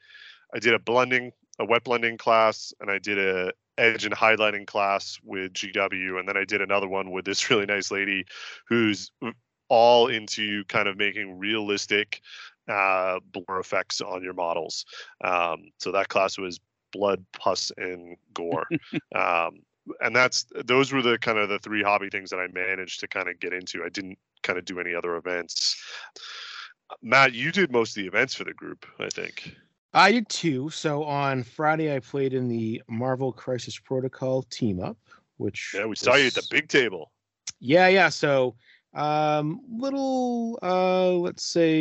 I 0.54 0.58
did 0.58 0.74
a 0.74 0.78
blending 0.78 1.32
a 1.58 1.64
wet 1.64 1.84
blending 1.84 2.16
class 2.16 2.72
and 2.80 2.90
I 2.90 2.98
did 2.98 3.18
a 3.18 3.52
edge 3.78 4.04
and 4.04 4.14
highlighting 4.14 4.66
class 4.66 5.18
with 5.22 5.52
GW 5.52 6.18
and 6.18 6.28
then 6.28 6.36
I 6.36 6.44
did 6.44 6.60
another 6.60 6.88
one 6.88 7.10
with 7.10 7.24
this 7.24 7.48
really 7.50 7.66
nice 7.66 7.90
lady 7.90 8.24
who's 8.68 9.10
all 9.68 10.08
into 10.08 10.64
kind 10.64 10.88
of 10.88 10.96
making 10.96 11.38
realistic 11.38 12.20
uh, 12.68 13.20
blur 13.32 13.60
effects 13.60 14.00
on 14.00 14.22
your 14.22 14.34
models. 14.34 14.84
Um, 15.22 15.70
so 15.78 15.92
that 15.92 16.08
class 16.08 16.38
was 16.38 16.60
blood, 16.92 17.24
pus, 17.32 17.72
and 17.76 18.16
gore. 18.34 18.66
um, 19.14 19.60
and 20.00 20.14
that's 20.14 20.46
those 20.64 20.92
were 20.92 21.02
the 21.02 21.18
kind 21.18 21.38
of 21.38 21.48
the 21.48 21.58
three 21.58 21.82
hobby 21.82 22.10
things 22.10 22.30
that 22.30 22.38
I 22.38 22.46
managed 22.48 23.00
to 23.00 23.08
kind 23.08 23.28
of 23.28 23.40
get 23.40 23.52
into. 23.52 23.82
I 23.84 23.88
didn't 23.88 24.18
kind 24.42 24.58
of 24.58 24.64
do 24.64 24.80
any 24.80 24.94
other 24.94 25.16
events. 25.16 25.82
Matt, 27.02 27.32
you 27.32 27.52
did 27.52 27.72
most 27.72 27.96
of 27.96 28.02
the 28.02 28.08
events 28.08 28.34
for 28.34 28.44
the 28.44 28.52
group, 28.52 28.84
I 28.98 29.08
think. 29.08 29.54
I 29.92 30.12
did 30.12 30.28
too. 30.28 30.70
So 30.70 31.04
on 31.04 31.42
Friday, 31.42 31.94
I 31.94 31.98
played 31.98 32.34
in 32.34 32.48
the 32.48 32.82
Marvel 32.88 33.32
Crisis 33.32 33.78
Protocol 33.78 34.42
team 34.44 34.80
up, 34.80 34.98
which 35.38 35.72
Yeah, 35.74 35.86
we 35.86 35.96
saw 35.96 36.14
you 36.14 36.28
at 36.28 36.34
the 36.34 36.46
big 36.50 36.68
table. 36.68 37.10
Yeah, 37.58 37.88
yeah. 37.88 38.08
So 38.08 38.54
um 38.94 39.60
little 39.70 40.58
uh 40.62 41.12
let's 41.12 41.44
say 41.44 41.78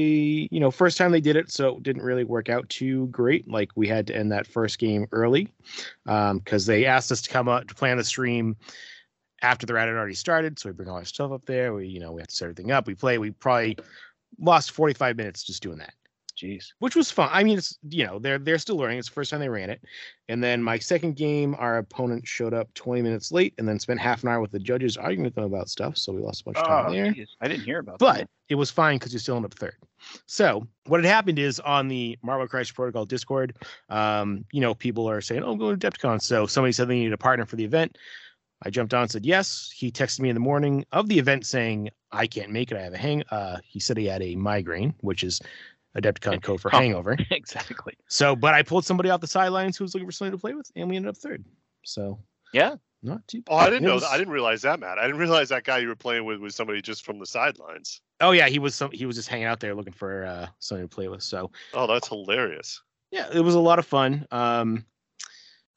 you 0.51 0.59
know 0.59 0.69
first 0.69 0.95
time 0.95 1.11
they 1.11 1.19
did 1.19 1.35
it 1.35 1.51
so 1.51 1.77
it 1.77 1.83
didn't 1.83 2.03
really 2.03 2.23
work 2.23 2.49
out 2.49 2.69
too 2.69 3.07
great 3.07 3.47
like 3.47 3.71
we 3.75 3.87
had 3.87 4.05
to 4.05 4.15
end 4.15 4.31
that 4.31 4.45
first 4.45 4.77
game 4.77 5.07
early 5.11 5.47
um 6.05 6.37
because 6.37 6.67
they 6.67 6.85
asked 6.85 7.11
us 7.11 7.21
to 7.21 7.29
come 7.29 7.47
up 7.47 7.67
to 7.67 7.73
plan 7.73 7.97
the 7.97 8.03
stream 8.03 8.55
after 9.41 9.65
the 9.65 9.73
round 9.73 9.87
had 9.87 9.97
already 9.97 10.13
started 10.13 10.59
so 10.59 10.69
we 10.69 10.73
bring 10.73 10.87
all 10.87 10.97
our 10.97 11.05
stuff 11.05 11.31
up 11.31 11.43
there 11.47 11.73
we 11.73 11.87
you 11.87 11.99
know 11.99 12.11
we 12.11 12.21
have 12.21 12.27
to 12.27 12.35
set 12.35 12.45
everything 12.45 12.71
up 12.71 12.85
we 12.85 12.93
play 12.93 13.17
we 13.17 13.31
probably 13.31 13.75
lost 14.39 14.71
45 14.71 15.17
minutes 15.17 15.43
just 15.43 15.63
doing 15.63 15.79
that 15.79 15.93
Jeez. 16.39 16.67
which 16.79 16.95
was 16.95 17.11
fun. 17.11 17.29
I 17.31 17.43
mean, 17.43 17.57
it's 17.57 17.77
you 17.89 18.05
know 18.05 18.17
they're 18.19 18.37
they're 18.39 18.57
still 18.57 18.77
learning. 18.77 18.97
It's 18.99 19.09
the 19.09 19.13
first 19.13 19.29
time 19.31 19.39
they 19.41 19.49
ran 19.49 19.69
it, 19.69 19.81
and 20.29 20.41
then 20.43 20.63
my 20.63 20.79
second 20.79 21.15
game, 21.17 21.55
our 21.59 21.79
opponent 21.79 22.25
showed 22.25 22.53
up 22.53 22.73
20 22.75 23.01
minutes 23.01 23.31
late, 23.31 23.53
and 23.57 23.67
then 23.67 23.77
spent 23.79 23.99
half 23.99 24.23
an 24.23 24.29
hour 24.29 24.39
with 24.39 24.51
the 24.51 24.59
judges 24.59 24.95
arguing 24.95 25.25
with 25.25 25.35
them 25.35 25.43
about 25.43 25.67
stuff. 25.69 25.97
So 25.97 26.13
we 26.13 26.21
lost 26.21 26.41
a 26.41 26.43
bunch 26.45 26.57
of 26.57 26.65
time 26.67 26.85
Oh, 26.87 26.91
there. 26.93 27.11
geez. 27.11 27.35
I 27.41 27.47
didn't 27.49 27.63
hear 27.65 27.79
about 27.79 27.99
But 27.99 28.17
that. 28.19 28.29
it 28.47 28.55
was 28.55 28.71
fine 28.71 28.97
because 28.99 29.11
you 29.11 29.19
still 29.19 29.35
end 29.35 29.45
up 29.45 29.53
third. 29.53 29.75
So 30.27 30.65
what 30.85 31.03
had 31.03 31.09
happened 31.13 31.39
is 31.39 31.59
on 31.59 31.87
the 31.89 32.17
Marvel 32.23 32.47
Crisis 32.47 32.71
Protocol 32.71 33.05
Discord, 33.05 33.57
um, 33.89 34.45
you 34.53 34.61
know, 34.61 34.73
people 34.73 35.09
are 35.09 35.19
saying, 35.21 35.43
"Oh, 35.43 35.55
go 35.55 35.75
to 35.75 35.77
Adepticon." 35.89 36.21
So 36.21 36.45
somebody 36.45 36.71
said 36.71 36.87
they 36.87 36.95
needed 36.95 37.13
a 37.13 37.17
partner 37.17 37.45
for 37.45 37.57
the 37.57 37.65
event. 37.65 37.97
I 38.61 38.69
jumped 38.69 38.93
on, 38.93 39.03
and 39.03 39.11
said 39.11 39.25
yes. 39.25 39.71
He 39.73 39.89
texted 39.91 40.19
me 40.19 40.29
in 40.29 40.35
the 40.35 40.39
morning 40.41 40.85
of 40.91 41.07
the 41.07 41.17
event 41.17 41.45
saying, 41.45 41.89
"I 42.11 42.27
can't 42.27 42.51
make 42.51 42.71
it. 42.71 42.77
I 42.77 42.81
have 42.81 42.93
a 42.93 42.97
hang." 42.97 43.23
Uh, 43.31 43.59
he 43.63 43.79
said 43.79 43.95
he 43.97 44.05
had 44.05 44.21
a 44.21 44.35
migraine, 44.35 44.93
which 44.99 45.23
is 45.23 45.41
Adepticon 45.97 46.41
code 46.41 46.61
for 46.61 46.69
hangover. 46.71 47.17
exactly. 47.31 47.93
So, 48.07 48.35
but 48.35 48.53
I 48.53 48.63
pulled 48.63 48.85
somebody 48.85 49.09
off 49.09 49.21
the 49.21 49.27
sidelines 49.27 49.77
who 49.77 49.83
was 49.83 49.93
looking 49.93 50.07
for 50.07 50.11
somebody 50.11 50.37
to 50.37 50.41
play 50.41 50.53
with, 50.53 50.71
and 50.75 50.89
we 50.89 50.95
ended 50.95 51.09
up 51.09 51.17
third. 51.17 51.43
So 51.85 52.19
Yeah. 52.53 52.75
not 53.01 53.27
too. 53.27 53.41
Oh, 53.49 53.55
I 53.55 53.65
didn't 53.69 53.85
It 53.85 53.87
know 53.87 53.93
was- 53.95 54.03
that. 54.03 54.11
I 54.11 54.17
didn't 54.17 54.33
realize 54.33 54.61
that, 54.63 54.79
Matt. 54.79 54.99
I 54.99 55.05
didn't 55.07 55.19
realize 55.19 55.49
that 55.49 55.63
guy 55.63 55.79
you 55.79 55.87
were 55.87 55.95
playing 55.95 56.25
with 56.25 56.39
was 56.39 56.55
somebody 56.55 56.81
just 56.81 57.05
from 57.05 57.17
the 57.19 57.25
sidelines. 57.25 58.01
Oh 58.21 58.31
yeah, 58.31 58.47
he 58.49 58.59
was 58.59 58.75
some. 58.75 58.91
He 58.91 59.05
was 59.05 59.15
just 59.15 59.29
hanging 59.29 59.45
out 59.45 59.59
there 59.61 59.73
looking 59.73 59.93
for 59.93 60.25
uh, 60.25 60.47
somebody 60.59 60.87
to 60.87 60.93
play 60.93 61.07
with. 61.07 61.23
So 61.23 61.51
Oh, 61.73 61.87
that's 61.87 62.07
hilarious. 62.09 62.81
yeah, 63.11 63.27
it 63.33 63.39
was 63.41 63.55
a 63.55 63.59
lot 63.59 63.79
of 63.79 63.85
fun. 63.85 64.27
Um, 64.31 64.85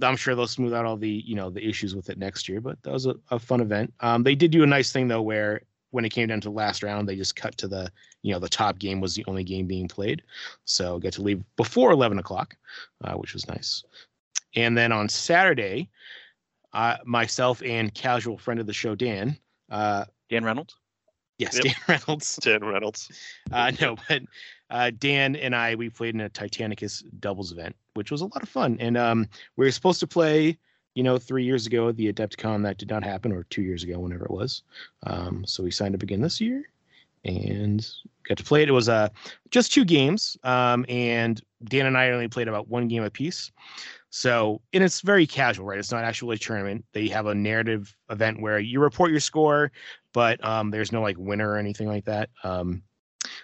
I'm 0.02 0.16
sure 0.16 0.34
they'll 0.34 0.48
smooth 0.48 0.74
out 0.74 0.84
all 0.84 0.97
the 0.97 1.09
you 1.09 1.36
know 1.36 1.48
the 1.51 1.64
issues 1.64 1.94
with 1.94 2.10
it 2.10 2.18
next 2.18 2.48
year, 2.48 2.60
but 2.60 2.82
that 2.82 2.93
was 2.93 3.06
a, 3.06 3.14
a 3.30 3.39
fun 3.39 3.60
event. 3.60 3.94
Um, 4.01 4.24
they 4.24 4.34
did 4.34 4.51
do 4.51 4.64
a 4.64 4.66
nice 4.66 4.90
thing 4.90 5.06
though, 5.06 5.22
where 5.22 5.62
when 5.93 6.05
it 6.05 6.10
came 6.10 6.27
down 6.28 6.40
to 6.40 6.48
the 6.48 6.55
last 6.55 6.82
round, 6.82 7.09
they 7.09 7.16
just 7.16 7.36
cut 7.36 7.56
to 7.59 7.69
the 7.69 7.90
you 8.23 8.32
know 8.32 8.39
the 8.40 8.48
top 8.48 8.78
game 8.78 9.01
was 9.01 9.14
the 9.14 9.24
only 9.28 9.44
game 9.44 9.66
being 9.66 9.86
played, 9.89 10.23
so 10.64 10.98
get 10.98 11.14
to 11.14 11.23
leave 11.23 11.43
before 11.56 11.90
11 11.93 12.19
o'clock, 12.19 12.56
uh, 13.05 13.14
which 13.14 13.32
was 13.35 13.47
nice. 13.48 13.85
And 14.55 14.77
then 14.77 14.93
on 14.93 15.09
Saturday, 15.09 15.89
uh, 16.73 16.97
myself 17.05 17.62
and 17.62 17.93
casual 17.94 18.36
friend 18.36 18.60
of 18.60 18.66
the 18.66 18.73
show 18.73 18.94
Dan, 18.94 19.36
uh, 19.70 20.05
Dan 20.28 20.44
Reynolds. 20.44 20.77
yes, 21.39 21.55
Yep. 21.56 21.64
Dan 21.64 21.74
Reynolds, 21.89 22.36
Dan 22.36 22.64
Reynolds. 22.64 23.10
uh, 23.52 23.73
no, 23.81 23.97
but 24.09 24.23
uh, 24.70 24.90
Dan 24.98 25.36
and 25.36 25.55
I 25.55 25.74
we 25.74 25.90
played 25.90 26.14
in 26.14 26.20
a 26.20 26.31
Titanicus 26.31 27.02
doubles 27.20 27.52
event, 27.52 27.74
which 27.94 28.10
was 28.10 28.20
a 28.20 28.27
lot 28.27 28.43
of 28.43 28.48
fun. 28.48 28.77
And 28.81 28.97
um, 28.97 29.28
we 29.56 29.66
were 29.66 29.70
supposed 29.70 30.01
to 30.01 30.06
play, 30.06 30.59
you 30.94 31.02
know, 31.02 31.19
three 31.19 31.44
years 31.44 31.66
ago 31.66 31.89
at 31.89 31.97
the 31.97 32.12
Adepticon. 32.12 32.62
That 32.62 32.78
did 32.78 32.90
not 32.90 33.05
happen, 33.05 33.32
or 33.32 33.44
two 33.44 33.62
years 33.62 33.82
ago, 33.82 33.98
whenever 33.98 34.24
it 34.24 34.31
was. 34.31 34.62
Um, 35.05 35.44
so 35.47 35.62
we 35.62 35.70
signed 35.70 35.94
up 35.94 36.02
again 36.02 36.20
this 36.20 36.40
year 36.40 36.64
and 37.24 37.86
got 38.28 38.39
to 38.39 38.44
play 38.44 38.62
it. 38.62 38.69
It 38.69 38.73
was 38.73 38.89
uh, 38.89 39.09
just 39.51 39.73
two 39.73 39.85
games, 39.85 40.36
um, 40.44 40.85
and 40.89 41.40
Dan 41.64 41.86
and 41.86 41.97
I 41.97 42.10
only 42.10 42.28
played 42.28 42.48
about 42.48 42.69
one 42.69 42.89
game 42.89 43.05
apiece. 43.05 43.51
So, 44.10 44.60
and 44.74 44.85
it's 44.85 45.01
very 45.01 45.27
casual, 45.27 45.64
right? 45.64 45.78
It's 45.78 45.93
not 45.93 46.05
actually 46.05 46.36
a 46.36 46.39
tournament. 46.39 46.85
They 46.93 47.09
have 47.09 47.27
a 47.27 47.35
narrative 47.35 47.97
event 48.10 48.43
where 48.43 48.59
you 48.59 48.78
report 48.81 49.10
your 49.10 49.20
score, 49.20 49.73
but 50.12 50.44
um, 50.44 50.70
there's 50.70 50.93
no 50.93 51.01
like 51.01 51.16
winner 51.19 51.51
or 51.51 51.56
anything 51.56 51.89
like 51.89 52.05
that. 52.05 52.28
Um, 52.44 52.82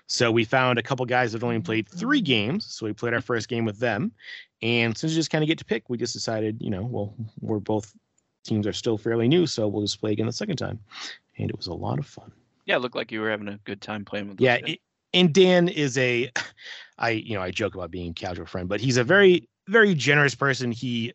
so 0.09 0.33
we 0.33 0.45
found 0.45 0.79
a 0.79 0.83
couple 0.83 1.05
guys 1.07 1.33
that 1.33 1.43
only 1.43 1.61
played 1.61 1.87
mm-hmm. 1.87 1.99
three 1.99 2.21
games. 2.21 2.65
So 2.65 2.87
we 2.87 2.93
played 2.93 3.15
our 3.15 3.21
first 3.21 3.49
game 3.49 3.65
with 3.65 3.79
them. 3.79 4.13
And 4.63 4.97
since 4.97 5.13
we 5.13 5.17
just 5.17 5.31
kind 5.31 5.45
of 5.45 5.49
get 5.49 5.59
to 5.59 5.65
pick, 5.65 5.89
we 5.89 5.99
just 5.99 6.15
decided, 6.15 6.61
you 6.61 6.71
know, 6.71 6.83
well, 6.83 7.15
we're 7.41 7.61
both 7.61 7.95
teams 8.43 8.67
are 8.67 8.73
still 8.73 8.99
fairly 8.99 9.29
new, 9.29 9.47
so 9.47 9.69
we'll 9.69 9.83
just 9.83 10.01
play 10.01 10.13
again 10.13 10.27
the 10.27 10.33
second 10.33 10.57
time. 10.57 10.81
And 11.37 11.49
it 11.49 11.57
was 11.57 11.69
a 11.69 11.75
lot 11.75 11.99
of 11.99 12.07
fun. 12.07 12.33
Yeah, 12.65 12.77
it 12.77 12.79
looked 12.81 12.97
like 12.97 13.13
you 13.13 13.21
were 13.21 13.31
having 13.31 13.49
a 13.49 13.59
good 13.65 13.81
time 13.81 14.05
playing 14.05 14.29
with. 14.29 14.39
those 14.39 14.45
Yeah, 14.45 14.57
it, 14.67 14.81
and 15.15 15.33
Dan 15.33 15.69
is 15.69 15.97
a, 15.99 16.31
I 16.99 17.11
you 17.11 17.35
know 17.35 17.43
I 17.43 17.51
joke 17.51 17.75
about 17.75 17.91
being 17.91 18.11
a 18.11 18.15
casual 18.15 18.47
friend, 18.47 18.69
but 18.69 18.81
he's 18.81 18.97
a 18.97 19.05
very 19.05 19.49
very 19.69 19.95
generous 19.95 20.35
person. 20.35 20.73
He 20.73 21.13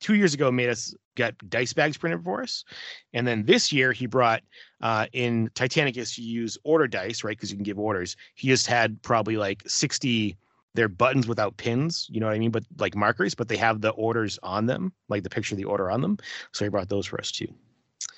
two 0.00 0.14
years 0.14 0.34
ago 0.34 0.50
made 0.50 0.68
us 0.68 0.94
get 1.16 1.34
dice 1.50 1.72
bags 1.72 1.96
printed 1.96 2.22
for 2.22 2.42
us, 2.42 2.64
and 3.12 3.26
then 3.26 3.44
this 3.44 3.72
year 3.72 3.92
he 3.92 4.06
brought 4.06 4.42
uh, 4.80 5.06
in 5.12 5.48
Titanicus 5.54 6.18
you 6.18 6.24
use 6.24 6.58
order 6.64 6.86
dice 6.86 7.24
right 7.24 7.36
because 7.36 7.50
you 7.50 7.56
can 7.56 7.64
give 7.64 7.78
orders. 7.78 8.16
He 8.34 8.48
just 8.48 8.66
had 8.66 9.00
probably 9.02 9.36
like 9.36 9.62
sixty. 9.66 10.36
They're 10.74 10.88
buttons 10.88 11.26
without 11.26 11.56
pins, 11.56 12.06
you 12.10 12.20
know 12.20 12.26
what 12.26 12.36
I 12.36 12.38
mean, 12.38 12.52
but 12.52 12.62
like 12.78 12.94
markers, 12.94 13.34
but 13.34 13.48
they 13.48 13.56
have 13.56 13.80
the 13.80 13.90
orders 13.90 14.38
on 14.44 14.66
them, 14.66 14.92
like 15.08 15.24
the 15.24 15.30
picture 15.30 15.54
of 15.54 15.56
the 15.56 15.64
order 15.64 15.90
on 15.90 16.02
them. 16.02 16.18
So 16.52 16.64
he 16.64 16.68
brought 16.68 16.88
those 16.88 17.06
for 17.06 17.18
us 17.18 17.32
too. 17.32 17.52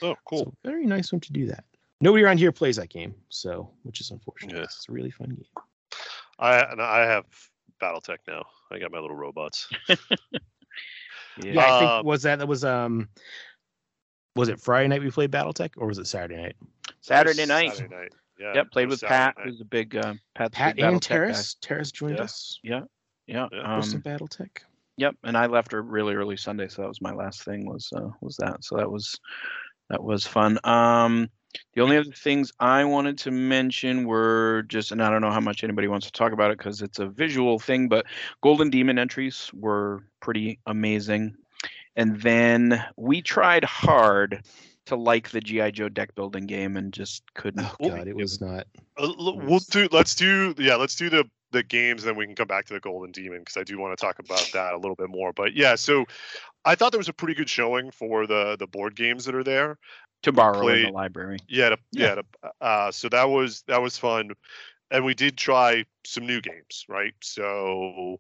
Oh, 0.03 0.15
cool. 0.27 0.39
So 0.39 0.55
very 0.65 0.85
nice 0.85 1.11
one 1.13 1.21
to 1.21 1.33
do 1.33 1.47
that. 1.47 1.65
Nobody 2.03 2.25
around 2.25 2.39
here 2.39 2.53
plays 2.53 2.77
that 2.77 2.91
game, 2.91 3.15
so 3.29 3.71
which 3.83 4.01
is 4.01 4.11
unfortunate. 4.11 4.57
Yeah. 4.57 4.63
It's 4.65 4.87
a 4.89 4.93
really 4.93 5.11
fun 5.11 5.31
game. 5.31 5.45
I 6.39 6.59
and 6.61 6.83
I 6.83 7.07
have 7.07 7.25
BattleTech 7.81 8.19
now. 8.27 8.45
I 8.71 8.79
got 8.79 8.93
my 8.93 8.99
little 8.99 9.17
robots. 9.17 9.69
Yeah, 11.45 11.61
I 11.61 11.79
think 11.79 11.91
Um, 11.91 12.07
was 12.07 12.23
that 12.23 12.39
that 12.39 12.49
was 12.49 12.65
um 12.65 13.09
was 14.37 14.49
it 14.49 14.61
Friday 14.61 14.89
night 14.89 15.03
we 15.03 15.11
played 15.11 15.31
BattleTech 15.31 15.71
or 15.77 15.87
was 15.87 15.99
it 15.99 16.07
Saturday 16.07 16.41
night? 16.41 16.57
Saturday 17.01 17.47
night. 17.47 17.73
Saturday 17.75 17.95
night. 17.95 18.13
Yeah. 18.39 18.55
Yep, 18.55 18.71
played 18.71 18.83
it 18.85 18.87
was 18.87 19.03
with 19.03 19.09
Pat, 19.09 19.35
Saturday 19.37 19.41
night. 19.41 19.51
who's 19.53 19.61
a 19.61 19.65
big 19.65 19.97
uh, 19.97 20.15
Pat's 20.35 20.57
a 20.57 20.59
Pat 20.59 20.77
big 20.77 20.85
and 20.85 20.97
BattleTech 21.01 21.09
guy. 21.09 21.17
Teras. 21.33 21.57
Teras 21.61 21.93
joined 21.93 22.17
Yeah. 22.19 22.23
us. 22.23 22.59
Yeah, 22.63 22.81
yeah. 23.27 23.49
Yeah. 23.53 23.77
for 23.81 23.87
some 23.87 23.97
Um, 23.97 24.03
BattleTech. 24.03 24.59
yep, 24.97 25.15
and 25.25 25.37
I 25.37 25.47
left 25.47 25.73
her 25.73 25.83
really 25.83 26.15
early 26.15 26.37
Sunday, 26.37 26.69
so 26.69 26.83
that 26.83 26.89
was 26.89 27.01
my 27.03 27.13
last 27.13 27.43
thing. 27.45 27.67
Was 27.67 27.93
uh, 27.95 28.09
was 28.21 28.37
that? 28.37 28.65
So 28.65 28.77
that 28.77 28.91
was 28.91 29.19
that 29.91 30.03
was 30.03 30.27
fun. 30.27 30.59
Um, 30.65 31.29
the 31.75 31.81
only 31.81 31.97
other 31.97 32.13
things 32.13 32.53
I 32.61 32.85
wanted 32.85 33.19
to 33.19 33.31
mention 33.31 34.07
were 34.07 34.65
just, 34.69 34.93
and 34.93 35.03
I 35.03 35.11
don't 35.11 35.21
know 35.21 35.31
how 35.31 35.41
much 35.41 35.65
anybody 35.65 35.89
wants 35.89 36.07
to 36.07 36.13
talk 36.13 36.33
about 36.33 36.51
it 36.51 36.59
because 36.59 36.83
it's 36.83 36.99
a 36.99 37.07
visual 37.07 37.59
thing, 37.59 37.89
but 37.89 38.07
Golden 38.43 38.71
Demon 38.71 38.99
entries 38.99 39.51
were 39.53 40.05
pretty 40.21 40.59
amazing. 40.67 41.37
And 41.97 42.21
then 42.21 42.85
we 42.97 43.21
tried 43.23 43.65
hard 43.65 44.45
to 44.87 44.97
like 44.97 45.31
the 45.31 45.41
GI 45.41 45.73
Joe 45.73 45.89
deck 45.89 46.15
building 46.15 46.47
game 46.47 46.77
and 46.77 46.93
just 46.93 47.23
couldn't. 47.35 47.65
Oh 47.65 47.89
god, 47.89 48.09
it 48.09 48.17
was 48.17 48.41
not. 48.41 48.67
Uh, 48.99 49.05
l- 49.19 49.39
we'll 49.39 49.61
do. 49.71 49.89
Let's 49.93 50.15
do. 50.15 50.55
Yeah, 50.59 50.77
let's 50.77 50.97
do 50.97 51.11
the 51.11 51.25
the 51.53 51.63
games, 51.63 52.03
and 52.03 52.11
then 52.11 52.17
we 52.17 52.27
can 52.27 52.35
come 52.35 52.47
back 52.47 52.67
to 52.67 52.75
the 52.75 52.81
Golden 52.81 53.11
Demon 53.11 53.41
because 53.41 53.57
I 53.57 53.65
do 53.65 53.79
want 53.79 53.97
to 53.97 54.01
talk 54.01 54.19
about 54.19 54.49
that 54.53 54.73
a 54.73 54.77
little 54.77 54.95
bit 54.95 55.09
more. 55.09 55.33
But 55.33 55.55
yeah, 55.55 55.75
so 55.75 56.05
I 56.65 56.75
thought 56.75 56.93
there 56.93 56.99
was 56.99 57.09
a 57.09 57.13
pretty 57.13 57.35
good 57.35 57.49
showing 57.49 57.91
for 57.91 58.27
the 58.27 58.57
the 58.59 58.67
board 58.67 58.97
games 58.97 59.25
that 59.25 59.35
are 59.35 59.45
there. 59.45 59.79
To 60.23 60.33
borrow 60.33 60.69
in 60.69 60.83
the 60.83 60.91
library. 60.91 61.39
Yeah, 61.49 61.71
to, 61.71 61.79
yeah. 61.93 62.17
to, 62.17 62.25
uh, 62.61 62.93
so 62.93 63.09
that 63.09 63.25
was 63.25 63.63
that 63.67 63.81
was 63.81 63.97
fun, 63.97 64.31
and 64.91 65.05
we 65.05 65.15
did 65.15 65.37
try 65.37 65.85
some 66.05 66.27
new 66.27 66.41
games, 66.41 66.85
right? 66.89 67.15
So 67.23 68.19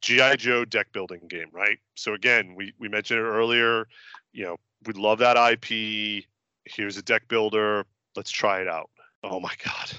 GI 0.00 0.36
Joe 0.36 0.64
deck 0.64 0.92
building 0.92 1.22
game, 1.28 1.48
right? 1.52 1.78
So 1.94 2.14
again, 2.14 2.54
we 2.54 2.72
we 2.78 2.88
mentioned 2.88 3.20
it 3.20 3.24
earlier. 3.24 3.88
You 4.32 4.44
know, 4.44 4.56
we 4.86 4.92
love 4.94 5.18
that 5.18 5.36
IP. 5.36 6.24
Here's 6.64 6.96
a 6.96 7.02
deck 7.02 7.28
builder. 7.28 7.86
Let's 8.16 8.30
try 8.30 8.60
it 8.60 8.68
out. 8.68 8.90
Oh 9.22 9.40
my 9.40 9.54
god! 9.64 9.92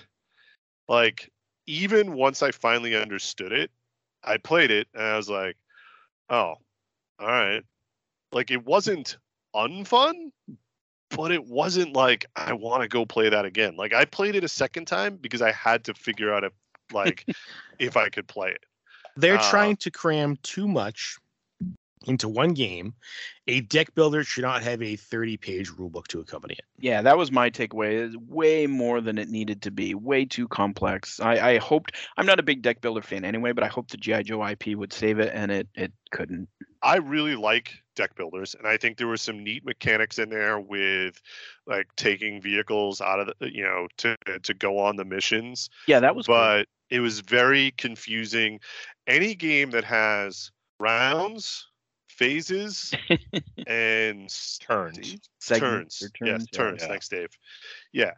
Like 0.87 1.31
even 1.65 2.13
once 2.13 2.41
I 2.41 2.51
finally 2.51 2.95
understood 2.95 3.51
it, 3.51 3.71
I 4.23 4.37
played 4.37 4.71
it 4.71 4.87
and 4.93 5.03
I 5.03 5.17
was 5.17 5.29
like, 5.29 5.55
oh, 6.29 6.55
all 7.19 7.27
right. 7.27 7.63
Like 8.31 8.51
it 8.51 8.65
wasn't 8.65 9.17
unfun, 9.55 10.31
but 11.11 11.31
it 11.31 11.45
wasn't 11.45 11.93
like 11.93 12.25
I 12.35 12.53
want 12.53 12.81
to 12.83 12.87
go 12.87 13.05
play 13.05 13.29
that 13.29 13.45
again. 13.45 13.75
Like 13.75 13.93
I 13.93 14.05
played 14.05 14.35
it 14.35 14.43
a 14.43 14.49
second 14.49 14.85
time 14.85 15.17
because 15.17 15.41
I 15.41 15.51
had 15.51 15.85
to 15.85 15.93
figure 15.93 16.33
out 16.33 16.43
if 16.43 16.53
like 16.91 17.27
if 17.79 17.97
I 17.97 18.09
could 18.09 18.27
play 18.27 18.51
it. 18.51 18.65
They're 19.15 19.37
Uh, 19.37 19.39
trying 19.39 19.77
to 19.77 19.91
cram 19.91 20.37
too 20.43 20.67
much 20.67 21.17
into 22.07 22.29
one 22.29 22.53
game. 22.53 22.93
A 23.47 23.61
deck 23.61 23.93
builder 23.95 24.23
should 24.23 24.43
not 24.43 24.61
have 24.61 24.81
a 24.81 24.95
30 24.95 25.37
page 25.37 25.71
rulebook 25.71 26.07
to 26.09 26.19
accompany 26.19 26.53
it. 26.53 26.65
Yeah, 26.77 27.01
that 27.01 27.17
was 27.17 27.31
my 27.31 27.49
takeaway. 27.49 28.05
It's 28.05 28.15
way 28.15 28.67
more 28.67 29.01
than 29.01 29.17
it 29.17 29.29
needed 29.29 29.63
to 29.63 29.71
be. 29.71 29.95
Way 29.95 30.25
too 30.25 30.47
complex. 30.47 31.19
I, 31.19 31.53
I 31.53 31.57
hoped 31.57 31.95
I'm 32.15 32.25
not 32.25 32.39
a 32.39 32.43
big 32.43 32.61
deck 32.61 32.81
builder 32.81 33.01
fan 33.01 33.25
anyway, 33.25 33.51
but 33.51 33.63
I 33.63 33.67
hoped 33.67 33.91
the 33.91 33.97
GI 33.97 34.23
Joe 34.23 34.45
IP 34.45 34.75
would 34.75 34.93
save 34.93 35.19
it, 35.19 35.31
and 35.33 35.51
it 35.51 35.67
it 35.75 35.91
couldn't. 36.11 36.47
I 36.81 36.97
really 36.97 37.35
like 37.35 37.73
deck 37.95 38.15
builders, 38.15 38.55
and 38.55 38.67
I 38.67 38.77
think 38.77 38.97
there 38.97 39.07
were 39.07 39.17
some 39.17 39.43
neat 39.43 39.65
mechanics 39.65 40.19
in 40.19 40.29
there 40.29 40.59
with 40.59 41.19
like 41.67 41.87
taking 41.97 42.41
vehicles 42.41 43.01
out 43.01 43.19
of 43.19 43.27
the 43.27 43.53
you 43.53 43.63
know 43.63 43.87
to 43.97 44.15
to 44.43 44.53
go 44.53 44.77
on 44.77 44.95
the 44.95 45.05
missions. 45.05 45.69
Yeah, 45.87 45.99
that 45.99 46.15
was 46.15 46.27
cool. 46.27 46.35
But 46.35 46.67
it 46.89 46.99
was 46.99 47.19
very 47.19 47.71
confusing. 47.71 48.59
Any 49.07 49.35
game 49.35 49.71
that 49.71 49.83
has 49.83 50.51
rounds, 50.79 51.67
phases, 52.19 52.93
and 53.67 54.29
turns, 54.59 55.17
Segments 55.39 55.99
turns, 55.99 56.03
or 56.03 56.27
yes, 56.27 56.45
turns, 56.45 56.49
yeah. 56.51 56.57
turns. 56.57 56.81
Yeah. 56.81 56.87
Thanks, 56.87 57.07
Dave. 57.07 57.29
Yeah. 57.93 58.11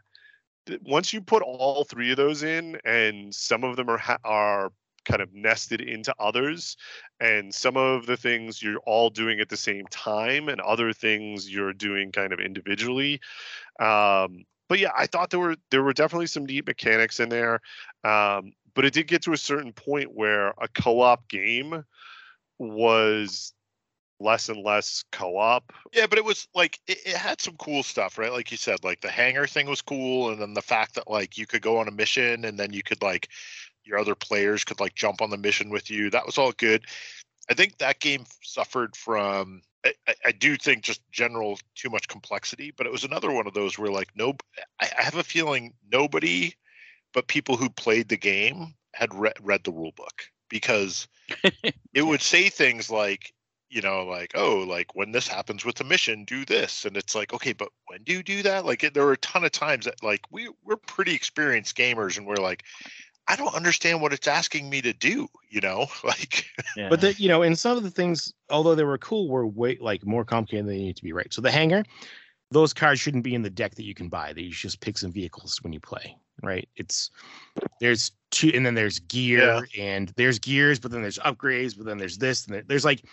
Once 0.84 1.14
you 1.14 1.22
put 1.22 1.44
all 1.44 1.84
three 1.84 2.12
of 2.12 2.18
those 2.18 2.44
in, 2.44 2.80
and 2.84 3.34
some 3.34 3.64
of 3.64 3.76
them 3.76 3.90
are 3.90 3.98
ha- 3.98 4.18
are 4.24 4.72
kind 5.06 5.22
of 5.22 5.34
nested 5.34 5.82
into 5.82 6.14
others, 6.20 6.78
and 7.20 7.54
some 7.54 7.78
of 7.78 8.06
the 8.08 8.18
things 8.18 8.62
you're 8.62 8.80
all 8.86 9.10
doing 9.10 9.40
at 9.40 9.50
the 9.50 9.58
same 9.58 9.86
time, 9.88 10.50
and 10.50 10.60
other 10.62 10.94
things 10.94 11.50
you're 11.50 11.74
doing 11.74 12.12
kind 12.12 12.34
of 12.34 12.40
individually. 12.40 13.22
Um, 13.80 14.44
but 14.68 14.80
yeah, 14.80 14.92
I 14.98 15.06
thought 15.06 15.30
there 15.30 15.40
were 15.40 15.58
there 15.70 15.84
were 15.84 15.94
definitely 15.94 16.28
some 16.28 16.46
neat 16.46 16.66
mechanics 16.66 17.20
in 17.20 17.30
there. 17.30 17.62
Um, 18.04 18.54
but 18.74 18.86
it 18.86 18.94
did 18.94 19.08
get 19.08 19.22
to 19.24 19.34
a 19.34 19.38
certain 19.38 19.74
point 19.74 20.16
where 20.16 20.50
a 20.60 20.68
co-op 20.74 21.28
game 21.28 21.84
was 22.58 23.54
less 24.22 24.50
and 24.50 24.64
less 24.64 25.04
co-op. 25.12 25.72
Yeah, 25.94 26.08
but 26.08 26.18
it 26.18 26.26
was 26.26 26.48
like 26.54 26.80
it, 26.88 27.00
it 27.06 27.16
had 27.16 27.42
some 27.42 27.56
cool 27.58 27.84
stuff, 27.84 28.18
right? 28.18 28.32
Like 28.32 28.52
you 28.52 28.58
said, 28.58 28.84
like 28.84 29.02
the 29.02 29.10
hangar 29.10 29.48
thing 29.48 29.68
was 29.68 29.82
cool, 29.82 30.30
and 30.30 30.42
then 30.42 30.54
the 30.54 30.62
fact 30.62 30.96
that 30.96 31.10
like 31.10 31.38
you 31.38 31.46
could 31.46 31.62
go 31.62 31.78
on 31.78 31.88
a 31.88 31.92
mission 31.92 32.46
and 32.46 32.58
then 32.60 32.74
you 32.74 32.84
could 32.84 33.02
like 33.02 33.30
your 33.84 33.98
other 33.98 34.16
players 34.16 34.64
could 34.64 34.80
like 34.80 34.96
jump 34.96 35.22
on 35.22 35.30
the 35.30 35.38
mission 35.38 35.70
with 35.70 35.90
you. 35.90 36.10
That 36.10 36.26
was 36.26 36.38
all 36.38 36.52
good. 36.54 36.86
I 37.50 37.54
think 37.54 37.78
that 37.78 38.00
game 38.00 38.26
suffered 38.44 38.96
from 38.96 39.62
I, 39.86 39.94
I- 40.08 40.16
I 40.26 40.32
do 40.32 40.56
think 40.58 40.84
just 40.84 41.02
general 41.12 41.60
too 41.76 41.90
much 41.90 42.08
complexity, 42.08 42.72
but 42.76 42.86
it 42.86 42.92
was 42.92 43.04
another 43.04 43.32
one 43.32 43.48
of 43.48 43.54
those 43.54 43.78
where 43.78 43.92
like 43.92 44.10
no, 44.16 44.34
I, 44.80 44.90
I 44.98 45.04
have 45.04 45.16
a 45.16 45.24
feeling 45.24 45.74
nobody 45.92 46.54
but 47.14 47.28
people 47.28 47.58
who 47.58 47.70
played 47.70 48.08
the 48.10 48.18
game 48.18 48.74
had 48.94 49.14
re- 49.14 49.34
read 49.42 49.64
the 49.64 49.72
rule 49.72 49.92
book 49.96 50.24
because 50.50 51.08
it 51.94 52.02
would 52.04 52.22
say 52.22 52.50
things 52.50 52.90
like 52.90 53.34
you 53.72 53.82
know 53.82 54.04
like 54.04 54.32
oh 54.36 54.66
like 54.68 54.94
when 54.96 55.12
this 55.12 55.28
happens 55.28 55.66
with 55.66 55.80
a 55.80 55.84
mission 55.84 56.26
do 56.26 56.46
this 56.46 56.86
and 56.86 56.98
it's 56.98 57.16
like 57.16 57.34
okay 57.34 57.54
but 57.54 57.70
when 57.88 58.04
do 58.04 58.14
you 58.14 58.24
do 58.24 58.44
that 58.44 58.66
like 58.66 58.84
it, 58.84 58.94
there 58.94 59.06
were 59.06 59.14
a 59.14 59.18
ton 59.18 59.44
of 59.44 59.52
times 59.52 59.86
that 59.86 60.04
like 60.04 60.22
we 60.30 60.50
we're 60.64 60.76
pretty 60.76 61.16
experienced 61.16 61.78
gamers 61.78 62.18
and 62.18 62.28
we're 62.28 62.36
like 62.36 62.64
i 63.28 63.36
don't 63.36 63.56
understand 63.56 64.02
what 64.02 64.14
it's 64.14 64.28
asking 64.28 64.70
me 64.70 64.82
to 64.82 64.94
do 64.94 65.28
you 65.50 65.62
know 65.62 65.88
like 66.04 66.46
But 66.90 67.02
the, 67.02 67.14
you 67.14 67.28
know, 67.28 67.42
and 67.42 67.58
some 67.58 67.78
of 67.78 67.84
the 67.84 67.92
things, 67.92 68.34
although 68.50 68.76
they 68.76 68.84
were 68.84 68.98
cool, 68.98 69.30
were 69.30 69.46
way 69.46 69.78
like 69.80 70.06
more 70.06 70.24
complicated 70.24 70.68
than 70.68 70.76
they 70.76 70.82
need 70.82 70.96
to 70.98 71.04
be. 71.04 71.14
Right. 71.14 71.34
So 71.34 71.42
the 71.42 71.52
hanger, 71.52 71.84
those 72.52 72.74
cards 72.74 73.00
shouldn't 73.00 73.24
be 73.24 73.36
in 73.36 73.42
the 73.42 73.50
deck 73.50 73.76
that 73.76 73.86
you 73.86 73.94
can 73.94 74.10
buy. 74.10 74.34
They 74.34 74.50
should 74.50 74.70
just 74.70 74.82
pick 74.82 74.98
some 74.98 75.12
vehicles 75.12 75.60
when 75.62 75.74
you 75.74 75.80
play. 75.80 76.16
Right. 76.44 76.68
It's 76.76 77.12
there's 77.80 78.12
two, 78.32 78.52
and 78.54 78.66
then 78.66 78.76
there's 78.76 79.00
gear, 79.00 79.68
and 79.78 80.10
there's 80.16 80.40
gears, 80.40 80.80
but 80.80 80.92
then 80.92 81.02
there's 81.02 81.20
upgrades, 81.20 81.76
but 81.78 81.86
then 81.86 81.98
there's 81.98 82.18
this, 82.18 82.46
and 82.46 82.56
there- 82.56 82.64
there's 82.64 82.86
like 82.86 83.04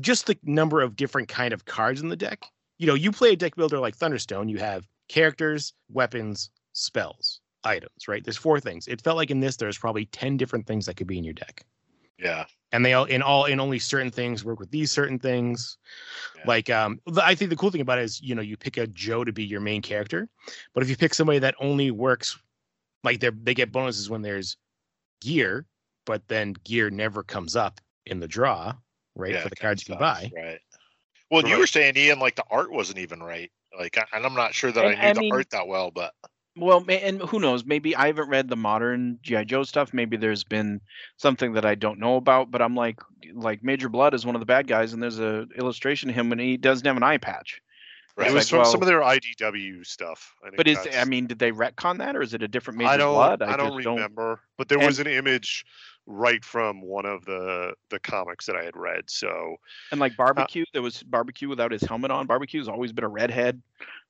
just 0.00 0.26
the 0.26 0.38
number 0.44 0.80
of 0.80 0.96
different 0.96 1.28
kind 1.28 1.52
of 1.52 1.64
cards 1.64 2.00
in 2.00 2.08
the 2.08 2.16
deck. 2.16 2.44
You 2.78 2.86
know, 2.86 2.94
you 2.94 3.12
play 3.12 3.32
a 3.32 3.36
deck 3.36 3.56
builder 3.56 3.78
like 3.78 3.96
Thunderstone, 3.96 4.48
you 4.48 4.58
have 4.58 4.86
characters, 5.08 5.74
weapons, 5.90 6.50
spells, 6.72 7.40
items. 7.64 8.08
Right. 8.08 8.24
There's 8.24 8.36
four 8.36 8.60
things. 8.60 8.88
It 8.88 9.02
felt 9.02 9.16
like 9.16 9.30
in 9.30 9.40
this 9.40 9.56
there's 9.56 9.78
probably 9.78 10.06
ten 10.06 10.36
different 10.36 10.66
things 10.66 10.86
that 10.86 10.96
could 10.96 11.06
be 11.08 11.18
in 11.18 11.24
your 11.24 11.34
deck 11.34 11.64
yeah 12.22 12.44
and 12.72 12.84
they 12.84 12.92
all 12.92 13.06
in 13.06 13.22
all 13.22 13.46
in 13.46 13.58
only 13.58 13.78
certain 13.78 14.10
things 14.10 14.44
work 14.44 14.60
with 14.60 14.70
these 14.70 14.92
certain 14.92 15.18
things 15.18 15.78
like 16.46 16.68
um 16.68 17.00
the, 17.06 17.24
i 17.24 17.34
think 17.34 17.48
the 17.48 17.56
cool 17.56 17.70
thing 17.70 17.80
about 17.80 17.98
it 17.98 18.04
is 18.04 18.20
you 18.20 18.34
know 18.34 18.42
you 18.42 18.58
pick 18.58 18.76
a 18.76 18.86
joe 18.88 19.24
to 19.24 19.32
be 19.32 19.42
your 19.42 19.60
main 19.60 19.80
character 19.80 20.28
but 20.74 20.82
if 20.82 20.90
you 20.90 20.96
pick 20.98 21.14
somebody 21.14 21.38
that 21.38 21.54
only 21.60 21.90
works 21.90 22.38
like 23.04 23.20
they 23.20 23.30
they 23.42 23.54
get 23.54 23.72
bonuses 23.72 24.08
when 24.10 24.22
there's 24.22 24.56
gear 25.20 25.66
but 26.06 26.26
then 26.28 26.54
gear 26.64 26.90
never 26.90 27.22
comes 27.22 27.56
up 27.56 27.80
in 28.06 28.20
the 28.20 28.28
draw 28.28 28.72
right 29.16 29.32
Yeah, 29.32 29.42
for 29.42 29.48
the 29.50 29.56
kinda 29.56 29.62
cards 29.68 29.88
you 29.88 29.94
can 29.94 30.00
buy 30.00 30.30
right 30.34 30.58
well 31.30 31.46
you 31.46 31.58
were 31.58 31.66
saying 31.66 31.96
ian 31.96 32.18
like 32.18 32.36
the 32.36 32.44
art 32.50 32.72
wasn't 32.72 32.98
even 32.98 33.22
right 33.22 33.50
like 33.78 33.98
I, 33.98 34.04
and 34.14 34.24
i'm 34.24 34.34
not 34.34 34.54
sure 34.54 34.72
that 34.72 34.84
And- 34.84 34.96
i 34.98 35.02
knew 35.02 35.08
I 35.08 35.12
the 35.12 35.20
mean- 35.20 35.32
art 35.32 35.50
that 35.50 35.66
well 35.68 35.90
but 35.90 36.12
Well, 36.56 36.84
and 36.88 37.22
who 37.22 37.38
knows? 37.38 37.64
Maybe 37.64 37.94
I 37.94 38.08
haven't 38.08 38.28
read 38.28 38.48
the 38.48 38.56
modern 38.56 39.20
GI 39.22 39.44
Joe 39.44 39.62
stuff. 39.62 39.94
Maybe 39.94 40.16
there's 40.16 40.42
been 40.42 40.80
something 41.16 41.52
that 41.52 41.64
I 41.64 41.76
don't 41.76 42.00
know 42.00 42.16
about. 42.16 42.50
But 42.50 42.60
I'm 42.60 42.74
like, 42.74 42.98
like 43.34 43.62
Major 43.62 43.88
Blood 43.88 44.14
is 44.14 44.26
one 44.26 44.34
of 44.34 44.40
the 44.40 44.46
bad 44.46 44.66
guys, 44.66 44.92
and 44.92 45.00
there's 45.00 45.20
a 45.20 45.46
illustration 45.56 46.10
of 46.10 46.16
him, 46.16 46.32
and 46.32 46.40
he 46.40 46.56
doesn't 46.56 46.84
have 46.84 46.96
an 46.96 47.04
eye 47.04 47.18
patch. 47.18 47.62
It 48.20 48.32
was 48.32 48.44
like, 48.44 48.50
from 48.50 48.58
well, 48.60 48.70
some 48.70 48.82
of 48.82 48.86
their 48.86 49.00
IDW 49.00 49.86
stuff. 49.86 50.34
I 50.44 50.50
But 50.56 50.68
is 50.68 50.78
I 50.96 51.04
mean, 51.04 51.26
did 51.26 51.38
they 51.38 51.52
retcon 51.52 51.98
that, 51.98 52.16
or 52.16 52.22
is 52.22 52.34
it 52.34 52.42
a 52.42 52.48
different 52.48 52.78
Major 52.78 52.90
I 52.90 52.96
don't. 52.96 53.14
Blood? 53.14 53.42
I, 53.42 53.56
don't 53.56 53.76
just 53.76 53.86
remember. 53.86 54.40
But 54.58 54.68
there 54.68 54.78
And- 54.78 54.86
was 54.86 54.98
an 54.98 55.06
image 55.06 55.64
right 56.10 56.44
from 56.44 56.82
one 56.82 57.06
of 57.06 57.24
the 57.24 57.72
the 57.88 58.00
comics 58.00 58.46
that 58.46 58.56
I 58.56 58.64
had 58.64 58.76
read. 58.76 59.04
So 59.08 59.56
And 59.92 60.00
like 60.00 60.12
uh 60.12 60.16
barbecue, 60.18 60.64
there 60.72 60.82
was 60.82 61.02
barbecue 61.02 61.48
without 61.48 61.72
his 61.72 61.82
helmet 61.82 62.10
on. 62.10 62.26
Barbecue's 62.26 62.68
always 62.68 62.92
been 62.92 63.04
a 63.04 63.08
redhead, 63.08 63.62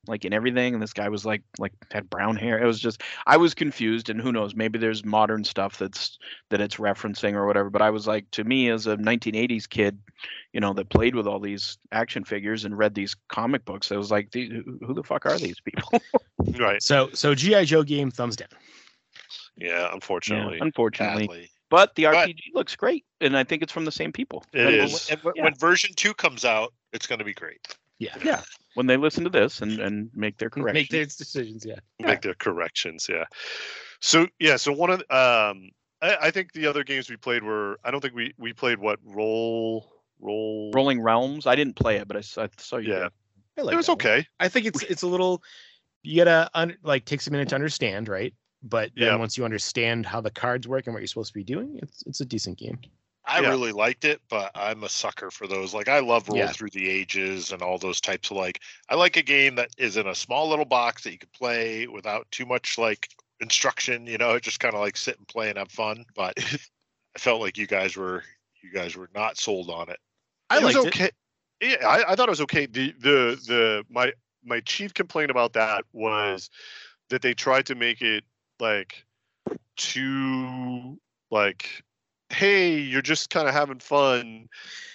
like 0.06 0.24
in 0.24 0.32
everything. 0.32 0.72
And 0.72 0.82
this 0.82 0.94
guy 0.94 1.08
was 1.08 1.26
like 1.26 1.42
like 1.58 1.72
had 1.92 2.08
brown 2.08 2.36
hair. 2.36 2.58
It 2.58 2.66
was 2.66 2.80
just 2.80 3.02
I 3.26 3.36
was 3.36 3.54
confused. 3.54 4.08
And 4.08 4.20
who 4.20 4.32
knows? 4.32 4.54
Maybe 4.54 4.78
there's 4.78 5.04
modern 5.04 5.44
stuff 5.44 5.78
that's 5.78 6.18
that 6.48 6.60
it's 6.60 6.76
referencing 6.76 7.34
or 7.34 7.46
whatever. 7.46 7.68
But 7.68 7.82
I 7.82 7.90
was 7.90 8.06
like, 8.06 8.30
to 8.32 8.44
me 8.44 8.70
as 8.70 8.86
a 8.86 8.96
1980s 8.96 9.68
kid, 9.68 9.98
you 10.54 10.60
know, 10.60 10.72
that 10.72 10.88
played 10.88 11.14
with 11.14 11.26
all 11.26 11.38
these 11.38 11.76
action 11.92 12.24
figures 12.24 12.64
and 12.64 12.76
read 12.76 12.94
these 12.94 13.14
comic 13.28 13.64
books, 13.66 13.92
I 13.92 13.96
was 13.96 14.10
like, 14.10 14.30
who 14.32 14.78
who 14.86 14.94
the 14.94 15.04
fuck 15.04 15.26
are 15.26 15.38
these 15.38 15.60
people? 15.60 16.00
right. 16.58 16.82
so 16.82 17.10
so 17.12 17.34
gi 17.34 17.64
joe 17.66 17.82
game 17.82 18.10
thumbs 18.10 18.36
down 18.36 18.48
Yeah, 19.56 19.90
unfortunately. 19.92 20.58
unfortunately. 20.62 21.50
But 21.70 21.94
the 21.94 22.02
RPG 22.04 22.50
looks 22.54 22.76
great, 22.76 23.04
and 23.20 23.36
I 23.36 23.44
think 23.44 23.62
it's 23.62 23.72
from 23.72 23.84
the 23.86 23.92
same 23.92 24.12
people. 24.12 24.44
It 24.52 24.66
And- 24.66 24.74
is. 24.74 25.08
and 25.08 25.20
when, 25.22 25.34
Yeah. 25.36 25.44
when 25.44 25.54
version 25.54 25.94
two 25.96 26.12
comes 26.14 26.44
out 26.44 26.74
it's 26.92 27.06
going 27.06 27.20
to 27.20 27.24
be 27.24 27.32
great 27.32 27.60
yeah 28.00 28.16
Yeah, 28.24 28.42
when 28.74 28.86
they 28.86 28.96
listen 28.96 29.22
to 29.24 29.30
this 29.30 29.62
and 29.62 29.78
and 29.78 30.10
make 30.14 30.38
their 30.38 30.50
corrections. 30.50 30.74
make 30.74 30.88
their 30.90 31.04
decisions 31.04 31.64
yeah 31.64 31.78
Make 32.00 32.22
their 32.22 32.34
corrections. 32.34 33.08
Yeah. 33.08 33.24
So 34.00 34.26
yeah. 34.38 34.56
So 34.56 34.72
one 34.72 34.90
of 34.90 35.00
um, 35.10 35.70
I, 36.02 36.16
I 36.22 36.30
think 36.30 36.52
the 36.52 36.66
other 36.66 36.82
games 36.82 37.08
we 37.10 37.16
played 37.16 37.42
were. 37.44 37.78
I 37.84 37.90
don't 37.90 38.00
think 38.00 38.14
we 38.14 38.32
we 38.38 38.52
played 38.54 38.78
what 38.78 38.98
roll 39.04 39.92
roll. 40.18 40.72
Rolling 40.74 41.00
Realms. 41.00 41.46
I 41.46 41.54
didn't 41.54 41.76
play 41.76 41.96
it, 41.98 42.08
but 42.08 42.16
I 42.16 42.22
saw, 42.22 42.44
I 42.44 42.48
saw 42.58 42.78
you. 42.78 42.92
Yeah. 42.94 43.08
I 43.58 43.62
like 43.62 43.74
It 43.74 43.76
was 43.76 43.86
that 43.86 43.92
one. 43.92 43.98
okay. 43.98 44.26
I 44.40 44.48
think 44.48 44.66
it's 44.66 44.82
it's 44.84 45.02
a 45.02 45.06
little 45.06 45.42
you 46.02 46.16
gotta 46.24 46.50
un, 46.54 46.76
like 46.82 47.04
takes 47.04 47.26
a 47.26 47.30
minute 47.30 47.50
to 47.50 47.54
understand, 47.54 48.08
right? 48.08 48.32
But 48.62 48.90
then 48.94 49.06
Yeah. 49.06 49.16
once 49.16 49.36
you 49.38 49.44
understand 49.44 50.06
how 50.06 50.20
the 50.20 50.30
cards 50.30 50.68
work 50.68 50.86
and 50.86 50.94
what 50.94 51.00
you're 51.00 51.06
supposed 51.08 51.32
to 51.32 51.38
be 51.38 51.44
doing, 51.44 51.78
it's 51.82 52.02
it's 52.06 52.20
a 52.20 52.26
decent 52.26 52.58
game. 52.58 52.78
I 53.24 53.40
Yeah. 53.40 53.50
really 53.50 53.72
liked 53.72 54.04
it, 54.04 54.20
but 54.28 54.50
I'm 54.54 54.82
a 54.82 54.88
sucker 54.88 55.30
for 55.30 55.46
those. 55.46 55.72
Like 55.74 55.88
I 55.88 56.00
love 56.00 56.28
Roll 56.28 56.48
Yeah. 56.48 56.52
Through 56.52 56.70
the 56.70 56.88
Ages 56.88 57.52
and 57.52 57.62
all 57.62 57.78
those 57.78 58.00
types 58.00 58.30
of 58.30 58.36
like 58.36 58.60
I 58.88 58.94
like 58.94 59.16
a 59.16 59.22
game 59.22 59.54
that 59.56 59.70
is 59.78 59.96
in 59.96 60.06
a 60.06 60.14
small 60.14 60.48
little 60.48 60.64
box 60.64 61.04
that 61.04 61.12
you 61.12 61.18
can 61.18 61.28
play 61.30 61.86
without 61.86 62.30
too 62.30 62.46
much 62.46 62.78
like 62.78 63.08
instruction, 63.40 64.06
you 64.06 64.18
know, 64.18 64.38
just 64.40 64.60
kind 64.60 64.74
of 64.74 64.80
like 64.80 64.96
sit 64.96 65.18
and 65.18 65.28
play 65.28 65.48
and 65.48 65.58
have 65.58 65.70
fun. 65.70 66.04
But 66.14 66.34
I 67.16 67.18
felt 67.18 67.40
like 67.40 67.58
you 67.58 67.66
guys 67.66 67.96
were 67.96 68.24
you 68.62 68.72
guys 68.72 68.96
were 68.96 69.10
not 69.14 69.38
sold 69.38 69.70
on 69.70 69.90
it. 69.90 69.98
I 70.48 70.58
it 70.58 70.64
was 70.64 70.74
liked 70.74 70.86
it. 70.86 70.94
okay. 70.94 71.10
Yeah, 71.60 71.86
I, 71.86 72.12
I 72.12 72.16
thought 72.16 72.28
it 72.28 72.30
was 72.30 72.40
okay. 72.42 72.66
The 72.66 72.92
the 72.98 73.40
the 73.46 73.86
my 73.90 74.12
my 74.44 74.60
chief 74.60 74.94
complaint 74.94 75.30
about 75.30 75.52
that 75.52 75.84
was 75.92 76.48
that 77.10 77.22
they 77.22 77.34
tried 77.34 77.66
to 77.66 77.74
make 77.74 78.00
it 78.02 78.24
like 78.60 79.04
too 79.76 80.98
like 81.30 81.82
hey 82.30 82.78
you're 82.78 83.02
just 83.02 83.30
kind 83.30 83.48
of 83.48 83.54
having 83.54 83.78
fun 83.80 84.48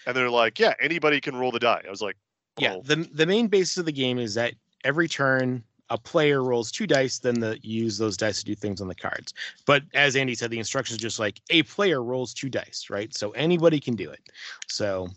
and 0.05 0.15
they're 0.15 0.29
like 0.29 0.59
yeah 0.59 0.73
anybody 0.79 1.19
can 1.19 1.35
roll 1.35 1.51
the 1.51 1.59
die 1.59 1.81
i 1.85 1.89
was 1.89 2.01
like 2.01 2.17
Yeah, 2.59 2.77
the 2.83 2.95
the 3.13 3.25
main 3.25 3.47
basis 3.47 3.77
of 3.77 3.85
the 3.85 3.91
game 3.91 4.17
is 4.17 4.33
that 4.35 4.53
every 4.83 5.07
turn 5.07 5.63
a 5.89 5.97
player 5.97 6.43
rolls 6.43 6.71
two 6.71 6.87
dice, 6.87 7.19
then 7.19 7.39
the 7.39 7.59
you 7.61 7.83
use 7.83 7.97
those 7.97 8.17
dice 8.17 8.39
to 8.39 8.45
do 8.45 8.55
things 8.55 8.81
on 8.81 8.87
the 8.87 8.95
cards. 8.95 9.33
But 9.65 9.83
as 9.93 10.15
Andy 10.15 10.35
said, 10.35 10.51
the 10.51 10.59
instructions 10.59 10.97
are 10.99 11.01
just 11.01 11.19
like 11.19 11.41
a 11.49 11.63
player 11.63 12.01
rolls 12.01 12.33
two 12.33 12.49
dice, 12.49 12.87
right? 12.89 13.13
So 13.13 13.31
anybody 13.31 13.79
can 13.79 13.95
do 13.95 14.09
it. 14.09 14.21
So 14.67 15.09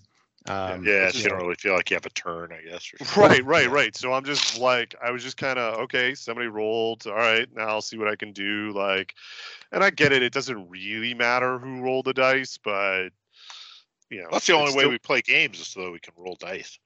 um, 0.50 0.84
yeah, 0.84 1.10
so 1.10 1.18
you 1.18 1.22
you 1.24 1.28
know, 1.30 1.36
don't 1.36 1.42
really 1.44 1.54
feel 1.56 1.74
like 1.74 1.90
you 1.90 1.94
have 1.96 2.06
a 2.06 2.10
turn, 2.10 2.50
I 2.52 2.68
guess. 2.68 2.90
right 3.16 3.44
right 3.44 3.70
right 3.70 3.94
so 3.96 4.12
i'm 4.12 4.24
just 4.24 4.58
like 4.58 4.94
i 5.02 5.10
was 5.10 5.22
just 5.22 5.36
kind 5.36 5.58
of 5.58 5.78
okay 5.80 6.14
somebody 6.14 6.48
rolled 6.48 7.06
all 7.06 7.14
right 7.14 7.48
now 7.54 7.66
i'll 7.68 7.82
see 7.82 7.98
what 7.98 8.08
i 8.08 8.16
can 8.16 8.32
do 8.32 8.72
like 8.74 9.14
and 9.72 9.82
i 9.84 9.90
get 9.90 10.12
it 10.12 10.22
it 10.22 10.32
doesn't 10.32 10.68
really 10.68 11.14
matter 11.14 11.58
who 11.58 11.80
rolled 11.80 12.06
the 12.06 12.14
dice 12.14 12.58
but 12.62 13.10
you 14.10 14.20
know 14.22 14.28
That's 14.32 14.46
the 14.46 14.54
only 14.54 14.72
way 14.72 14.80
still- 14.80 14.90
we 14.90 14.98
play 14.98 15.20
games 15.20 15.60
is 15.60 15.68
so 15.68 15.82
that 15.84 15.90
we 15.90 15.98
can 16.00 16.14
roll 16.16 16.36
dice. 16.36 16.78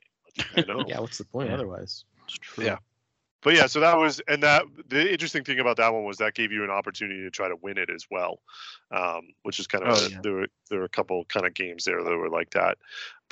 I 0.56 0.62
know. 0.62 0.84
yeah, 0.88 0.98
what's 0.98 1.18
the 1.18 1.24
point 1.24 1.48
Yeah. 1.48 1.54
otherwise? 1.54 2.04
It's 2.24 2.38
true. 2.38 2.64
Yeah. 2.64 2.78
But 3.42 3.54
yeah, 3.54 3.66
so 3.66 3.80
that 3.80 3.96
was, 3.98 4.20
and 4.28 4.42
that 4.44 4.62
the 4.88 5.12
interesting 5.12 5.42
thing 5.44 5.58
about 5.58 5.76
that 5.78 5.92
one 5.92 6.04
was 6.04 6.18
that 6.18 6.34
gave 6.34 6.52
you 6.52 6.62
an 6.64 6.70
opportunity 6.70 7.22
to 7.22 7.30
try 7.30 7.48
to 7.48 7.56
win 7.56 7.76
it 7.76 7.90
as 7.90 8.06
well, 8.10 8.40
um, 8.92 9.28
which 9.42 9.58
is 9.58 9.66
kind 9.66 9.84
of 9.84 9.90
Oh, 9.98 10.06
a- 10.06 10.10
yeah. 10.10 10.20
there 10.22 10.32
were 10.32 10.46
there 10.70 10.78
were 10.78 10.84
a 10.84 10.88
couple 10.88 11.24
kind 11.26 11.44
of 11.46 11.52
games 11.54 11.84
there 11.84 12.02
that 12.02 12.16
were 12.16 12.28
like 12.30 12.50
that. 12.50 12.78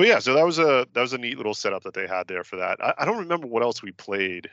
But 0.00 0.08
yeah, 0.08 0.18
so 0.18 0.32
that 0.32 0.46
was 0.46 0.58
a 0.58 0.86
that 0.94 1.00
was 1.02 1.12
a 1.12 1.18
neat 1.18 1.36
little 1.36 1.52
setup 1.52 1.82
that 1.82 1.92
they 1.92 2.06
had 2.06 2.26
there 2.26 2.42
for 2.42 2.56
that. 2.56 2.82
I, 2.82 2.94
I 2.98 3.04
don't 3.04 3.18
remember 3.18 3.46
what 3.46 3.62
else 3.62 3.82
we 3.82 3.92
played. 3.92 4.48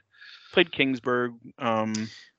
Played 0.51 0.71
Kingsburg. 0.71 1.35
Um, 1.57 1.93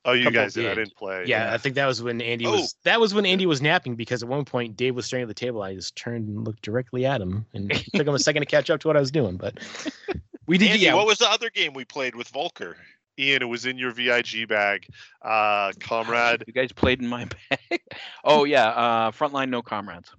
Oh, 0.05 0.11
you 0.13 0.29
guys 0.29 0.53
did. 0.53 0.65
I 0.65 0.69
did. 0.69 0.75
didn't 0.85 0.95
play. 0.95 1.23
Yeah, 1.25 1.51
I 1.51 1.57
think 1.57 1.73
that 1.73 1.87
was 1.87 2.03
when 2.03 2.21
Andy 2.21 2.45
Oh. 2.45 2.51
was 2.51 2.75
that 2.83 2.99
was 2.99 3.15
when 3.15 3.25
Andy 3.25 3.47
was 3.47 3.63
napping 3.63 3.95
because 3.95 4.21
at 4.21 4.29
one 4.29 4.45
point 4.45 4.77
Dave 4.77 4.95
was 4.95 5.07
staring 5.07 5.23
at 5.23 5.27
the 5.27 5.33
table. 5.33 5.63
I 5.63 5.73
just 5.73 5.95
turned 5.95 6.27
and 6.27 6.45
looked 6.45 6.61
directly 6.61 7.03
at 7.05 7.19
him, 7.19 7.47
and 7.55 7.71
it 7.71 7.83
took 7.95 8.07
him 8.07 8.13
a 8.13 8.19
second 8.19 8.43
to 8.43 8.45
catch 8.45 8.69
up 8.69 8.79
to 8.81 8.87
what 8.87 8.95
I 8.95 8.99
was 8.99 9.09
doing. 9.11 9.37
But 9.37 9.57
we 10.47 10.59
did. 10.59 10.69
Andy, 10.69 10.85
yeah, 10.85 10.93
what 10.93 11.07
was 11.07 11.17
the 11.17 11.29
other 11.29 11.49
game 11.49 11.73
we 11.73 11.83
played 11.85 12.13
with 12.15 12.27
Volker? 12.29 12.77
Ian, 13.17 13.41
it 13.41 13.45
was 13.45 13.65
in 13.65 13.79
your 13.79 13.89
VIG 13.91 14.47
bag, 14.47 14.85
uh, 15.23 15.71
comrade. 15.79 16.43
you 16.45 16.53
guys 16.53 16.71
played 16.71 17.01
in 17.01 17.07
my 17.07 17.25
bag. 17.49 17.81
oh 18.23 18.43
yeah, 18.43 18.67
uh, 18.67 19.11
Frontline 19.11 19.49
No 19.49 19.61
Comrades. 19.63 20.11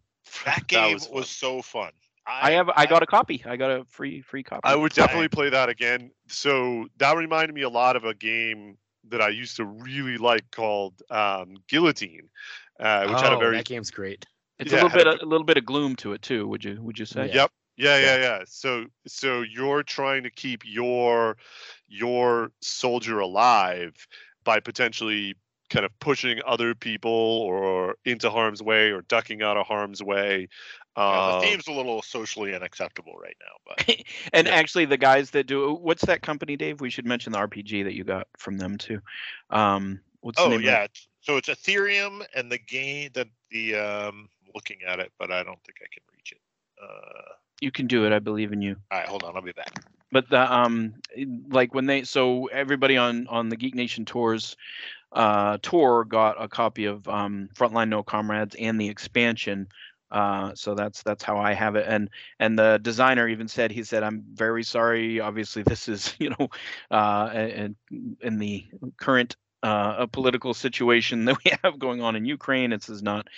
That 0.44 0.66
game 0.66 0.94
was 0.94 1.08
was, 1.08 1.28
so 1.28 1.62
fun. 1.62 1.92
I 2.26 2.52
have. 2.52 2.70
I 2.74 2.86
got 2.86 3.02
a 3.02 3.06
copy. 3.06 3.42
I 3.47 3.56
got 3.56 3.70
a 3.70 3.84
free 3.88 4.20
free 4.22 4.42
copy. 4.42 4.60
I 4.64 4.74
would 4.74 4.92
definitely 4.92 5.28
play 5.28 5.51
that 5.51 5.68
again. 5.68 6.10
So 6.28 6.86
that 6.98 7.16
reminded 7.16 7.55
me 7.55 7.62
a 7.62 7.68
lot 7.68 7.97
of 7.97 8.05
a 8.05 8.14
game 8.14 8.76
that 9.09 9.20
I 9.20 9.28
used 9.28 9.56
to 9.56 9.64
really 9.64 10.18
like 10.18 10.51
called 10.51 11.02
um, 11.10 11.56
Guillotine, 11.68 12.28
uh, 12.78 13.06
which 13.06 13.20
had 13.20 13.32
a 13.32 13.36
Oh, 13.36 13.40
very 13.40 13.56
that 13.56 13.64
game's 13.64 13.90
great. 13.90 14.26
It's 14.59 14.72
yeah, 14.72 14.82
a 14.82 14.84
little 14.84 14.90
had 14.90 15.05
bit 15.05 15.22
a, 15.22 15.26
little 15.26 15.47
bit 15.47 15.56
of 15.56 15.64
gloom 15.64 15.97
to 15.97 16.12
it 16.12 16.22
too. 16.22 16.47
Would 16.48 16.64
you 16.64 16.80
Would 16.82 16.98
you 16.98 17.06
say? 17.06 17.30
Yep. 17.32 17.51
Yeah, 17.76 17.98
yeah, 17.98 18.16
yeah. 18.16 18.42
So 18.47 18.84
so 19.06 19.40
you're 19.40 19.82
trying 19.82 20.22
to 20.24 20.30
keep 20.30 20.62
your 20.64 21.36
your 21.88 22.52
soldier 22.60 23.18
alive 23.20 23.94
by 24.44 24.60
potentially 24.60 25.34
kind 25.70 25.86
of 25.86 25.98
pushing 26.01 26.40
other 26.47 26.74
people 26.74 27.10
or 27.10 27.94
into 28.05 28.28
harm's 28.28 28.62
way 28.62 28.90
or 28.90 29.02
ducking 29.02 29.40
out 29.40 29.56
of 29.56 29.66
harm's 29.66 30.02
way. 30.02 30.48
Yeah, 30.96 31.20
the 31.20 31.32
theme's 31.40 31.66
a 31.68 31.72
little 31.72 32.02
socially 32.02 32.54
unacceptable 32.54 33.14
right 33.22 33.36
now, 33.40 33.56
but 33.66 33.78
And 34.32 34.46
Yeah. 34.46 34.54
actually, 34.54 34.84
the 34.86 34.96
guys 34.96 35.30
that 35.30 35.46
do 35.46 35.74
what's 35.74 36.04
that 36.06 36.22
company, 36.22 36.56
Dave? 36.56 36.80
We 36.80 36.90
should 36.90 37.06
mention 37.06 37.32
the 37.32 37.38
RPG 37.38 37.84
that 37.84 37.94
you 37.94 38.04
got 38.04 38.26
from 38.38 38.58
them 38.58 38.76
too. 38.78 39.00
Um, 39.50 40.00
what's 40.20 40.42
the 40.42 40.50
oh 40.50 40.54
of 40.54 40.60
it? 40.60 40.64
yeah. 40.64 40.86
So 41.20 41.36
it's 41.36 41.48
Ethereum 41.48 42.24
and 42.34 42.50
the 42.50 42.58
game 42.58 43.10
that 43.14 43.28
the 43.50 43.76
um 43.76 44.28
looking 44.54 44.78
at 44.86 45.00
it, 45.00 45.12
but 45.18 45.30
I 45.30 45.42
don't 45.42 45.62
think 45.64 45.78
I 45.82 45.88
can 45.92 46.02
reach 46.12 46.32
it. 46.32 46.40
Uh, 46.82 47.32
You 47.60 47.70
can 47.70 47.86
do 47.86 48.06
it. 48.06 48.12
I 48.12 48.18
believe 48.18 48.52
in 48.52 48.62
you. 48.62 48.76
all 48.90 48.98
right, 48.98 49.08
hold 49.08 49.24
on, 49.24 49.36
I'll 49.36 49.42
be 49.42 49.52
back. 49.52 49.72
but 50.12 50.28
the 50.28 50.52
um 50.52 50.94
like 51.50 51.74
when 51.74 51.86
they 51.86 52.02
so 52.02 52.46
everybody 52.46 52.96
on 52.96 53.26
on 53.28 53.48
the 53.48 53.56
geek 53.56 53.74
nation 53.74 54.04
tours 54.04 54.56
uh 55.12 55.58
tour 55.62 56.04
got 56.04 56.42
a 56.42 56.48
copy 56.48 56.84
of 56.86 57.06
um 57.08 57.48
frontline 57.54 57.88
no 57.88 58.02
comrades 58.02 58.56
and 58.58 58.80
the 58.80 58.88
expansion 58.88 59.68
uh 60.11 60.53
so 60.55 60.74
that's 60.74 61.03
that's 61.03 61.23
how 61.23 61.39
i 61.39 61.53
have 61.53 61.77
it 61.77 61.87
and 61.89 62.11
and 62.39 62.59
the 62.59 62.78
designer 62.82 63.28
even 63.28 63.49
said 63.49 63.70
he 63.70 63.82
said 63.82 64.03
i'm 64.03 64.24
very 64.32 64.62
sorry 64.62 65.20
obviously 65.20 65.62
this 65.66 65.89
is 65.89 66.15
you 66.19 66.31
know 66.31 66.49
uh 66.91 67.31
and 67.32 67.77
in 68.20 68.39
the 68.39 68.66
current 68.97 69.37
uh, 69.62 70.07
political 70.07 70.55
situation 70.55 71.24
that 71.27 71.37
we 71.45 71.53
have 71.62 71.78
going 71.78 72.01
on 72.01 72.16
in 72.16 72.24
Ukraine. 72.24 72.70
This 72.70 72.89
is 72.89 73.03
not 73.03 73.28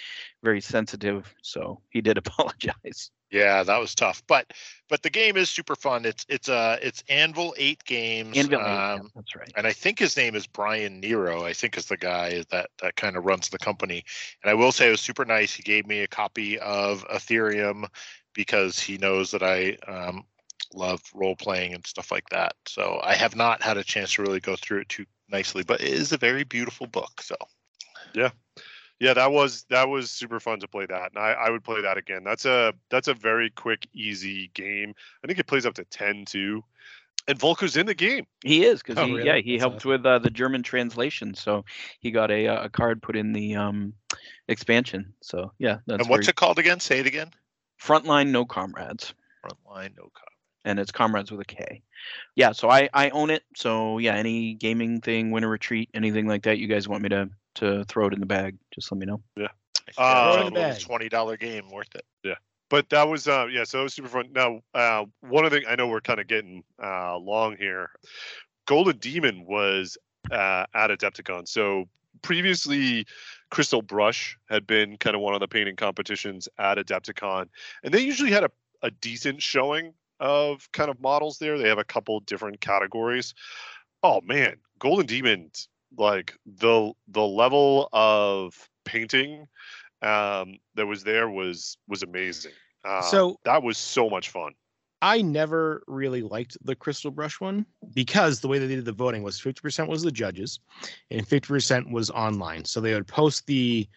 very 0.42 0.60
sensitive, 0.60 1.34
so 1.42 1.80
he 1.90 2.00
did 2.00 2.16
apologize. 2.24 3.10
Yeah, 3.32 3.62
that 3.62 3.80
was 3.80 3.94
tough, 3.94 4.22
but 4.26 4.52
but 4.90 5.02
the 5.02 5.08
game 5.08 5.38
is 5.38 5.48
super 5.48 5.74
fun. 5.74 6.04
It's 6.04 6.26
it's 6.28 6.50
uh 6.50 6.76
it's 6.82 7.02
Anvil 7.08 7.54
Eight 7.56 7.82
Games. 7.84 8.36
Anvil 8.36 8.60
Eight, 8.60 8.66
yeah, 8.66 8.94
um, 8.94 9.10
that's 9.14 9.34
right. 9.34 9.50
And 9.56 9.66
I 9.66 9.72
think 9.72 9.98
his 9.98 10.18
name 10.18 10.34
is 10.34 10.46
Brian 10.46 11.00
Nero. 11.00 11.42
I 11.42 11.54
think 11.54 11.78
is 11.78 11.86
the 11.86 11.96
guy 11.96 12.44
that 12.50 12.68
that 12.82 12.96
kind 12.96 13.16
of 13.16 13.24
runs 13.24 13.48
the 13.48 13.58
company. 13.58 14.04
And 14.42 14.50
I 14.50 14.54
will 14.54 14.70
say 14.70 14.88
it 14.88 14.90
was 14.90 15.00
super 15.00 15.24
nice. 15.24 15.54
He 15.54 15.62
gave 15.62 15.86
me 15.86 16.00
a 16.00 16.06
copy 16.06 16.58
of 16.58 17.08
Ethereum 17.08 17.86
because 18.34 18.78
he 18.78 18.98
knows 18.98 19.30
that 19.30 19.42
I 19.42 19.78
um, 19.88 20.26
love 20.74 21.00
role 21.14 21.36
playing 21.36 21.72
and 21.72 21.86
stuff 21.86 22.12
like 22.12 22.28
that. 22.30 22.54
So 22.66 23.00
I 23.02 23.14
have 23.14 23.34
not 23.34 23.62
had 23.62 23.78
a 23.78 23.84
chance 23.84 24.12
to 24.14 24.22
really 24.22 24.40
go 24.40 24.56
through 24.56 24.80
it 24.80 24.90
too 24.90 25.06
nicely, 25.30 25.62
but 25.62 25.80
it 25.80 25.88
is 25.88 26.12
a 26.12 26.18
very 26.18 26.44
beautiful 26.44 26.86
book. 26.86 27.22
So 27.22 27.36
Yeah. 28.14 28.30
Yeah, 29.02 29.14
that 29.14 29.32
was 29.32 29.64
that 29.64 29.88
was 29.88 30.12
super 30.12 30.38
fun 30.38 30.60
to 30.60 30.68
play 30.68 30.86
that. 30.86 31.10
And 31.12 31.18
I, 31.18 31.32
I 31.32 31.50
would 31.50 31.64
play 31.64 31.82
that 31.82 31.96
again. 31.98 32.22
That's 32.22 32.44
a 32.44 32.72
that's 32.88 33.08
a 33.08 33.14
very 33.14 33.50
quick, 33.50 33.88
easy 33.92 34.52
game. 34.54 34.94
I 35.24 35.26
think 35.26 35.40
it 35.40 35.48
plays 35.48 35.66
up 35.66 35.74
to 35.74 35.84
10 35.84 36.24
too. 36.24 36.62
And 37.26 37.36
Volker's 37.36 37.76
in 37.76 37.86
the 37.86 37.94
game. 37.94 38.26
He 38.44 38.64
is 38.64 38.80
because 38.80 38.98
Oh, 38.98 39.06
he 39.06 39.12
really? 39.14 39.26
yeah 39.26 39.36
he 39.38 39.52
That's 39.54 39.62
helped 39.62 39.84
with 39.84 40.06
uh, 40.06 40.20
the 40.20 40.30
German 40.30 40.62
translation, 40.62 41.34
so 41.34 41.64
he 41.98 42.12
got 42.12 42.30
a 42.30 42.46
uh, 42.46 42.64
a 42.66 42.68
card 42.68 43.02
put 43.02 43.16
in 43.16 43.32
the 43.32 43.56
um 43.56 43.92
expansion. 44.46 45.14
So 45.20 45.50
yeah, 45.58 45.78
that's 45.86 46.02
and 46.02 46.08
what's 46.08 46.26
very- 46.26 46.30
it 46.30 46.36
called 46.36 46.60
again? 46.60 46.78
Say 46.78 47.00
it 47.00 47.06
again. 47.06 47.30
Frontline 47.82 48.28
No 48.28 48.44
Comrades, 48.44 49.14
Frontline 49.44 49.96
No 49.96 50.10
Comrades. 50.14 50.62
and 50.64 50.78
it's 50.78 50.92
Comrades 50.92 51.32
with 51.32 51.40
a 51.40 51.44
K. 51.44 51.82
Yeah, 52.36 52.52
so 52.52 52.70
I 52.70 52.88
I 52.94 53.10
own 53.10 53.30
it. 53.30 53.42
So 53.56 53.98
yeah, 53.98 54.14
any 54.14 54.54
gaming 54.54 55.00
thing, 55.00 55.32
winter 55.32 55.48
retreat, 55.48 55.90
anything 55.92 56.28
like 56.28 56.44
that, 56.44 56.58
you 56.58 56.68
guys 56.68 56.88
want 56.88 57.02
me 57.02 57.08
to 57.08 57.28
to 57.56 57.84
throw 57.84 58.06
it 58.06 58.14
in 58.14 58.20
the 58.20 58.26
bag? 58.26 58.56
Just 58.74 58.90
let 58.92 58.98
me 58.98 59.06
know. 59.06 59.22
Yeah. 59.36 59.48
Uh, 59.98 60.36
in 60.40 60.44
the 60.46 60.50
bag. 60.52 60.80
twenty 60.80 61.08
dollar 61.08 61.36
game 61.36 61.68
worth 61.70 61.94
it. 61.94 62.04
Yeah. 62.22 62.36
But 62.70 62.88
that 62.90 63.08
was 63.08 63.28
uh 63.28 63.46
yeah, 63.50 63.64
so 63.64 63.80
it 63.80 63.82
was 63.82 63.94
super 63.94 64.08
fun. 64.08 64.30
Now, 64.32 64.60
uh 64.74 65.04
one 65.20 65.44
of 65.44 65.50
the 65.50 65.62
I 65.68 65.74
know 65.74 65.88
we're 65.88 66.00
kind 66.00 66.20
of 66.20 66.26
getting 66.26 66.64
uh 66.82 67.16
long 67.18 67.56
here. 67.56 67.90
Golden 68.66 68.96
Demon 68.96 69.44
was 69.46 69.98
uh 70.30 70.64
at 70.74 70.90
Adepticon. 70.90 71.46
So 71.46 71.88
previously 72.22 73.06
Crystal 73.50 73.82
Brush 73.82 74.38
had 74.48 74.66
been 74.66 74.96
kind 74.96 75.14
of 75.14 75.20
one 75.20 75.34
of 75.34 75.40
the 75.40 75.48
painting 75.48 75.76
competitions 75.76 76.48
at 76.58 76.78
Adepticon. 76.78 77.48
And 77.82 77.92
they 77.92 78.00
usually 78.00 78.30
had 78.30 78.44
a, 78.44 78.50
a 78.82 78.90
decent 78.90 79.42
showing 79.42 79.92
of 80.20 80.70
kind 80.72 80.88
of 80.88 81.00
models 81.00 81.38
there. 81.38 81.58
They 81.58 81.68
have 81.68 81.78
a 81.78 81.84
couple 81.84 82.20
different 82.20 82.60
categories. 82.60 83.34
Oh 84.02 84.20
man, 84.22 84.56
Golden 84.78 85.04
Demon 85.04 85.50
like 85.96 86.34
the 86.46 86.92
the 87.08 87.22
level 87.26 87.88
of 87.92 88.54
painting 88.84 89.46
um 90.02 90.58
that 90.74 90.86
was 90.86 91.04
there 91.04 91.28
was 91.30 91.76
was 91.88 92.02
amazing. 92.02 92.52
Uh, 92.84 93.02
So- 93.02 93.38
that 93.44 93.62
was 93.62 93.78
so 93.78 94.08
much 94.10 94.30
fun. 94.30 94.52
I 95.04 95.20
never 95.20 95.82
really 95.88 96.22
liked 96.22 96.56
the 96.62 96.76
Crystal 96.76 97.10
Brush 97.10 97.40
one 97.40 97.66
because 97.92 98.38
the 98.40 98.46
way 98.46 98.60
that 98.60 98.68
they 98.68 98.76
did 98.76 98.84
the 98.84 98.92
voting 98.92 99.24
was 99.24 99.40
50% 99.40 99.88
was 99.88 100.02
the 100.02 100.12
judges 100.12 100.60
and 101.10 101.26
50% 101.26 101.90
was 101.90 102.08
online. 102.10 102.64
So 102.64 102.80
they 102.80 102.94
would 102.94 103.08
post 103.08 103.46
the 103.46 103.88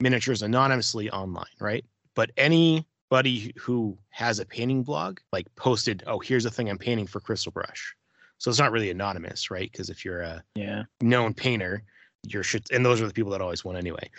miniatures 0.00 0.40
anonymously 0.40 1.10
online, 1.10 1.44
right? 1.60 1.84
But 2.14 2.30
anybody 2.38 3.52
who 3.58 3.98
has 4.08 4.38
a 4.38 4.46
painting 4.46 4.82
blog 4.82 5.18
like 5.32 5.54
posted, 5.54 6.02
oh, 6.06 6.18
here's 6.18 6.46
a 6.46 6.50
thing 6.50 6.70
I'm 6.70 6.78
painting 6.78 7.06
for 7.06 7.20
Crystal 7.20 7.52
Brush. 7.52 7.94
So 8.38 8.50
it's 8.50 8.58
not 8.58 8.72
really 8.72 8.90
anonymous, 8.90 9.50
right? 9.50 9.70
Because 9.70 9.90
if 9.90 10.04
you're 10.04 10.22
a 10.22 10.42
Yeah. 10.54 10.84
known 11.00 11.34
painter, 11.34 11.82
your 12.22 12.42
shit, 12.42 12.70
and 12.70 12.84
those 12.84 13.00
are 13.00 13.06
the 13.06 13.12
people 13.12 13.32
that 13.32 13.40
always 13.40 13.64
won 13.64 13.76
anyway. 13.76 14.10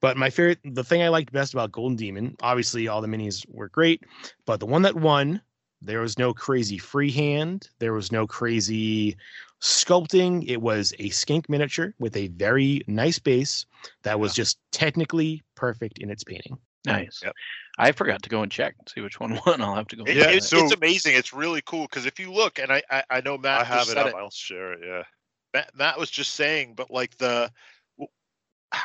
But 0.00 0.16
my 0.16 0.30
favorite, 0.30 0.60
the 0.64 0.84
thing 0.84 1.02
I 1.02 1.08
liked 1.08 1.32
best 1.32 1.54
about 1.54 1.72
Golden 1.72 1.96
Demon, 1.96 2.36
obviously 2.42 2.88
all 2.88 3.00
the 3.00 3.08
minis 3.08 3.44
were 3.48 3.68
great, 3.68 4.04
but 4.44 4.60
the 4.60 4.66
one 4.66 4.82
that 4.82 4.96
won, 4.96 5.40
there 5.80 6.00
was 6.00 6.18
no 6.18 6.34
crazy 6.34 6.78
freehand, 6.78 7.68
there 7.78 7.92
was 7.92 8.12
no 8.12 8.26
crazy 8.26 9.16
sculpting. 9.60 10.44
It 10.46 10.60
was 10.60 10.92
a 10.98 11.08
skink 11.10 11.48
miniature 11.48 11.94
with 11.98 12.16
a 12.16 12.28
very 12.28 12.82
nice 12.86 13.18
base 13.18 13.64
that 14.02 14.20
was 14.20 14.34
just 14.34 14.58
technically 14.72 15.42
perfect 15.54 15.98
in 15.98 16.10
its 16.10 16.24
painting. 16.24 16.58
Nice. 16.86 17.20
Yep. 17.24 17.34
I 17.78 17.92
forgot 17.92 18.22
to 18.22 18.28
go 18.28 18.42
and 18.42 18.52
check 18.52 18.74
and 18.78 18.88
see 18.88 19.00
which 19.00 19.18
one 19.18 19.38
won. 19.46 19.60
I'll 19.60 19.74
have 19.74 19.88
to 19.88 19.96
go. 19.96 20.04
It- 20.04 20.16
Yeah, 20.16 20.30
it's, 20.30 20.48
so- 20.48 20.62
it's 20.64 20.74
amazing. 20.74 21.14
It's 21.16 21.32
really 21.32 21.62
cool 21.62 21.82
because 21.86 22.06
if 22.06 22.18
you 22.20 22.32
look, 22.32 22.58
and 22.58 22.70
I 22.72 22.82
I, 22.90 23.02
I 23.10 23.20
know 23.20 23.38
Matt 23.38 23.62
I 23.62 23.64
have 23.64 23.78
just 23.80 23.90
it 23.90 23.94
said 23.94 24.06
up. 24.08 24.14
I'll 24.14 24.30
share 24.30 24.72
it. 24.74 24.80
Yeah. 24.84 25.02
Matt, 25.54 25.70
Matt 25.74 25.98
was 25.98 26.10
just 26.10 26.34
saying, 26.34 26.74
but 26.74 26.90
like 26.90 27.16
the, 27.18 27.50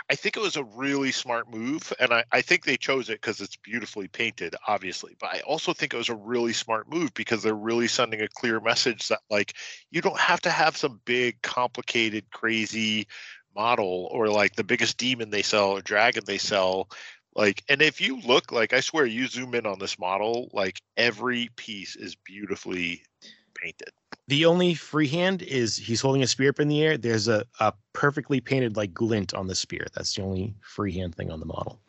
I 0.07 0.13
think 0.13 0.38
it 0.38 0.41
was 0.41 0.55
a 0.55 0.63
really 0.63 1.11
smart 1.11 1.49
move, 1.49 1.91
and 1.99 2.13
I, 2.13 2.23
I 2.31 2.41
think 2.41 2.63
they 2.63 2.77
chose 2.77 3.09
it 3.09 3.19
because 3.21 3.41
it's 3.41 3.55
beautifully 3.55 4.07
painted, 4.07 4.55
obviously. 4.67 5.15
But 5.19 5.34
I 5.34 5.39
also 5.39 5.73
think 5.73 5.93
it 5.93 5.97
was 5.97 6.09
a 6.09 6.15
really 6.15 6.53
smart 6.53 6.88
move 6.88 7.11
because 7.15 7.41
they're 7.41 7.55
really 7.55 7.88
sending 7.88 8.21
a 8.21 8.27
clear 8.27 8.59
message 8.59 9.07
that 9.07 9.21
like 9.31 9.55
you 9.89 10.01
don't 10.01 10.19
have 10.19 10.41
to 10.41 10.51
have 10.51 10.77
some 10.77 11.01
big, 11.05 11.41
complicated, 11.41 12.30
crazy 12.31 13.07
model 13.55 14.07
or 14.11 14.27
like 14.30 14.55
the 14.55 14.63
biggest 14.63 14.97
demon 14.99 15.31
they 15.31 15.41
sell 15.41 15.71
or 15.71 15.81
dragon 15.81 16.23
they 16.27 16.38
sell. 16.38 16.88
Like, 17.40 17.64
and 17.70 17.82
if 17.82 18.02
you 18.02 18.20
look, 18.20 18.52
like 18.52 18.74
I 18.74 18.82
swear, 18.82 19.06
you 19.06 19.26
zoom 19.28 19.56
in 19.56 19.66
on 19.66 19.80
this 19.80 19.98
model, 19.98 20.49
like 20.52 20.82
every 20.98 21.49
piece 21.56 21.95
is 21.95 22.14
beautifully 22.14 23.02
painted. 23.56 23.91
The 24.28 24.44
only 24.45 24.74
freehand 24.74 25.41
is 25.44 25.78
he's 25.78 26.02
holding 26.02 26.22
a 26.22 26.28
spear 26.28 26.49
up 26.49 26.60
in 26.60 26.68
the 26.68 26.84
air. 26.84 26.98
There's 26.98 27.30
a, 27.30 27.45
a 27.61 27.72
perfectly 27.94 28.41
painted 28.41 28.76
like 28.76 28.94
glint 28.94 29.34
on 29.34 29.48
the 29.48 29.56
spear. 29.56 29.88
That's 29.94 30.14
the 30.14 30.22
only 30.22 30.53
freehand 30.60 31.16
thing 31.16 31.32
on 31.32 31.40
the 31.40 31.45
model. 31.45 31.80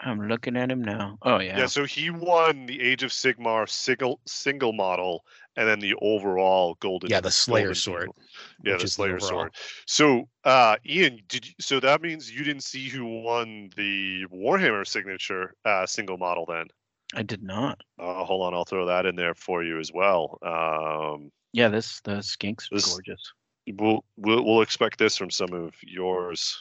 I'm 0.00 0.26
looking 0.26 0.56
at 0.56 0.72
him 0.72 0.82
now. 0.82 1.18
Oh 1.22 1.38
yeah. 1.38 1.60
Yeah. 1.60 1.66
So 1.66 1.84
he 1.84 2.10
won 2.10 2.66
the 2.66 2.82
Age 2.82 3.04
of 3.04 3.12
Sigmar 3.12 3.68
single 3.68 4.18
single 4.26 4.72
model, 4.72 5.24
and 5.56 5.68
then 5.68 5.78
the 5.80 5.94
overall 6.02 6.76
golden. 6.80 7.10
Yeah, 7.10 7.20
the 7.20 7.30
Slayer 7.30 7.74
sword, 7.74 8.02
Eagle. 8.04 8.16
Yeah, 8.64 8.72
the 8.72 8.76
is 8.76 8.82
the 8.82 8.88
Slayer 8.88 9.20
sword. 9.20 9.54
So, 9.86 10.28
uh, 10.44 10.76
Ian, 10.86 11.20
did 11.28 11.46
you, 11.46 11.54
so 11.60 11.80
that 11.80 12.02
means 12.02 12.30
you 12.30 12.44
didn't 12.44 12.64
see 12.64 12.88
who 12.88 13.22
won 13.22 13.70
the 13.76 14.26
Warhammer 14.32 14.86
signature 14.86 15.54
uh, 15.64 15.86
single 15.86 16.18
model 16.18 16.44
then? 16.46 16.66
I 17.14 17.22
did 17.22 17.42
not. 17.42 17.80
Uh, 17.98 18.24
hold 18.24 18.42
on, 18.46 18.54
I'll 18.54 18.64
throw 18.64 18.86
that 18.86 19.06
in 19.06 19.16
there 19.16 19.34
for 19.34 19.62
you 19.62 19.78
as 19.78 19.92
well. 19.92 20.38
Um, 20.42 21.30
Yeah, 21.52 21.68
this 21.68 22.00
the 22.02 22.16
skinks 22.18 22.70
was 22.70 22.84
This- 22.84 22.92
gorgeous. 22.94 23.32
we'll, 23.78 24.04
we'll 24.16 24.44
we'll 24.44 24.62
expect 24.62 24.98
this 24.98 25.16
from 25.16 25.30
some 25.30 25.52
of 25.52 25.74
yours. 25.82 26.56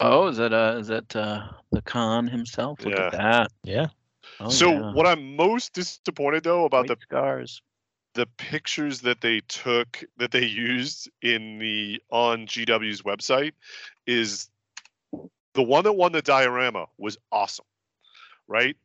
Oh, 0.00 0.26
is 0.28 0.36
that 0.36 0.52
uh 0.52 0.76
is 0.80 0.88
that 0.88 1.14
uh 1.14 1.46
the 1.70 1.82
Khan 1.82 2.26
himself? 2.26 2.84
Look 2.84 2.98
at 2.98 3.12
that. 3.12 3.50
Yeah. 3.64 3.86
Oh, 4.40 4.48
so 4.48 4.70
yeah. 4.72 4.92
what 4.92 5.06
I'm 5.06 5.36
most 5.36 5.72
disappointed 5.74 6.42
though 6.44 6.64
about 6.64 6.86
the 6.88 6.96
scars, 7.00 7.62
the 8.14 8.26
pictures 8.36 9.00
that 9.00 9.20
they 9.20 9.40
took 9.48 10.02
that 10.18 10.30
they 10.30 10.44
used 10.44 11.10
in 11.22 11.58
the 11.58 12.00
on 12.10 12.46
GW's 12.46 13.02
website 13.02 13.52
is 14.06 14.48
the 15.54 15.62
one 15.62 15.84
that 15.84 15.92
won 15.92 16.12
the 16.12 16.22
diorama 16.22 16.86
was 16.98 17.18
awesome, 17.30 17.66
right? 18.48 18.76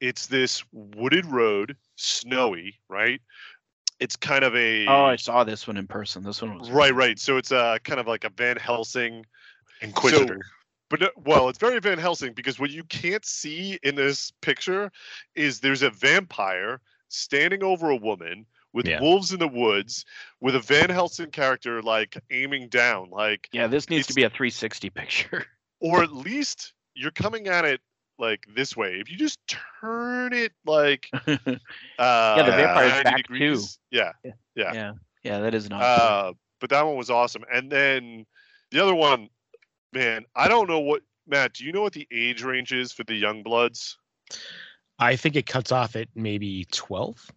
It's 0.00 0.26
this 0.26 0.64
wooded 0.72 1.26
road, 1.26 1.76
snowy, 1.96 2.78
right? 2.88 3.20
It's 4.00 4.16
kind 4.16 4.44
of 4.44 4.56
a 4.56 4.86
Oh, 4.86 5.04
I 5.04 5.16
saw 5.16 5.44
this 5.44 5.66
one 5.66 5.76
in 5.76 5.86
person. 5.86 6.22
This 6.22 6.40
one 6.40 6.58
was 6.58 6.70
right, 6.70 6.94
right. 6.94 7.18
So 7.18 7.36
it's 7.36 7.52
a 7.52 7.78
kind 7.84 8.00
of 8.00 8.06
like 8.06 8.24
a 8.24 8.30
Van 8.30 8.56
Helsing 8.56 9.26
Inquisitor. 9.82 10.40
so- 10.42 10.50
but 10.88 11.12
well, 11.24 11.48
it's 11.48 11.58
very 11.58 11.78
Van 11.78 11.98
Helsing 11.98 12.32
because 12.32 12.58
what 12.58 12.70
you 12.70 12.82
can't 12.84 13.24
see 13.24 13.78
in 13.84 13.94
this 13.94 14.32
picture 14.40 14.90
is 15.36 15.60
there's 15.60 15.82
a 15.82 15.90
vampire 15.90 16.80
standing 17.08 17.62
over 17.62 17.90
a 17.90 17.96
woman 17.96 18.44
with 18.72 18.86
Yeah. 18.86 19.00
wolves 19.00 19.32
in 19.32 19.38
the 19.38 19.48
woods 19.48 20.04
with 20.40 20.54
a 20.54 20.60
Van 20.60 20.90
Helsing 20.90 21.30
character 21.30 21.82
like 21.82 22.16
aiming 22.30 22.68
down, 22.68 23.10
like 23.10 23.48
Yeah, 23.52 23.66
this 23.66 23.88
needs 23.90 24.06
to 24.08 24.14
be 24.14 24.22
a 24.22 24.30
360 24.30 24.90
picture. 24.90 25.46
or 25.80 26.02
at 26.02 26.12
least 26.12 26.74
you're 26.94 27.10
coming 27.10 27.48
at 27.48 27.64
it 27.64 27.80
like 28.18 28.44
this 28.54 28.76
way. 28.76 29.00
If 29.00 29.10
you 29.10 29.16
just 29.16 29.38
turn 29.80 30.32
it 30.32 30.52
like 30.66 31.08
uh 31.26 31.26
yeah, 31.98 32.42
the 32.42 32.52
vampire's 32.52 32.92
90 32.92 33.04
back 33.04 33.16
degrees, 33.16 33.78
Yeah. 33.90 34.12
too. 34.24 34.32
Yeah. 34.54 34.72
Yeah. 34.72 34.92
Yeah, 35.22 35.38
that 35.40 35.54
is 35.54 35.68
not. 35.68 35.82
Uh, 35.82 36.32
but 36.60 36.70
that 36.70 36.86
one 36.86 36.96
was 36.96 37.10
awesome. 37.10 37.44
And 37.52 37.70
then 37.70 38.24
the 38.70 38.82
other 38.82 38.94
one, 38.94 39.28
man, 39.92 40.24
I 40.34 40.48
don't 40.48 40.68
know 40.68 40.80
what 40.80 41.02
Matt. 41.26 41.54
Do 41.54 41.64
you 41.64 41.72
know 41.72 41.82
what 41.82 41.92
the 41.92 42.08
age 42.12 42.42
range 42.42 42.72
is 42.72 42.92
for 42.92 43.04
the 43.04 43.14
young 43.14 43.42
bloods? 43.42 43.98
I 44.98 45.16
think 45.16 45.36
it 45.36 45.46
cuts 45.46 45.72
off 45.72 45.96
at 45.96 46.08
maybe 46.14 46.66
12, 46.72 47.30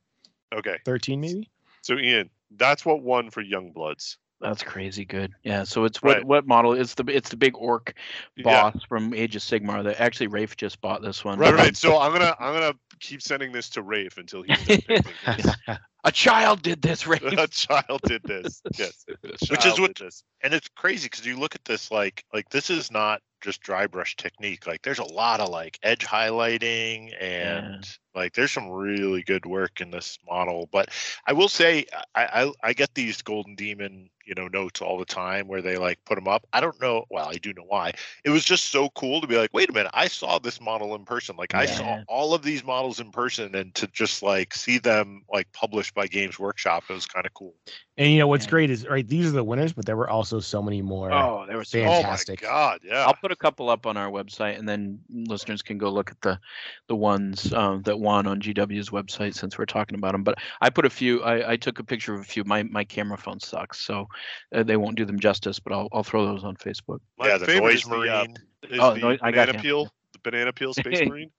Okay, 0.54 0.78
13 0.86 1.20
maybe. 1.20 1.50
so 1.82 1.98
Ian, 1.98 2.30
that's 2.52 2.86
what 2.86 3.02
won 3.02 3.30
for 3.32 3.42
young 3.42 3.72
bloods. 3.72 4.18
That's 4.42 4.62
crazy 4.62 5.06
good. 5.06 5.32
Yeah, 5.44 5.64
so 5.64 5.86
it's 5.86 6.02
what 6.04 6.18
Right. 6.18 6.26
what 6.26 6.46
model? 6.46 6.74
It's 6.74 6.96
the 6.96 7.06
it's 7.08 7.30
the 7.30 7.38
big 7.38 7.56
orc 7.56 7.94
Yeah. 8.36 8.44
boss 8.44 8.76
from 8.90 9.14
Age 9.14 9.36
of 9.38 9.42
Sigmar. 9.42 9.84
That 9.86 10.02
actually 10.02 10.28
Rafe 10.28 10.58
just 10.58 10.82
bought 10.82 11.02
this 11.02 11.24
one. 11.24 11.40
Right, 11.40 11.54
right. 11.54 11.78
So 11.78 11.98
I'm 11.98 12.12
gonna 12.12 12.36
I'm 12.40 12.54
gonna 12.54 12.74
keep 13.00 13.22
sending 13.22 13.54
this 13.54 13.70
to 13.70 13.82
Rafe 13.82 14.18
until 14.18 14.42
he's 14.44 14.58
done 14.58 14.82
picking 14.88 15.14
this. 15.38 15.56
A 16.06 16.12
child 16.12 16.62
did 16.62 16.82
this, 16.82 17.08
Rafe. 17.08 17.24
a 17.24 17.48
child 17.48 18.02
did 18.04 18.22
this. 18.24 18.62
Yes, 18.78 19.06
which 19.24 19.66
is 19.66 19.76
child 19.76 19.80
what 19.80 19.96
this. 19.96 20.26
and 20.42 20.54
it's 20.54 20.68
crazy 20.76 21.06
because 21.06 21.26
you 21.26 21.38
look 21.40 21.56
at 21.56 21.64
this 21.64 21.90
like 21.92 22.26
like 22.34 22.50
this 22.50 22.70
is 22.70 22.92
not 22.92 23.22
just 23.40 23.62
dry 23.62 23.88
brush 23.88 24.18
technique 24.18 24.68
like 24.68 24.82
there's 24.82 25.00
a 25.00 25.06
lot 25.14 25.40
of 25.40 25.48
like 25.48 25.80
edge 25.82 26.06
highlighting 26.06 27.14
and 27.22 27.86
like 28.16 28.34
there's 28.34 28.52
some 28.52 28.70
really 28.70 29.24
good 29.24 29.46
work 29.46 29.82
in 29.82 29.92
this 29.92 30.18
model 30.28 30.68
but 30.72 30.90
i 31.28 31.34
will 31.34 31.50
say 31.50 31.86
I, 32.16 32.26
I 32.44 32.54
i 32.70 32.74
get 32.74 32.94
these 32.96 33.22
golden 33.22 33.56
demon 33.56 34.10
you 34.26 34.34
know 34.36 34.48
notes 34.48 34.82
all 34.82 34.98
the 34.98 35.06
time 35.06 35.48
where 35.48 35.62
they 35.62 35.78
like 35.78 36.00
put 36.06 36.16
them 36.16 36.28
up 36.28 36.46
i 36.54 36.60
don't 36.62 36.80
know 36.82 37.06
well 37.10 37.28
i 37.28 37.34
do 37.36 37.54
know 37.54 37.66
why 37.68 37.92
it 38.24 38.30
was 38.30 38.46
just 38.46 38.72
so 38.72 38.90
cool 38.90 39.22
to 39.22 39.28
be 39.28 39.36
like 39.38 39.50
wait 39.54 39.70
a 39.70 39.74
minute 39.74 39.92
i 39.94 40.08
saw 40.08 40.40
this 40.40 40.62
model 40.62 40.96
in 40.96 41.04
person 41.06 41.36
like 41.36 41.54
i 41.56 41.66
saw 41.66 41.98
all 42.08 42.34
of 42.34 42.42
these 42.44 42.64
models 42.64 43.00
in 43.00 43.12
person 43.12 43.54
and 43.56 43.74
to 43.76 43.88
just 43.88 44.24
like 44.24 44.54
see 44.54 44.78
them 44.78 45.24
like 45.32 45.52
published 45.52 45.94
by 45.94 46.08
games 46.08 46.40
workshop 46.40 46.84
it 46.90 46.94
was 46.94 47.06
kind 47.06 47.26
of 47.26 47.34
cool 47.34 47.54
And 47.98 48.12
you 48.12 48.18
know 48.18 48.28
what's 48.28 48.48
great 48.48 48.72
is 48.72 48.88
right. 48.88 49.08
These 49.08 49.28
are 49.28 49.32
the 49.32 49.44
winners, 49.44 49.74
but 49.74 49.86
there 49.86 49.96
were 49.96 50.10
also 50.10 50.40
so 50.40 50.62
many 50.64 50.82
more. 50.82 51.12
Oh, 51.12 51.46
there 51.46 51.58
was 51.58 51.70
so- 51.70 51.84
fantastic. 51.84 52.44
Oh 52.44 52.48
my 52.48 52.50
god, 52.50 52.80
yeah. 52.84 53.06
I'll 53.06 53.14
put 53.14 53.32
a 53.32 53.36
couple 53.36 53.70
up 53.70 53.86
on 53.86 53.98
our 53.98 54.10
website, 54.10 54.58
and 54.58 54.68
then 54.68 55.00
listeners 55.10 55.62
can 55.62 55.78
go 55.78 55.90
look 55.92 56.10
at 56.10 56.20
the 56.22 56.40
the 56.88 56.96
ones 56.96 57.54
um, 57.54 57.84
that 57.84 58.00
won 58.04 58.28
on 58.28 58.40
GW's 58.42 58.90
website 58.92 59.34
since 59.34 59.58
we're 59.58 59.66
talking 59.66 59.98
about 59.98 60.12
them. 60.12 60.24
But 60.24 60.36
I 60.62 60.70
put 60.70 60.86
a 60.86 60.90
few. 60.90 61.24
I, 61.24 61.54
I 61.54 61.58
took 61.58 61.80
a 61.80 61.84
picture 61.84 62.14
of 62.14 62.22
a 62.22 62.24
few. 62.26 62.44
My 62.44 62.64
my 62.64 62.84
camera 62.84 63.18
phone 63.18 63.40
sucks, 63.40 63.80
so 63.80 64.08
uh, 64.54 64.64
they 64.64 64.78
won't 64.78 64.98
do 64.98 65.06
them 65.06 65.20
justice. 65.20 65.60
But 65.60 65.74
I'll 65.74 65.88
I'll 65.92 66.04
throw 66.04 66.26
those 66.26 66.44
on 66.44 66.56
Facebook. 66.58 67.00
My 67.18 67.28
yeah 67.30 67.38
the 67.38 67.46
favorite 67.46 67.62
noise 67.74 67.76
is 67.76 67.84
the, 67.86 67.90
uh, 67.96 67.98
marine 67.98 68.38
is 68.70 68.80
Oh, 68.80 68.94
the 68.94 69.00
no, 69.00 69.10
I 69.22 69.32
got 69.32 69.48
banana 69.48 69.54
you. 69.54 69.60
peel, 69.60 69.84
the 70.14 70.20
banana 70.24 70.54
peel 70.54 70.74
space 70.82 71.02
marine. 71.08 71.32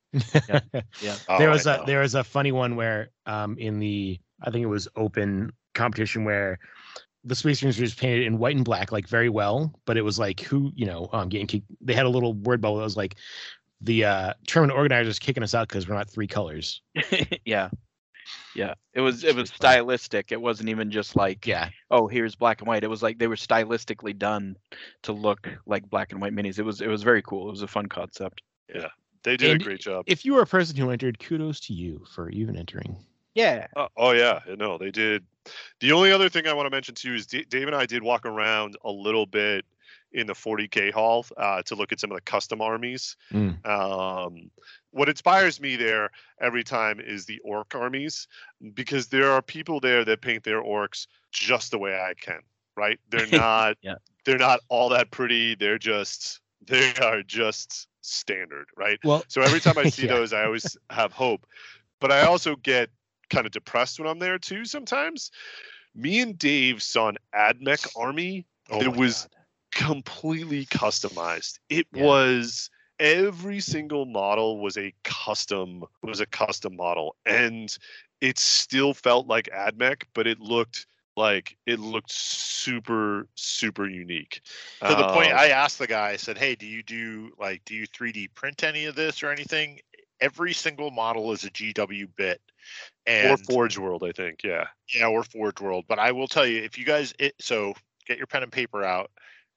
Yeah. 0.49 0.61
Oh, 1.29 1.39
there 1.39 1.51
was 1.51 1.67
I 1.67 1.75
a 1.75 1.79
know. 1.79 1.85
there 1.87 2.01
was 2.01 2.15
a 2.15 2.25
funny 2.25 2.53
one 2.53 2.77
where 2.77 3.11
um 3.27 3.57
in 3.59 3.79
the 3.79 4.19
I 4.43 4.51
think 4.51 4.63
it 4.63 4.67
was 4.67 4.89
open 4.97 5.53
competition 5.75 6.25
where 6.25 6.59
the 7.27 7.35
Space 7.35 7.63
Marines 7.63 7.79
were 7.79 7.87
just 7.87 7.99
painted 7.99 8.25
in 8.27 8.37
white 8.39 8.55
and 8.55 8.65
black 8.65 8.93
like 8.93 9.09
very 9.09 9.31
well, 9.31 9.73
but 9.87 9.97
it 9.97 10.03
was 10.03 10.19
like 10.19 10.41
who 10.41 10.71
you 10.75 10.87
know 10.87 11.09
um 11.13 11.29
getting 11.29 11.47
kicked. 11.47 11.67
They 11.81 11.95
had 11.95 12.07
a 12.07 12.11
little 12.11 12.35
word 12.35 12.61
bubble 12.61 12.77
that 12.79 12.85
was 12.85 12.97
like 12.99 13.17
the 13.85 14.05
uh 14.05 14.33
tournament 14.47 14.77
organizers 14.79 15.19
kicking 15.19 15.43
us 15.43 15.55
out 15.55 15.69
because 15.69 15.89
we're 15.89 15.95
not 15.95 16.09
three 16.11 16.27
colors. 16.27 16.81
yeah, 17.45 17.71
yeah. 18.55 18.75
It 18.95 19.01
was 19.01 19.25
it 19.25 19.35
was 19.37 19.51
stylistic. 19.51 20.33
It 20.33 20.41
wasn't 20.41 20.69
even 20.69 20.91
just 20.91 21.17
like 21.17 21.47
Yeah, 21.47 21.69
oh 21.91 22.07
here's 22.07 22.35
black 22.35 22.61
and 22.61 22.69
white. 22.69 22.85
It 22.85 22.91
was 22.91 23.03
like 23.03 23.19
they 23.19 23.27
were 23.27 23.37
stylistically 23.37 24.17
done 24.19 24.57
to 25.03 25.13
look 25.13 25.49
like 25.67 25.89
black 25.89 26.13
and 26.13 26.21
white 26.21 26.35
minis. 26.35 26.59
It 26.59 26.63
was 26.65 26.81
it 26.81 26.89
was 26.89 27.03
very 27.03 27.23
cool. 27.23 27.49
It 27.49 27.53
was 27.53 27.63
a 27.63 27.69
fun 27.69 27.87
concept. 27.87 28.43
Yeah, 28.75 28.89
they 29.23 29.37
did 29.37 29.51
And 29.53 29.61
a 29.61 29.65
great 29.65 29.81
job. 29.81 30.05
if 30.07 30.25
you 30.25 30.35
were 30.35 30.43
a 30.43 30.47
person 30.47 30.77
who 30.77 30.91
entered, 30.91 31.19
kudos 31.19 31.61
to 31.61 31.73
you 31.75 32.05
for 32.15 32.31
even 32.31 32.57
entering. 32.57 32.97
Yeah. 33.35 33.67
Uh, 33.77 33.89
oh 33.97 34.13
yeah, 34.13 34.41
no, 34.59 34.79
they 34.79 34.91
did. 34.93 35.25
The 35.81 35.93
only 35.93 36.13
other 36.13 36.29
thing 36.29 36.47
I 36.47 36.55
want 36.55 36.67
to 36.67 36.71
mention 36.71 36.95
too 36.95 37.15
is 37.15 37.27
D- 37.27 37.45
Dave 37.49 37.67
and 37.67 37.77
I 37.77 37.85
did 37.85 38.03
walk 38.03 38.25
around 38.25 38.77
a 38.85 38.91
little 38.91 39.27
bit 39.27 39.65
in 40.15 40.27
the 40.27 40.33
40k 40.33 40.93
hall 40.93 41.27
uh, 41.37 41.63
to 41.63 41.75
look 41.75 41.93
at 41.93 42.01
some 42.01 42.11
of 42.11 42.17
the 42.17 42.23
custom 42.23 42.61
armies. 42.61 43.17
Mm. 43.33 43.67
Um, 43.67 44.51
what 44.93 45.09
inspires 45.09 45.61
me 45.61 45.77
there 45.77 46.11
every 46.41 46.63
time 46.65 47.01
is 47.01 47.27
the 47.27 47.41
orc 47.41 47.75
armies 47.75 48.29
because 48.75 49.09
there 49.09 49.31
are 49.31 49.43
people 49.43 49.81
there 49.81 50.05
that 50.05 50.21
paint 50.21 50.45
their 50.45 50.63
orcs 50.63 51.07
just 51.33 51.73
the 51.73 51.79
way 51.79 51.95
I 51.95 52.15
can. 52.15 52.41
Right? 52.77 52.99
They're 53.11 53.27
not. 53.31 53.77
Yeah. 53.83 53.97
They're 54.25 54.39
not 54.39 54.61
all 54.69 54.89
that 54.91 55.11
pretty. 55.11 55.55
They're 55.55 55.79
just. 55.79 56.41
They 56.67 56.95
are 57.03 57.23
just 57.23 57.89
standard. 58.01 58.67
Right? 58.77 58.99
Well, 59.05 59.25
So 59.29 59.43
every 59.43 59.61
time 59.61 59.77
I 59.77 59.85
see 59.91 60.07
Yeah. 60.07 60.15
those, 60.15 60.33
I 60.33 60.45
always 60.45 60.77
have 60.91 61.13
hope. 61.13 61.47
But 62.01 62.13
I 62.13 62.23
also 62.25 62.57
get 62.57 62.91
kind 63.31 63.47
of 63.47 63.53
depressed 63.53 63.99
when 63.99 64.09
I'm 64.09 64.19
there 64.19 64.39
too 64.39 64.65
sometimes. 64.65 65.31
Me 65.95 66.21
and 66.21 66.39
Dave 66.39 66.83
saw 66.83 67.09
an 67.09 67.17
AdMech 67.35 67.87
army 67.97 68.47
Oh 68.71 68.81
my 68.83 68.97
was 68.97 69.29
completely 69.75 70.67
customized. 70.67 71.59
It 71.69 71.87
was 71.93 72.71
every 73.01 73.61
single 73.61 74.07
model 74.07 74.61
was 74.61 74.79
a 74.79 74.95
custom 75.03 75.85
was 76.03 76.21
a 76.21 76.27
custom 76.27 76.77
model 76.77 77.17
and 77.27 77.77
it 78.21 78.39
still 78.39 78.95
felt 78.95 79.27
like 79.27 79.49
AdMech, 79.53 80.05
but 80.15 80.29
it 80.29 80.39
looked 80.39 80.87
like 81.17 81.57
it 81.67 81.79
looked 81.81 82.11
super 82.11 83.27
super 83.35 83.89
unique. 83.89 84.41
to 84.81 84.95
the 84.95 85.09
point 85.13 85.33
Um, 85.33 85.39
i 85.39 85.49
asked 85.49 85.79
the 85.79 85.87
guy 85.87 86.09
i 86.09 86.17
said 86.17 86.37
hey 86.37 86.57
do 86.57 86.67
you 86.67 86.83
do 86.83 87.31
like 87.39 87.65
do 87.65 87.77
you 87.77 87.87
3d 87.87 88.35
print 88.35 88.65
any 88.65 88.87
of 88.87 88.97
this 88.97 89.23
or 89.23 89.31
anything 89.31 89.79
every 90.21 90.53
single 90.53 90.91
model 90.91 91.33
is 91.33 91.45
a 91.45 91.51
GW 91.51 92.09
bit. 92.17 92.41
or 93.07 93.33
And 93.33 93.47
Forge 93.47 93.79
World, 93.79 94.03
I 94.05 94.13
think. 94.13 94.43
Yeah. 94.43 94.67
yeah, 94.95 95.07
or 95.07 95.23
Forge 95.23 95.61
World. 95.61 95.85
But 95.89 95.99
I 95.99 96.13
will 96.13 96.29
tell 96.29 96.47
you, 96.47 96.63
if 96.63 96.79
you 96.79 96.85
guys, 96.85 97.15
it, 97.19 97.35
so 97.39 97.75
get 98.07 98.17
your 98.19 98.27
pen 98.27 98.43
and 98.43 98.53
paper 98.53 98.85
out. 98.85 99.11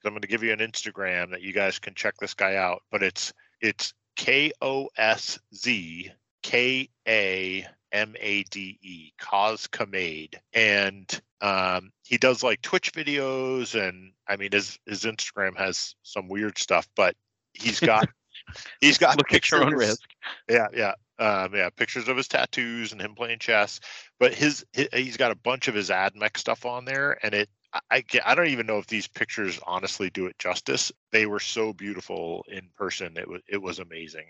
I'm 0.04 0.12
going 0.12 0.22
to 0.22 0.28
give 0.28 0.42
you 0.42 0.52
an 0.52 0.58
Instagram 0.60 1.30
that 1.30 1.42
you 1.42 1.52
guys 1.52 1.78
can 1.78 1.94
check 1.94 2.14
this 2.18 2.34
guy 2.34 2.56
out. 2.56 2.82
But 2.90 3.02
it's 3.02 3.32
it's 3.60 3.92
K 4.16 4.52
O 4.60 4.88
S 4.96 5.38
Z 5.54 6.10
K 6.42 6.88
A 7.06 7.66
M 7.92 8.14
A 8.20 8.42
D 8.44 8.78
E, 8.82 9.12
Cause 9.18 9.66
Kamade, 9.66 10.34
and 10.52 11.20
um, 11.40 11.90
he 12.02 12.18
does 12.18 12.42
like 12.42 12.60
Twitch 12.62 12.92
videos, 12.92 13.74
and 13.80 14.12
I 14.28 14.36
mean 14.36 14.52
his 14.52 14.78
his 14.86 15.04
Instagram 15.04 15.56
has 15.56 15.94
some 16.02 16.28
weird 16.28 16.58
stuff, 16.58 16.88
but 16.96 17.14
he's 17.54 17.80
got 17.80 18.08
he's 18.80 18.98
got 18.98 19.16
Look 19.18 19.32
at 19.32 19.50
your 19.50 19.62
own 19.64 19.70
pictures- 19.70 19.88
risk. 19.88 20.10
yeah, 20.50 20.66
yeah, 20.74 20.92
um, 21.18 21.54
yeah. 21.54 21.70
Pictures 21.70 22.08
of 22.08 22.16
his 22.16 22.28
tattoos 22.28 22.92
and 22.92 23.00
him 23.00 23.14
playing 23.14 23.38
chess. 23.38 23.80
But 24.20 24.34
his, 24.34 24.66
he 24.72 24.88
he's 24.92 25.16
got 25.16 25.30
a 25.30 25.36
bunch 25.36 25.68
of 25.68 25.74
his 25.74 25.88
AdMech 25.90 26.36
stuff 26.36 26.66
on 26.66 26.84
there, 26.84 27.18
and 27.24 27.32
it 27.34 27.48
I 27.72 27.80
I 27.90 28.04
I 28.24 28.34
don't 28.34 28.48
even 28.48 28.66
know 28.66 28.78
if 28.78 28.86
these 28.86 29.06
pictures 29.06 29.60
honestly 29.66 30.10
do 30.10 30.26
it 30.26 30.38
justice. 30.38 30.92
They 31.12 31.26
were 31.26 31.40
so 31.40 31.72
beautiful 31.72 32.44
in 32.48 32.68
person. 32.76 33.16
It 33.16 33.28
was 33.28 33.42
it 33.48 33.60
was 33.60 33.78
amazing. 33.78 34.26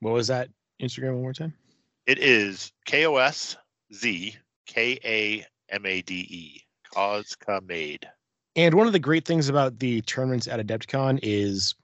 What 0.00 0.14
was 0.14 0.28
that 0.28 0.48
Instagram 0.80 1.14
one 1.14 1.22
more 1.22 1.32
time? 1.32 1.54
It 2.06 2.18
is 2.18 2.72
K 2.84 3.06
O 3.06 3.16
S 3.16 3.56
Z 3.94 4.36
K 4.66 4.98
A 5.04 5.46
M 5.74 5.86
A 5.86 6.02
D 6.02 6.14
E. 6.14 6.64
Kozka 6.94 7.62
made. 7.66 8.08
And 8.56 8.74
one 8.74 8.86
of 8.86 8.92
the 8.92 8.98
great 8.98 9.24
things 9.24 9.48
about 9.48 9.78
the 9.78 10.00
tournaments 10.02 10.48
at 10.48 10.64
Adepticon 10.64 11.20
is 11.22 11.74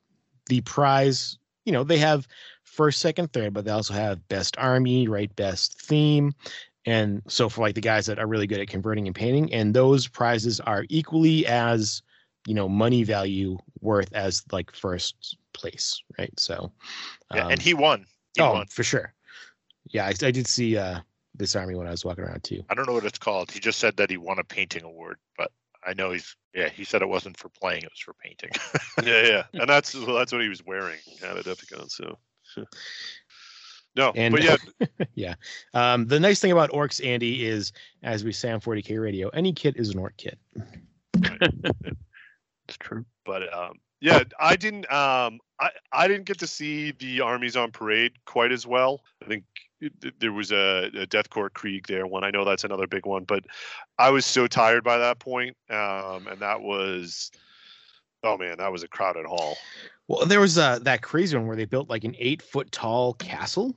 the 0.46 0.60
prize. 0.62 1.38
You 1.64 1.72
know, 1.72 1.84
they 1.84 1.98
have 1.98 2.26
first, 2.64 3.00
second, 3.00 3.32
third, 3.32 3.54
but 3.54 3.64
they 3.64 3.70
also 3.70 3.94
have 3.94 4.26
best 4.28 4.56
army, 4.58 5.08
right? 5.08 5.34
Best 5.36 5.80
theme. 5.80 6.32
And 6.86 7.22
so 7.28 7.48
for 7.48 7.62
like 7.62 7.74
the 7.74 7.80
guys 7.80 8.06
that 8.06 8.18
are 8.18 8.26
really 8.26 8.46
good 8.46 8.60
at 8.60 8.68
converting 8.68 9.06
and 9.06 9.14
painting, 9.14 9.52
and 9.52 9.74
those 9.74 10.06
prizes 10.06 10.60
are 10.60 10.84
equally 10.88 11.46
as, 11.46 12.02
you 12.46 12.54
know, 12.54 12.68
money 12.68 13.04
value 13.04 13.56
worth 13.80 14.12
as 14.12 14.42
like 14.52 14.74
first 14.74 15.38
place, 15.52 16.02
right? 16.18 16.32
So, 16.38 16.72
Yeah, 17.34 17.46
um, 17.46 17.52
and 17.52 17.62
he 17.62 17.74
won. 17.74 18.06
He 18.34 18.42
oh, 18.42 18.52
won. 18.52 18.66
for 18.66 18.82
sure. 18.82 19.14
Yeah, 19.90 20.06
I, 20.06 20.08
I 20.26 20.30
did 20.30 20.46
see 20.46 20.76
uh 20.76 21.00
this 21.34 21.56
army 21.56 21.74
when 21.74 21.86
I 21.86 21.90
was 21.90 22.04
walking 22.04 22.24
around 22.24 22.44
too. 22.44 22.64
I 22.68 22.74
don't 22.74 22.86
know 22.86 22.94
what 22.94 23.04
it's 23.04 23.18
called. 23.18 23.50
He 23.50 23.60
just 23.60 23.78
said 23.78 23.96
that 23.96 24.10
he 24.10 24.16
won 24.16 24.38
a 24.38 24.44
painting 24.44 24.84
award, 24.84 25.18
but 25.36 25.50
I 25.84 25.94
know 25.94 26.12
he's 26.12 26.36
yeah. 26.54 26.68
He 26.68 26.84
said 26.84 27.02
it 27.02 27.08
wasn't 27.08 27.36
for 27.36 27.48
playing; 27.48 27.82
it 27.82 27.90
was 27.90 28.00
for 28.00 28.14
painting. 28.14 28.50
yeah, 29.04 29.26
yeah, 29.26 29.60
and 29.60 29.68
that's 29.68 29.94
well, 29.94 30.16
that's 30.16 30.32
what 30.32 30.42
he 30.42 30.48
was 30.48 30.64
wearing 30.64 30.98
at 31.22 31.36
Adepticon. 31.36 31.90
So, 31.90 32.16
no, 33.96 34.12
And 34.16 34.32
but 34.34 34.42
yeah, 34.42 34.56
yeah. 35.14 35.34
Um, 35.74 36.06
the 36.06 36.18
nice 36.20 36.40
thing 36.40 36.52
about 36.52 36.70
orcs, 36.70 37.04
Andy, 37.04 37.46
is 37.46 37.72
as 38.02 38.24
we 38.24 38.32
say 38.32 38.50
on 38.50 38.60
40k 38.60 39.00
radio, 39.00 39.28
any 39.30 39.52
kit 39.52 39.76
is 39.76 39.90
an 39.90 39.98
orc 39.98 40.16
kit. 40.16 40.38
It's 42.66 42.78
true. 42.78 43.04
but 43.26 43.52
um, 43.52 43.74
yeah, 44.00 44.22
I 44.40 44.56
didn't. 44.56 44.90
Um, 44.90 45.38
I 45.60 45.68
I 45.92 46.08
didn't 46.08 46.24
get 46.24 46.38
to 46.38 46.46
see 46.46 46.92
the 46.92 47.20
armies 47.20 47.56
on 47.56 47.70
parade 47.72 48.12
quite 48.24 48.52
as 48.52 48.66
well. 48.66 49.02
I 49.22 49.26
think 49.26 49.44
it- 49.80 50.18
there 50.18 50.32
was 50.32 50.50
a, 50.50 50.90
a 50.94 51.04
Death 51.06 51.28
Korps 51.28 51.52
Krieg 51.52 51.86
there 51.86 52.06
one. 52.06 52.24
I 52.24 52.30
know 52.30 52.42
that's 52.44 52.64
another 52.64 52.86
big 52.86 53.04
one, 53.04 53.24
but 53.24 53.44
I 53.98 54.08
was 54.10 54.24
so 54.24 54.46
tired 54.46 54.82
by 54.82 54.96
that 54.98 55.18
point, 55.18 55.56
um, 55.70 56.26
and 56.26 56.38
that 56.40 56.62
was. 56.62 57.30
Oh 58.22 58.38
man, 58.38 58.56
that 58.56 58.72
was 58.72 58.82
a 58.82 58.88
crowded 58.88 59.26
hall. 59.26 59.58
Well, 60.08 60.24
there 60.24 60.40
was 60.40 60.56
uh, 60.56 60.78
that 60.80 61.02
crazy 61.02 61.36
one 61.36 61.46
where 61.46 61.56
they 61.56 61.66
built 61.66 61.90
like 61.90 62.04
an 62.04 62.16
eight 62.18 62.40
foot 62.40 62.72
tall 62.72 63.12
castle. 63.14 63.76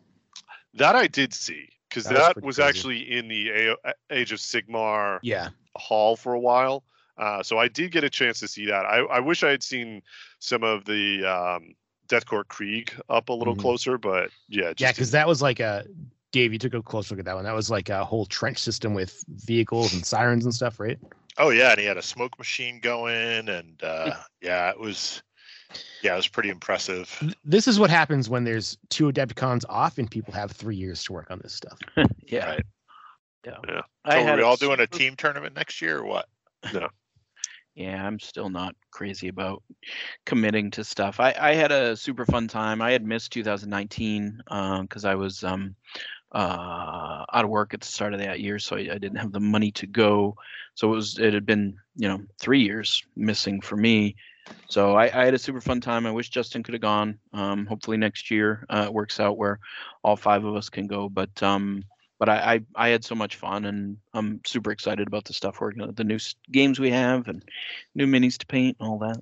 That 0.77 0.95
I 0.95 1.07
did 1.07 1.33
see 1.33 1.69
because 1.89 2.03
That 2.05 2.13
was 2.13 2.23
that 2.23 2.33
pretty 2.33 2.45
was 2.47 2.59
actually 2.59 3.11
in 3.11 3.27
the 3.27 3.49
A- 3.85 3.93
Age 4.11 4.31
of 4.31 4.39
Sigmar 4.39 5.19
Yeah. 5.21 5.49
hall 5.75 6.15
for 6.15 6.33
a 6.33 6.39
while. 6.39 6.83
Uh, 7.17 7.41
so 7.41 7.57
I 7.57 7.67
did 7.67 7.91
get 7.91 8.03
a 8.03 8.09
chance 8.09 8.39
to 8.41 8.47
see 8.47 8.67
that. 8.67 8.85
I, 8.85 8.99
I 8.99 9.19
wish 9.19 9.43
I 9.43 9.49
had 9.49 9.63
seen 9.63 10.03
some 10.39 10.63
of 10.63 10.85
the 10.85 11.25
um, 11.25 11.75
Death 12.07 12.25
Korps 12.27 12.47
Krieg 12.47 12.93
up 13.09 13.29
a 13.29 13.33
little 13.33 13.55
Mhm. 13.55 13.59
closer, 13.59 13.97
but 13.97 14.29
yeah, 14.47 14.73
Yeah, 14.77 14.91
because 14.91 15.11
that 15.11 15.27
was 15.27 15.41
like 15.41 15.59
a 15.59 15.85
Dave, 16.31 16.53
you 16.53 16.59
took 16.59 16.73
a 16.73 16.81
close 16.83 17.09
look 17.09 17.19
at 17.19 17.25
that 17.25 17.35
one. 17.35 17.45
That 17.45 17.55
was 17.55 17.71
like 17.71 17.89
a 17.89 18.05
whole 18.05 18.25
trench 18.25 18.59
system 18.59 18.93
with 18.93 19.23
vehicles 19.27 19.93
and 19.93 20.05
sirens 20.05 20.45
and 20.45 20.53
stuff, 20.53 20.79
right? 20.79 20.99
oh 21.37 21.49
yeah, 21.49 21.71
and 21.71 21.79
he 21.79 21.85
had 21.85 21.97
a 21.97 22.01
smoke 22.01 22.37
machine 22.37 22.79
going, 22.79 23.49
and 23.49 23.81
uh, 23.83 24.15
yeah, 24.41 24.69
it 24.69 24.79
was 24.79 25.21
yeah, 26.01 26.13
it 26.13 26.17
was 26.17 26.27
pretty 26.27 26.49
impressive. 26.49 27.35
This 27.43 27.67
is 27.67 27.79
what 27.79 27.89
happens 27.89 28.29
when 28.29 28.43
there's 28.43 28.77
two 28.89 29.11
Adepticons 29.11 29.63
off 29.69 29.97
and 29.97 30.09
people 30.09 30.33
have 30.33 30.51
three 30.51 30.75
years 30.75 31.03
to 31.05 31.13
work 31.13 31.31
on 31.31 31.39
this 31.43 31.53
stuff. 31.53 31.79
Yeah. 32.29 32.45
Right. 32.45 32.65
Yeah. 33.45 33.55
Yeah. 33.69 33.81
So 34.11 34.19
are 34.19 34.23
had 34.23 34.35
we 34.35 34.43
a 34.43 34.45
all 34.45 34.57
doing 34.57 34.81
a 34.81 34.87
team 34.87 35.15
tournament 35.15 35.55
next 35.55 35.81
year 35.81 35.99
or 35.99 36.03
what? 36.03 36.27
No. 36.73 36.89
Yeah, 37.73 38.05
I'm 38.05 38.19
still 38.19 38.49
not 38.49 38.75
crazy 38.91 39.27
about 39.27 39.63
committing 40.25 40.71
to 40.71 40.83
stuff. 40.83 41.19
I, 41.19 41.33
I 41.39 41.53
had 41.53 41.71
a 41.71 41.95
super 41.95 42.25
fun 42.25 42.47
time. 42.47 42.81
I 42.81 42.91
had 42.91 43.05
missed 43.05 43.31
2019 43.31 44.41
because 44.81 45.05
I 45.05 45.15
was 45.15 45.43
um, 45.43 45.75
uh, 46.31 47.23
out 47.31 47.45
of 47.45 47.49
work 47.49 47.73
at 47.73 47.81
the 47.81 47.87
start 47.87 48.13
of 48.13 48.19
that 48.19 48.39
year, 48.39 48.59
so 48.59 48.75
I, 48.75 48.79
I 48.79 48.97
didn't 48.97 49.17
have 49.17 49.31
the 49.31 49.39
money 49.39 49.71
to 49.73 49.87
go. 49.87 50.35
So 50.73 50.91
it 50.91 50.95
was 50.95 51.17
it 51.19 51.33
had 51.33 51.45
been 51.45 51.77
you 51.95 52.07
know 52.07 52.21
three 52.39 52.61
years 52.61 53.03
missing 53.15 53.61
for 53.61 53.77
me. 53.77 54.15
So 54.69 54.95
I, 54.95 55.05
I 55.05 55.25
had 55.25 55.33
a 55.33 55.39
super 55.39 55.61
fun 55.61 55.81
time. 55.81 56.05
I 56.05 56.11
wish 56.11 56.29
Justin 56.29 56.63
could 56.63 56.73
have 56.73 56.81
gone. 56.81 57.19
Um, 57.33 57.65
hopefully 57.65 57.97
next 57.97 58.29
year 58.29 58.65
uh, 58.69 58.83
it 58.87 58.93
works 58.93 59.19
out 59.19 59.37
where 59.37 59.59
all 60.03 60.15
five 60.15 60.43
of 60.43 60.55
us 60.55 60.69
can 60.69 60.87
go. 60.87 61.09
But 61.09 61.41
um, 61.41 61.83
but 62.19 62.29
I, 62.29 62.55
I 62.55 62.87
I 62.87 62.89
had 62.89 63.05
so 63.05 63.15
much 63.15 63.35
fun, 63.35 63.65
and 63.65 63.97
I'm 64.13 64.41
super 64.45 64.71
excited 64.71 65.07
about 65.07 65.25
the 65.25 65.33
stuff 65.33 65.61
we're 65.61 65.71
gonna, 65.71 65.91
the 65.91 66.03
new 66.03 66.19
games 66.51 66.79
we 66.79 66.91
have, 66.91 67.27
and 67.27 67.43
new 67.95 68.07
minis 68.07 68.37
to 68.39 68.45
paint, 68.45 68.77
and 68.79 68.89
all 68.89 68.99
that. 68.99 69.19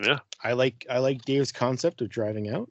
Yeah. 0.00 0.18
I 0.42 0.52
like 0.52 0.86
I 0.90 0.98
like 0.98 1.24
Dave's 1.24 1.52
concept 1.52 2.00
of 2.00 2.08
driving 2.08 2.50
out. 2.50 2.70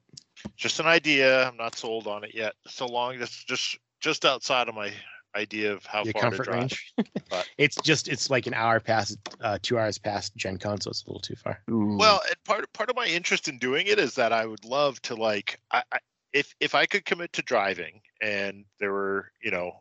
Just 0.56 0.80
an 0.80 0.86
idea. 0.86 1.46
I'm 1.46 1.56
not 1.56 1.76
sold 1.76 2.06
on 2.06 2.24
it 2.24 2.34
yet. 2.34 2.54
So 2.66 2.86
long 2.86 3.18
that's 3.18 3.44
just 3.44 3.78
just 4.00 4.24
outside 4.24 4.68
of 4.68 4.74
my 4.74 4.92
idea 5.36 5.72
of 5.72 5.84
how 5.86 6.04
Your 6.04 6.12
far 6.12 6.22
comfort 6.22 6.44
to 6.44 6.50
drive. 6.50 6.60
range. 6.60 6.94
But 7.30 7.48
It's 7.58 7.76
just 7.76 8.08
it's 8.08 8.28
like 8.28 8.46
an 8.46 8.54
hour 8.54 8.80
past 8.80 9.18
uh 9.40 9.58
two 9.62 9.78
hours 9.78 9.98
past 9.98 10.36
Gen 10.36 10.58
Con, 10.58 10.80
so 10.80 10.90
it's 10.90 11.04
a 11.04 11.08
little 11.08 11.20
too 11.20 11.36
far. 11.36 11.60
Well, 11.66 12.20
and 12.26 12.36
part 12.44 12.70
part 12.72 12.90
of 12.90 12.96
my 12.96 13.06
interest 13.06 13.48
in 13.48 13.58
doing 13.58 13.86
it 13.86 13.98
is 13.98 14.14
that 14.16 14.32
I 14.32 14.44
would 14.46 14.64
love 14.64 15.00
to 15.02 15.14
like 15.14 15.58
I, 15.70 15.82
I 15.90 15.98
if 16.32 16.54
if 16.60 16.74
I 16.74 16.86
could 16.86 17.04
commit 17.04 17.32
to 17.34 17.42
driving 17.42 18.02
and 18.20 18.64
there 18.78 18.92
were 18.92 19.30
you 19.42 19.50
know 19.50 19.72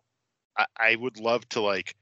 I, 0.58 0.66
I 0.80 0.96
would 0.96 1.20
love 1.20 1.48
to 1.50 1.62
like 1.62 1.96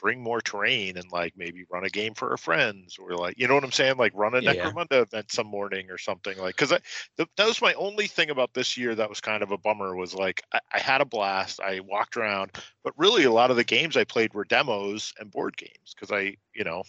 bring 0.00 0.22
more 0.22 0.40
terrain 0.40 0.96
and 0.96 1.10
like 1.12 1.34
maybe 1.36 1.64
run 1.70 1.84
a 1.84 1.90
game 1.90 2.14
for 2.14 2.30
our 2.30 2.36
friends 2.36 2.96
or 2.98 3.12
like 3.12 3.38
you 3.38 3.46
know 3.46 3.54
what 3.54 3.64
I'm 3.64 3.72
saying 3.72 3.96
like 3.96 4.12
run 4.14 4.34
a 4.34 4.40
Yeah, 4.40 4.52
yeah. 4.52 4.70
Necromunda 4.70 5.02
event 5.02 5.30
some 5.30 5.46
morning 5.46 5.90
or 5.90 5.98
something 5.98 6.38
like 6.38 6.56
because 6.56 6.70
that 6.70 7.28
was 7.38 7.60
my 7.60 7.74
only 7.74 8.06
thing 8.06 8.30
about 8.30 8.54
this 8.54 8.76
year 8.76 8.94
that 8.94 9.08
was 9.08 9.20
kind 9.20 9.42
of 9.42 9.50
a 9.50 9.58
bummer 9.58 9.94
was 9.94 10.14
like 10.14 10.42
I, 10.52 10.60
I 10.72 10.78
had 10.78 11.00
a 11.00 11.04
blast 11.04 11.60
I 11.60 11.80
walked 11.80 12.16
around 12.16 12.52
but 12.82 12.94
really 12.96 13.24
a 13.24 13.32
lot 13.32 13.50
of 13.50 13.56
the 13.56 13.64
games 13.64 13.96
I 13.96 14.04
played 14.04 14.32
were 14.32 14.44
demos 14.44 15.12
and 15.18 15.30
board 15.30 15.56
games 15.56 15.94
because 15.94 16.10
I 16.10 16.36
you 16.54 16.64
know 16.64 16.82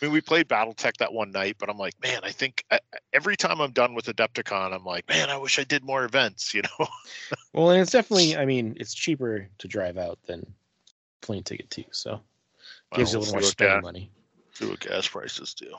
I 0.00 0.04
mean, 0.04 0.12
we 0.12 0.20
played 0.20 0.46
BattleTech 0.46 0.98
that 0.98 1.14
one 1.14 1.30
night, 1.30 1.56
but 1.58 1.70
I'm 1.70 1.78
like, 1.78 1.94
man, 2.02 2.20
I 2.22 2.30
think 2.30 2.62
I- 2.70 2.80
every 3.14 3.34
time 3.34 3.62
I'm 3.62 3.72
done 3.72 3.94
with 3.94 4.06
Adepticon, 4.06 4.74
I'm 4.74 4.84
like, 4.84 5.08
man, 5.08 5.30
I 5.30 5.38
wish 5.38 5.58
I 5.58 5.64
did 5.64 5.82
more 5.82 6.04
events, 6.04 6.52
you 6.54 6.60
know? 6.60 6.86
Well, 7.54 7.70
and 7.70 7.80
it's 7.80 7.92
definitely 7.92 8.36
I 8.36 8.44
mean, 8.44 8.76
it's 8.78 8.92
cheaper 8.92 9.48
to 9.56 9.68
drive 9.68 9.96
out 9.96 10.18
than 10.26 10.52
plane 11.22 11.42
ticket 11.42 11.70
too, 11.70 11.84
so 11.90 12.20
gives 12.94 13.12
you 13.12 13.18
a 13.18 13.20
little 13.20 13.34
more 13.34 13.40
we'll 13.40 13.42
see 13.42 13.46
what 13.46 13.52
spending 13.52 13.76
gas- 13.76 13.82
money. 13.82 14.10
See 14.54 14.66
what 14.66 14.80
gas 14.80 15.08
prices 15.08 15.54
do. 15.54 15.70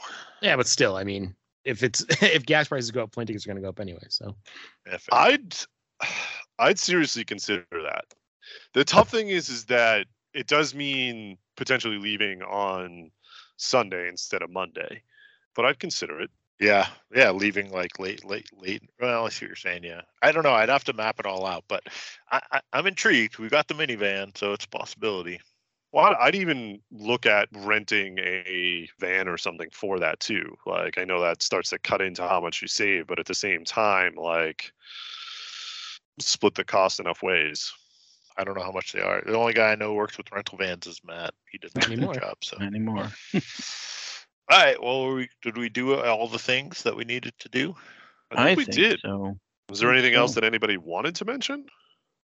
Yeah, 0.41 0.55
but 0.55 0.67
still, 0.67 0.95
I 0.95 1.03
mean, 1.03 1.35
if 1.65 1.83
it's 1.83 2.05
if 2.21 2.45
gas 2.45 2.67
prices 2.67 2.91
go 2.91 3.03
up, 3.03 3.11
plane 3.11 3.27
tickets 3.27 3.45
are 3.45 3.49
going 3.49 3.57
to 3.57 3.61
go 3.61 3.69
up 3.69 3.79
anyway. 3.79 4.05
So 4.09 4.35
I'd 5.11 5.55
I'd 6.59 6.79
seriously 6.79 7.25
consider 7.25 7.65
that. 7.71 8.05
The 8.73 8.83
tough 8.83 9.09
thing 9.09 9.29
is 9.29 9.49
is 9.49 9.65
that 9.65 10.07
it 10.33 10.47
does 10.47 10.75
mean 10.75 11.37
potentially 11.55 11.97
leaving 11.97 12.41
on 12.43 13.11
Sunday 13.57 14.07
instead 14.07 14.41
of 14.41 14.51
Monday, 14.51 15.01
but 15.55 15.65
I'd 15.65 15.79
consider 15.79 16.21
it. 16.21 16.29
Yeah, 16.59 16.87
yeah, 17.13 17.29
leaving 17.31 17.71
like 17.71 17.99
late, 17.99 18.25
late, 18.25 18.49
late. 18.55 18.81
Well, 18.99 19.25
I 19.25 19.29
see 19.29 19.45
what 19.45 19.49
you're 19.49 19.55
saying. 19.55 19.83
Yeah, 19.83 20.01
I 20.23 20.31
don't 20.31 20.43
know. 20.43 20.53
I'd 20.53 20.69
have 20.69 20.83
to 20.85 20.93
map 20.93 21.19
it 21.19 21.27
all 21.27 21.45
out, 21.45 21.63
but 21.67 21.83
I, 22.31 22.41
I, 22.51 22.61
I'm 22.73 22.87
intrigued. 22.87 23.37
We've 23.37 23.51
got 23.51 23.67
the 23.67 23.75
minivan, 23.75 24.35
so 24.35 24.53
it's 24.53 24.65
a 24.65 24.69
possibility. 24.69 25.39
Well, 25.97 26.15
I'd- 26.19 26.37
even 26.37 26.79
look 26.91 27.25
at 27.25 27.49
renting 27.51 28.19
a 28.19 28.87
van 28.99 29.27
or 29.27 29.35
something 29.35 29.71
for 29.71 29.97
that 29.97 30.19
too. 30.19 30.55
Like 30.67 30.99
I 30.99 31.05
know 31.05 31.19
that 31.21 31.41
starts 31.41 31.71
to 31.71 31.79
cut 31.79 32.03
into 32.03 32.27
how 32.27 32.39
much 32.39 32.61
you 32.61 32.67
save, 32.67 33.07
but 33.07 33.17
at 33.17 33.25
the 33.25 33.33
same 33.33 33.65
time, 33.65 34.13
like 34.13 34.71
split 36.19 36.53
the 36.53 36.63
cost 36.63 36.99
enough 36.99 37.23
ways. 37.23 37.73
I 38.37 38.43
don't 38.43 38.55
know 38.55 38.63
how 38.63 38.71
much 38.71 38.91
they 38.91 39.01
are. 39.01 39.23
The 39.25 39.35
only 39.35 39.53
guy 39.53 39.71
I 39.71 39.75
know 39.75 39.87
who 39.87 39.95
works 39.95 40.19
with 40.19 40.31
rental 40.31 40.59
vans 40.59 40.85
is 40.85 41.01
Matt. 41.03 41.33
He 41.51 41.57
does 41.57 41.73
not 41.73 41.87
anymore. 41.87 42.13
job. 42.13 42.43
So, 42.43 42.57
Not 42.59 42.67
anymore. 42.67 43.11
all 43.33 43.41
right. 44.51 44.79
Well, 44.79 45.03
were 45.03 45.15
we, 45.15 45.29
did 45.41 45.57
we 45.57 45.67
do 45.67 45.95
all 45.95 46.27
the 46.27 46.37
things 46.37 46.83
that 46.83 46.95
we 46.95 47.05
needed 47.05 47.33
to 47.39 47.49
do? 47.49 47.75
I 48.29 48.53
think 48.53 48.57
we 48.59 48.65
did. 48.65 48.99
so. 48.99 49.39
Was 49.67 49.79
there 49.79 49.91
anything 49.91 50.13
else 50.13 50.35
that 50.35 50.43
anybody 50.43 50.77
wanted 50.77 51.15
to 51.15 51.25
mention? 51.25 51.65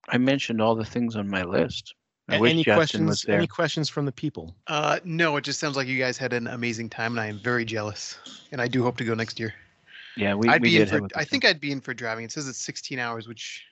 I 0.10 0.18
mentioned 0.18 0.60
all 0.62 0.76
the 0.76 0.84
things 0.84 1.16
on 1.16 1.30
my 1.30 1.44
list. 1.44 1.96
I 2.32 2.38
A- 2.38 2.50
any 2.50 2.64
Justin 2.64 2.76
questions? 2.76 3.08
was 3.08 3.22
there. 3.24 3.38
Any 3.38 3.48
questions 3.48 3.90
from 3.90 4.06
the 4.06 4.12
people? 4.12 4.56
Uh, 4.68 5.00
no, 5.04 5.36
it 5.38 5.44
just 5.44 5.60
sounds 5.60 5.76
like 5.76 5.88
you 5.88 5.98
guys 6.00 6.18
had 6.18 6.34
an 6.34 6.48
amazing 6.48 6.90
time, 6.90 7.14
and 7.14 7.20
I 7.20 7.28
am 7.28 7.40
very 7.40 7.66
jealous. 7.66 8.18
And 8.52 8.62
I 8.62 8.68
do 8.68 8.84
hope 8.84 8.98
to 8.98 9.04
go 9.06 9.14
next 9.14 9.40
year. 9.40 9.54
Yeah, 10.18 10.34
we, 10.36 10.48
I'd 10.50 10.62
we 10.62 10.70
be 10.70 10.78
in 10.82 10.88
for. 10.88 10.94
have 10.96 11.02
a 11.04 11.06
I 11.16 11.20
good 11.20 11.28
think 11.30 11.46
I'd 11.46 11.62
be 11.62 11.72
in 11.72 11.80
for 11.82 11.94
driving. 11.94 12.26
It 12.26 12.32
says 12.32 12.48
it's 12.48 12.58
16 12.60 13.00
hours, 13.00 13.28
which 13.28 13.64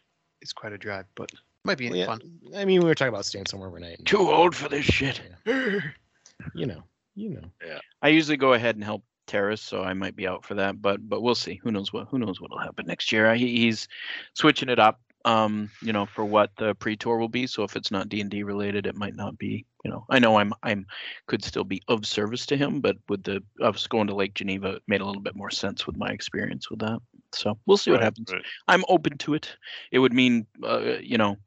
is 0.42 0.54
quite 0.54 0.72
a 0.74 0.78
drive, 0.78 1.06
but 1.16 1.32
might 1.66 1.78
be 1.78 1.88
Yeah. 1.88 2.06
fun. 2.06 2.22
I 2.56 2.64
mean, 2.66 2.80
we 2.82 2.88
were 2.88 2.96
talking 2.96 3.14
about 3.14 3.26
staying 3.26 3.46
somewhere 3.48 3.68
overnight. 3.70 4.06
Too 4.06 4.30
old 4.32 4.56
for 4.56 4.70
this 4.70 4.86
shit. 4.86 5.20
You 5.46 6.66
know, 6.66 6.84
you 7.16 7.30
know. 7.30 7.44
Yeah. 7.66 7.80
I 8.02 8.08
usually 8.10 8.38
go 8.38 8.54
ahead 8.54 8.76
and 8.76 8.84
help 8.84 9.04
Teras, 9.28 9.60
so 9.60 9.84
I 9.84 9.94
might 9.94 10.16
be 10.16 10.26
out 10.28 10.46
for 10.46 10.54
that. 10.56 10.82
But 10.82 11.08
but 11.10 11.22
we'll 11.22 11.36
see. 11.36 11.56
Who 11.56 11.72
knows 11.72 11.92
what 11.92 12.08
who 12.08 12.18
knows 12.18 12.40
what'll 12.40 12.58
happen 12.58 12.86
next 12.88 13.12
year. 13.12 13.36
He, 13.36 13.58
he's 13.58 13.88
switching 14.34 14.70
it 14.70 14.80
up. 14.80 15.02
Um, 15.30 15.70
you 15.82 15.94
know, 15.94 16.06
for 16.08 16.26
what 16.26 16.52
the 16.58 16.74
pre-tour 16.76 17.18
will 17.20 17.30
be. 17.30 17.46
So 17.46 17.64
if 17.64 17.76
it's 17.76 17.92
not 17.92 18.10
D 18.10 18.20
and 18.20 18.32
D 18.32 18.42
related, 18.44 18.88
it 18.88 18.96
might 18.96 19.16
not 19.16 19.38
be. 19.38 19.66
You 19.86 19.92
know, 19.92 20.06
I 20.10 20.20
know 20.20 20.38
I'm 20.38 20.54
I'm 20.64 20.86
could 21.28 21.44
still 21.44 21.64
be 21.64 21.82
of 21.88 22.06
service 22.06 22.46
to 22.48 22.58
him, 22.58 22.82
but 22.82 22.98
with 23.08 23.24
the 23.24 23.42
us 23.62 23.88
going 23.88 24.08
to 24.08 24.16
Lake 24.16 24.34
Geneva, 24.34 24.78
it 24.78 24.84
made 24.88 25.02
a 25.02 25.06
little 25.06 25.22
bit 25.22 25.36
more 25.36 25.52
sense 25.52 25.86
with 25.86 25.98
my 25.98 26.10
experience 26.10 26.70
with 26.70 26.80
that. 26.80 27.00
So 27.34 27.58
we'll 27.66 27.78
see 27.78 27.92
what 27.92 28.00
Right, 28.00 28.06
happens. 28.06 28.34
right. 28.34 28.42
I'm 28.68 28.84
open 28.90 29.18
to 29.20 29.36
it. 29.36 29.56
It 29.92 30.00
would 30.00 30.14
mean, 30.14 30.48
uh, 30.64 30.98
you 31.02 31.18
know, 31.18 31.38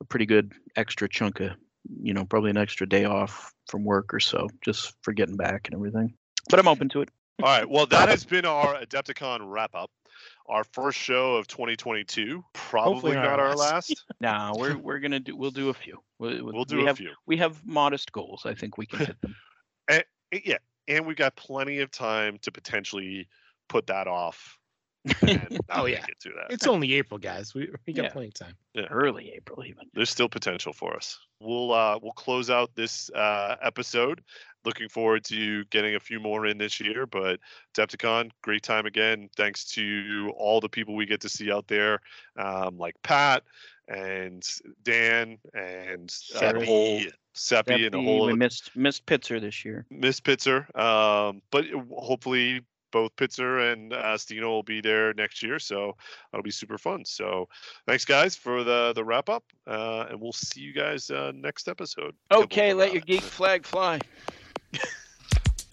a 0.00 0.04
pretty 0.04 0.26
good 0.26 0.52
extra 0.76 1.08
chunk 1.08 1.40
of, 1.40 1.52
you 2.02 2.14
know, 2.14 2.24
probably 2.24 2.50
an 2.50 2.56
extra 2.56 2.88
day 2.88 3.04
off 3.04 3.52
from 3.68 3.84
work 3.84 4.14
or 4.14 4.20
so, 4.20 4.48
just 4.64 4.94
for 5.02 5.12
getting 5.12 5.36
back 5.36 5.66
and 5.66 5.74
everything. 5.74 6.14
But 6.50 6.60
I'm 6.60 6.68
open 6.68 6.88
to 6.90 7.00
it. 7.02 7.08
All 7.42 7.48
right. 7.48 7.68
Well, 7.68 7.86
that 7.86 8.08
has 8.14 8.24
been 8.24 8.44
our 8.44 8.76
Adepticon 8.76 9.40
wrap 9.42 9.74
up. 9.74 9.90
Our 10.46 10.64
first 10.64 10.98
show 10.98 11.36
of 11.36 11.46
2022. 11.48 12.44
Probably 12.52 13.14
not 13.14 13.24
not 13.24 13.40
our 13.40 13.48
our 13.48 13.56
last. 13.56 14.04
Nah, 14.20 14.52
we're 14.56 14.76
we're 14.86 14.98
gonna 14.98 15.20
do. 15.20 15.36
We'll 15.36 15.50
do 15.50 15.70
a 15.70 15.74
few. 15.74 15.98
We'll, 16.18 16.44
We'll 16.44 16.64
do 16.64 16.76
we 16.78 16.84
a 16.84 16.86
have, 16.88 16.98
few. 16.98 17.12
We 17.26 17.36
have 17.38 17.64
modest 17.64 18.12
goals. 18.12 18.42
I 18.44 18.54
think 18.54 18.76
we 18.78 18.86
can 18.86 18.98
hit 19.00 19.20
them. 19.20 19.34
And, 19.88 20.02
yeah, 20.44 20.56
and 20.88 21.06
we've 21.06 21.16
got 21.16 21.36
plenty 21.36 21.80
of 21.80 21.90
time 21.90 22.38
to 22.42 22.50
potentially 22.50 23.28
put 23.68 23.86
that 23.88 24.06
off. 24.08 24.58
And 25.20 25.58
Oh, 25.68 25.84
yeah. 25.84 26.00
get 26.00 26.18
to 26.20 26.30
that. 26.30 26.46
It's 26.50 26.66
only 26.66 26.94
April, 26.94 27.18
guys. 27.18 27.52
We 27.54 27.68
we 27.86 27.92
got 27.92 28.04
Yeah. 28.04 28.10
plenty 28.10 28.28
of 28.28 28.34
time. 28.34 28.54
Yeah. 28.72 28.84
Early 28.90 29.32
April, 29.36 29.62
even. 29.64 29.84
There's 29.92 30.08
still 30.08 30.28
potential 30.30 30.72
for 30.72 30.96
us. 30.96 31.18
We'll 31.40 31.72
uh, 31.72 31.98
we'll 32.02 32.12
close 32.12 32.48
out 32.48 32.74
this 32.74 33.10
uh, 33.10 33.56
episode. 33.62 34.22
Looking 34.64 34.88
forward 34.88 35.24
to 35.24 35.64
getting 35.66 35.94
a 35.94 36.00
few 36.00 36.20
more 36.20 36.46
in 36.46 36.58
this 36.58 36.80
year. 36.80 37.06
But 37.06 37.40
Depticon, 37.74 38.30
great 38.42 38.62
time 38.62 38.86
again. 38.86 39.28
Thanks 39.36 39.64
to 39.72 40.32
all 40.36 40.60
the 40.60 40.68
people 40.68 40.94
we 40.94 41.06
get 41.06 41.20
to 41.22 41.28
see 41.28 41.52
out 41.52 41.66
there, 41.68 42.00
um, 42.36 42.78
like 42.78 42.94
Pat 43.02 43.44
and 43.88 44.42
Dan 44.82 45.38
and 45.52 46.14
uh, 46.36 46.52
the 46.52 46.64
whole 46.64 47.00
Seppi 47.34 47.84
and 47.84 47.94
the 47.94 48.00
whole 48.00 48.26
we 48.26 48.34
missed 48.34 48.74
missed 48.76 49.04
Pitzer 49.06 49.40
this 49.40 49.64
year. 49.64 49.84
Miss 49.90 50.20
Pitzer. 50.20 50.74
Um, 50.78 51.42
but 51.50 51.66
hopefully 51.90 52.62
both 52.94 53.14
Pitzer 53.16 53.72
and 53.72 53.92
uh, 53.92 54.16
Stino 54.16 54.44
will 54.44 54.62
be 54.62 54.80
there 54.80 55.12
next 55.14 55.42
year, 55.42 55.58
so 55.58 55.96
that'll 56.30 56.44
be 56.44 56.52
super 56.52 56.78
fun. 56.78 57.04
So 57.04 57.48
thanks 57.86 58.04
guys 58.04 58.36
for 58.36 58.62
the 58.62 58.92
the 58.94 59.04
wrap 59.04 59.28
up, 59.28 59.44
uh, 59.66 60.06
and 60.08 60.20
we'll 60.20 60.32
see 60.32 60.60
you 60.60 60.72
guys 60.72 61.10
uh, 61.10 61.32
next 61.34 61.68
episode. 61.68 62.14
Okay, 62.30 62.72
let 62.72 62.92
your 62.92 63.02
geek 63.02 63.20
flag 63.20 63.66
fly. 63.66 63.98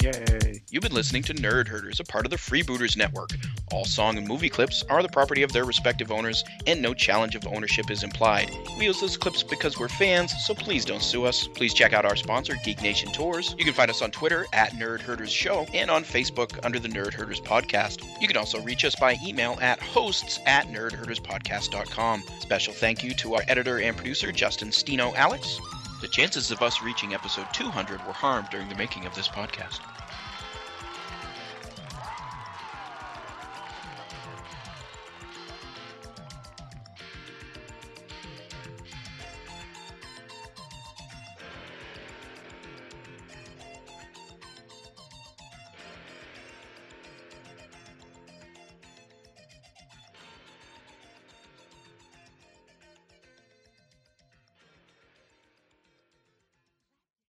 Yay. 0.01 0.63
You've 0.71 0.81
been 0.81 0.93
listening 0.93 1.21
to 1.23 1.33
Nerd 1.35 1.67
Herders, 1.67 1.99
a 1.99 2.03
part 2.03 2.25
of 2.25 2.31
the 2.31 2.37
Freebooters 2.37 2.97
Network. 2.97 3.29
All 3.71 3.85
song 3.85 4.17
and 4.17 4.27
movie 4.27 4.49
clips 4.49 4.83
are 4.89 5.03
the 5.03 5.09
property 5.09 5.43
of 5.43 5.51
their 5.51 5.63
respective 5.63 6.11
owners, 6.11 6.43
and 6.65 6.81
no 6.81 6.95
challenge 6.95 7.35
of 7.35 7.45
ownership 7.45 7.91
is 7.91 8.01
implied. 8.01 8.49
We 8.79 8.85
use 8.85 8.99
those 8.99 9.15
clips 9.15 9.43
because 9.43 9.77
we're 9.77 9.89
fans, 9.89 10.33
so 10.43 10.55
please 10.55 10.85
don't 10.85 11.03
sue 11.03 11.25
us. 11.25 11.47
Please 11.47 11.75
check 11.75 11.93
out 11.93 12.05
our 12.05 12.15
sponsor, 12.15 12.55
Geek 12.63 12.81
Nation 12.81 13.11
Tours. 13.11 13.55
You 13.59 13.65
can 13.65 13.75
find 13.75 13.91
us 13.91 14.01
on 14.01 14.09
Twitter 14.09 14.47
at 14.53 14.71
Nerd 14.71 15.01
Herders 15.01 15.31
Show 15.31 15.67
and 15.71 15.91
on 15.91 16.03
Facebook 16.03 16.57
under 16.65 16.79
the 16.79 16.89
Nerd 16.89 17.13
Herders 17.13 17.41
Podcast. 17.41 18.03
You 18.19 18.27
can 18.27 18.37
also 18.37 18.59
reach 18.61 18.83
us 18.85 18.95
by 18.95 19.17
email 19.23 19.59
at 19.61 19.79
hosts 19.79 20.39
at 20.47 20.65
nerdherderspodcast.com. 20.67 22.23
Special 22.39 22.73
thank 22.73 23.03
you 23.03 23.13
to 23.15 23.35
our 23.35 23.43
editor 23.47 23.79
and 23.79 23.95
producer, 23.95 24.31
Justin 24.31 24.69
Stino 24.69 25.13
Alex. 25.15 25.59
The 26.01 26.07
chances 26.07 26.49
of 26.49 26.63
us 26.63 26.81
reaching 26.81 27.13
episode 27.13 27.53
200 27.53 28.03
were 28.03 28.13
harmed 28.13 28.49
during 28.49 28.69
the 28.69 28.75
making 28.75 29.05
of 29.05 29.13
this 29.13 29.27
podcast. 29.27 29.81